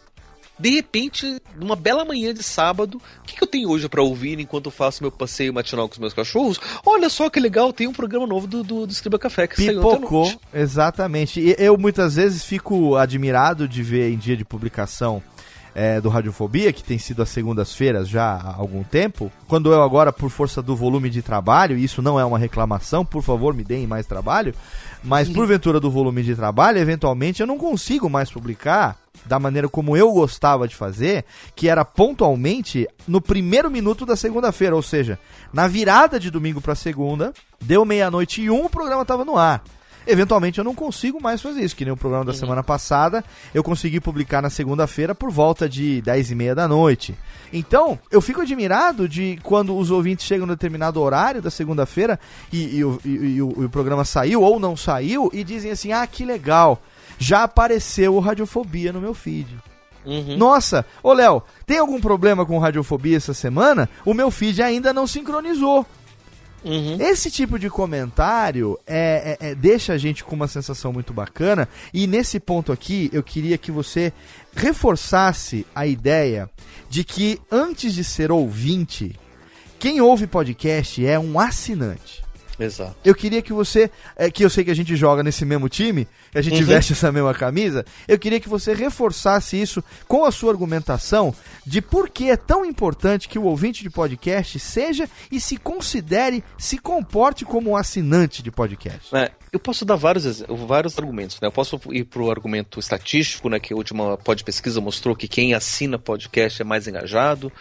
de 0.59 0.71
repente, 0.71 1.41
numa 1.57 1.77
bela 1.77 2.05
manhã 2.05 2.35
de 2.35 2.43
sábado, 2.43 3.01
o 3.21 3.23
que, 3.23 3.37
que 3.37 3.43
eu 3.43 3.49
tenho 3.49 3.69
hoje 3.69 3.89
pra 3.89 4.03
ouvir 4.03 4.41
enquanto 4.41 4.67
eu 4.67 4.73
faço 4.73 5.03
meu 5.03 5.13
passeio 5.13 5.55
matinal 5.55 5.89
com 5.89 5.93
os 5.93 5.99
meus 5.99 6.13
cachorros? 6.13 6.61
Olha 6.85 7.09
só 7.09 7.31
que 7.31 7.39
legal, 7.39 7.73
tem 7.73 7.87
um 7.87 7.93
programa 7.93 8.27
novo 8.27 8.47
do, 8.47 8.65
do, 8.65 8.87
do 8.87 8.93
Escriba 8.93 9.19
Café 9.19 9.47
que 9.47 9.57
saiu 9.57 9.81
Pipocou, 9.81 10.25
noite. 10.25 10.41
exatamente. 10.53 11.41
E 11.41 11.55
eu 11.59 11.79
muitas 11.79 12.17
vezes 12.17 12.45
fico 12.45 12.97
admirado 12.97 13.69
de 13.69 13.83
ver 13.83 14.13
em 14.13 14.17
dia 14.17 14.37
de 14.37 14.45
publicação 14.45 15.23
é, 15.75 16.01
do 16.01 16.09
Radiofobia, 16.09 16.73
que 16.73 16.83
tem 16.83 16.99
sido 16.99 17.23
às 17.23 17.29
segundas-feiras 17.29 18.09
já 18.09 18.25
há 18.25 18.57
algum 18.57 18.83
tempo. 18.83 19.31
Quando 19.47 19.73
eu 19.73 19.81
agora, 19.81 20.13
por 20.13 20.29
força 20.29 20.61
do 20.61 20.75
volume 20.75 21.09
de 21.09 21.23
trabalho, 21.23 21.79
e 21.79 21.85
isso 21.85 22.03
não 22.03 22.19
é 22.19 22.25
uma 22.25 22.39
reclamação, 22.39 23.05
por 23.05 23.23
favor, 23.23 23.55
me 23.55 23.63
deem 23.63 23.87
mais 23.87 24.05
trabalho, 24.05 24.53
mas 25.05 25.29
porventura 25.29 25.79
do 25.79 25.89
volume 25.89 26.25
de 26.25 26.35
trabalho, 26.35 26.79
eventualmente 26.79 27.41
eu 27.41 27.47
não 27.47 27.57
consigo 27.57 28.11
mais 28.11 28.29
publicar 28.29 28.97
da 29.29 29.39
maneira 29.39 29.69
como 29.69 29.97
eu 29.97 30.11
gostava 30.13 30.67
de 30.67 30.75
fazer, 30.75 31.25
que 31.55 31.69
era 31.69 31.85
pontualmente 31.85 32.89
no 33.07 33.21
primeiro 33.21 33.71
minuto 33.71 34.05
da 34.07 34.17
segunda-feira, 34.17 34.75
ou 34.75 34.83
seja, 34.83 35.19
na 35.53 35.69
virada 35.69 36.19
de 36.19 36.31
domingo 36.31 36.61
para 36.61 36.75
segunda, 36.75 37.33
deu 37.61 37.85
meia-noite 37.85 38.43
e 38.43 38.51
um, 38.51 38.65
o 38.65 38.71
programa 38.71 39.03
estava 39.03 39.25
no 39.25 39.37
ar. 39.37 39.63
eventualmente 40.07 40.59
eu 40.59 40.65
não 40.65 40.75
consigo 40.75 41.21
mais 41.23 41.41
fazer 41.43 41.61
isso, 41.63 41.77
que 41.77 41.85
nem 41.85 41.93
o 41.93 41.97
programa 41.97 42.25
da 42.25 42.33
semana 42.33 42.63
passada, 42.65 43.23
eu 43.53 43.63
consegui 43.63 44.01
publicar 44.01 44.41
na 44.41 44.49
segunda-feira 44.49 45.15
por 45.15 45.31
volta 45.31 45.69
de 45.69 46.01
10 46.01 46.31
e 46.31 46.35
meia 46.35 46.55
da 46.55 46.67
noite. 46.67 47.15
Então, 47.53 47.99
eu 48.11 48.21
fico 48.23 48.41
admirado 48.41 49.07
de 49.09 49.39
quando 49.43 49.77
os 49.77 49.91
ouvintes 49.91 50.25
chegam 50.27 50.47
no 50.47 50.55
determinado 50.55 51.01
horário 51.01 51.43
da 51.43 51.51
segunda-feira 51.51 52.19
e, 52.53 52.59
e, 52.59 52.81
e- 53.05 53.09
e 53.37 53.43
o, 53.43 53.55
e 53.59 53.65
o 53.65 53.69
programa 53.71 54.05
saiu 54.05 54.41
ou 54.43 54.59
não 54.59 54.77
saiu 54.77 55.31
e 55.33 55.45
dizem 55.45 55.71
assim: 55.71 55.93
ah, 55.93 56.07
que 56.07 56.25
legal, 56.25 56.81
já 57.19 57.43
apareceu 57.43 58.15
o 58.15 58.21
Radiofobia 58.21 58.93
no 58.93 59.01
meu 59.01 59.15
feed. 59.15 59.49
Uhum. 60.07 60.37
Nossa, 60.39 60.87
ô 61.03 61.13
Léo, 61.13 61.43
tem 61.67 61.79
algum 61.79 62.01
problema 62.01 62.47
com 62.47 62.59
radiofobia 62.59 63.17
essa 63.19 63.35
semana? 63.35 63.91
O 64.07 64.15
meu 64.15 64.31
feed 64.31 64.63
ainda 64.63 64.93
não 64.93 65.07
sincronizou. 65.07 65.85
Uhum. 66.65 66.97
Esse 66.99 67.31
tipo 67.31 67.59
de 67.59 67.69
comentário 67.69 68.79
é, 68.87 69.37
é- 69.41 69.51
é- 69.51 69.55
deixa 69.55 69.93
a 69.93 69.99
gente 69.99 70.25
com 70.25 70.35
uma 70.35 70.49
sensação 70.49 70.93
muito 70.93 71.13
bacana. 71.13 71.69
E 71.93 72.07
nesse 72.07 72.41
ponto 72.41 72.73
aqui, 72.73 73.11
eu 73.13 73.23
queria 73.23 73.59
que 73.59 73.71
você 73.71 74.13
reforçasse 74.57 75.67
a 75.75 75.87
ideia 75.87 76.49
de 76.89 77.05
que 77.05 77.39
antes 77.51 77.93
de 77.95 78.03
ser 78.03 78.33
ouvinte, 78.33 79.15
quem 79.79 80.01
ouve 80.01 80.27
podcast 80.27 81.05
é 81.07 81.19
um 81.19 81.39
assinante. 81.39 82.23
Exato. 82.59 82.97
Eu 83.05 83.15
queria 83.15 83.41
que 83.41 83.53
você, 83.53 83.91
é, 84.17 84.31
que 84.31 84.45
eu 84.45 84.51
sei 84.51 84.65
que 84.65 84.71
a 84.71 84.75
gente 84.75 84.97
joga 84.97 85.23
nesse 85.23 85.45
mesmo 85.45 85.69
time, 85.69 86.09
que 86.33 86.39
a 86.39 86.43
gente 86.43 86.61
Uhum. 86.61 86.67
veste 86.67 86.93
essa 86.93 87.13
mesma 87.13 87.33
camisa, 87.33 87.85
eu 88.07 88.19
queria 88.19 88.41
que 88.41 88.49
você 88.49 88.75
reforçasse 88.75 89.61
isso 89.61 89.83
com 90.07 90.25
a 90.25 90.33
sua 90.33 90.51
argumentação 90.51 91.35
de 91.65 91.81
por 91.81 92.09
que 92.09 92.31
é 92.31 92.37
tão 92.37 92.65
importante 92.65 93.29
que 93.29 93.39
o 93.39 93.45
ouvinte 93.45 93.83
de 93.83 93.91
podcast 93.91 94.59
seja 94.59 95.09
e 95.31 95.41
se 95.41 95.57
considere, 95.57 96.43
se 96.57 96.79
comporte 96.79 97.45
como 97.45 97.71
um 97.71 97.77
assinante 97.77 98.43
de 98.43 98.51
podcast. 98.51 99.15
É, 99.15 99.31
eu 99.53 99.59
posso 99.61 99.85
dar 99.85 99.97
vários, 99.97 100.43
vários 100.67 100.99
argumentos, 100.99 101.39
né? 101.41 101.49
Eu 101.49 101.53
posso 101.53 101.81
ir 101.93 102.05
para 102.05 102.23
o 102.23 102.31
argumento 102.31 102.81
estatístico, 102.81 103.49
né? 103.49 103.59
Que 103.61 103.73
a 103.73 103.77
última 103.77 104.17
pod 104.19 104.43
pesquisa 104.45 104.81
mostrou 104.81 105.15
que 105.15 105.29
quem 105.29 105.55
assina 105.55 105.99
podcast 105.99 106.61
é 106.61 106.65
mais 106.65 106.87
engajado. 106.89 107.53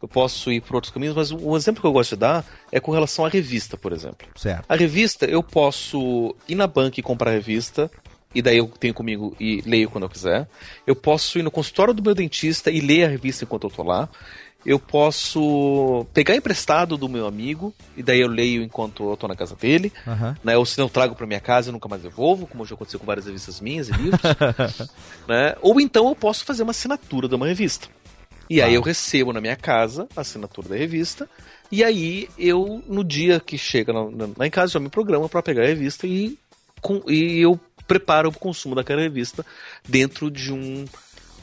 Eu 0.00 0.08
posso 0.08 0.52
ir 0.52 0.60
por 0.60 0.76
outros 0.76 0.92
caminhos, 0.92 1.14
mas 1.14 1.30
o 1.32 1.56
exemplo 1.56 1.80
que 1.80 1.86
eu 1.86 1.92
gosto 1.92 2.10
de 2.10 2.20
dar 2.20 2.44
é 2.70 2.78
com 2.78 2.92
relação 2.92 3.24
à 3.24 3.28
revista, 3.28 3.76
por 3.76 3.92
exemplo. 3.92 4.26
Certo. 4.36 4.64
A 4.68 4.76
revista, 4.76 5.26
eu 5.26 5.42
posso 5.42 6.34
ir 6.48 6.54
na 6.54 6.66
banca 6.66 7.00
e 7.00 7.02
comprar 7.02 7.30
a 7.30 7.34
revista, 7.34 7.90
e 8.34 8.42
daí 8.42 8.58
eu 8.58 8.66
tenho 8.66 8.92
comigo 8.92 9.34
e 9.40 9.62
leio 9.64 9.88
quando 9.88 10.04
eu 10.04 10.10
quiser. 10.10 10.46
Eu 10.86 10.94
posso 10.94 11.38
ir 11.38 11.42
no 11.42 11.50
consultório 11.50 11.94
do 11.94 12.02
meu 12.02 12.14
dentista 12.14 12.70
e 12.70 12.80
ler 12.80 13.04
a 13.04 13.08
revista 13.08 13.44
enquanto 13.44 13.66
eu 13.66 13.70
tô 13.70 13.82
lá. 13.82 14.08
Eu 14.64 14.80
posso 14.80 16.04
pegar 16.12 16.34
emprestado 16.34 16.96
do 16.96 17.08
meu 17.08 17.26
amigo, 17.26 17.72
e 17.96 18.02
daí 18.02 18.20
eu 18.20 18.28
leio 18.28 18.64
enquanto 18.64 19.08
eu 19.08 19.16
tô 19.16 19.28
na 19.28 19.36
casa 19.36 19.54
dele. 19.54 19.92
Aham. 20.06 20.36
Né, 20.42 20.58
ou 20.58 20.66
se 20.66 20.76
não 20.76 20.86
eu 20.86 20.90
trago 20.90 21.14
para 21.14 21.26
minha 21.26 21.40
casa 21.40 21.70
e 21.70 21.72
nunca 21.72 21.88
mais 21.88 22.02
devolvo, 22.02 22.48
como 22.48 22.66
já 22.66 22.74
aconteceu 22.74 22.98
com 22.98 23.06
várias 23.06 23.26
revistas 23.26 23.60
minhas 23.60 23.88
e 23.88 23.92
livros. 23.92 24.20
né? 25.26 25.54
Ou 25.62 25.80
então 25.80 26.08
eu 26.08 26.16
posso 26.16 26.44
fazer 26.44 26.64
uma 26.64 26.72
assinatura 26.72 27.28
de 27.28 27.34
uma 27.36 27.46
revista. 27.46 27.88
E 28.48 28.62
aí 28.62 28.74
eu 28.74 28.80
recebo 28.82 29.32
na 29.32 29.40
minha 29.40 29.56
casa 29.56 30.08
a 30.16 30.20
assinatura 30.20 30.68
da 30.68 30.76
revista. 30.76 31.28
E 31.70 31.82
aí 31.82 32.28
eu, 32.38 32.82
no 32.86 33.02
dia 33.02 33.40
que 33.40 33.58
chega 33.58 33.92
na- 33.92 34.10
na- 34.10 34.28
lá 34.36 34.46
em 34.46 34.50
casa, 34.50 34.72
já 34.74 34.80
me 34.80 34.88
programo 34.88 35.28
para 35.28 35.42
pegar 35.42 35.62
a 35.62 35.66
revista 35.66 36.06
e, 36.06 36.38
com- 36.80 37.02
e 37.10 37.40
eu 37.40 37.58
preparo 37.88 38.28
o 38.28 38.32
consumo 38.38 38.74
daquela 38.74 39.00
revista 39.02 39.44
dentro 39.88 40.30
de 40.30 40.52
um 40.52 40.84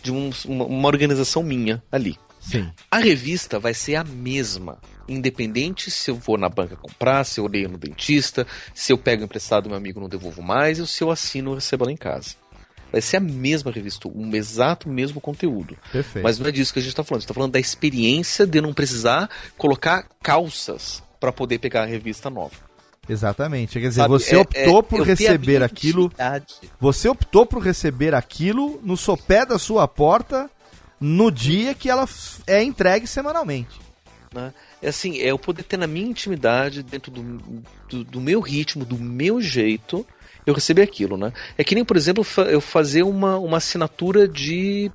de 0.02 0.12
um- 0.12 0.32
uma, 0.46 0.66
uma 0.66 0.88
organização 0.90 1.42
minha 1.42 1.82
ali. 1.90 2.18
Sim. 2.42 2.70
A 2.92 2.98
revista 2.98 3.58
vai 3.58 3.74
ser 3.74 3.96
a 3.96 4.04
mesma, 4.04 4.78
independente 5.08 5.90
se 5.90 6.12
eu 6.12 6.16
vou 6.16 6.38
na 6.38 6.50
banca 6.50 6.76
comprar, 6.76 7.24
se 7.24 7.40
eu 7.40 7.48
leio 7.48 7.70
no 7.70 7.78
dentista, 7.78 8.46
se 8.76 8.92
eu 8.92 8.98
pego 8.98 9.24
emprestado 9.24 9.64
do 9.64 9.70
meu 9.70 9.78
amigo 9.78 10.00
e 10.00 10.02
não 10.02 10.10
devolvo 10.10 10.42
mais, 10.42 10.82
ou 10.82 10.86
se 10.86 11.02
eu 11.02 11.10
assino 11.10 11.54
e 11.54 11.56
recebo 11.56 11.86
ela 11.86 11.94
em 11.94 11.98
casa. 11.98 12.36
Vai 12.94 13.02
ser 13.02 13.18
a 13.18 13.20
mesma 13.20 13.72
revista, 13.72 14.08
um 14.08 14.36
exato 14.36 14.88
mesmo 14.88 15.20
conteúdo. 15.20 15.76
Perfeito. 15.92 16.24
Mas 16.24 16.38
não 16.38 16.46
é 16.48 16.52
disso 16.52 16.72
que 16.72 16.78
a 16.78 16.82
gente 16.82 16.92
está 16.92 17.04
falando. 17.04 17.18
A 17.18 17.22
gente 17.22 17.26
está 17.26 17.34
falando 17.34 17.52
da 17.52 17.60
experiência 17.60 18.46
de 18.46 18.62
não 18.62 18.72
precisar 18.72 19.28
colocar 19.58 20.06
calças 20.22 21.02
para 21.20 21.32
poder 21.32 21.58
pegar 21.58 21.82
a 21.82 21.86
revista 21.86 22.30
nova. 22.30 22.54
Exatamente. 23.10 23.80
Quer 23.80 23.88
dizer, 23.90 24.02
Sabe? 24.02 24.12
você 24.14 24.36
É- 24.36 24.38
optou 24.38 24.80
é- 24.80 24.82
por 24.84 25.02
receber 25.02 25.64
aquilo. 25.64 26.12
Você 26.80 27.10
optou 27.10 27.48
por 27.48 27.64
receber 27.64 28.14
aquilo 28.14 28.80
no 28.84 28.96
sopé 28.96 29.44
da 29.44 29.58
sua 29.58 29.88
porta 29.88 30.48
no 31.00 31.32
dia 31.32 31.74
que 31.74 31.90
ela 31.90 32.08
é 32.46 32.64
entregue 32.64 33.08
semanalmente. 33.08 33.82
né? 34.34 34.54
É 34.82 34.90
assim, 34.90 35.20
é 35.20 35.32
eu 35.32 35.40
poder 35.40 35.64
ter 35.64 35.78
na 35.78 35.88
minha 35.88 36.08
intimidade, 36.08 36.82
dentro 36.84 37.12
do, 37.12 37.22
do, 37.90 38.04
do 38.04 38.22
meu 38.22 38.40
ritmo, 38.40 38.84
do 38.86 38.98
meu 38.98 39.40
jeito, 39.42 40.06
eu 40.46 40.54
receber 40.54 40.82
aquilo, 40.82 41.18
né? 41.18 41.32
É 41.58 41.64
que 41.64 41.76
nem, 41.76 41.86
por 41.86 41.96
exemplo, 41.98 42.26
eu 42.50 42.60
fazer 42.62 43.04
uma, 43.04 43.38
uma 43.38 43.58
assinatura 43.58 44.28
de, 44.28 44.92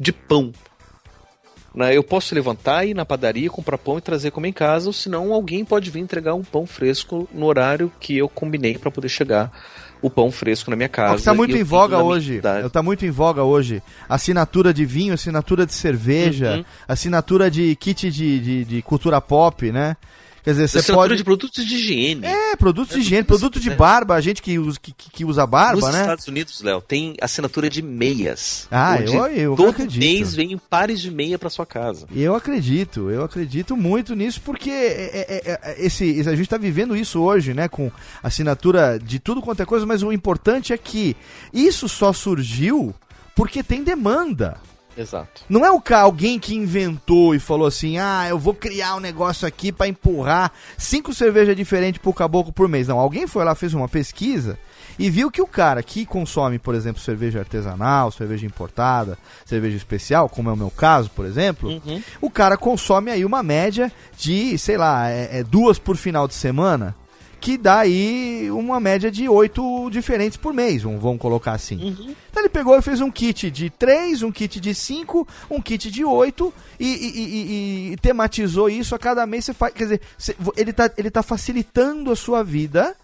de 0.00 0.12
pão. 0.12 0.52
Né? 1.74 1.94
Eu 1.94 2.02
posso 2.02 2.34
levantar, 2.34 2.86
ir 2.86 2.94
na 2.94 3.04
padaria, 3.04 3.50
comprar 3.50 3.76
pão 3.76 3.98
e 3.98 4.00
trazer 4.00 4.30
como 4.30 4.46
em 4.46 4.52
casa, 4.52 4.86
ou 4.86 4.92
senão 4.94 5.32
alguém 5.32 5.64
pode 5.64 5.90
vir 5.90 6.00
entregar 6.00 6.34
um 6.34 6.42
pão 6.42 6.66
fresco 6.66 7.28
no 7.34 7.44
horário 7.46 7.92
que 8.00 8.16
eu 8.16 8.28
combinei 8.28 8.78
para 8.78 8.90
poder 8.90 9.10
chegar 9.10 9.52
o 10.00 10.08
pão 10.08 10.30
fresco 10.30 10.70
na 10.70 10.76
minha 10.76 10.88
casa. 10.88 11.22
Tá 11.24 11.34
e 11.34 11.36
muito 11.36 11.54
eu 11.54 11.60
em 11.60 11.64
voga 11.64 11.98
hoje. 11.98 12.26
intimidade. 12.36 12.70
Tá 12.70 12.82
muito 12.82 13.04
em 13.04 13.10
voga 13.10 13.42
hoje. 13.42 13.82
Assinatura 14.08 14.72
de 14.72 14.86
vinho, 14.86 15.12
assinatura 15.12 15.66
de 15.66 15.74
cerveja, 15.74 16.56
Uhum. 16.56 16.64
assinatura 16.88 17.50
de 17.50 17.74
kit 17.76 18.10
de, 18.10 18.40
de, 18.40 18.64
de 18.64 18.82
cultura 18.82 19.20
pop, 19.20 19.70
né? 19.70 19.96
Quer 20.46 20.52
dizer, 20.52 20.68
você 20.68 20.78
Assinatura 20.78 21.08
pode. 21.08 21.16
de 21.16 21.24
produtos 21.24 21.66
de 21.66 21.74
higiene. 21.74 22.24
É, 22.24 22.54
produtos 22.54 22.94
de 22.94 23.00
É 23.00 23.02
higiene, 23.02 23.24
tudo 23.24 23.34
isso, 23.34 23.40
produto 23.50 23.60
de 23.60 23.70
barba, 23.70 24.14
a 24.14 24.20
gente 24.20 24.40
que 24.40 24.56
usa, 24.60 24.78
que, 24.80 24.92
que 24.92 25.24
usa 25.24 25.44
barba, 25.44 25.80
Nos 25.80 25.92
né? 25.92 26.02
Estados 26.02 26.28
Unidos, 26.28 26.62
Léo, 26.62 26.80
tem 26.80 27.16
assinatura 27.20 27.68
de 27.68 27.82
meias. 27.82 28.68
Ah, 28.70 29.00
eu- 29.00 29.26
eu 29.26 29.56
todo 29.56 29.70
acredito. 29.70 29.98
mês 29.98 30.36
vem 30.36 30.56
pares 30.70 31.00
de 31.00 31.10
meia 31.10 31.36
pra 31.36 31.50
sua 31.50 31.66
casa. 31.66 32.06
Eu 32.14 32.36
acredito, 32.36 33.10
eu 33.10 33.24
acredito 33.24 33.76
muito 33.76 34.14
nisso, 34.14 34.40
porque 34.44 34.70
é- 34.70 35.10
é- 35.12 35.42
é- 35.44 35.60
é- 35.64 35.84
esse, 35.84 36.04
esse- 36.04 36.28
a 36.28 36.36
gente 36.36 36.42
está 36.46 36.56
vivendo 36.56 36.96
isso 36.96 37.20
hoje, 37.20 37.52
né? 37.52 37.66
Com 37.66 37.90
assinatura 38.22 39.00
de 39.02 39.18
tudo 39.18 39.42
quanto 39.42 39.62
é 39.62 39.66
coisa, 39.66 39.84
mas 39.84 40.04
o 40.04 40.12
importante 40.12 40.72
é 40.72 40.78
que 40.78 41.16
isso 41.52 41.88
só 41.88 42.12
surgiu 42.12 42.94
porque 43.34 43.64
tem 43.64 43.82
demanda. 43.82 44.58
Exato. 44.96 45.42
Não 45.48 45.64
é 45.64 45.70
o 45.70 45.80
ca- 45.80 46.00
alguém 46.00 46.38
que 46.38 46.54
inventou 46.54 47.34
e 47.34 47.38
falou 47.38 47.66
assim: 47.66 47.98
ah, 47.98 48.26
eu 48.28 48.38
vou 48.38 48.54
criar 48.54 48.96
um 48.96 49.00
negócio 49.00 49.46
aqui 49.46 49.70
para 49.70 49.86
empurrar 49.88 50.50
cinco 50.78 51.12
cervejas 51.12 51.54
diferentes 51.56 52.00
pro 52.00 52.12
caboclo 52.14 52.52
por 52.52 52.68
mês. 52.68 52.88
Não, 52.88 52.98
alguém 52.98 53.26
foi 53.26 53.44
lá, 53.44 53.54
fez 53.54 53.74
uma 53.74 53.88
pesquisa 53.88 54.58
e 54.98 55.10
viu 55.10 55.30
que 55.30 55.42
o 55.42 55.46
cara 55.46 55.82
que 55.82 56.06
consome, 56.06 56.58
por 56.58 56.74
exemplo, 56.74 57.02
cerveja 57.02 57.40
artesanal, 57.40 58.10
cerveja 58.10 58.46
importada, 58.46 59.18
cerveja 59.44 59.76
especial, 59.76 60.26
como 60.28 60.48
é 60.48 60.52
o 60.52 60.56
meu 60.56 60.70
caso, 60.70 61.10
por 61.14 61.26
exemplo, 61.26 61.68
Uhum. 61.68 62.02
o 62.20 62.30
cara 62.30 62.56
consome 62.56 63.10
aí 63.10 63.22
uma 63.24 63.42
média 63.42 63.92
de, 64.16 64.56
sei 64.56 64.78
lá, 64.78 65.10
é, 65.10 65.40
é 65.40 65.44
duas 65.44 65.78
por 65.78 65.96
final 65.96 66.26
de 66.26 66.32
semana, 66.34 66.94
que 67.40 67.56
dá 67.58 67.80
aí 67.80 68.50
uma 68.50 68.80
média 68.80 69.10
de 69.10 69.28
oito 69.28 69.88
diferentes 69.90 70.36
por 70.36 70.52
mês, 70.54 70.82
vamos, 70.82 71.18
colocar 71.20 71.52
assim. 71.52 71.76
Uhum. 71.76 72.14
Então 72.30 72.42
ele 72.42 72.48
pegou 72.48 72.76
e 72.76 72.82
fez 72.82 73.00
um 73.00 73.10
kit 73.10 73.50
de 73.50 73.70
3, 73.70 74.22
um 74.22 74.32
kit 74.32 74.58
de 74.60 74.74
5, 74.74 75.26
um 75.50 75.60
kit 75.60 75.90
de 75.90 76.04
8 76.04 76.52
e, 76.80 76.86
e- 76.86 77.20
e- 77.20 77.92
e 77.92 77.96
tematizou 77.98 78.68
isso 78.68 78.94
a 78.94 78.98
cada 78.98 79.26
mês. 79.26 79.44
Você 79.44 79.54
faz, 79.54 79.72
quer 79.74 79.84
dizer, 79.84 80.00
ele 80.56 80.70
está 80.70 80.90
ele 80.96 81.10
tá 81.10 81.22
facilitando 81.22 82.10
a 82.10 82.16
sua 82.16 82.42
vida, 82.42 82.96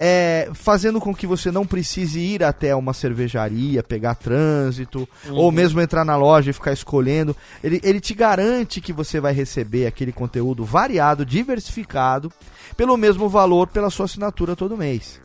é, 0.00 0.50
fazendo 0.54 1.00
com 1.00 1.14
que 1.14 1.24
você 1.26 1.52
não 1.52 1.64
precise 1.64 2.18
ir 2.18 2.42
até 2.42 2.74
uma 2.74 2.92
cervejaria, 2.92 3.80
pegar 3.82 4.16
trânsito, 4.16 5.08
ou 5.30 5.52
mesmo 5.52 5.80
entrar 5.80 6.04
na 6.04 6.16
loja 6.16 6.50
e 6.50 6.54
ficar 6.54 6.72
escolhendo. 6.72 7.36
Ele, 7.62 7.80
ele 7.84 8.00
te 8.00 8.12
garante 8.12 8.80
que 8.80 8.92
você 8.92 9.20
vai 9.20 9.32
receber 9.32 9.86
aquele 9.86 10.10
conteúdo 10.10 10.64
variado, 10.64 11.24
diversificado, 11.24 12.32
pelo 12.76 12.96
mesmo 12.96 13.28
valor 13.28 13.68
pela 13.68 13.90
sua 13.90 14.06
assinatura 14.06 14.56
todo 14.56 14.76
mês. 14.76 15.20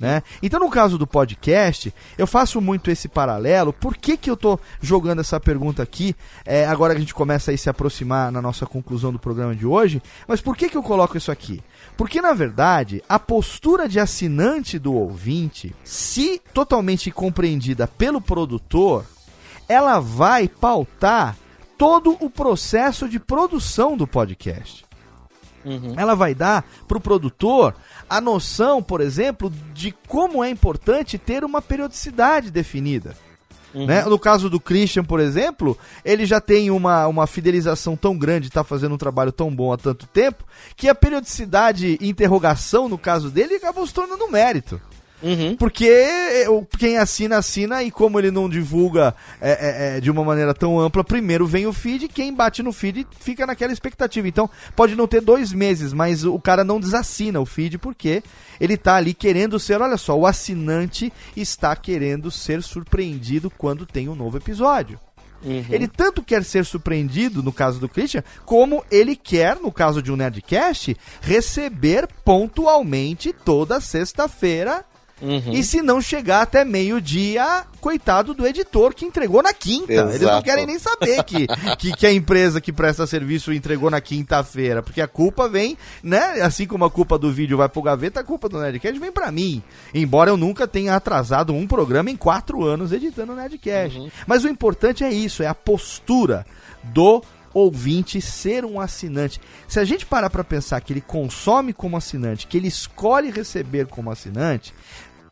Né? 0.00 0.22
Então, 0.42 0.60
no 0.60 0.70
caso 0.70 0.96
do 0.96 1.06
podcast, 1.06 1.92
eu 2.16 2.26
faço 2.26 2.60
muito 2.60 2.90
esse 2.90 3.08
paralelo. 3.08 3.72
Por 3.72 3.96
que, 3.96 4.16
que 4.16 4.30
eu 4.30 4.36
tô 4.36 4.58
jogando 4.80 5.20
essa 5.20 5.38
pergunta 5.40 5.82
aqui? 5.82 6.14
é, 6.44 6.64
agora 6.66 6.94
que 6.94 6.98
a 6.98 7.00
gente 7.00 7.14
começa 7.14 7.52
a 7.52 7.56
se 7.56 7.68
aproximar 7.68 8.30
na 8.30 8.40
nossa 8.40 8.66
conclusão 8.66 9.12
do 9.12 9.18
programa 9.18 9.54
de 9.54 9.66
hoje. 9.66 10.02
Mas 10.26 10.40
por 10.40 10.56
que, 10.56 10.68
que 10.68 10.76
eu 10.76 10.82
coloco 10.82 11.16
isso 11.16 11.30
aqui? 11.30 11.62
Porque, 11.96 12.20
na 12.20 12.32
verdade, 12.32 13.02
a 13.08 13.18
postura 13.18 13.88
de 13.88 14.00
assinante 14.00 14.78
do 14.78 14.94
ouvinte, 14.94 15.74
se 15.84 16.40
totalmente 16.52 17.10
compreendida 17.10 17.86
pelo 17.86 18.20
produtor, 18.20 19.04
ela 19.68 20.00
vai 20.00 20.48
pautar 20.48 21.36
todo 21.76 22.16
o 22.20 22.30
processo 22.30 23.08
de 23.08 23.18
produção 23.18 23.96
do 23.96 24.06
podcast 24.06 24.84
Uhum. 25.64 25.94
ela 25.96 26.14
vai 26.14 26.34
dar 26.34 26.64
para 26.86 26.98
o 26.98 27.00
produtor 27.00 27.74
a 28.08 28.20
noção, 28.20 28.82
por 28.82 29.00
exemplo, 29.00 29.50
de 29.72 29.94
como 30.06 30.44
é 30.44 30.50
importante 30.50 31.16
ter 31.18 31.42
uma 31.44 31.62
periodicidade 31.62 32.50
definida. 32.50 33.16
Uhum. 33.74 33.86
Né? 33.86 34.04
No 34.04 34.18
caso 34.18 34.48
do 34.48 34.60
Christian, 34.60 35.02
por 35.02 35.18
exemplo, 35.18 35.76
ele 36.04 36.24
já 36.24 36.40
tem 36.40 36.70
uma, 36.70 37.06
uma 37.08 37.26
fidelização 37.26 37.96
tão 37.96 38.16
grande, 38.16 38.46
está 38.46 38.62
fazendo 38.62 38.94
um 38.94 38.98
trabalho 38.98 39.32
tão 39.32 39.54
bom 39.54 39.72
há 39.72 39.76
tanto 39.76 40.06
tempo, 40.06 40.44
que 40.76 40.88
a 40.88 40.94
periodicidade 40.94 41.98
interrogação, 42.00 42.88
no 42.88 42.96
caso 42.96 43.30
dele, 43.30 43.56
acabou 43.56 43.84
se 43.86 43.92
tornando 43.92 44.24
um 44.24 44.30
mérito. 44.30 44.80
Uhum. 45.24 45.56
Porque 45.56 45.86
é, 45.86 46.44
quem 46.78 46.98
assina, 46.98 47.38
assina, 47.38 47.82
e 47.82 47.90
como 47.90 48.18
ele 48.18 48.30
não 48.30 48.46
divulga 48.46 49.14
é, 49.40 49.50
é, 49.50 49.96
é, 49.96 50.00
de 50.00 50.10
uma 50.10 50.22
maneira 50.22 50.52
tão 50.52 50.78
ampla, 50.78 51.02
primeiro 51.02 51.46
vem 51.46 51.66
o 51.66 51.72
feed, 51.72 52.08
quem 52.08 52.32
bate 52.34 52.62
no 52.62 52.74
feed 52.74 53.06
fica 53.18 53.46
naquela 53.46 53.72
expectativa. 53.72 54.28
Então, 54.28 54.50
pode 54.76 54.94
não 54.94 55.08
ter 55.08 55.22
dois 55.22 55.50
meses, 55.50 55.94
mas 55.94 56.24
o 56.24 56.38
cara 56.38 56.62
não 56.62 56.78
desassina 56.78 57.40
o 57.40 57.46
feed 57.46 57.78
porque 57.78 58.22
ele 58.60 58.76
tá 58.76 58.96
ali 58.96 59.14
querendo 59.14 59.58
ser, 59.58 59.80
olha 59.80 59.96
só, 59.96 60.14
o 60.14 60.26
assinante 60.26 61.10
está 61.34 61.74
querendo 61.74 62.30
ser 62.30 62.62
surpreendido 62.62 63.50
quando 63.50 63.86
tem 63.86 64.10
um 64.10 64.14
novo 64.14 64.36
episódio. 64.36 65.00
Uhum. 65.42 65.64
Ele 65.70 65.88
tanto 65.88 66.22
quer 66.22 66.44
ser 66.44 66.66
surpreendido, 66.66 67.42
no 67.42 67.52
caso 67.52 67.78
do 67.78 67.88
Christian, 67.88 68.22
como 68.44 68.84
ele 68.90 69.16
quer, 69.16 69.56
no 69.56 69.72
caso 69.72 70.02
de 70.02 70.12
um 70.12 70.16
Nerdcast, 70.16 70.96
receber 71.22 72.08
pontualmente 72.24 73.32
toda 73.32 73.80
sexta-feira. 73.80 74.84
Uhum. 75.22 75.52
E 75.52 75.62
se 75.62 75.80
não 75.80 76.00
chegar 76.00 76.42
até 76.42 76.64
meio-dia, 76.64 77.64
coitado 77.80 78.34
do 78.34 78.46
editor 78.46 78.92
que 78.94 79.04
entregou 79.04 79.42
na 79.42 79.52
quinta. 79.52 79.92
Eles 79.92 80.20
não 80.20 80.28
Exato. 80.28 80.44
querem 80.44 80.66
nem 80.66 80.78
saber 80.78 81.22
que, 81.22 81.46
que, 81.78 81.92
que 81.92 82.06
a 82.06 82.12
empresa 82.12 82.60
que 82.60 82.72
presta 82.72 83.06
serviço 83.06 83.52
entregou 83.52 83.90
na 83.90 84.00
quinta-feira. 84.00 84.82
Porque 84.82 85.00
a 85.00 85.08
culpa 85.08 85.48
vem, 85.48 85.78
né? 86.02 86.40
Assim 86.42 86.66
como 86.66 86.84
a 86.84 86.90
culpa 86.90 87.16
do 87.16 87.32
vídeo 87.32 87.56
vai 87.56 87.68
pro 87.68 87.82
gaveta, 87.82 88.20
a 88.20 88.24
culpa 88.24 88.48
do 88.48 88.58
Nerdcast 88.58 88.98
vem 88.98 89.12
pra 89.12 89.30
mim. 89.30 89.62
Embora 89.94 90.30
eu 90.30 90.36
nunca 90.36 90.66
tenha 90.66 90.96
atrasado 90.96 91.54
um 91.54 91.66
programa 91.66 92.10
em 92.10 92.16
quatro 92.16 92.64
anos 92.64 92.92
editando 92.92 93.32
o 93.32 93.36
Nerdcast. 93.36 94.12
Mas 94.26 94.44
o 94.44 94.48
importante 94.48 95.04
é 95.04 95.12
isso, 95.12 95.42
é 95.42 95.46
a 95.46 95.54
postura 95.54 96.44
do 96.82 97.22
ouvinte 97.54 98.20
ser 98.20 98.64
um 98.64 98.80
assinante. 98.80 99.40
Se 99.68 99.78
a 99.78 99.84
gente 99.84 100.04
parar 100.04 100.28
pra 100.28 100.42
pensar 100.42 100.80
que 100.80 100.92
ele 100.92 101.00
consome 101.00 101.72
como 101.72 101.96
assinante, 101.96 102.46
que 102.48 102.56
ele 102.56 102.66
escolhe 102.66 103.30
receber 103.30 103.86
como 103.86 104.10
assinante, 104.10 104.74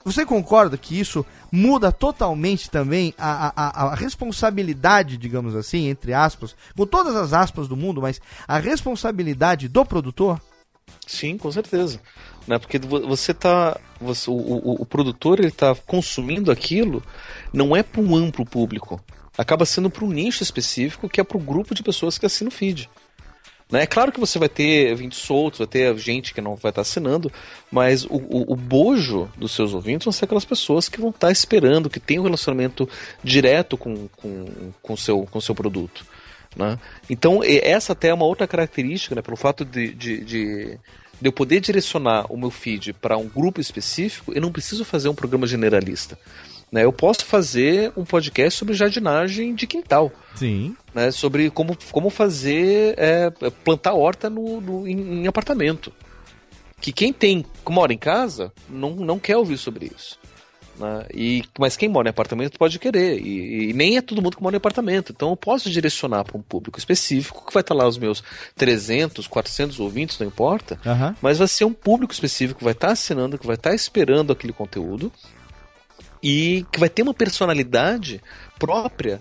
você 0.04 0.24
concorda 0.26 0.76
que 0.76 0.98
isso 0.98 1.24
muda 1.50 1.92
totalmente 1.92 2.70
também 2.70 3.14
a, 3.18 3.52
a- 3.56 3.86
a- 3.86 3.94
responsabilidade, 3.94 5.16
digamos 5.16 5.54
assim, 5.54 5.88
entre 5.88 6.12
aspas, 6.12 6.54
com 6.76 6.86
todas 6.86 7.14
as 7.16 7.32
aspas 7.32 7.68
do 7.68 7.76
mundo, 7.76 8.00
mas 8.02 8.20
a 8.46 8.58
responsabilidade 8.58 9.68
do 9.68 9.84
produtor? 9.84 10.40
Sim, 11.06 11.36
com 11.38 11.50
certeza. 11.50 12.00
Né? 12.46 12.58
Porque 12.58 12.78
vo- 12.78 13.06
você 13.06 13.32
tá. 13.32 13.78
Você, 14.00 14.30
o, 14.30 14.34
o, 14.34 14.82
o 14.82 14.86
produtor 14.86 15.38
ele 15.38 15.50
tá 15.50 15.74
consumindo 15.86 16.50
aquilo 16.50 17.02
não 17.52 17.76
é 17.76 17.82
para 17.82 18.00
um 18.00 18.16
amplo 18.16 18.44
público. 18.44 19.00
Acaba 19.38 19.64
sendo 19.64 19.88
para 19.88 20.04
um 20.04 20.10
nicho 20.10 20.42
específico 20.42 21.08
que 21.08 21.20
é 21.20 21.24
para 21.24 21.36
o 21.36 21.40
grupo 21.40 21.74
de 21.74 21.82
pessoas 21.82 22.18
que 22.18 22.26
assinam 22.26 22.48
o 22.48 22.54
feed. 22.54 22.90
Né? 23.72 23.84
É 23.84 23.86
claro 23.86 24.12
que 24.12 24.20
você 24.20 24.38
vai 24.38 24.50
ter 24.50 24.90
ouvintes 24.90 25.18
soltos, 25.18 25.58
vai 25.58 25.66
ter 25.66 25.96
gente 25.96 26.34
que 26.34 26.42
não 26.42 26.54
vai 26.56 26.70
estar 26.70 26.82
assinando, 26.82 27.32
mas 27.70 28.04
o, 28.04 28.16
o, 28.16 28.52
o 28.52 28.56
bojo 28.56 29.30
dos 29.34 29.52
seus 29.52 29.72
ouvintes 29.72 30.04
vão 30.04 30.12
ser 30.12 30.26
aquelas 30.26 30.44
pessoas 30.44 30.90
que 30.90 31.00
vão 31.00 31.08
estar 31.08 31.32
esperando, 31.32 31.88
que 31.88 31.98
tem 31.98 32.20
um 32.20 32.24
relacionamento 32.24 32.86
direto 33.24 33.78
com 33.78 33.94
o 33.94 34.10
com, 34.14 34.44
com 34.82 34.96
seu, 34.96 35.22
com 35.24 35.40
seu 35.40 35.54
produto. 35.54 36.04
Né? 36.54 36.78
Então, 37.08 37.40
essa 37.42 37.94
até 37.94 38.08
é 38.08 38.14
uma 38.14 38.26
outra 38.26 38.46
característica, 38.46 39.14
né? 39.14 39.22
pelo 39.22 39.38
fato 39.38 39.64
de, 39.64 39.94
de, 39.94 40.22
de, 40.22 40.78
de 41.18 41.28
eu 41.28 41.32
poder 41.32 41.58
direcionar 41.60 42.30
o 42.30 42.36
meu 42.36 42.50
feed 42.50 42.92
para 42.92 43.16
um 43.16 43.26
grupo 43.26 43.58
específico, 43.58 44.34
eu 44.34 44.42
não 44.42 44.52
preciso 44.52 44.84
fazer 44.84 45.08
um 45.08 45.14
programa 45.14 45.46
generalista. 45.46 46.18
Né? 46.70 46.84
Eu 46.84 46.92
posso 46.92 47.24
fazer 47.24 47.90
um 47.96 48.04
podcast 48.04 48.58
sobre 48.58 48.74
jardinagem 48.74 49.54
de 49.54 49.66
quintal 49.66 50.12
Sim. 50.34 50.76
né, 50.94 51.10
sobre 51.10 51.50
como, 51.50 51.76
como 51.90 52.10
fazer 52.10 52.94
é, 52.98 53.30
plantar 53.64 53.92
horta 53.94 54.28
no, 54.30 54.60
no- 54.60 54.88
em, 54.88 55.22
em 55.22 55.26
apartamento. 55.26 55.92
Que 56.80 56.92
quem 56.92 57.12
tem 57.12 57.44
mora 57.68 57.92
em 57.92 57.98
casa 57.98 58.52
não, 58.68 58.90
não 58.90 59.18
quer 59.18 59.36
ouvir 59.36 59.56
sobre 59.56 59.90
isso. 59.96 60.18
né, 60.78 61.06
e, 61.14 61.44
mas 61.56 61.76
quem 61.76 61.88
mora 61.88 62.08
em 62.08 62.10
apartamento 62.10 62.58
pode 62.58 62.78
querer. 62.80 63.20
E, 63.20 63.70
e 63.70 63.72
nem 63.72 63.96
é 63.96 64.02
todo 64.02 64.20
mundo 64.20 64.36
que 64.36 64.42
mora 64.42 64.56
em 64.56 64.58
apartamento. 64.58 65.12
Então 65.12 65.30
eu 65.30 65.36
posso 65.36 65.70
direcionar 65.70 66.24
para 66.24 66.36
um 66.36 66.42
público 66.42 66.78
específico 66.80 67.46
que 67.46 67.54
vai 67.54 67.60
estar 67.60 67.74
lá 67.74 67.86
os 67.86 67.98
meus 67.98 68.24
300, 68.56 69.28
400 69.28 69.78
ouvintes, 69.78 70.18
não 70.18 70.26
importa. 70.26 70.76
Mas 71.22 71.38
vai 71.38 71.46
ser 71.46 71.64
um 71.66 71.72
público 71.72 72.12
específico 72.12 72.58
que 72.58 72.64
vai 72.64 72.72
estar 72.72 72.90
assinando, 72.90 73.38
que 73.38 73.46
vai 73.46 73.54
estar 73.56 73.74
esperando 73.74 74.32
aquele 74.32 74.52
conteúdo 74.52 75.12
e 76.22 76.64
que 76.72 76.78
vai 76.80 76.88
ter 76.88 77.02
uma 77.02 77.14
personalidade 77.14 78.20
própria 78.58 79.20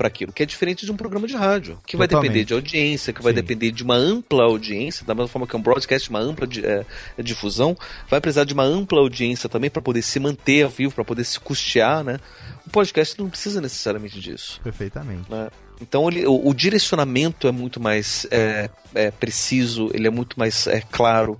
para 0.00 0.08
aquilo, 0.08 0.32
que 0.32 0.42
é 0.42 0.46
diferente 0.46 0.86
de 0.86 0.90
um 0.90 0.96
programa 0.96 1.26
de 1.26 1.36
rádio, 1.36 1.78
que 1.86 1.94
vai 1.94 2.08
Totalmente. 2.08 2.30
depender 2.32 2.44
de 2.46 2.54
audiência, 2.54 3.12
que 3.12 3.22
vai 3.22 3.32
Sim. 3.34 3.36
depender 3.36 3.70
de 3.70 3.82
uma 3.82 3.96
ampla 3.96 4.44
audiência, 4.44 5.04
da 5.04 5.14
mesma 5.14 5.28
forma 5.28 5.46
que 5.46 5.54
um 5.54 5.60
broadcast, 5.60 6.08
uma 6.08 6.18
ampla 6.20 6.48
eh, 6.64 6.86
difusão, 7.22 7.76
vai 8.08 8.18
precisar 8.18 8.44
de 8.44 8.54
uma 8.54 8.62
ampla 8.64 8.98
audiência 8.98 9.46
também 9.46 9.68
para 9.68 9.82
poder 9.82 10.00
se 10.00 10.18
manter 10.18 10.66
vivo, 10.68 10.94
para 10.94 11.04
poder 11.04 11.22
se 11.24 11.38
custear, 11.38 12.02
né? 12.02 12.18
O 12.66 12.70
podcast 12.70 13.18
não 13.20 13.28
precisa 13.28 13.60
necessariamente 13.60 14.18
disso 14.18 14.58
Perfeitamente. 14.64 15.30
né? 15.30 15.50
Então 15.82 16.08
ele- 16.08 16.26
o, 16.26 16.48
o 16.48 16.54
direcionamento 16.54 17.46
é 17.46 17.52
muito 17.52 17.78
mais 17.78 18.26
é, 18.30 18.70
é, 18.94 19.10
preciso, 19.10 19.90
ele 19.92 20.06
é 20.06 20.10
muito 20.10 20.38
mais 20.38 20.66
é, 20.66 20.80
claro, 20.90 21.38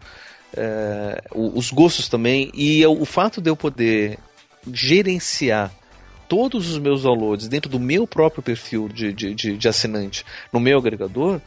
é, 0.55 1.23
o- 1.33 1.59
os 1.59 1.71
gostos 1.71 2.09
também, 2.11 2.51
e 2.53 2.85
o, 2.85 2.93
o 3.01 3.05
fato 3.07 3.41
de 3.41 3.49
eu 3.49 3.57
poder 3.57 4.19
gerenciar 4.71 5.73
todos 6.31 6.71
os 6.71 6.79
meus 6.79 7.03
downloads 7.03 7.49
dentro 7.49 7.69
do 7.69 7.81
meu 7.81 8.07
próprio 8.07 8.41
perfil 8.41 8.89
de, 8.89 9.13
de, 9.13 9.35
de, 9.35 9.57
de 9.59 9.69
assinante 9.69 10.25
no 10.53 10.61
meu 10.61 10.79
agregador 10.79 11.41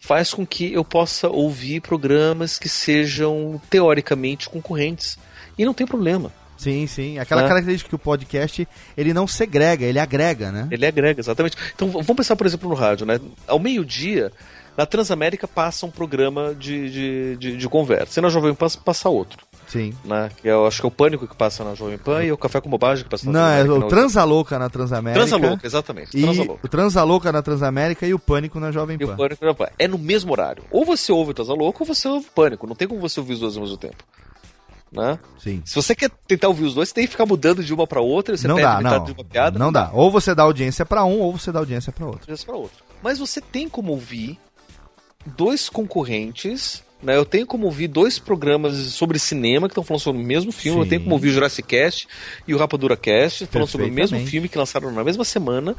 faz 0.00 0.34
com 0.34 0.44
que 0.44 0.72
eu 0.72 0.84
possa 0.84 1.28
ouvir 1.28 1.80
programas 1.80 2.58
que 2.58 2.68
sejam 2.68 3.62
teoricamente 3.70 4.50
concorrentes. 4.50 5.16
E 5.56 5.64
não 5.64 5.72
tem 5.72 5.86
problema. 5.86 6.32
Sim, 6.58 6.84
sim. 6.88 7.18
Aquela 7.20 7.44
Ah. 7.44 7.48
característica 7.48 7.88
que 7.88 7.94
o 7.94 7.98
podcast, 7.98 8.66
ele 8.96 9.14
não 9.14 9.28
segrega, 9.28 9.84
ele 9.84 10.00
agrega, 10.00 10.50
né? 10.50 10.66
Ele 10.72 10.84
agrega, 10.84 11.20
exatamente. 11.20 11.56
Então 11.72 11.88
vamos 11.88 12.16
pensar, 12.16 12.34
por 12.34 12.46
exemplo, 12.46 12.68
no 12.68 12.74
rádio, 12.74 13.06
né? 13.06 13.20
Ao 13.46 13.60
meio-dia, 13.60 14.32
na 14.76 14.84
Transamérica 14.86 15.46
passa 15.46 15.86
um 15.86 15.90
programa 15.90 16.52
de, 16.58 16.90
de, 16.90 17.36
de, 17.36 17.56
de 17.56 17.68
conversa. 17.68 18.18
E 18.18 18.22
na 18.22 18.28
Jovem 18.28 18.54
Pan 18.54 18.66
passa 18.84 19.08
outro. 19.08 19.46
Sim. 19.72 19.94
Né? 20.04 20.28
Que 20.42 20.48
eu 20.48 20.66
acho 20.66 20.80
que 20.80 20.86
é 20.86 20.88
o 20.88 20.90
Pânico 20.90 21.26
que 21.26 21.34
passa 21.34 21.64
na 21.64 21.74
Jovem 21.74 21.96
Pan 21.96 22.22
e 22.22 22.30
o 22.30 22.36
Café 22.36 22.60
com 22.60 22.68
Bobagem 22.68 23.04
que 23.04 23.10
passa 23.10 23.24
na 23.24 23.32
Não, 23.32 23.40
é 23.40 23.44
Transamérica. 23.64 23.74
o 23.74 23.78
na- 23.80 23.86
Transalouca 23.88 24.58
na 24.58 24.68
Transamérica. 24.68 25.20
Transalouca, 25.26 25.66
exatamente. 25.66 26.16
E 26.18 26.22
Transalouca. 26.22 26.66
o 26.66 26.68
Transalouca 26.68 27.32
na 27.32 27.42
Transamérica 27.42 28.06
e 28.06 28.12
o 28.12 28.18
Pânico 28.18 28.60
na 28.60 28.70
Jovem 28.70 28.98
E 29.00 29.04
o 29.04 29.08
Pan. 29.08 29.16
Pânico 29.16 29.44
na 29.46 29.54
Pan. 29.54 29.68
É 29.78 29.88
no 29.88 29.96
mesmo 29.96 30.30
horário. 30.32 30.62
Ou 30.70 30.84
você 30.84 31.10
ouve 31.10 31.30
o 31.30 31.34
Transalouca 31.34 31.78
ou 31.82 31.86
você 31.86 32.06
ouve 32.06 32.26
o 32.26 32.30
Pânico. 32.32 32.66
Não 32.66 32.74
tem 32.76 32.86
como 32.86 33.00
você 33.00 33.18
ouvir 33.18 33.32
os 33.32 33.40
dois 33.40 33.56
ao 33.56 33.62
mesmo 33.62 33.78
tempo. 33.78 33.96
Né? 34.92 35.18
Sim. 35.38 35.62
Se 35.64 35.74
você 35.74 35.94
quer 35.94 36.10
tentar 36.28 36.48
ouvir 36.48 36.64
os 36.64 36.74
dois, 36.74 36.90
você 36.90 36.94
tem 36.94 37.04
que 37.06 37.10
ficar 37.12 37.24
mudando 37.24 37.64
de 37.64 37.72
uma 37.72 37.86
para 37.86 38.02
outra. 38.02 38.36
Você 38.36 38.46
Não 38.46 38.56
dá, 38.60 38.78
não. 38.78 39.04
de 39.04 39.12
uma 39.12 39.24
piada. 39.24 39.58
Não 39.58 39.72
dá. 39.72 39.88
Ou 39.94 40.10
você 40.10 40.34
dá 40.34 40.42
audiência 40.42 40.84
pra 40.84 41.02
um, 41.04 41.20
ou 41.20 41.32
você 41.38 41.50
dá 41.50 41.60
audiência 41.60 41.94
outro. 42.04 42.20
para 42.44 42.56
outra. 42.56 42.78
Mas 43.02 43.18
você 43.18 43.40
tem 43.40 43.70
como 43.70 43.92
ouvir 43.92 44.38
dois 45.24 45.70
concorrentes, 45.70 46.82
né? 47.02 47.16
Eu 47.16 47.24
tenho 47.24 47.46
como 47.46 47.66
ouvir 47.66 47.88
dois 47.88 48.18
programas 48.18 48.74
sobre 48.92 49.18
cinema 49.18 49.66
que 49.68 49.72
estão 49.72 49.82
falando 49.84 50.00
sobre 50.02 50.22
o 50.22 50.24
mesmo 50.24 50.52
filme. 50.52 50.78
Eu 50.80 50.84
Sim. 50.84 50.88
tenho 50.90 51.02
como 51.02 51.14
ouvir 51.14 51.28
o 51.28 51.32
Jurassic 51.32 51.66
Cast 51.68 52.06
e 52.46 52.54
o 52.54 52.58
Rapadura 52.58 52.96
Cast 52.96 53.46
falando 53.46 53.68
sobre 53.68 53.88
o 53.88 53.92
mesmo 53.92 54.18
filme 54.26 54.48
que 54.48 54.56
lançaram 54.58 54.90
na 54.92 55.02
mesma 55.04 55.24
semana, 55.24 55.74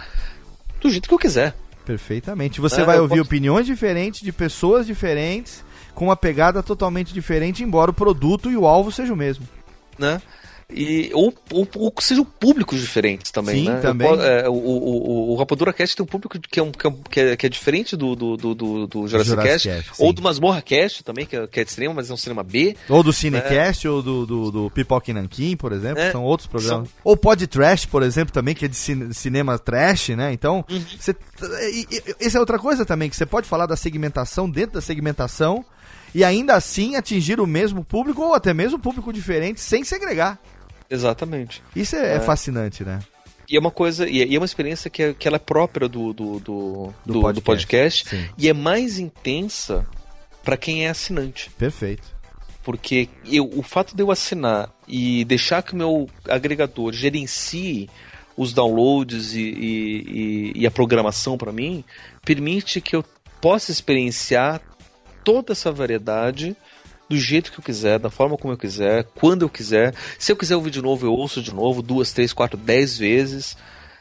do 0.82 0.90
jeito 0.90 1.08
que 1.08 1.14
eu 1.14 1.20
quiser. 1.20 1.56
Perfeitamente. 1.86 2.60
Você 2.62 2.82
É, 2.82 2.86
vai 2.86 2.98
eu 2.98 3.04
ouvir 3.04 3.18
posso- 3.18 3.28
opiniões 3.28 3.66
diferentes 3.66 4.22
de 4.22 4.32
pessoas 4.32 4.86
diferentes, 4.86 5.64
com 5.94 6.06
uma 6.06 6.16
pegada 6.16 6.64
totalmente 6.64 7.14
diferente, 7.14 7.64
embora 7.64 7.92
o 7.92 7.94
produto 7.94 8.50
e 8.50 8.56
o 8.58 8.66
alvo 8.66 8.92
sejam 8.92 9.16
o 9.16 9.18
mesmo. 9.18 9.48
né? 9.98 10.20
E, 10.76 11.12
ou, 11.14 11.34
ou, 11.52 11.68
ou 11.76 11.92
que 11.92 12.04
sejam 12.04 12.26
públicos 12.26 12.80
diferentes 12.80 13.32
também, 13.32 13.64
Sim, 13.64 13.70
né? 13.70 13.78
Eu 13.78 13.82
também. 13.82 14.08
po- 14.08 14.22
é, 14.24 14.50
o, 14.50 14.54
o, 14.54 15.10
o, 15.30 15.32
o 15.34 15.36
Rapadura 15.36 15.72
Cast 15.72 15.96
tem 15.96 16.04
um 16.04 16.08
público 16.08 16.40
que 16.40 16.60
é, 16.60 16.64
um, 16.64 16.72
que 16.72 16.88
é, 16.88 16.92
que 17.10 17.20
é, 17.20 17.38
que 17.38 17.46
é 17.46 17.50
diferente 17.50 17.96
do, 17.96 18.16
do, 18.16 18.36
do, 18.38 18.56
do, 18.56 18.88
do 18.88 19.08
Jurassic, 19.08 19.30
Jurassic 19.30 19.70
Cast, 19.70 19.70
Cast, 19.90 20.02
ou 20.04 20.12
do 20.12 20.22
Masmorra 20.22 20.62
Cast 20.62 21.04
também, 21.04 21.26
que 21.26 21.36
é, 21.36 21.46
que 21.48 21.60
é 21.60 21.64
de 21.64 21.72
cinema, 21.72 21.94
mas 21.96 22.10
é 22.10 22.14
um 22.14 22.18
cinema 22.18 22.44
B. 22.44 22.76
Ou 22.90 23.04
do 23.04 23.14
Cinecast, 23.14 23.88
ou 23.88 24.02
do, 24.02 24.26
do, 24.26 24.52
do 24.52 24.70
Pipoca 24.72 25.12
e 25.12 25.14
Nanquim, 25.14 25.56
por 25.56 25.72
exemplo, 25.72 26.02
É, 26.02 26.12
são 26.12 26.24
outros 26.24 26.48
programas. 26.48 26.90
Ou 27.04 27.16
Pod 27.16 27.46
Trash, 27.48 27.86
por 27.86 28.02
exemplo, 28.04 28.34
também, 28.34 28.56
que 28.56 28.66
é 28.66 28.68
de 28.68 28.76
cine- 28.76 29.14
cinema 29.14 29.60
trash, 29.60 30.10
né? 30.10 30.34
Então, 30.34 30.66
Uhum. 30.70 30.84
você, 31.00 31.16
e, 31.72 31.88
e, 31.92 32.26
essa 32.26 32.38
é 32.38 32.40
outra 32.40 32.58
coisa 32.58 32.86
também, 32.86 33.10
que 33.10 33.16
você 33.16 33.26
pode 33.26 33.48
falar 33.48 33.66
da 33.66 33.76
segmentação 33.76 34.50
dentro 34.50 34.74
da 34.74 34.82
segmentação 34.82 35.64
e 36.16 36.24
ainda 36.24 36.54
assim 36.56 36.96
atingir 36.96 37.40
o 37.40 37.48
mesmo 37.48 37.84
público 37.84 38.22
ou 38.22 38.34
até 38.34 38.54
mesmo 38.54 38.78
público 38.80 39.12
diferente 39.12 39.60
sem 39.62 39.84
segregar. 39.84 40.40
Exatamente. 40.90 41.62
Isso 41.76 41.96
é, 41.96 42.14
é 42.14 42.16
É. 42.16 42.20
fascinante, 42.20 42.84
né? 42.84 43.00
E 43.50 43.58
é 43.58 43.60
uma 43.60 43.72
coisa, 43.72 44.08
e 44.08 44.22
é 44.22 44.26
e 44.28 44.36
é 44.36 44.40
uma 44.40 44.46
experiência 44.46 44.90
que 44.90 45.04
é, 45.04 45.14
que 45.14 45.28
ela 45.28 45.36
é 45.36 45.40
própria 45.40 45.88
do, 45.88 46.14
do, 46.14 46.40
do, 46.40 46.40
Do 46.40 46.94
do- 47.06 47.14
do 47.14 47.22
podcast, 47.22 48.04
podcast, 48.06 48.10
sim. 48.10 48.30
e 48.38 48.48
é 48.50 48.54
mais 48.54 48.98
intensa 49.00 49.86
para 50.44 50.56
quem 50.58 50.86
é 50.86 50.90
assinante. 50.90 51.50
Perfeito. 51.58 52.04
Porque 52.64 53.10
eu, 53.26 53.50
o 53.54 53.62
fato 53.62 53.96
de 53.96 54.02
eu 54.02 54.10
assinar 54.12 54.70
e 54.88 55.26
deixar 55.26 55.62
que 55.62 55.74
o 55.74 55.76
meu 55.76 56.10
agregador 56.30 56.94
gerencie 56.94 57.90
os 58.38 58.54
downloads 58.54 59.34
e, 59.36 59.42
e- 59.42 60.04
e- 60.08 60.62
e 60.62 60.66
a 60.68 60.72
programação 60.72 61.38
para 61.38 61.52
mim, 61.52 61.84
permite 62.26 62.80
que 62.82 62.96
eu 62.96 63.04
possa 63.42 63.72
experienciar 63.72 64.62
toda 65.24 65.52
essa 65.52 65.72
variedade 65.72 66.56
do 67.10 67.18
jeito 67.18 67.52
que 67.52 67.60
eu 67.60 67.64
quiser, 67.64 68.00
da 68.00 68.10
forma 68.10 68.38
como 68.38 68.54
eu 68.54 68.58
quiser, 68.58 69.06
quando 69.16 69.44
eu 69.44 69.50
quiser. 69.50 69.94
Se 70.18 70.32
eu 70.32 70.36
quiser 70.36 70.56
ouvir 70.56 70.72
de 70.72 70.82
novo, 70.82 71.06
eu 71.06 71.14
ouço 71.14 71.42
de 71.42 71.54
novo, 71.54 71.82
duas, 71.82 72.12
três, 72.12 72.34
quatro, 72.34 72.58
dez 72.58 72.98
vezes. 72.98 73.58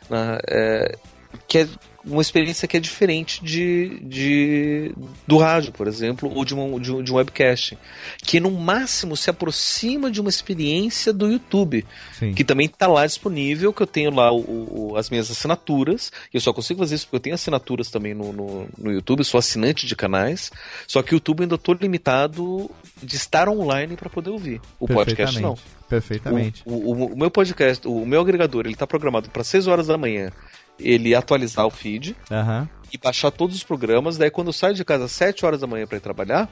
Né? 0.08 0.38
É, 0.48 0.98
que 1.46 1.58
é 1.58 1.68
uma 2.04 2.20
experiência 2.20 2.66
que 2.66 2.76
é 2.76 2.80
diferente 2.80 3.42
de, 3.44 4.00
de 4.00 4.94
do 5.26 5.38
rádio, 5.38 5.72
por 5.72 5.86
exemplo, 5.86 6.30
ou 6.34 6.44
de, 6.44 6.54
uma, 6.54 6.78
de, 6.80 7.02
de 7.02 7.12
um 7.12 7.16
webcast, 7.16 7.78
que 8.18 8.40
no 8.40 8.50
máximo 8.50 9.16
se 9.16 9.30
aproxima 9.30 10.10
de 10.10 10.20
uma 10.20 10.28
experiência 10.28 11.12
do 11.12 11.30
YouTube, 11.30 11.84
Sim. 12.18 12.34
que 12.34 12.42
também 12.42 12.66
está 12.66 12.86
lá 12.86 13.06
disponível, 13.06 13.72
que 13.72 13.82
eu 13.82 13.86
tenho 13.86 14.12
lá 14.12 14.32
o, 14.32 14.90
o, 14.90 14.96
as 14.96 15.10
minhas 15.10 15.30
assinaturas, 15.30 16.10
e 16.32 16.36
eu 16.36 16.40
só 16.40 16.52
consigo 16.52 16.80
fazer 16.80 16.96
isso 16.96 17.06
porque 17.06 17.16
eu 17.16 17.20
tenho 17.20 17.34
assinaturas 17.34 17.88
também 17.88 18.14
no, 18.14 18.32
no, 18.32 18.68
no 18.76 18.92
YouTube, 18.92 19.24
sou 19.24 19.38
assinante 19.38 19.86
de 19.86 19.94
canais, 19.94 20.50
só 20.88 21.02
que 21.02 21.14
o 21.14 21.16
YouTube 21.16 21.42
ainda 21.42 21.54
estou 21.54 21.76
limitado 21.80 22.70
de 23.00 23.16
estar 23.16 23.48
online 23.48 23.96
para 23.96 24.10
poder 24.10 24.30
ouvir. 24.30 24.60
O 24.80 24.88
podcast 24.88 25.40
não. 25.40 25.56
Perfeitamente. 25.88 26.62
O, 26.64 26.72
o, 26.72 27.06
o, 27.12 27.16
meu 27.16 27.30
podcast, 27.30 27.86
o 27.86 28.06
meu 28.06 28.22
agregador, 28.22 28.64
ele 28.64 28.72
está 28.72 28.86
programado 28.86 29.28
para 29.28 29.44
6 29.44 29.66
horas 29.66 29.88
da 29.88 29.98
manhã 29.98 30.32
ele 30.78 31.14
atualizar 31.14 31.66
o 31.66 31.70
feed 31.70 32.16
uhum. 32.30 32.68
e 32.92 32.98
baixar 32.98 33.30
todos 33.30 33.56
os 33.56 33.62
programas. 33.62 34.16
Daí, 34.16 34.30
quando 34.30 34.48
eu 34.48 34.52
saio 34.52 34.74
de 34.74 34.84
casa 34.84 35.04
às 35.04 35.12
7 35.12 35.44
horas 35.46 35.60
da 35.60 35.66
manhã 35.66 35.86
para 35.86 35.98
ir 35.98 36.00
trabalhar, 36.00 36.50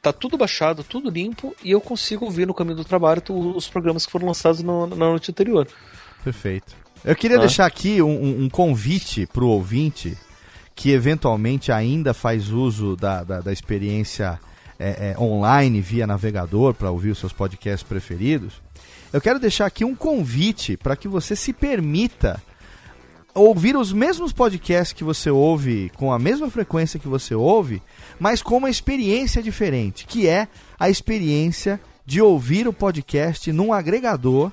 tá 0.00 0.12
tudo 0.12 0.36
baixado, 0.36 0.84
tudo 0.84 1.10
limpo 1.10 1.54
e 1.64 1.70
eu 1.70 1.80
consigo 1.80 2.24
ouvir 2.24 2.46
no 2.46 2.54
caminho 2.54 2.76
do 2.76 2.84
trabalho 2.84 3.22
os 3.54 3.68
programas 3.68 4.06
que 4.06 4.12
foram 4.12 4.26
lançados 4.26 4.62
no, 4.62 4.86
na 4.86 4.96
noite 4.96 5.30
anterior. 5.30 5.66
Perfeito. 6.22 6.74
Eu 7.04 7.14
queria 7.14 7.36
ah. 7.36 7.40
deixar 7.40 7.66
aqui 7.66 8.00
um, 8.02 8.44
um 8.44 8.48
convite 8.48 9.26
para 9.26 9.44
o 9.44 9.48
ouvinte 9.48 10.16
que 10.74 10.90
eventualmente 10.90 11.72
ainda 11.72 12.12
faz 12.12 12.50
uso 12.50 12.96
da, 12.96 13.24
da, 13.24 13.40
da 13.40 13.52
experiência 13.52 14.38
é, 14.78 15.14
é, 15.16 15.18
online 15.18 15.80
via 15.80 16.06
navegador 16.06 16.74
para 16.74 16.90
ouvir 16.90 17.10
os 17.10 17.18
seus 17.18 17.32
podcasts 17.32 17.82
preferidos. 17.82 18.60
Eu 19.12 19.20
quero 19.20 19.38
deixar 19.38 19.66
aqui 19.66 19.84
um 19.84 19.94
convite 19.94 20.76
para 20.76 20.94
que 20.94 21.08
você 21.08 21.34
se 21.34 21.52
permita 21.52 22.42
ouvir 23.36 23.76
os 23.76 23.92
mesmos 23.92 24.32
podcasts 24.32 24.92
que 24.92 25.04
você 25.04 25.30
ouve 25.30 25.92
com 25.96 26.12
a 26.12 26.18
mesma 26.18 26.50
frequência 26.50 26.98
que 26.98 27.06
você 27.06 27.34
ouve, 27.34 27.82
mas 28.18 28.42
com 28.42 28.56
uma 28.56 28.70
experiência 28.70 29.42
diferente, 29.42 30.06
que 30.06 30.26
é 30.26 30.48
a 30.78 30.88
experiência 30.88 31.78
de 32.04 32.20
ouvir 32.20 32.66
o 32.66 32.72
podcast 32.72 33.52
num 33.52 33.72
agregador 33.72 34.50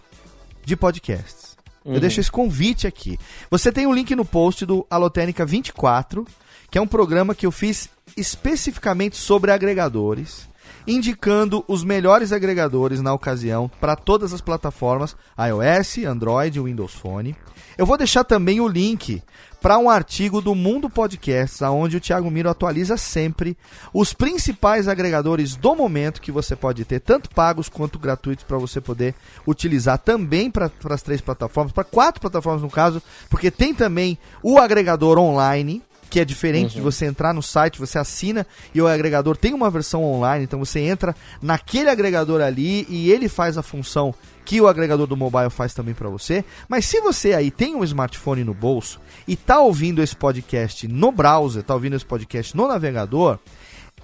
de 0.66 0.76
podcasts. 0.76 1.56
Uhum. 1.86 1.96
Eu 1.96 2.00
deixo 2.00 2.20
esse 2.20 2.32
convite 2.32 2.86
aqui. 2.86 3.18
Você 3.50 3.72
tem 3.72 3.86
o 3.86 3.90
um 3.90 3.94
link 3.94 4.14
no 4.16 4.26
post 4.26 4.66
do 4.66 4.86
Alotênica 4.90 5.46
24, 5.46 6.28
que 6.70 6.78
é 6.78 6.82
um 6.82 6.88
programa 6.88 7.34
que 7.34 7.46
eu 7.46 7.52
fiz 7.52 7.90
especificamente 8.18 9.16
sobre 9.16 9.52
agregadores 9.52 10.48
indicando 10.88 11.64
os 11.68 11.84
melhores 11.84 12.32
agregadores 12.32 13.02
na 13.02 13.14
ocasião 13.14 13.70
para 13.80 13.96
todas 13.96 14.34
as 14.34 14.42
plataformas 14.42 15.16
iOS, 15.38 16.06
Android 16.06 16.58
e 16.58 16.62
Windows 16.62 16.94
Phone. 16.94 17.36
Eu 17.78 17.86
vou 17.86 17.98
deixar 17.98 18.24
também 18.24 18.60
o 18.60 18.68
link 18.68 19.22
para 19.64 19.78
um 19.78 19.90
artigo 19.90 20.42
do 20.42 20.54
Mundo 20.54 20.90
Podcasts, 20.90 21.62
onde 21.62 21.96
o 21.96 22.00
Thiago 22.00 22.30
Miro 22.30 22.50
atualiza 22.50 22.98
sempre 22.98 23.58
os 23.94 24.14
principais 24.14 24.90
agregadores 24.90 25.56
do 25.56 25.74
momento 25.74 26.22
que 26.22 26.34
você 26.34 26.54
pode 26.54 26.84
ter, 26.84 27.00
tanto 27.00 27.30
pagos 27.30 27.70
quanto 27.70 27.98
gratuitos, 27.98 28.44
para 28.44 28.58
você 28.58 28.82
poder 28.82 29.16
utilizar 29.48 29.98
também 29.98 30.52
para 30.52 30.70
as 30.90 31.02
três 31.02 31.22
plataformas, 31.22 31.72
para 31.72 31.86
quatro 31.86 32.20
plataformas 32.20 32.62
no 32.62 32.70
caso, 32.70 33.02
porque 33.30 33.50
tem 33.50 33.74
também 33.74 34.18
o 34.44 34.60
agregador 34.60 35.18
online, 35.18 35.82
que 36.14 36.20
é 36.20 36.26
diferente 36.26 36.74
uhum. 36.74 36.76
de 36.76 36.82
você 36.82 37.08
entrar 37.08 37.34
no 37.34 37.42
site, 37.42 37.80
você 37.80 37.98
assina 37.98 38.46
e 38.72 38.80
o 38.80 38.88
agregador 38.88 39.36
tem 39.36 39.52
uma 39.52 39.68
versão 39.68 40.04
online, 40.04 40.44
então 40.44 40.60
você 40.60 40.80
entra 40.80 41.16
naquele 41.42 41.90
agregador 41.90 42.40
ali 42.40 42.86
e 42.88 43.12
ele 43.12 43.28
faz 43.28 43.58
a 43.58 43.64
função 43.64 44.14
que 44.46 44.62
o 44.62 44.68
agregador 44.68 45.08
do 45.08 45.18
mobile 45.18 45.50
faz 45.50 45.74
também 45.74 45.96
para 45.96 46.10
você. 46.10 46.46
Mas 46.70 46.86
se 46.86 47.02
você 47.02 47.34
aí 47.34 47.50
tem 47.50 47.74
um 47.74 47.84
smartphone 47.84 48.44
no 48.44 48.54
bolso 48.54 49.02
e 49.28 49.36
tá 49.36 49.60
ouvindo 49.60 50.04
esse 50.04 50.16
podcast 50.16 50.88
no 50.88 51.12
browser, 51.12 51.64
tá 51.64 51.74
ouvindo 51.74 51.96
esse 51.96 52.06
podcast 52.06 52.56
no 52.56 52.68
navegador, 52.68 53.40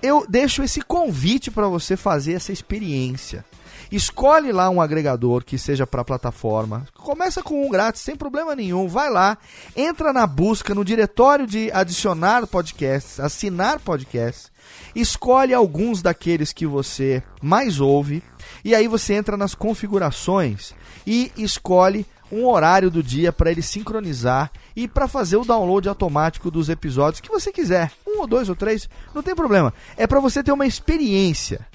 eu 0.01 0.25
deixo 0.27 0.63
esse 0.63 0.81
convite 0.81 1.51
para 1.51 1.67
você 1.67 1.95
fazer 1.95 2.33
essa 2.33 2.51
experiência. 2.51 3.45
Escolhe 3.91 4.51
lá 4.51 4.69
um 4.69 4.79
agregador 4.79 5.43
que 5.43 5.57
seja 5.57 5.87
para 5.87 6.03
plataforma. 6.03 6.85
Começa 6.93 7.41
com 7.41 7.65
um 7.65 7.69
grátis, 7.69 8.01
sem 8.01 8.15
problema 8.15 8.55
nenhum. 8.55 8.87
Vai 8.87 9.09
lá, 9.09 9.37
entra 9.75 10.13
na 10.13 10.27
busca, 10.27 10.75
no 10.75 10.85
diretório 10.85 11.47
de 11.47 11.71
adicionar 11.71 12.45
podcasts, 12.45 13.19
assinar 13.19 13.79
podcasts. 13.79 14.51
Escolhe 14.95 15.55
alguns 15.55 16.03
daqueles 16.03 16.53
que 16.53 16.67
você 16.67 17.23
mais 17.41 17.79
ouve 17.79 18.21
e 18.63 18.75
aí 18.75 18.87
você 18.87 19.15
entra 19.15 19.35
nas 19.35 19.55
configurações 19.55 20.73
e 21.07 21.31
escolhe 21.35 22.05
um 22.31 22.45
horário 22.45 22.91
do 22.91 23.01
dia 23.01 23.33
para 23.33 23.49
ele 23.49 23.63
sincronizar 23.63 24.51
e 24.75 24.87
para 24.87 25.07
fazer 25.07 25.37
o 25.37 25.45
download 25.45 25.89
automático 25.89 26.51
dos 26.51 26.69
episódios 26.69 27.21
que 27.21 27.29
você 27.29 27.51
quiser, 27.51 27.91
um 28.07 28.19
ou 28.19 28.27
dois 28.27 28.49
ou 28.49 28.55
três, 28.55 28.87
não 29.15 29.23
tem 29.23 29.35
problema. 29.35 29.73
É 29.97 30.05
para 30.05 30.19
você 30.19 30.43
ter 30.43 30.51
uma 30.51 30.67
experiência 30.67 31.65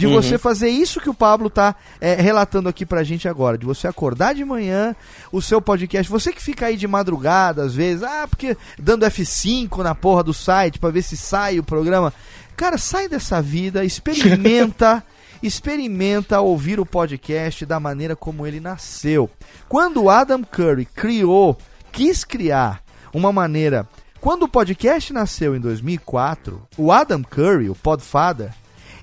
de 0.00 0.06
uhum. 0.06 0.14
você 0.14 0.38
fazer 0.38 0.70
isso 0.70 0.98
que 0.98 1.10
o 1.10 1.14
Pablo 1.14 1.48
está 1.48 1.76
é, 2.00 2.14
relatando 2.14 2.70
aqui 2.70 2.86
pra 2.86 3.04
gente 3.04 3.28
agora, 3.28 3.58
de 3.58 3.66
você 3.66 3.86
acordar 3.86 4.34
de 4.34 4.42
manhã, 4.42 4.96
o 5.30 5.42
seu 5.42 5.60
podcast, 5.60 6.10
você 6.10 6.32
que 6.32 6.42
fica 6.42 6.64
aí 6.64 6.76
de 6.78 6.88
madrugada 6.88 7.62
às 7.62 7.74
vezes, 7.74 8.02
ah, 8.02 8.26
porque 8.26 8.56
dando 8.78 9.04
F5 9.04 9.82
na 9.82 9.94
porra 9.94 10.22
do 10.22 10.32
site 10.32 10.78
para 10.78 10.88
ver 10.88 11.02
se 11.02 11.18
sai 11.18 11.58
o 11.58 11.62
programa. 11.62 12.14
Cara, 12.56 12.78
sai 12.78 13.10
dessa 13.10 13.42
vida, 13.42 13.84
experimenta 13.84 15.04
experimenta 15.42 16.40
ouvir 16.40 16.80
o 16.80 16.86
podcast 16.86 17.66
da 17.66 17.78
maneira 17.78 18.16
como 18.16 18.46
ele 18.46 18.58
nasceu. 18.58 19.28
Quando 19.68 20.04
o 20.04 20.08
Adam 20.10 20.42
Curry 20.42 20.86
criou, 20.86 21.58
quis 21.92 22.24
criar 22.24 22.82
uma 23.12 23.30
maneira. 23.30 23.86
Quando 24.18 24.44
o 24.44 24.48
podcast 24.48 25.12
nasceu 25.12 25.54
em 25.54 25.60
2004, 25.60 26.60
o 26.78 26.90
Adam 26.90 27.22
Curry, 27.22 27.68
o 27.68 27.74
Podfather, 27.74 28.54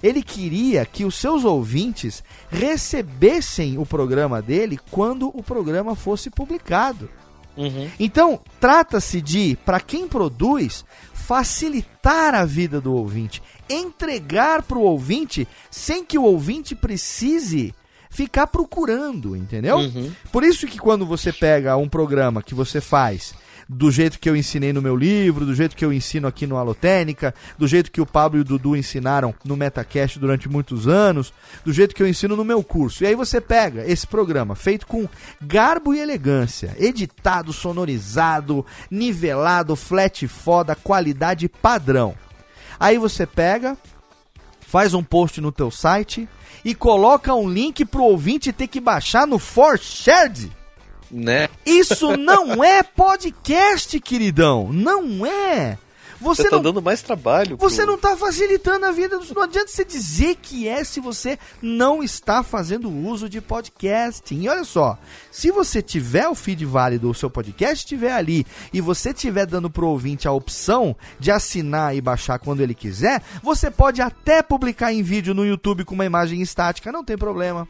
ele 0.01 0.21
queria 0.21 0.85
que 0.85 1.05
os 1.05 1.15
seus 1.15 1.43
ouvintes 1.43 2.23
recebessem 2.49 3.77
o 3.77 3.85
programa 3.85 4.41
dele 4.41 4.79
quando 4.91 5.29
o 5.33 5.43
programa 5.43 5.95
fosse 5.95 6.29
publicado. 6.29 7.09
Uhum. 7.55 7.89
Então, 7.99 8.39
trata-se 8.59 9.19
de, 9.19 9.57
para 9.65 9.79
quem 9.79 10.07
produz, 10.07 10.85
facilitar 11.13 12.35
a 12.35 12.45
vida 12.45 12.79
do 12.79 12.93
ouvinte, 12.93 13.41
entregar 13.69 14.61
para 14.61 14.77
o 14.77 14.83
ouvinte 14.83 15.47
sem 15.69 16.05
que 16.05 16.17
o 16.17 16.23
ouvinte 16.23 16.75
precise 16.75 17.73
ficar 18.09 18.47
procurando, 18.47 19.35
entendeu? 19.35 19.77
Uhum. 19.77 20.11
Por 20.31 20.43
isso 20.43 20.65
que 20.67 20.77
quando 20.77 21.05
você 21.05 21.33
pega 21.33 21.75
um 21.75 21.89
programa 21.89 22.41
que 22.41 22.55
você 22.55 22.79
faz 22.79 23.33
do 23.69 23.91
jeito 23.91 24.19
que 24.19 24.29
eu 24.29 24.35
ensinei 24.35 24.71
no 24.71 24.81
meu 24.81 24.95
livro, 24.95 25.45
do 25.45 25.53
jeito 25.53 25.75
que 25.75 25.83
eu 25.83 25.91
ensino 25.91 26.27
aqui 26.27 26.47
no 26.47 26.57
Alotênica, 26.57 27.33
do 27.57 27.67
jeito 27.67 27.91
que 27.91 27.99
o 27.99 28.05
Pablo 28.05 28.39
e 28.39 28.41
o 28.41 28.43
Dudu 28.43 28.75
ensinaram 28.75 29.33
no 29.43 29.57
Metacast 29.57 30.19
durante 30.19 30.47
muitos 30.47 30.87
anos, 30.87 31.33
do 31.65 31.73
jeito 31.73 31.93
que 31.93 32.01
eu 32.01 32.07
ensino 32.07 32.35
no 32.35 32.45
meu 32.45 32.63
curso. 32.63 33.03
E 33.03 33.07
aí 33.07 33.15
você 33.15 33.41
pega 33.41 33.85
esse 33.85 34.07
programa 34.07 34.55
feito 34.55 34.87
com 34.87 35.07
garbo 35.41 35.93
e 35.93 35.99
elegância, 35.99 36.75
editado, 36.79 37.51
sonorizado, 37.51 38.65
nivelado, 38.89 39.75
flat 39.75 40.27
foda, 40.27 40.75
qualidade 40.75 41.49
padrão. 41.49 42.15
Aí 42.79 42.97
você 42.97 43.25
pega, 43.25 43.77
faz 44.61 44.93
um 44.93 45.03
post 45.03 45.41
no 45.41 45.51
teu 45.51 45.71
site 45.71 46.27
e 46.63 46.75
coloca 46.75 47.33
um 47.33 47.49
link 47.49 47.85
pro 47.85 48.03
ouvinte 48.03 48.53
ter 48.53 48.67
que 48.67 48.79
baixar 48.79 49.27
no 49.27 49.39
ForShared. 49.39 50.51
Né? 51.09 51.49
Isso 51.65 52.17
não 52.17 52.63
é 52.63 52.83
podcast, 52.83 53.99
queridão. 53.99 54.71
Não 54.71 55.25
é. 55.25 55.77
Você, 56.19 56.43
você 56.43 56.49
tá 56.49 56.55
não, 56.55 56.63
dando 56.63 56.81
mais 56.81 57.01
trabalho. 57.01 57.57
Você 57.57 57.83
pro... 57.83 57.91
não 57.91 57.97
tá 57.97 58.17
facilitando 58.17 58.85
a 58.85 58.91
vida. 58.91 59.19
Não 59.35 59.43
adianta 59.43 59.67
você 59.67 59.85
dizer 59.85 60.35
que 60.41 60.67
é 60.67 60.83
se 60.83 60.99
você 60.99 61.37
não 61.61 62.01
está 62.01 62.41
fazendo 62.41 62.89
uso 62.89 63.29
de 63.29 63.39
podcasting. 63.39 64.41
E 64.41 64.49
olha 64.49 64.63
só, 64.63 64.97
se 65.31 65.51
você 65.51 65.81
tiver 65.81 66.27
o 66.27 66.35
feed 66.35 66.65
válido, 66.65 67.09
o 67.09 67.13
seu 67.13 67.29
podcast 67.29 67.85
estiver 67.85 68.13
ali, 68.13 68.45
e 68.73 68.81
você 68.81 69.11
estiver 69.11 69.45
dando 69.45 69.69
pro 69.69 69.87
ouvinte 69.87 70.27
a 70.27 70.31
opção 70.31 70.95
de 71.19 71.31
assinar 71.31 71.95
e 71.95 72.01
baixar 72.01 72.39
quando 72.39 72.61
ele 72.61 72.73
quiser, 72.73 73.21
você 73.43 73.69
pode 73.69 74.01
até 74.01 74.41
publicar 74.41 74.91
em 74.91 75.03
vídeo 75.03 75.33
no 75.33 75.45
YouTube 75.45 75.85
com 75.85 75.93
uma 75.93 76.05
imagem 76.05 76.41
estática, 76.41 76.91
não 76.91 77.03
tem 77.03 77.17
problema. 77.17 77.67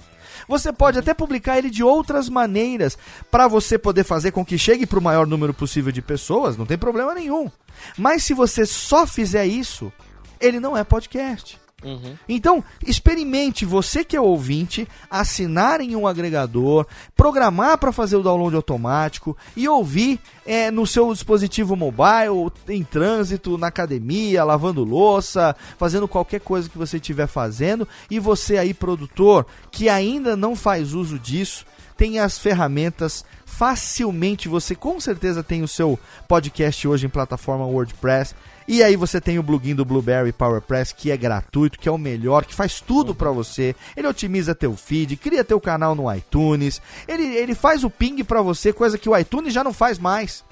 Você 0.47 0.73
pode 0.73 0.99
até 0.99 1.14
publicar 1.14 1.57
ele 1.57 1.69
de 1.69 1.84
outras 1.84 2.30
maneiras 2.30 2.97
para 3.31 3.47
você 3.47 3.77
poder 3.77 4.03
fazer 4.03 4.31
com 4.31 4.45
que 4.45 4.57
chegue 4.57 4.85
para 4.85 4.99
o 4.99 5.01
maior 5.01 5.26
número 5.27 5.53
possível 5.53 5.91
de 5.91 6.01
pessoas, 6.01 6.57
não 6.57 6.65
tem 6.65 6.77
problema 6.77 7.14
nenhum. 7.14 7.49
Mas 7.97 8.23
se 8.23 8.34
você 8.34 8.65
só 8.65 9.05
fizer 9.05 9.45
isso, 9.45 9.91
ele 10.39 10.59
não 10.59 10.76
é 10.77 10.84
podcast. 10.84 11.59
Uhum. 11.84 12.18
Então, 12.28 12.64
experimente, 12.86 13.64
você 13.64 14.04
que 14.04 14.16
é 14.16 14.22
ouvinte, 14.22 14.88
assinar 15.12 15.80
em 15.80 15.95
um 15.95 16.08
agregador, 16.08 16.88
programar 17.16 17.78
para 17.78 17.91
fazer 17.91 18.16
o 18.16 18.24
download 18.24 18.56
automático 18.56 19.38
e 19.56 19.70
ouvir 19.70 20.20
é, 20.44 20.72
no 20.72 20.88
seu 20.88 21.14
dispositivo 21.14 21.76
mobile, 21.76 22.52
em 22.68 22.84
trânsito, 22.84 23.60
na 23.60 23.68
academia, 23.68 24.44
lavando 24.44 24.84
louça, 24.84 25.56
fazendo 25.78 26.08
qualquer 26.08 26.40
coisa 26.40 26.68
que 26.68 26.80
você 26.80 26.98
estiver 26.98 27.28
fazendo. 27.28 27.88
E 28.10 28.20
você 28.20 28.58
aí, 28.58 28.74
produtor, 28.74 29.45
que 29.70 29.88
ainda 29.88 30.36
não 30.36 30.56
faz 30.56 30.95
uso 30.95 31.20
disso, 31.20 31.64
tem 31.95 32.18
as 32.18 32.40
ferramentas 32.40 33.24
facilmente. 33.45 34.49
Você 34.49 34.74
com 34.74 34.99
certeza 34.99 35.44
tem 35.44 35.62
o 35.62 35.68
seu 35.68 35.99
podcast 36.28 36.88
hoje 36.88 37.06
em 37.06 37.10
plataforma 37.10 37.66
WordPress. 37.66 38.36
E 38.68 38.84
aí 38.84 38.98
você 38.98 39.22
tem 39.22 39.39
o 39.39 39.44
plugin 39.44 39.73
do 39.73 39.85
Blueberry 39.85 40.34
PowerPress 40.34 40.94
que 40.94 41.10
é 41.10 41.15
gratuito, 41.15 41.80
que 41.80 41.88
é 41.88 41.91
o 41.91 41.98
melhor, 41.98 42.44
que 42.44 42.53
faz 42.53 42.81
tudo 42.81 43.15
para 43.15 43.31
você. 43.31 43.73
Ele 43.95 44.07
otimiza 44.07 44.53
teu 44.53 44.76
feed, 44.76 45.15
cria 45.15 45.44
teu 45.44 45.60
canal 45.61 45.95
no 45.95 46.14
iTunes. 46.14 46.81
Ele, 47.07 47.23
ele 47.23 47.56
faz 47.56 47.85
o 47.85 47.89
ping 47.89 48.23
para 48.26 48.41
você, 48.41 48.73
coisa 48.73 48.98
que 48.98 49.10
o 49.10 49.18
iTunes 49.18 49.53
já 49.53 49.64
não 49.64 49.72
faz 49.72 49.98
mais. 49.98 50.44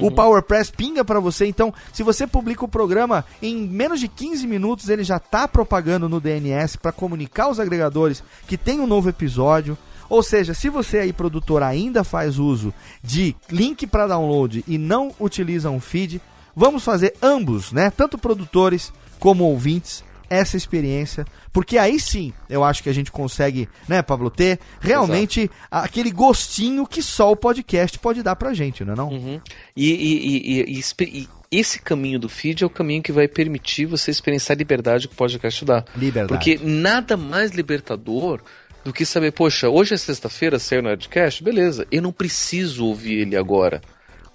O 0.00 0.10
PowerPress 0.10 0.72
pinga 0.72 1.04
para 1.04 1.20
você, 1.20 1.44
então 1.46 1.72
se 1.92 2.02
você 2.02 2.26
publica 2.26 2.64
o 2.64 2.68
programa 2.68 3.24
em 3.42 3.68
menos 3.68 4.00
de 4.00 4.08
15 4.08 4.46
minutos, 4.46 4.88
ele 4.88 5.04
já 5.04 5.18
tá 5.18 5.46
propagando 5.46 6.08
no 6.08 6.20
DNS 6.20 6.78
para 6.78 6.92
comunicar 6.92 7.44
aos 7.44 7.60
agregadores 7.60 8.22
que 8.46 8.56
tem 8.56 8.80
um 8.80 8.86
novo 8.86 9.10
episódio. 9.10 9.76
Ou 10.08 10.22
seja, 10.22 10.54
se 10.54 10.68
você 10.68 10.98
aí 10.98 11.12
produtor 11.12 11.62
ainda 11.62 12.04
faz 12.04 12.38
uso 12.38 12.72
de 13.02 13.36
link 13.50 13.86
para 13.86 14.06
download 14.06 14.64
e 14.66 14.78
não 14.78 15.12
utiliza 15.18 15.70
um 15.70 15.80
feed, 15.80 16.20
vamos 16.54 16.84
fazer 16.84 17.14
ambos, 17.22 17.72
né? 17.72 17.90
Tanto 17.90 18.16
produtores 18.18 18.92
como 19.18 19.44
ouvintes 19.44 20.04
essa 20.28 20.56
experiência, 20.56 21.26
porque 21.52 21.76
aí 21.76 22.00
sim 22.00 22.32
eu 22.48 22.64
acho 22.64 22.82
que 22.82 22.88
a 22.88 22.92
gente 22.94 23.12
consegue, 23.12 23.68
né, 23.86 24.00
Pablo, 24.00 24.30
ter 24.30 24.58
realmente 24.80 25.50
aquele 25.70 26.10
gostinho 26.10 26.86
que 26.86 27.02
só 27.02 27.30
o 27.30 27.36
podcast 27.36 27.98
pode 27.98 28.22
dar 28.22 28.34
pra 28.36 28.54
gente, 28.54 28.82
não 28.82 28.94
é 28.94 28.96
não? 28.96 29.08
Uhum. 29.10 29.40
E, 29.76 29.90
e- 29.92 30.62
e- 30.72 30.80
e- 31.02 31.28
esse 31.50 31.78
caminho 31.82 32.18
do 32.18 32.30
feed 32.30 32.62
é 32.64 32.66
o 32.66 32.70
caminho 32.70 33.02
que 33.02 33.12
vai 33.12 33.28
permitir 33.28 33.84
você 33.84 34.10
experienciar 34.10 34.56
a 34.56 34.58
liberdade 34.58 35.06
que 35.06 35.12
o 35.12 35.16
podcast 35.18 35.62
dá. 35.66 35.84
Liberdade. 35.94 36.28
Porque 36.28 36.58
nada 36.64 37.14
mais 37.14 37.50
libertador 37.50 38.40
do 38.82 38.90
que 38.90 39.04
saber, 39.04 39.32
poxa, 39.32 39.68
hoje 39.68 39.92
é 39.92 39.96
sexta-feira, 39.98 40.58
saiu 40.58 40.80
o 40.80 40.84
Nerdcast, 40.84 41.44
beleza, 41.44 41.86
eu 41.92 42.00
não 42.00 42.10
preciso 42.10 42.86
ouvir 42.86 43.20
ele 43.20 43.36
agora, 43.36 43.82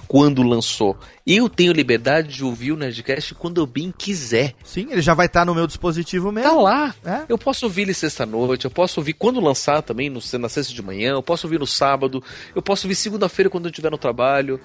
quando 0.07 0.41
lançou. 0.43 0.97
Eu 1.25 1.49
tenho 1.49 1.73
liberdade 1.73 2.29
de 2.29 2.43
ouvir 2.43 2.71
o 2.71 2.77
Nerdcast 2.77 3.35
quando 3.35 3.59
eu 3.59 3.65
bem 3.67 3.93
quiser. 3.95 4.53
Sim, 4.63 4.87
ele 4.89 5.01
já 5.01 5.13
vai 5.13 5.25
estar 5.25 5.45
no 5.45 5.53
meu 5.53 5.67
dispositivo 5.67 6.31
mesmo. 6.31 6.49
Tá 6.49 6.55
lá. 6.55 6.95
É. 7.05 7.21
Eu 7.27 7.37
posso 7.37 7.65
ouvir 7.65 7.83
ele 7.83 7.93
sexta-noite, 7.93 8.65
eu 8.65 8.71
posso 8.71 8.99
ouvir 8.99 9.13
quando 9.13 9.39
lançar 9.39 9.81
também, 9.81 10.09
no, 10.09 10.19
na 10.39 10.49
sexta 10.49 10.73
de 10.73 10.81
manhã, 10.81 11.11
eu 11.11 11.23
posso 11.23 11.45
ouvir 11.47 11.59
no 11.59 11.67
sábado, 11.67 12.23
eu 12.55 12.61
posso 12.61 12.87
ouvir 12.87 12.95
segunda-feira 12.95 13.49
quando 13.49 13.65
eu 13.65 13.69
estiver 13.69 13.91
no 13.91 13.97
trabalho. 13.97 14.59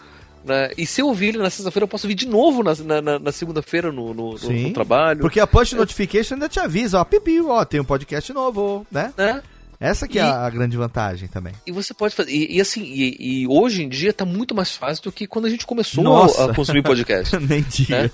né? 0.45 0.71
E 0.77 0.85
se 0.87 1.01
eu 1.01 1.07
ouvir 1.07 1.29
ele 1.29 1.39
na 1.39 1.51
sexta-feira, 1.51 1.85
eu 1.85 1.89
posso 1.89 2.07
ouvir 2.07 2.15
de 2.15 2.27
novo 2.27 2.63
na, 2.63 3.01
na- 3.01 3.19
na- 3.19 3.33
segunda-feira 3.33 3.93
no, 3.93 4.13
no- 4.13 4.33
no- 4.35 4.73
trabalho. 4.73 5.21
Porque 5.21 5.39
a 5.41 5.47
push 5.47 5.73
notification 5.73 6.35
ainda 6.35 6.49
te 6.49 6.59
avisa, 6.61 7.01
ó, 7.01 7.05
pipiu, 7.05 7.49
ó, 7.51 7.65
tem 7.65 7.81
um 7.81 7.85
podcast 7.85 8.33
novo, 8.33 8.87
né? 8.91 9.13
né? 9.17 9.43
Essa 9.83 10.07
que 10.07 10.17
é 10.17 10.23
E- 10.23 10.25
a 10.25 10.49
grande 10.49 10.77
vantagem 10.77 11.27
também. 11.27 11.53
E 11.67 11.73
você 11.73 11.93
pode 11.93 12.15
fazer. 12.15 12.31
E, 12.31 12.57
e 12.57 12.61
assim, 12.61 12.83
e, 12.85 13.43
e 13.43 13.47
hoje 13.49 13.83
em 13.83 13.89
dia 13.89 14.13
tá 14.13 14.25
muito 14.25 14.55
mais 14.55 14.77
fácil 14.77 15.03
do 15.03 15.11
que 15.11 15.27
quando 15.27 15.47
a 15.47 15.51
gente 15.51 15.67
começou 15.67 16.23
a, 16.23 16.45
a 16.45 16.55
consumir 16.55 16.83
podcast. 16.85 17.37
Nem 17.45 17.63
diga. 17.63 18.09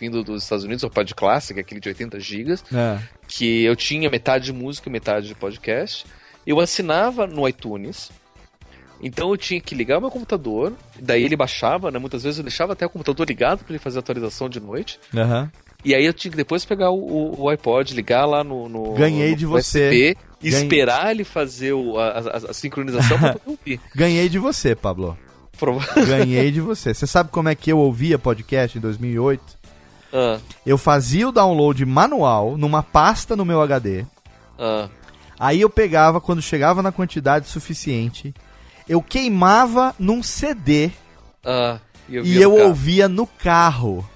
vindo 0.00 0.22
dos 0.22 0.42
Estados 0.44 0.64
Unidos, 0.64 0.82
o 0.84 0.86
iPod 0.86 1.14
Classic, 1.14 1.58
aquele 1.58 1.80
de 1.80 1.88
80 1.88 2.20
GB, 2.20 2.54
É. 2.72 2.98
que 3.26 3.64
eu 3.64 3.74
tinha 3.76 4.08
metade 4.08 4.44
de 4.46 4.52
música 4.52 4.88
e 4.88 4.92
metade 4.92 5.26
de 5.28 5.34
podcast. 5.34 6.06
Eu 6.46 6.60
assinava 6.60 7.26
no 7.26 7.48
iTunes, 7.48 8.10
então 9.04 9.30
eu 9.30 9.36
tinha 9.36 9.60
que 9.60 9.74
ligar 9.74 9.98
o 9.98 10.00
meu 10.00 10.10
computador, 10.10 10.72
daí 10.98 11.22
ele 11.22 11.36
baixava, 11.36 11.90
né, 11.90 11.98
muitas 11.98 12.22
vezes 12.24 12.38
eu 12.38 12.44
deixava 12.44 12.72
até 12.72 12.84
o 12.86 12.90
computador 12.90 13.26
ligado 13.28 13.58
para 13.64 13.72
ele 13.72 13.78
fazer 13.78 13.98
a 13.98 14.00
atualização 14.00 14.48
de 14.48 14.58
noite. 14.58 14.98
Aham. 15.14 15.50
E 15.84 15.94
aí 15.94 16.04
eu 16.06 16.14
tinha 16.14 16.30
que 16.30 16.36
depois 16.36 16.64
pegar 16.64 16.90
o, 16.90 17.40
o- 17.42 17.48
iPod, 17.50 17.94
ligar 17.94 18.24
lá 18.24 18.42
no, 18.42 18.68
no 18.70 18.94
Ganhei 18.94 19.32
no 19.32 19.36
de 19.36 19.44
você. 19.46 19.88
USB, 19.88 20.16
Ganhei. 20.42 20.62
esperar 20.62 21.10
ele 21.10 21.24
fazer 21.24 21.74
o- 21.74 21.98
a, 21.98 22.08
a- 22.20 22.50
a 22.50 22.54
sincronização 22.54 23.18
para 23.18 23.34
poder 23.34 23.50
ouvir. 23.58 23.80
Ganhei 23.94 24.28
de 24.30 24.38
você, 24.38 24.74
Pablo. 24.74 25.16
Prova- 25.58 25.86
Ganhei 26.06 26.50
de 26.50 26.60
você. 26.62 26.94
Você 26.94 27.06
sabe 27.06 27.30
como 27.30 27.50
é 27.50 27.54
que 27.54 27.70
eu 27.70 27.78
ouvia 27.78 28.18
podcast 28.18 28.78
em 28.78 28.80
2008? 28.80 29.42
Ah, 30.16 30.38
Eu 30.64 30.78
fazia 30.78 31.28
o 31.28 31.32
download 31.32 31.84
manual 31.84 32.56
numa 32.56 32.82
pasta 32.82 33.36
no 33.36 33.44
meu 33.44 33.60
HD. 33.60 34.06
ah. 34.58 34.88
Aí 35.38 35.60
eu 35.60 35.68
pegava, 35.68 36.20
quando 36.20 36.40
chegava 36.40 36.80
na 36.80 36.92
quantidade 36.92 37.48
suficiente, 37.48 38.32
eu 38.88 39.00
queimava 39.02 39.94
num 39.98 40.22
CD 40.22 40.90
Ah, 41.44 41.78
e 42.08 42.16
eu 42.40 42.50
no 42.50 42.56
carro. 42.56 42.68
ouvia 42.68 43.08
no 43.08 43.26
carro. 43.26 44.10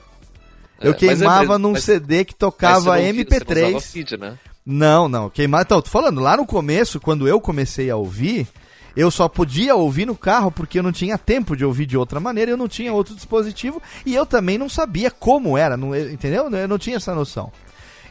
É, 0.81 0.87
Eu 0.89 0.93
é 0.93 0.95
queimava 0.95 1.59
num 1.59 1.73
mas- 1.73 1.85
CD 1.85 2.25
que 2.25 2.35
tocava 2.35 2.97
não 2.97 2.97
ouvia- 2.97 3.13
você 3.13 3.13
não 3.13 3.21
MP3. 3.23 3.69
usava 3.69 3.81
feed, 3.81 4.17
né? 4.17 4.39
Não, 4.65 5.09
não, 5.09 5.31
queimar. 5.31 5.63
Então, 5.63 5.81
tô 5.81 5.89
falando, 5.91 6.21
lá 6.21 6.37
no 6.37 6.47
começo, 6.47 7.01
quando 7.01 7.27
eu 7.27 7.41
comecei 7.41 7.91
a 7.91 7.97
ouvir, 7.97 8.47
eu 8.95 9.11
só 9.11 9.27
podia 9.29 9.75
ouvir 9.75 10.07
no 10.07 10.15
carro 10.15 10.51
porque 10.53 10.79
eu 10.79 10.83
não 10.83 10.93
tinha 10.93 11.17
tempo 11.17 11.57
de 11.57 11.65
ouvir 11.65 11.87
de 11.87 11.97
outra 11.97 12.21
maneira, 12.21 12.51
eu 12.51 12.57
não 12.57 12.69
tinha 12.69 12.93
outro 12.93 13.15
dispositivo 13.15 13.81
e 14.05 14.15
eu 14.15 14.27
também 14.27 14.59
não 14.59 14.69
sabia 14.69 15.11
como 15.11 15.57
era, 15.57 15.77
não- 15.77 15.97
entendeu? 15.97 16.51
Eu 16.51 16.69
não 16.69 16.79
tinha 16.79 16.97
essa 16.97 17.15
noção. 17.15 17.51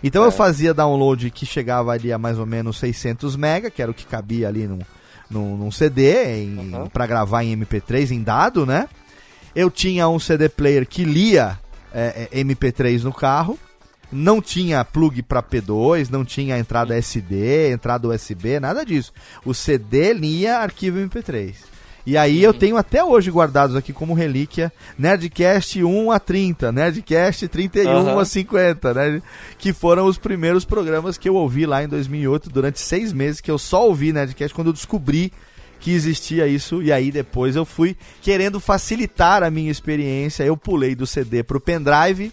Então 0.03 0.23
É. 0.23 0.27
eu 0.27 0.31
fazia 0.31 0.73
download 0.73 1.29
que 1.31 1.45
chegava 1.45 1.91
ali 1.91 2.11
a 2.11 2.17
mais 2.17 2.37
ou 2.39 2.45
menos 2.45 2.77
600 2.79 3.35
mega, 3.35 3.69
que 3.71 3.81
era 3.81 3.89
o 3.91 3.93
que 3.93 4.05
cabia 4.05 4.47
ali 4.47 4.67
num, 4.67 4.79
num, 5.29 5.55
num 5.57 5.71
CD, 5.71 6.43
em, 6.43 6.73
Uhum. 6.75 6.87
pra 6.87 7.05
gravar 7.07 7.43
em 7.43 7.55
MP3 7.55 8.11
em 8.11 8.21
dado, 8.23 8.65
né? 8.65 8.87
Eu 9.55 9.69
tinha 9.71 10.07
um 10.07 10.19
CD 10.19 10.47
player 10.49 10.85
que 10.87 11.03
lia 11.03 11.57
é, 11.93 12.29
é, 12.31 12.39
MP3 12.43 13.01
no 13.03 13.13
carro. 13.13 13.57
Não 14.11 14.41
tinha 14.41 14.85
plug 14.85 15.21
para 15.23 15.43
P2, 15.43 16.09
não 16.09 16.23
tinha 16.23 16.57
entrada 16.57 16.95
SD, 16.97 17.71
entrada 17.71 18.07
USB, 18.07 18.57
nada 18.59 18.85
disso. 18.85 19.11
O 19.43 19.53
CD 19.53 20.13
lia 20.13 20.59
arquivo 20.59 20.97
MP3. 20.99 21.55
E 22.07 22.15
aí 22.15 22.41
eu 22.41 22.53
tenho 22.53 22.77
até 22.77 23.03
hoje 23.03 23.29
guardados 23.29 23.75
aqui 23.75 23.91
como 23.91 24.13
relíquia 24.13 24.71
Nerdcast 24.97 25.83
1 25.83 26.09
a 26.09 26.17
30, 26.17 26.71
Nerdcast 26.71 27.49
31 27.49 27.89
Aham. 27.89 28.21
a 28.21 28.23
50, 28.23 28.93
né? 28.93 29.21
Que 29.57 29.73
foram 29.73 30.05
os 30.05 30.17
primeiros 30.17 30.63
programas 30.63 31.17
que 31.17 31.27
eu 31.27 31.35
ouvi 31.35 31.65
lá 31.65 31.83
em 31.83 31.87
2008, 31.89 32.49
durante 32.49 32.79
seis 32.79 33.11
meses, 33.11 33.41
que 33.41 33.51
eu 33.51 33.57
só 33.57 33.85
ouvi 33.85 34.13
Nerdcast 34.13 34.55
quando 34.55 34.67
eu 34.67 34.73
descobri 34.73 35.33
que 35.81 35.91
existia 35.91 36.47
isso. 36.47 36.81
E 36.81 36.93
aí 36.93 37.11
depois 37.11 37.57
eu 37.57 37.65
fui 37.65 37.97
querendo 38.21 38.57
facilitar 38.57 39.43
a 39.43 39.51
minha 39.51 39.69
experiência. 39.69 40.45
Eu 40.45 40.55
pulei 40.55 40.95
do 40.95 41.05
CD 41.05 41.43
pro 41.43 41.59
pendrive. 41.59 42.31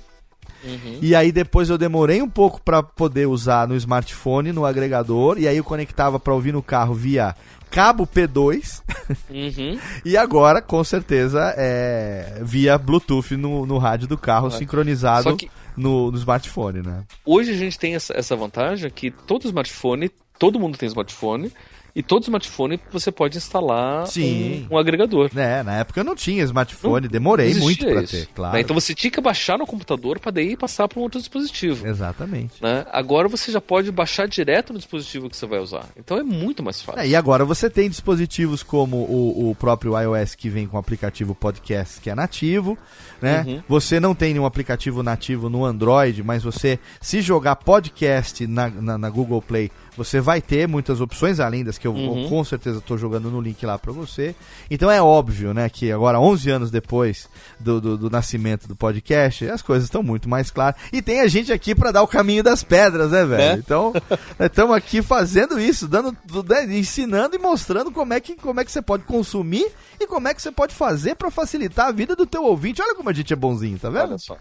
E 1.02 1.16
aí 1.16 1.32
depois 1.32 1.68
eu 1.68 1.76
demorei 1.76 2.22
um 2.22 2.28
pouco 2.28 2.62
para 2.62 2.80
poder 2.80 3.26
usar 3.26 3.66
no 3.66 3.76
smartphone, 3.76 4.52
no 4.52 4.64
agregador, 4.64 5.38
e 5.38 5.46
aí 5.46 5.59
eu 5.59 5.64
conectava 5.64 6.18
para 6.18 6.32
ouvir 6.32 6.52
no 6.52 6.62
carro 6.62 6.94
via 6.94 7.34
cabo 7.70 8.06
P2 8.06 8.82
Uhum. 9.28 9.78
e 10.04 10.16
agora 10.16 10.62
com 10.62 10.82
certeza 10.82 11.54
é 11.58 12.40
via 12.42 12.78
Bluetooth 12.78 13.36
no, 13.36 13.66
no 13.66 13.76
rádio 13.76 14.08
do 14.08 14.16
carro 14.16 14.50
sincronizado 14.50 15.36
que 15.36 15.50
no, 15.76 16.10
no 16.10 16.16
smartphone, 16.16 16.82
né? 16.82 17.04
hoje 17.24 17.50
a 17.50 17.56
gente 17.56 17.78
tem 17.78 17.94
essa, 17.94 18.14
essa 18.16 18.34
vantagem 18.36 18.90
que 18.90 19.10
todo 19.10 19.44
smartphone, 19.44 20.10
todo 20.38 20.58
mundo 20.58 20.78
tem 20.78 20.86
smartphone, 20.86 21.52
e 21.94 22.02
todo 22.02 22.24
smartphone 22.24 22.80
você 22.90 23.12
pode 23.12 23.36
instalar 23.38 24.06
Sim. 24.06 24.66
um, 24.70 24.74
um 24.74 24.78
agregador. 24.78 25.30
É, 25.36 25.62
na 25.62 25.76
época 25.76 26.00
eu 26.00 26.04
não 26.04 26.16
tinha 26.16 26.42
smartphone, 26.42 27.06
demorei 27.08 27.54
Não 27.54 27.60
muito 27.60 27.86
existia 27.86 27.94
para 27.94 28.06
ter, 28.06 28.34
claro. 28.34 28.54
né? 28.54 28.60
Então 28.60 28.74
você 28.74 28.94
tinha 28.94 29.10
que 29.10 29.20
baixar 29.20 29.56
no 29.58 29.66
computador 29.66 30.18
para 30.18 30.32
daí 30.32 30.56
passar 30.56 30.88
para 30.88 30.98
um 30.98 31.02
outro 31.02 31.20
dispositivo. 31.20 31.86
Exatamente. 31.86 32.62
né? 32.62 32.84
Agora 32.90 33.28
você 33.28 33.52
já 33.52 33.60
pode 33.60 33.92
baixar 33.92 34.26
direto 34.26 34.72
no 34.72 34.78
dispositivo 34.78 35.30
que 35.30 35.36
você 35.36 35.46
vai 35.46 35.60
usar. 35.60 35.86
Então 35.96 36.18
é 36.18 36.22
muito 36.22 36.62
mais 36.62 36.82
fácil. 36.82 37.00
É, 37.00 37.08
e 37.08 37.14
agora 37.14 37.44
você 37.44 37.70
tem 37.70 37.88
dispositivos 37.88 38.62
como 38.62 38.96
o, 38.96 39.50
o 39.50 39.54
próprio 39.54 39.98
iOS 39.98 40.34
que 40.34 40.48
vem 40.48 40.66
com 40.66 40.76
o 40.76 40.80
aplicativo 40.80 41.34
podcast 41.34 42.00
que 42.00 42.10
é 42.10 42.14
nativo, 42.14 42.76
né? 43.22 43.44
Uhum. 43.46 43.62
Você 43.68 44.00
não 44.00 44.14
tem 44.14 44.32
nenhum 44.32 44.46
aplicativo 44.46 45.02
nativo 45.02 45.48
no 45.48 45.64
Android, 45.64 46.22
mas 46.22 46.42
você, 46.42 46.78
se 47.00 47.20
jogar 47.20 47.56
podcast 47.56 48.46
na, 48.46 48.68
na, 48.68 48.98
na 48.98 49.10
Google 49.10 49.40
Play, 49.40 49.70
você 49.96 50.20
vai 50.20 50.40
ter 50.40 50.66
muitas 50.66 51.00
opções, 51.00 51.40
além 51.40 51.64
das 51.64 51.78
que 51.78 51.86
eu 51.86 51.92
uhum. 51.92 52.28
com 52.28 52.44
certeza 52.44 52.78
estou 52.78 52.98
jogando 52.98 53.30
no 53.30 53.40
link 53.40 53.64
lá 53.64 53.78
para 53.78 53.92
você. 53.92 54.34
Então 54.70 54.90
é 54.90 55.00
óbvio, 55.00 55.54
né, 55.54 55.68
que 55.68 55.90
agora, 55.92 56.20
11 56.20 56.50
anos 56.50 56.70
depois 56.70 57.28
do, 57.58 57.80
do, 57.80 57.96
do 57.96 58.10
nascimento 58.10 58.66
do 58.66 58.74
podcast, 58.74 59.48
as 59.48 59.62
coisas 59.62 59.84
estão 59.84 60.02
muito 60.02 60.28
mais 60.28 60.50
claras. 60.50 60.76
E 60.92 61.00
tem 61.00 61.20
a 61.20 61.28
gente 61.28 61.52
aqui 61.52 61.74
para 61.74 61.92
dar 61.92 62.02
o 62.02 62.08
caminho 62.08 62.42
das 62.42 62.62
pedras, 62.62 63.10
né, 63.10 63.24
velho? 63.24 63.42
É? 63.42 63.54
Então, 63.54 63.92
estamos 64.38 64.76
aqui 64.76 65.02
fazendo 65.02 65.58
isso, 65.60 65.86
dando, 65.86 66.16
né, 66.48 66.64
ensinando 66.76 67.36
e 67.36 67.38
mostrando 67.38 67.90
como 67.90 68.12
é, 68.12 68.20
que, 68.20 68.34
como 68.34 68.60
é 68.60 68.64
que 68.64 68.72
você 68.72 68.82
pode 68.82 69.04
consumir 69.04 69.70
e 70.00 70.06
como 70.06 70.28
é 70.28 70.34
que 70.34 70.42
você 70.42 70.50
pode 70.50 70.74
fazer 70.74 71.14
para 71.14 71.30
facilitar 71.30 71.86
a 71.88 71.92
vida 71.92 72.16
do 72.16 72.26
teu 72.26 72.44
ouvinte. 72.44 72.82
Olha 72.82 72.94
como 72.94 73.08
a 73.08 73.12
gente 73.12 73.32
é 73.32 73.36
bonzinho, 73.36 73.78
tá 73.78 73.88
vendo? 73.88 74.08
Olha 74.08 74.18
só. 74.18 74.36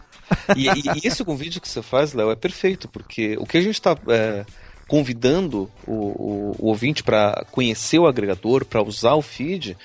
E, 0.56 0.68
e, 0.68 1.04
e 1.04 1.08
esse 1.08 1.24
convite 1.24 1.60
que 1.60 1.70
você 1.70 1.82
faz, 1.82 2.14
Léo, 2.14 2.32
é 2.32 2.36
perfeito, 2.36 2.88
porque 2.88 3.38
o 3.40 3.46
que 3.46 3.58
a 3.58 3.62
gente 3.62 3.76
está 3.76 3.96
é, 4.08 4.46
convidando 4.88 5.70
o, 5.88 5.92
o, 5.92 6.56
o 6.60 6.68
ouvinte 6.68 7.04
para 7.04 7.46
conhecer 7.52 8.00
o 8.00 8.08
agregador, 8.08 8.66
para 8.66 8.82
usar 8.82 9.14
o 9.16 9.22
feed, 9.22 9.78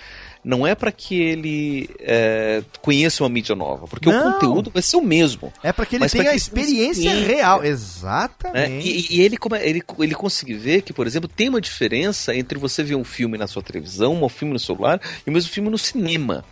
não 0.45 0.67
é 0.67 0.75
para 0.75 0.91
que 0.93 1.21
ele 1.21 1.91
é, 2.01 2.63
conheça 2.81 3.23
uma 3.23 3.29
mídia 3.29 3.55
nova, 3.55 3.87
porque 3.87 4.11
não. 4.11 4.31
o 4.31 4.33
conteúdo 4.33 4.71
vai 4.71 4.83
ser 4.83 4.97
o 4.97 5.03
mesmo. 5.03 5.53
É 5.63 5.73
para 5.73 5.85
que 5.85 5.97
ele 5.97 6.09
tenha 6.09 6.31
a 6.31 6.35
experiência, 6.35 7.13
real, 7.13 7.65
exatamente. 7.65 8.89
É, 8.89 8.93
e, 8.93 9.17
e, 9.17 9.21
ele, 9.21 9.37
ele, 9.61 9.83
ele 9.99 10.15
conseguir 10.15 10.55
ver 10.55 10.83
que, 10.83 10.93
por 10.93 11.07
exemplo, 11.07 11.29
tem 11.29 11.49
uma 11.49 11.61
diferença 11.61 12.35
entre 12.35 12.59
você 12.59 12.83
ver 12.83 12.95
um 12.95 13.05
filme 13.05 13.37
na 13.37 13.47
sua 13.47 13.63
televisão, 13.63 14.23
um 14.23 14.29
filme 14.29 14.55
no 14.55 14.59
celular 14.59 15.01
e 15.27 15.31
o 15.31 15.33
mesmo 15.33 15.51
filme 15.51 15.69
no 15.69 15.79
cinema. 15.79 16.45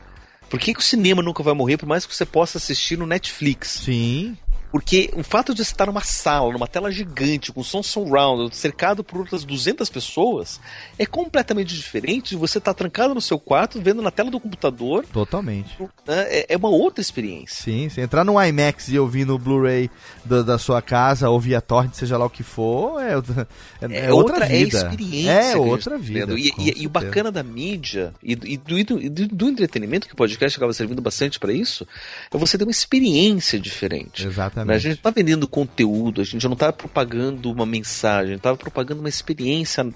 Por 0.48 0.60
que, 0.60 0.74
que 0.74 0.81
o 0.81 0.82
cinema 0.82 1.23
nunca 1.23 1.43
vai 1.43 1.55
morrer, 1.55 1.77
por 1.77 1.86
mais 1.86 2.06
que 2.06 2.14
você 2.14 2.24
possa 2.24 2.59
assistir 2.59 2.97
no 2.97 3.06
Netflix? 3.06 3.81
Sim. 3.85 4.36
Porque 4.70 5.10
o 5.14 5.22
fato 5.22 5.55
de 5.55 5.64
você 5.64 5.72
estar 5.72 5.86
numa 5.86 6.02
sala, 6.02 6.52
numa 6.52 6.66
tela 6.66 6.90
gigante, 6.90 7.52
com 7.52 7.62
som 7.62 7.82
surround, 7.82 8.55
cercado 8.55 9.02
por 9.02 9.20
outras 9.20 9.44
200 9.44 9.88
pessoas, 9.88 10.60
é 10.98 11.06
completamente 11.06 11.74
diferente 11.74 12.30
de 12.30 12.36
você 12.36 12.59
estar 12.59 12.74
trancado 12.74 13.14
no 13.14 13.20
seu 13.20 13.38
quarto, 13.38 13.80
vendo 13.80 14.02
na 14.02 14.10
tela 14.10 14.30
do 14.30 14.40
computador. 14.40 15.05
Totalmente. 15.12 15.76
É, 16.06 16.55
é 16.55 16.56
uma 16.56 16.68
outra 16.68 17.01
experiência. 17.01 17.64
Sim, 17.64 17.88
se 17.88 18.01
entrar 18.01 18.24
no 18.24 18.43
IMAX 18.43 18.88
e 18.88 18.98
ouvir 18.98 19.24
no 19.24 19.38
Blu-ray 19.38 19.90
da 20.24 20.59
sua 20.59 20.82
casa, 20.82 21.30
ou 21.30 21.40
via 21.40 21.60
torrent, 21.60 21.94
seja 21.94 22.16
lá 22.16 22.26
o 22.26 22.30
que 22.30 22.43
for, 22.43 23.01
é, 23.01 23.12
é, 23.12 24.06
é 24.06 24.12
outra, 24.12 24.34
outra 24.34 24.47
vida. 24.47 24.78
É 24.78 24.82
experiência. 24.82 25.30
É 25.30 25.56
outra 25.56 25.98
vida. 25.98 26.34
E, 26.34 26.52
e, 26.59 26.82
e, 26.82 26.86
o 26.86 26.90
bacana 26.90 27.30
da 27.30 27.43
mídia 27.43 28.12
e, 28.22 28.32
e 28.32 28.56
do, 28.56 29.10
do, 29.10 29.28
do, 29.28 29.48
entretenimento, 29.48 30.06
que 30.06 30.14
o 30.14 30.16
podcast 30.16 30.56
acaba 30.56 30.72
servindo 30.72 31.01
bastante 31.01 31.38
para 31.38 31.52
isso, 31.52 31.86
é 32.32 32.38
você 32.38 32.59
ter 32.59 32.64
uma 32.64 32.70
experiência 32.70 33.59
diferente. 33.59 34.26
Exatamente. 34.26 34.56
Exatamente. 34.57 34.77
A 34.77 34.78
gente 34.78 34.89
não 34.89 34.95
está 34.95 35.11
vendendo 35.11 35.49
conteúdo, 35.49 36.20
a 36.20 36.24
gente 36.24 36.45
não 36.47 36.55
está 36.55 36.73
propagando 36.73 37.53
uma 37.53 37.66
mensagem, 37.66 38.37
está 38.37 38.55
propagando 38.55 39.01
uma 39.01 39.09
experiência 39.09 39.87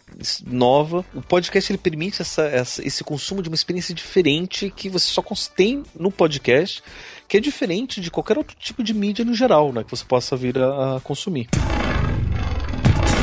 nova. 0.46 1.04
O 1.14 1.22
podcast 1.22 1.72
ele 1.72 1.78
permite 1.78 2.20
essa, 2.20 2.42
essa, 2.42 2.86
esse 2.86 3.02
consumo 3.02 3.42
de 3.42 3.48
uma 3.48 3.54
experiência 3.54 3.94
diferente 3.94 4.70
que 4.74 4.88
você 4.88 5.06
só 5.06 5.22
tem 5.54 5.82
no 5.98 6.10
podcast, 6.10 6.82
que 7.28 7.36
é 7.36 7.40
diferente 7.40 8.00
de 8.00 8.10
qualquer 8.10 8.36
outro 8.36 8.56
tipo 8.58 8.82
de 8.82 8.92
mídia 8.92 9.24
no 9.24 9.32
geral, 9.32 9.72
né, 9.72 9.84
que 9.84 9.90
você 9.90 10.04
possa 10.04 10.36
vir 10.36 10.58
a, 10.58 10.96
a 10.96 11.00
consumir. 11.00 11.48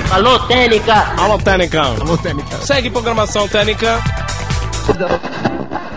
Alô, 0.09 0.39
Técnica! 0.47 0.93
Alô, 1.21 1.37
Técnica! 1.37 1.81
Alô, 1.81 2.17
Técnica! 2.17 2.57
Segue 2.61 2.89
programação 2.89 3.47
Técnica! 3.47 3.99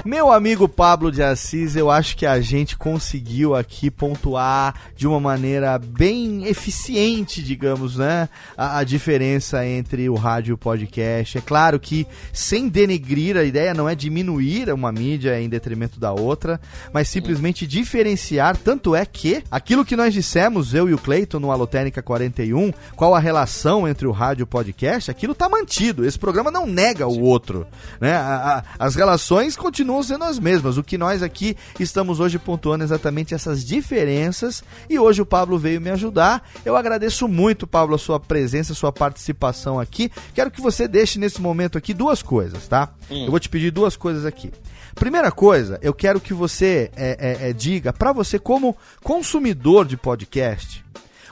Meu 0.05 0.32
amigo 0.32 0.66
Pablo 0.66 1.12
de 1.12 1.22
Assis, 1.22 1.77
eu 1.77 1.90
acho 1.90 2.16
que 2.16 2.24
a 2.24 2.40
gente 2.40 2.74
conseguiu 2.74 3.55
aqui 3.55 3.90
pontuar 3.90 4.74
de 4.97 5.06
uma 5.06 5.20
maneira 5.20 5.78
bem 5.78 6.47
eficiente, 6.47 7.43
digamos, 7.43 7.97
né? 7.97 8.27
A, 8.56 8.78
a, 8.78 8.85
diferença 8.85 9.64
entre 9.66 10.09
o 10.09 10.14
rádio 10.14 10.52
e 10.52 10.55
o 10.55 10.59
podcast. 10.59 11.36
É 11.36 11.40
claro 11.43 11.78
que, 11.78 12.06
sem 12.32 12.66
denegrir, 12.66 13.36
a 13.36 13.44
ideia 13.44 13.74
não 13.74 13.86
é 13.86 13.94
diminuir 13.94 14.72
uma 14.72 14.90
mídia 14.90 15.39
em 15.39 15.51
detrimento 15.51 16.01
da 16.01 16.12
outra, 16.12 16.59
mas 16.94 17.09
simplesmente 17.09 17.66
diferenciar. 17.66 18.56
Tanto 18.56 18.97
é 18.97 19.05
que 19.05 19.43
aquilo 19.51 19.85
que 19.85 19.97
nós 19.97 20.14
dissemos, 20.14 20.72
eu 20.72 20.89
e 20.89 20.94
o 20.94 20.98
Cleiton, 20.98 21.40
no 21.40 21.51
Alotênica 21.51 22.01
41, 22.01 22.72
qual 22.97 23.14
a 23.14 23.20
relação 23.20 23.86
entre 23.86 24.06
o 24.06 24.12
rádio 24.12 24.43
e 24.43 24.44
o 24.44 24.47
podcast, 24.47 25.10
aquilo 25.10 25.35
tá 25.35 25.47
mantido. 25.47 26.06
Esse 26.06 26.18
programa 26.18 26.51
não 26.51 26.66
nega 26.66 27.06
o 27.06 27.20
outro, 27.20 27.66
né? 28.01 28.14
A, 28.14 28.64
a, 28.78 28.86
as 28.86 28.94
relações 28.94 29.56
continuam 29.56 29.90
sendo 30.03 30.25
as 30.25 30.39
mesmas. 30.39 30.77
O 30.77 30.83
que 30.83 30.97
nós 30.97 31.23
aqui 31.23 31.57
estamos 31.79 32.21
hoje 32.21 32.39
pontuando 32.39 32.85
exatamente 32.85 33.35
essas 33.35 33.65
diferenças 33.65 34.62
e 34.89 34.99
hoje 34.99 35.21
o 35.21 35.27
Pablo 35.27 35.59
veio 35.59 35.81
me 35.81 35.91
ajudar. 35.91 36.49
Eu 36.65 36.77
agradeço 36.77 37.27
muito, 37.27 37.67
Pablo, 37.67 37.95
a 37.95 37.99
sua 37.99 38.21
presença, 38.21 38.73
a 38.73 38.77
sua 38.77 38.93
participação 38.93 39.81
aqui. 39.81 40.11
Quero 40.35 40.51
que 40.51 40.61
você 40.61 40.87
deixe 40.87 41.19
nesse 41.19 41.41
momento 41.41 41.77
aqui 41.77 41.93
duas 41.93 42.23
coisas, 42.23 42.69
tá? 42.69 42.91
Hum. 43.11 43.25
Eu 43.25 43.31
vou 43.31 43.41
te 43.41 43.49
pedir 43.49 43.71
duas 43.71 43.97
coisas 43.97 44.25
aqui. 44.25 44.51
Primeira 44.95 45.31
coisa, 45.31 45.79
eu 45.83 45.95
quero 45.95 46.21
que 46.21 46.35
você 46.35 46.91
é, 46.97 47.45
é, 47.45 47.51
é, 47.51 47.53
diga 47.53 47.93
para 47.93 48.12
você 48.12 48.39
como 48.39 48.77
consumidor 49.03 49.87
de 49.87 49.97
podcast, 49.97 50.85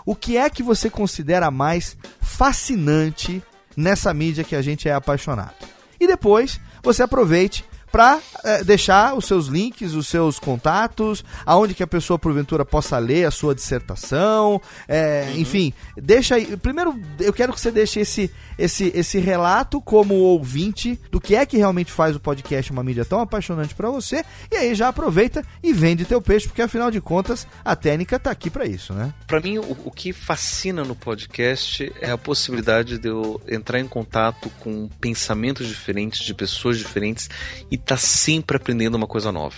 o 0.06 0.14
que 0.14 0.36
é 0.36 0.48
que 0.48 0.62
você 0.62 0.88
considera 0.88 1.50
mais 1.50 1.96
fascinante 2.20 3.42
nessa 3.76 4.12
mídia 4.14 4.44
que 4.44 4.56
a 4.56 4.62
gente 4.62 4.88
é 4.88 4.92
apaixonado. 4.92 5.54
E 6.00 6.06
depois 6.06 6.60
você 6.82 7.02
aproveite 7.02 7.64
para 7.90 8.20
é, 8.44 8.62
deixar 8.64 9.14
os 9.14 9.24
seus 9.24 9.46
links, 9.46 9.94
os 9.94 10.06
seus 10.06 10.38
contatos, 10.38 11.24
aonde 11.44 11.74
que 11.74 11.82
a 11.82 11.86
pessoa 11.86 12.18
porventura 12.18 12.64
possa 12.64 12.98
ler 12.98 13.26
a 13.26 13.30
sua 13.30 13.54
dissertação, 13.54 14.60
é, 14.86 15.28
uhum. 15.28 15.38
enfim, 15.38 15.72
deixa 15.96 16.34
aí. 16.34 16.56
Primeiro, 16.56 16.98
eu 17.18 17.32
quero 17.32 17.52
que 17.52 17.60
você 17.60 17.70
deixe 17.70 18.00
esse, 18.00 18.30
esse, 18.58 18.92
esse 18.94 19.18
relato 19.18 19.80
como 19.80 20.14
ouvinte 20.14 21.00
do 21.10 21.20
que 21.20 21.34
é 21.34 21.46
que 21.46 21.56
realmente 21.56 21.90
faz 21.90 22.14
o 22.14 22.20
podcast 22.20 22.70
uma 22.70 22.84
mídia 22.84 23.04
tão 23.04 23.20
apaixonante 23.20 23.74
para 23.74 23.90
você, 23.90 24.24
e 24.50 24.56
aí 24.56 24.74
já 24.74 24.88
aproveita 24.88 25.42
e 25.62 25.72
vende 25.72 26.04
teu 26.04 26.20
peixe, 26.20 26.46
porque 26.46 26.62
afinal 26.62 26.90
de 26.90 27.00
contas 27.00 27.46
a 27.64 27.74
técnica 27.74 28.18
tá 28.18 28.30
aqui 28.30 28.50
para 28.50 28.66
isso, 28.66 28.92
né? 28.92 29.12
Para 29.26 29.40
mim, 29.40 29.58
o, 29.58 29.76
o 29.84 29.90
que 29.90 30.12
fascina 30.12 30.84
no 30.84 30.94
podcast 30.94 31.90
é 32.00 32.10
a 32.10 32.18
possibilidade 32.18 32.98
de 32.98 33.08
eu 33.08 33.40
entrar 33.48 33.80
em 33.80 33.88
contato 33.88 34.50
com 34.60 34.88
pensamentos 35.00 35.66
diferentes, 35.66 36.24
de 36.24 36.34
pessoas 36.34 36.78
diferentes 36.78 37.28
e 37.70 37.77
tá 37.78 37.96
sempre 37.96 38.56
aprendendo 38.56 38.96
uma 38.96 39.06
coisa 39.06 39.32
nova. 39.32 39.56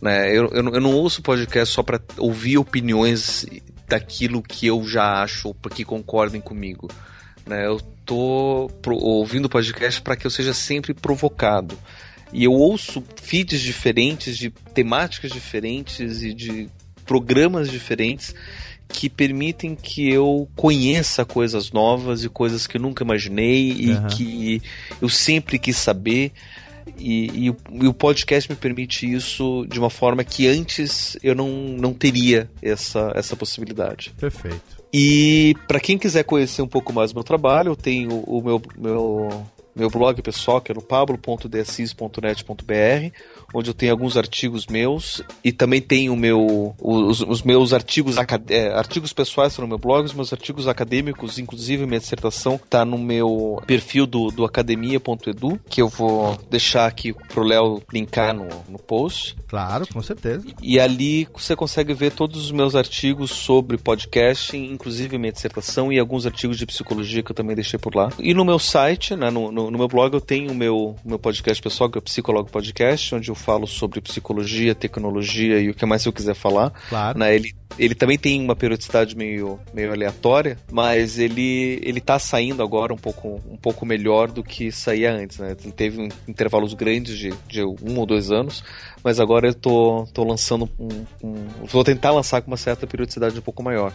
Né? 0.00 0.30
Eu, 0.30 0.48
eu, 0.48 0.74
eu 0.74 0.80
não 0.80 0.92
ouço 0.92 1.22
podcast 1.22 1.74
só 1.74 1.82
para 1.82 2.00
ouvir 2.18 2.58
opiniões 2.58 3.46
daquilo 3.88 4.42
que 4.42 4.66
eu 4.66 4.86
já 4.86 5.22
acho 5.22 5.48
ou 5.48 5.54
que 5.70 5.84
concordem 5.84 6.40
comigo. 6.40 6.90
Né? 7.46 7.66
Eu 7.66 7.80
tô 8.04 8.70
pro, 8.82 8.96
ouvindo 8.96 9.48
podcast 9.48 10.00
para 10.02 10.16
que 10.16 10.26
eu 10.26 10.30
seja 10.30 10.52
sempre 10.52 10.92
provocado. 10.92 11.78
E 12.32 12.44
eu 12.44 12.52
ouço 12.52 13.02
feeds 13.22 13.60
diferentes, 13.60 14.36
de 14.36 14.50
temáticas 14.50 15.30
diferentes 15.30 16.22
e 16.22 16.34
de 16.34 16.68
programas 17.06 17.70
diferentes 17.70 18.34
que 18.88 19.08
permitem 19.08 19.74
que 19.74 20.08
eu 20.10 20.48
conheça 20.54 21.24
coisas 21.24 21.72
novas 21.72 22.24
e 22.24 22.28
coisas 22.28 22.66
que 22.66 22.76
eu 22.76 22.80
nunca 22.80 23.02
imaginei 23.02 23.72
uhum. 23.72 24.08
e 24.08 24.14
que 24.14 24.62
eu 25.00 25.08
sempre 25.08 25.58
quis 25.58 25.76
saber. 25.76 26.32
E, 26.96 27.48
e, 27.48 27.56
e, 27.72 27.88
o 27.88 27.94
podcast 27.94 28.50
me 28.50 28.56
permite 28.56 29.10
isso 29.10 29.66
de 29.68 29.78
uma 29.78 29.90
forma 29.90 30.22
que 30.22 30.46
antes 30.46 31.16
eu 31.22 31.34
não, 31.34 31.48
não 31.48 31.92
teria 31.92 32.48
essa, 32.62 33.12
essa 33.14 33.36
possibilidade. 33.36 34.14
Perfeito. 34.18 34.84
E 34.92 35.56
para 35.66 35.80
quem 35.80 35.98
quiser 35.98 36.24
conhecer 36.24 36.62
um 36.62 36.68
pouco 36.68 36.92
mais 36.92 37.10
do 37.10 37.16
meu 37.16 37.24
trabalho, 37.24 37.72
eu 37.72 37.76
tenho 37.76 38.20
o 38.20 38.40
meu, 38.40 38.62
meu, 38.76 39.44
meu 39.74 39.90
blog 39.90 40.22
pessoal, 40.22 40.60
que 40.60 40.70
é 40.70 40.74
no 40.74 40.82
pablo.deassis.net.br 40.82 43.12
onde 43.54 43.70
eu 43.70 43.74
tenho 43.74 43.92
alguns 43.92 44.16
artigos 44.16 44.66
meus 44.66 45.22
e 45.42 45.52
também 45.52 45.80
tenho 45.80 46.16
meu, 46.16 46.74
os, 46.80 47.20
os 47.20 47.42
meus 47.42 47.72
artigos, 47.72 48.16
é, 48.48 48.72
artigos 48.72 49.12
pessoais 49.12 49.52
estão 49.52 49.62
no 49.62 49.68
meu 49.68 49.78
blog, 49.78 50.04
os 50.04 50.12
meus 50.12 50.32
artigos 50.32 50.66
acadêmicos, 50.66 51.38
inclusive 51.38 51.86
minha 51.86 52.00
dissertação, 52.00 52.56
está 52.56 52.84
no 52.84 52.98
meu 52.98 53.62
perfil 53.66 54.06
do, 54.06 54.28
do 54.28 54.44
academia.edu, 54.44 55.60
que 55.68 55.80
eu 55.80 55.88
vou 55.88 56.36
deixar 56.50 56.86
aqui 56.86 57.14
pro 57.28 57.44
Léo 57.44 57.80
linkar 57.92 58.34
no, 58.34 58.48
no 58.68 58.78
post. 58.78 59.36
Claro, 59.46 59.86
com 59.86 60.02
certeza. 60.02 60.44
E, 60.60 60.74
e 60.74 60.80
ali 60.80 61.28
você 61.32 61.54
consegue 61.54 61.94
ver 61.94 62.12
todos 62.12 62.44
os 62.44 62.50
meus 62.50 62.74
artigos 62.74 63.30
sobre 63.30 63.78
podcast, 63.78 64.56
inclusive 64.56 65.16
minha 65.16 65.32
dissertação 65.32 65.92
e 65.92 65.98
alguns 65.98 66.26
artigos 66.26 66.58
de 66.58 66.66
psicologia 66.66 67.22
que 67.22 67.30
eu 67.30 67.36
também 67.36 67.54
deixei 67.54 67.78
por 67.78 67.94
lá. 67.94 68.10
E 68.18 68.34
no 68.34 68.44
meu 68.44 68.58
site, 68.58 69.14
né, 69.14 69.30
no, 69.30 69.52
no, 69.52 69.70
no 69.70 69.78
meu 69.78 69.86
blog, 69.86 70.12
eu 70.14 70.20
tenho 70.20 70.50
o 70.50 70.54
meu, 70.54 70.96
meu 71.04 71.18
podcast 71.18 71.62
pessoal, 71.62 71.88
que 71.88 71.98
é 71.98 72.00
o 72.00 72.02
Psicólogo 72.02 72.50
Podcast, 72.50 73.14
onde 73.14 73.30
eu 73.30 73.34
falo 73.44 73.66
sobre 73.66 74.00
psicologia, 74.00 74.74
tecnologia 74.74 75.60
e 75.60 75.68
o 75.68 75.74
que 75.74 75.84
mais 75.84 76.04
eu 76.06 76.12
quiser 76.12 76.34
falar. 76.34 76.72
Claro. 76.88 77.18
Né? 77.18 77.34
Ele, 77.34 77.54
ele 77.78 77.94
também 77.94 78.16
tem 78.16 78.40
uma 78.40 78.56
periodicidade 78.56 79.14
meio, 79.14 79.60
meio 79.74 79.92
aleatória, 79.92 80.56
mas 80.72 81.18
ele, 81.18 81.78
ele 81.82 82.00
tá 82.00 82.18
saindo 82.18 82.62
agora 82.62 82.94
um 82.94 82.96
pouco, 82.96 83.40
um 83.48 83.56
pouco 83.56 83.84
melhor 83.84 84.30
do 84.30 84.42
que 84.42 84.72
saía 84.72 85.12
antes. 85.12 85.38
Né? 85.38 85.54
Ele 85.62 85.72
teve 85.72 86.00
um, 86.00 86.08
intervalos 86.26 86.72
grandes 86.72 87.18
de, 87.18 87.34
de 87.46 87.62
um 87.62 87.98
ou 87.98 88.06
dois 88.06 88.30
anos, 88.30 88.64
mas 89.02 89.20
agora 89.20 89.48
eu 89.48 89.54
tô, 89.54 90.06
tô 90.14 90.24
lançando 90.24 90.68
um, 90.78 91.04
um. 91.22 91.46
Vou 91.66 91.84
tentar 91.84 92.12
lançar 92.12 92.40
com 92.40 92.50
uma 92.50 92.56
certa 92.56 92.86
periodicidade 92.86 93.38
um 93.38 93.42
pouco 93.42 93.62
maior. 93.62 93.92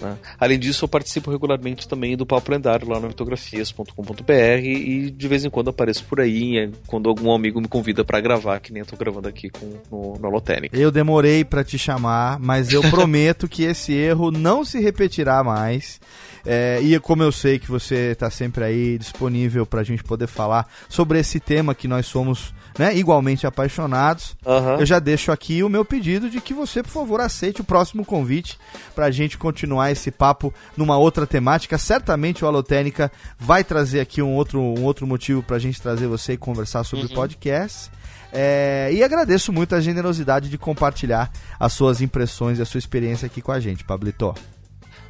Né? 0.00 0.16
Além 0.38 0.58
disso, 0.58 0.84
eu 0.84 0.88
participo 0.88 1.30
regularmente 1.30 1.86
também 1.86 2.16
do 2.16 2.26
Papo 2.26 2.50
Lendário 2.50 2.88
lá 2.88 2.98
no 2.98 3.08
mitografias.com.br 3.08 4.32
e 4.64 5.10
de 5.10 5.28
vez 5.28 5.44
em 5.44 5.50
quando 5.50 5.70
apareço 5.70 6.04
por 6.04 6.20
aí 6.20 6.58
é, 6.58 6.70
quando 6.86 7.08
algum 7.08 7.32
amigo 7.32 7.60
me 7.60 7.68
convida 7.68 8.04
para 8.04 8.20
gravar, 8.20 8.60
que 8.60 8.72
nem 8.72 8.80
eu 8.80 8.86
tô 8.86 8.96
gravando 8.96 9.28
aqui 9.28 9.50
com, 9.50 9.66
no, 9.90 10.18
no. 10.18 10.30
Eu 10.72 10.90
demorei 10.90 11.44
para 11.44 11.62
te 11.62 11.76
chamar, 11.76 12.38
mas 12.38 12.72
eu 12.72 12.80
prometo 12.88 13.48
que 13.48 13.64
esse 13.64 13.92
erro 13.92 14.30
não 14.30 14.64
se 14.64 14.80
repetirá 14.80 15.44
mais. 15.44 16.00
É, 16.46 16.80
e 16.82 16.98
como 17.00 17.22
eu 17.22 17.30
sei 17.30 17.58
que 17.58 17.68
você 17.68 18.12
está 18.12 18.30
sempre 18.30 18.64
aí 18.64 18.98
disponível 18.98 19.66
para 19.66 19.80
a 19.80 19.84
gente 19.84 20.02
poder 20.02 20.26
falar 20.26 20.66
sobre 20.88 21.18
esse 21.18 21.38
tema 21.38 21.74
que 21.74 21.86
nós 21.86 22.06
somos 22.06 22.54
né, 22.80 22.96
igualmente 22.96 23.46
apaixonados, 23.46 24.34
Aham. 24.46 24.78
eu 24.80 24.86
já 24.86 24.98
deixo 24.98 25.30
aqui 25.30 25.62
o 25.62 25.68
meu 25.68 25.84
pedido 25.84 26.30
de 26.30 26.40
que 26.40 26.54
você, 26.54 26.82
por 26.82 26.88
favor, 26.88 27.20
aceite 27.20 27.60
o 27.60 27.64
próximo 27.64 28.06
convite 28.06 28.58
para 28.94 29.04
a 29.04 29.10
gente 29.10 29.36
continuar 29.36 29.90
esse 29.90 30.10
papo 30.10 30.50
numa 30.74 30.96
outra 30.96 31.26
temática. 31.26 31.76
Certamente 31.76 32.42
o 32.42 32.48
Alotênica 32.48 33.12
vai 33.38 33.62
trazer 33.62 34.00
aqui 34.00 34.22
um 34.22 34.34
outro, 34.34 34.58
um 34.58 34.82
outro 34.82 35.06
motivo 35.06 35.42
para 35.42 35.56
a 35.56 35.58
gente 35.58 35.78
trazer 35.78 36.06
você 36.06 36.32
e 36.32 36.36
conversar 36.38 36.82
sobre 36.82 37.04
o 37.04 37.10
podcast. 37.10 37.90
É, 38.32 38.88
e 38.90 39.04
agradeço 39.04 39.52
muito 39.52 39.74
a 39.74 39.80
generosidade 39.82 40.48
de 40.48 40.56
compartilhar 40.56 41.30
as 41.58 41.74
suas 41.74 42.00
impressões 42.00 42.58
e 42.58 42.62
a 42.62 42.64
sua 42.64 42.78
experiência 42.78 43.26
aqui 43.26 43.42
com 43.42 43.52
a 43.52 43.60
gente, 43.60 43.84
Pablito. 43.84 44.34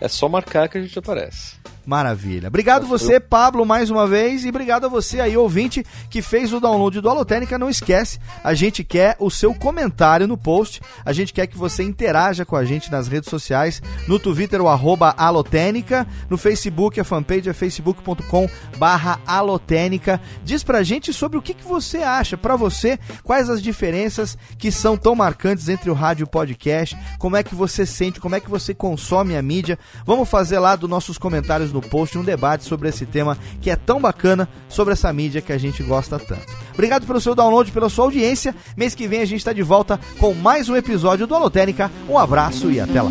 É 0.00 0.08
só 0.08 0.28
marcar 0.28 0.68
que 0.68 0.76
a 0.76 0.82
gente 0.82 0.98
aparece. 0.98 1.54
Maravilha. 1.86 2.48
Obrigado 2.48 2.86
você, 2.86 3.18
Pablo, 3.18 3.64
mais 3.64 3.90
uma 3.90 4.06
vez. 4.06 4.44
E 4.44 4.48
obrigado 4.48 4.84
a 4.84 4.88
você 4.88 5.20
aí, 5.20 5.36
ouvinte, 5.36 5.84
que 6.08 6.22
fez 6.22 6.52
o 6.52 6.60
download 6.60 7.00
do 7.00 7.08
Alotênica. 7.08 7.58
Não 7.58 7.70
esquece, 7.70 8.18
a 8.44 8.54
gente 8.54 8.84
quer 8.84 9.16
o 9.18 9.30
seu 9.30 9.54
comentário 9.54 10.28
no 10.28 10.36
post. 10.36 10.80
A 11.04 11.12
gente 11.12 11.32
quer 11.32 11.46
que 11.46 11.56
você 11.56 11.82
interaja 11.82 12.44
com 12.44 12.56
a 12.56 12.64
gente 12.64 12.90
nas 12.90 13.08
redes 13.08 13.30
sociais. 13.30 13.82
No 14.06 14.18
Twitter, 14.18 14.60
o 14.60 14.68
arroba 14.68 15.14
Alotênica. 15.16 16.06
No 16.28 16.36
Facebook, 16.36 17.00
a 17.00 17.04
fanpage 17.04 17.48
é 17.48 17.52
facebook.com 17.52 18.48
barra 18.78 19.18
Alotênica. 19.26 20.20
Diz 20.44 20.62
pra 20.62 20.82
gente 20.82 21.12
sobre 21.12 21.38
o 21.38 21.42
que, 21.42 21.54
que 21.54 21.66
você 21.66 21.98
acha. 21.98 22.36
Pra 22.36 22.56
você, 22.56 22.98
quais 23.24 23.48
as 23.48 23.62
diferenças 23.62 24.36
que 24.58 24.70
são 24.70 24.96
tão 24.96 25.14
marcantes 25.14 25.68
entre 25.68 25.90
o 25.90 25.94
rádio 25.94 26.22
e 26.22 26.24
o 26.24 26.30
podcast. 26.30 26.96
Como 27.18 27.36
é 27.36 27.42
que 27.42 27.54
você 27.54 27.86
sente, 27.86 28.20
como 28.20 28.34
é 28.34 28.40
que 28.40 28.50
você 28.50 28.74
consome 28.74 29.36
a 29.36 29.42
mídia. 29.42 29.78
Vamos 30.04 30.28
fazer 30.28 30.58
lá 30.58 30.76
dos 30.76 30.88
nossos 30.88 31.18
comentários 31.18 31.69
no 31.72 31.80
post 31.80 32.16
um 32.18 32.22
debate 32.22 32.64
sobre 32.64 32.88
esse 32.88 33.06
tema 33.06 33.36
que 33.60 33.70
é 33.70 33.76
tão 33.76 34.00
bacana, 34.00 34.48
sobre 34.68 34.92
essa 34.92 35.12
mídia 35.12 35.40
que 35.40 35.52
a 35.52 35.58
gente 35.58 35.82
gosta 35.82 36.18
tanto. 36.18 36.46
Obrigado 36.72 37.06
pelo 37.06 37.20
seu 37.20 37.34
download, 37.34 37.70
pela 37.72 37.88
sua 37.88 38.04
audiência. 38.06 38.54
Mês 38.76 38.94
que 38.94 39.06
vem 39.06 39.20
a 39.20 39.26
gente 39.26 39.38
está 39.40 39.52
de 39.52 39.62
volta 39.62 40.00
com 40.18 40.34
mais 40.34 40.68
um 40.68 40.76
episódio 40.76 41.26
do 41.26 41.34
Alotênica. 41.34 41.90
Um 42.08 42.18
abraço 42.18 42.70
e 42.70 42.80
até 42.80 43.02
lá. 43.02 43.10